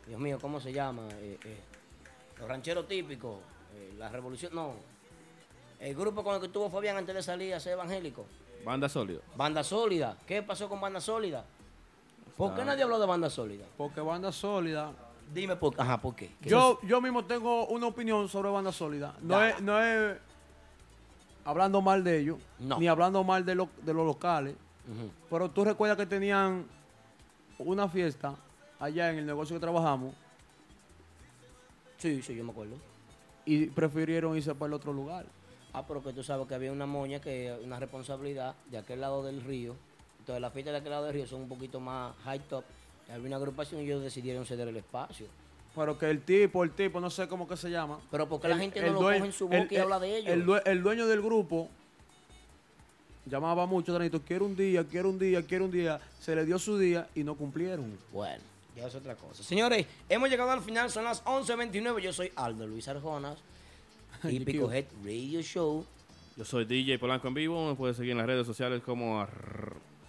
Dios 0.07 0.21
mío, 0.21 0.39
¿cómo 0.41 0.61
se 0.61 0.73
llama? 0.73 1.09
Eh, 1.15 1.39
eh, 1.45 1.59
los 2.39 2.47
rancheros 2.49 2.87
típicos, 2.87 3.39
eh, 3.75 3.95
la 3.99 4.09
revolución, 4.11 4.55
no. 4.55 4.75
El 5.81 5.95
grupo 5.97 6.23
con 6.23 6.35
el 6.37 6.41
que 6.41 6.49
tuvo 6.49 6.69
Fabián 6.71 6.97
antes 6.99 7.15
de 7.15 7.23
salir 7.23 7.55
a 7.55 7.61
ser 7.61 7.73
evangélico. 7.73 8.27
Banda 8.65 8.89
sólida. 8.89 9.21
Banda 9.37 9.63
Sólida. 9.65 10.17
¿Qué 10.27 10.43
pasó 10.43 10.69
con 10.69 10.81
Banda 10.81 11.01
Sólida? 11.01 11.45
¿Por 12.37 12.55
qué 12.55 12.65
nadie 12.65 12.83
habló 12.83 12.99
de 12.99 13.07
Banda 13.07 13.31
Sólida? 13.31 13.65
Porque 13.77 14.01
banda 14.01 14.33
sólida. 14.33 14.93
Dime 15.33 15.57
por, 15.57 15.81
ajá, 15.81 16.01
¿por 16.01 16.15
qué? 16.17 16.31
¿Qué 16.43 16.49
Yo, 16.51 16.79
yo 16.83 17.01
mismo 17.01 17.25
tengo 17.25 17.67
una 17.69 17.87
opinión 17.87 18.29
sobre 18.29 18.51
banda 18.51 18.73
sólida. 18.73 19.15
No 19.23 19.43
es, 19.43 19.61
no 19.61 19.79
es 19.81 20.19
hablando 21.45 21.81
mal 21.81 22.03
de 22.05 22.19
ellos, 22.21 22.39
No. 22.59 22.79
ni 22.79 22.89
hablando 22.89 23.23
mal 23.25 23.45
de, 23.45 23.55
lo- 23.55 23.69
de 23.83 23.95
los 23.95 24.05
locales. 24.07 24.55
Pero 25.31 25.51
tú 25.51 25.65
recuerdas 25.65 25.97
que 25.97 26.07
tenían 26.07 26.67
una 27.59 27.89
fiesta 27.89 28.35
allá 28.81 29.11
en 29.11 29.19
el 29.19 29.27
negocio 29.27 29.57
que 29.57 29.61
trabajamos 29.61 30.15
Sí, 31.99 32.21
sí, 32.23 32.35
yo 32.35 32.45
me 32.45 32.51
acuerdo. 32.51 32.75
y 33.47 33.67
prefirieron 33.67 34.37
irse 34.37 34.55
para 34.55 34.69
el 34.69 34.75
otro 34.75 34.93
lugar. 34.93 35.25
Ah, 35.75 35.85
pero 35.87 36.03
que 36.03 36.13
tú 36.13 36.23
sabes 36.23 36.47
que 36.47 36.55
había 36.55 36.71
una 36.73 36.87
moña 36.87 37.21
que 37.21 37.53
una 37.65 37.79
responsabilidad 37.81 38.55
de 38.71 38.79
aquel 38.79 39.01
lado 39.01 39.23
del 39.25 39.43
río. 39.43 39.75
Entonces 40.21 40.41
las 40.41 40.53
fiestas 40.53 40.73
de 40.73 40.79
aquel 40.79 40.91
lado 40.93 41.05
del 41.05 41.15
río 41.15 41.27
son 41.27 41.43
un 41.43 41.49
poquito 41.49 41.81
más 41.81 42.15
high 42.25 42.39
top. 42.49 42.65
Había 43.13 43.27
una 43.27 43.37
agrupación 43.37 43.81
y 43.83 43.85
ellos 43.85 44.03
decidieron 44.03 44.47
ceder 44.47 44.69
el 44.69 44.77
espacio. 44.77 45.27
Pero 45.75 45.99
que 45.99 46.09
el 46.09 46.23
tipo, 46.23 46.63
el 46.63 46.71
tipo, 46.71 47.01
no 47.01 47.11
sé 47.11 47.27
cómo 47.29 47.49
que 47.49 47.57
se 47.57 47.69
llama. 47.69 47.99
Pero 48.11 48.29
porque 48.29 48.47
la 48.49 48.57
gente 48.57 48.81
no 48.81 48.93
lo 48.93 48.99
coge 49.01 49.17
en 49.17 49.33
su 49.33 49.47
boca 49.49 49.67
y 49.69 49.77
habla 49.77 49.99
de 49.99 50.17
ellos. 50.19 50.33
El, 50.33 50.47
due- 50.47 50.63
el 50.65 50.83
dueño 50.83 51.07
del 51.09 51.21
grupo 51.21 51.69
llamaba 53.27 53.67
mucho, 53.67 53.93
Danito, 53.93 54.21
quiero 54.23 54.45
un 54.47 54.55
día, 54.57 54.85
quiero 54.85 55.11
un 55.11 55.19
día, 55.19 55.43
quiero 55.43 55.65
un 55.65 55.71
día. 55.71 56.01
Se 56.21 56.35
le 56.37 56.45
dio 56.45 56.59
su 56.59 56.79
día 56.79 57.09
y 57.15 57.25
no 57.25 57.35
cumplieron. 57.35 57.99
Bueno, 58.13 58.43
ya 58.77 58.87
es 58.87 58.95
otra 58.95 59.17
cosa. 59.17 59.43
Señores, 59.43 59.87
hemos 60.09 60.29
llegado 60.31 60.51
al 60.51 60.61
final, 60.61 60.91
son 60.91 61.05
las 61.05 61.25
11.29. 61.25 62.01
Yo 62.01 62.13
soy 62.13 62.31
Aldo 62.37 62.67
Luis 62.67 62.87
Arjonas 62.89 63.39
y 64.31 64.39
GQ. 64.39 64.45
Pico 64.45 64.73
Head 64.73 64.87
Radio 65.05 65.43
Show. 65.43 65.85
Yo 66.37 66.45
soy 66.45 66.65
DJ 66.65 66.99
Polanco 66.99 67.29
en 67.29 67.35
vivo. 67.35 67.69
Me 67.69 67.75
puedes 67.75 67.97
seguir 67.97 68.13
en 68.13 68.19
las 68.19 68.27
redes 68.27 68.47
sociales 68.47 68.83
como 68.83 69.27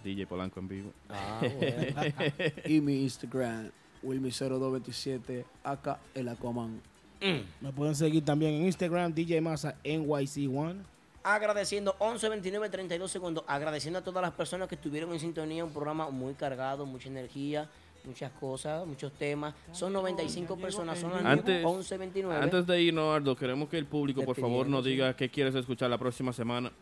DJ 0.02 0.26
Polanco 0.26 0.60
en 0.60 0.68
vivo. 0.68 0.92
Ah, 1.08 1.40
bueno. 1.40 2.22
y 2.64 2.80
mi 2.80 3.02
Instagram, 3.02 3.70
Wilmy0227, 4.02 5.44
acá 5.62 6.00
el 6.14 6.28
Aquaman. 6.28 6.80
Me 7.20 7.72
pueden 7.72 7.94
seguir 7.94 8.24
también 8.24 8.54
en 8.54 8.66
Instagram, 8.66 9.12
DJ 9.12 9.40
Massa 9.40 9.76
NYC1. 9.84 10.76
Agradeciendo 11.22 11.96
11, 11.98 12.28
29, 12.28 12.68
32 12.68 13.10
segundos. 13.10 13.44
Agradeciendo 13.48 13.98
a 13.98 14.02
todas 14.04 14.22
las 14.22 14.32
personas 14.32 14.68
que 14.68 14.76
estuvieron 14.76 15.12
en 15.12 15.18
sintonía. 15.18 15.64
Un 15.64 15.72
programa 15.72 16.08
muy 16.10 16.34
cargado, 16.34 16.86
mucha 16.86 17.08
energía, 17.08 17.68
muchas 18.06 18.32
cosas, 18.32 18.86
muchos 18.86 19.12
temas. 19.12 19.54
Son 19.72 19.92
95 19.92 20.56
personas, 20.56 20.98
son 20.98 21.12
las 21.12 21.24
Antes, 21.24 21.64
11, 21.64 21.98
29. 21.98 22.42
antes 22.42 22.66
de 22.66 22.82
irnos, 22.82 23.16
Aldo, 23.16 23.36
queremos 23.36 23.68
que 23.68 23.78
el 23.78 23.86
público, 23.86 24.22
por 24.22 24.36
favor, 24.36 24.66
nos 24.66 24.84
diga 24.84 25.14
qué 25.14 25.28
quieres 25.28 25.54
escuchar 25.54 25.90
la 25.90 25.98
próxima 25.98 26.32
semana. 26.32 26.72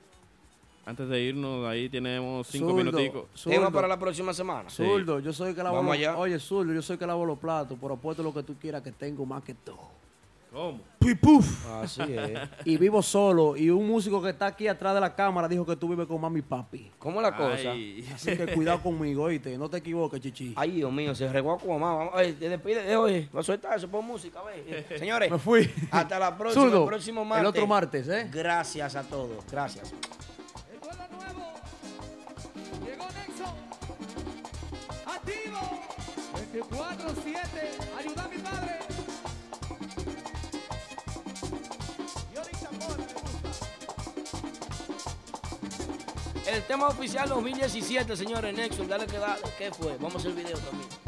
Antes 0.86 1.08
de 1.08 1.22
irnos, 1.22 1.66
ahí 1.66 1.88
tenemos 1.88 2.46
cinco 2.46 2.74
minuticos. 2.74 3.24
Tema 3.42 3.70
para 3.70 3.88
la 3.88 3.98
próxima 3.98 4.34
semana. 4.34 4.68
Sí. 4.68 4.84
Zurdo, 4.84 5.18
yo 5.18 5.32
soy 5.32 5.54
que 5.54 5.62
lavo 5.62 5.76
Vamos 5.76 5.96
los, 5.96 6.06
allá. 6.06 6.18
Oye, 6.18 6.38
Zurdo, 6.38 6.74
yo 6.74 6.82
soy 6.82 6.94
el 6.94 7.00
que 7.00 7.06
lavo 7.06 7.24
los 7.24 7.38
platos, 7.38 7.78
pero 7.80 7.94
apuesto 7.94 8.22
lo 8.22 8.34
que 8.34 8.42
tú 8.42 8.54
quieras 8.56 8.82
que 8.82 8.92
tengo 8.92 9.24
más 9.24 9.42
que 9.42 9.54
todo. 9.54 10.03
¿Cómo? 10.54 10.80
Pipuf. 11.00 11.66
Así 11.82 12.00
es. 12.08 12.38
Y 12.64 12.76
vivo 12.76 13.02
solo. 13.02 13.56
Y 13.56 13.70
un 13.70 13.86
músico 13.88 14.22
que 14.22 14.30
está 14.30 14.46
aquí 14.46 14.68
atrás 14.68 14.94
de 14.94 15.00
la 15.00 15.12
cámara 15.14 15.48
dijo 15.48 15.66
que 15.66 15.74
tú 15.74 15.88
vives 15.88 16.06
con 16.06 16.20
mami 16.20 16.38
y 16.38 16.42
papi. 16.42 16.92
¿Cómo 16.96 17.20
la 17.20 17.36
cosa? 17.36 17.72
Ay. 17.72 18.08
Así 18.14 18.36
que 18.36 18.46
cuidado 18.54 18.80
conmigo, 18.80 19.24
oíste. 19.24 19.58
No 19.58 19.68
te 19.68 19.78
equivoques, 19.78 20.20
chichi. 20.20 20.54
Ay, 20.56 20.70
Dios 20.70 20.92
mío, 20.92 21.12
se 21.14 21.28
regó 21.30 21.58
como 21.58 21.78
más. 21.80 21.96
Vamos, 21.98 22.14
oye, 22.14 22.34
te 22.34 22.48
despide, 22.48 22.88
eh, 22.88 22.96
oye, 22.96 23.28
va 23.34 23.40
a 23.40 23.42
soltar 23.42 23.76
eso, 23.76 23.88
pon 23.88 24.06
música, 24.06 24.40
ve. 24.42 24.86
Señores, 24.98 25.28
Me 25.28 25.38
fui. 25.40 25.68
hasta 25.90 26.18
la 26.20 26.38
próxima, 26.38 26.64
Zurdo, 26.64 26.82
el 26.84 26.88
próximo 26.88 27.24
martes. 27.24 27.40
El 27.42 27.46
otro 27.48 27.66
martes, 27.66 28.08
¿eh? 28.08 28.30
Gracias 28.32 28.94
a 28.94 29.02
todos, 29.02 29.44
gracias. 29.50 29.92
Activo. 35.06 35.58
24-7. 36.52 37.98
Ayuda 37.98 38.23
tema 46.66 46.88
oficial 46.88 47.28
2017, 47.28 48.16
señores, 48.16 48.54
Nexus, 48.54 48.88
dale 48.88 49.06
que 49.06 49.18
dale. 49.18 49.42
¿Qué 49.58 49.70
fue? 49.70 49.96
Vamos 49.96 50.16
a 50.16 50.18
hacer 50.18 50.30
el 50.30 50.36
video 50.36 50.58
también. 50.58 51.03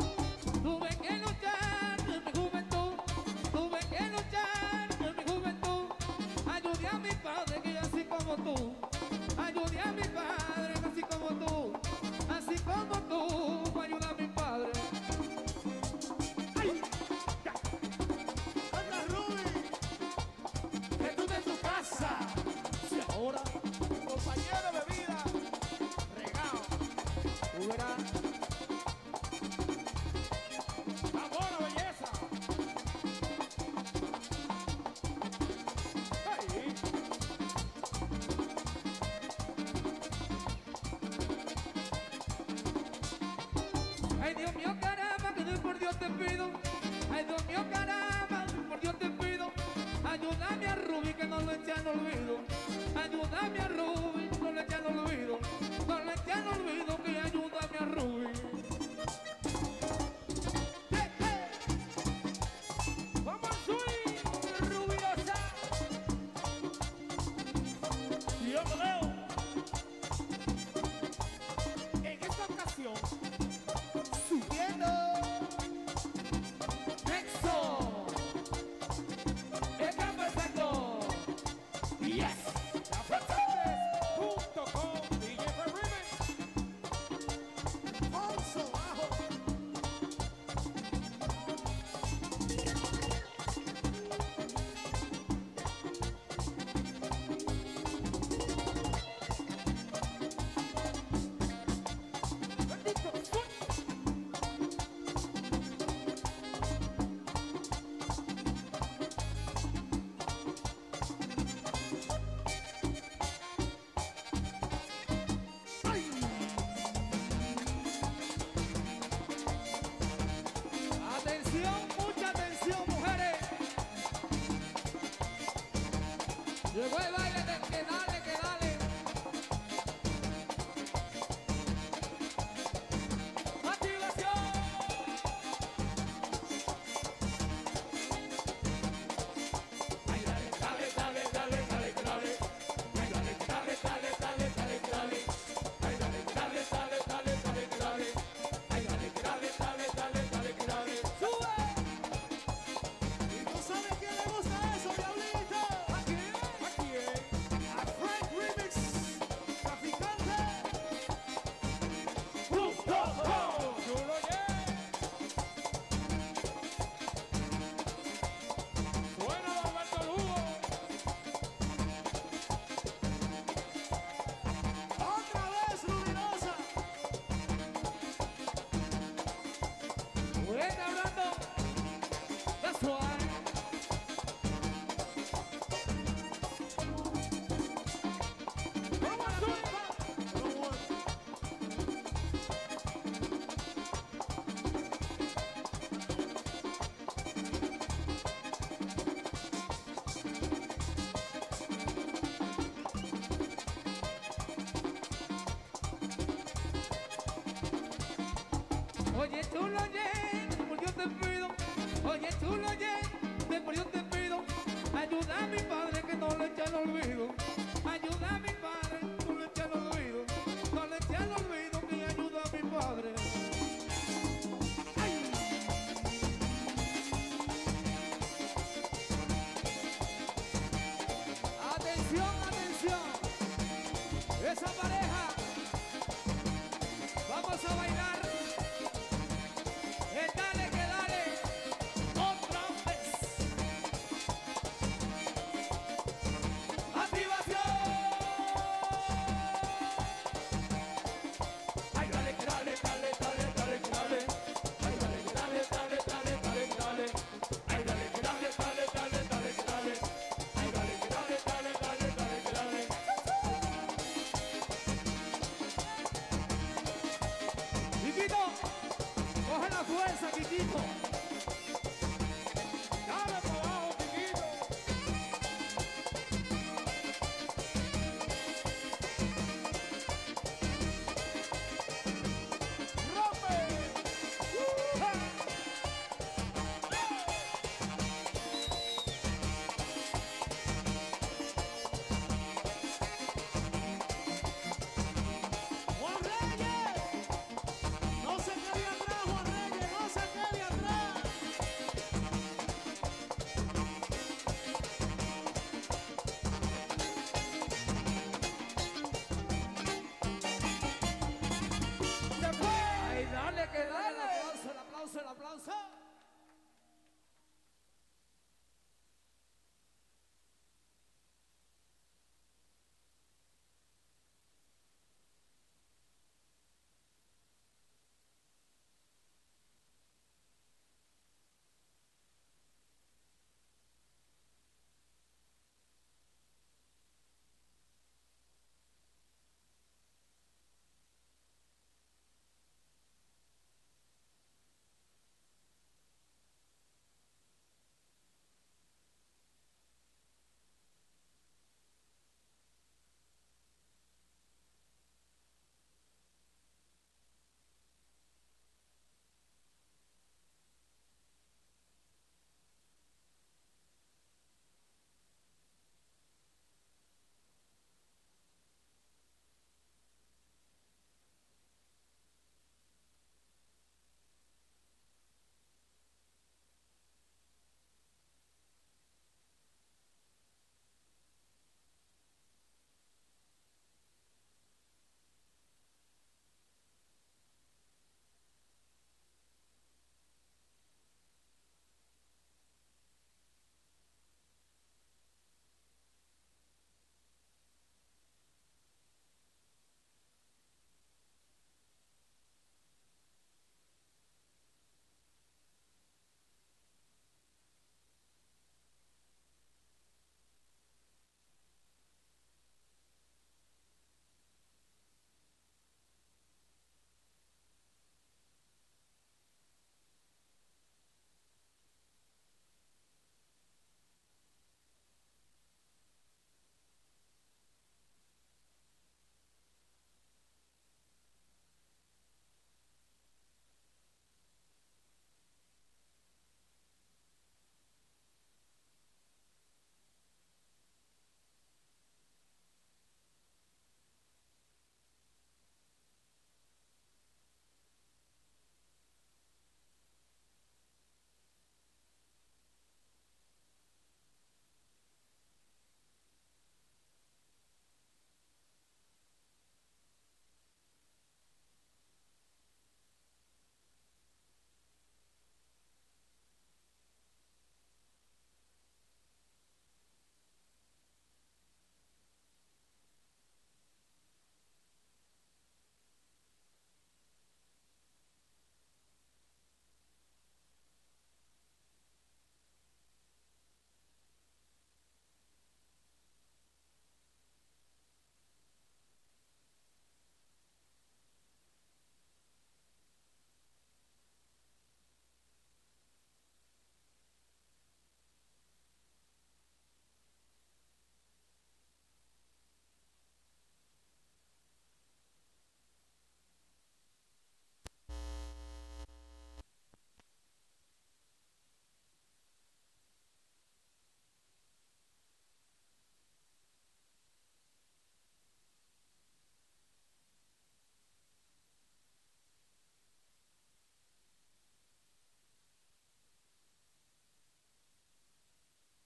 Tú 209.56 209.62
lo 209.68 209.78
oye, 209.82 210.05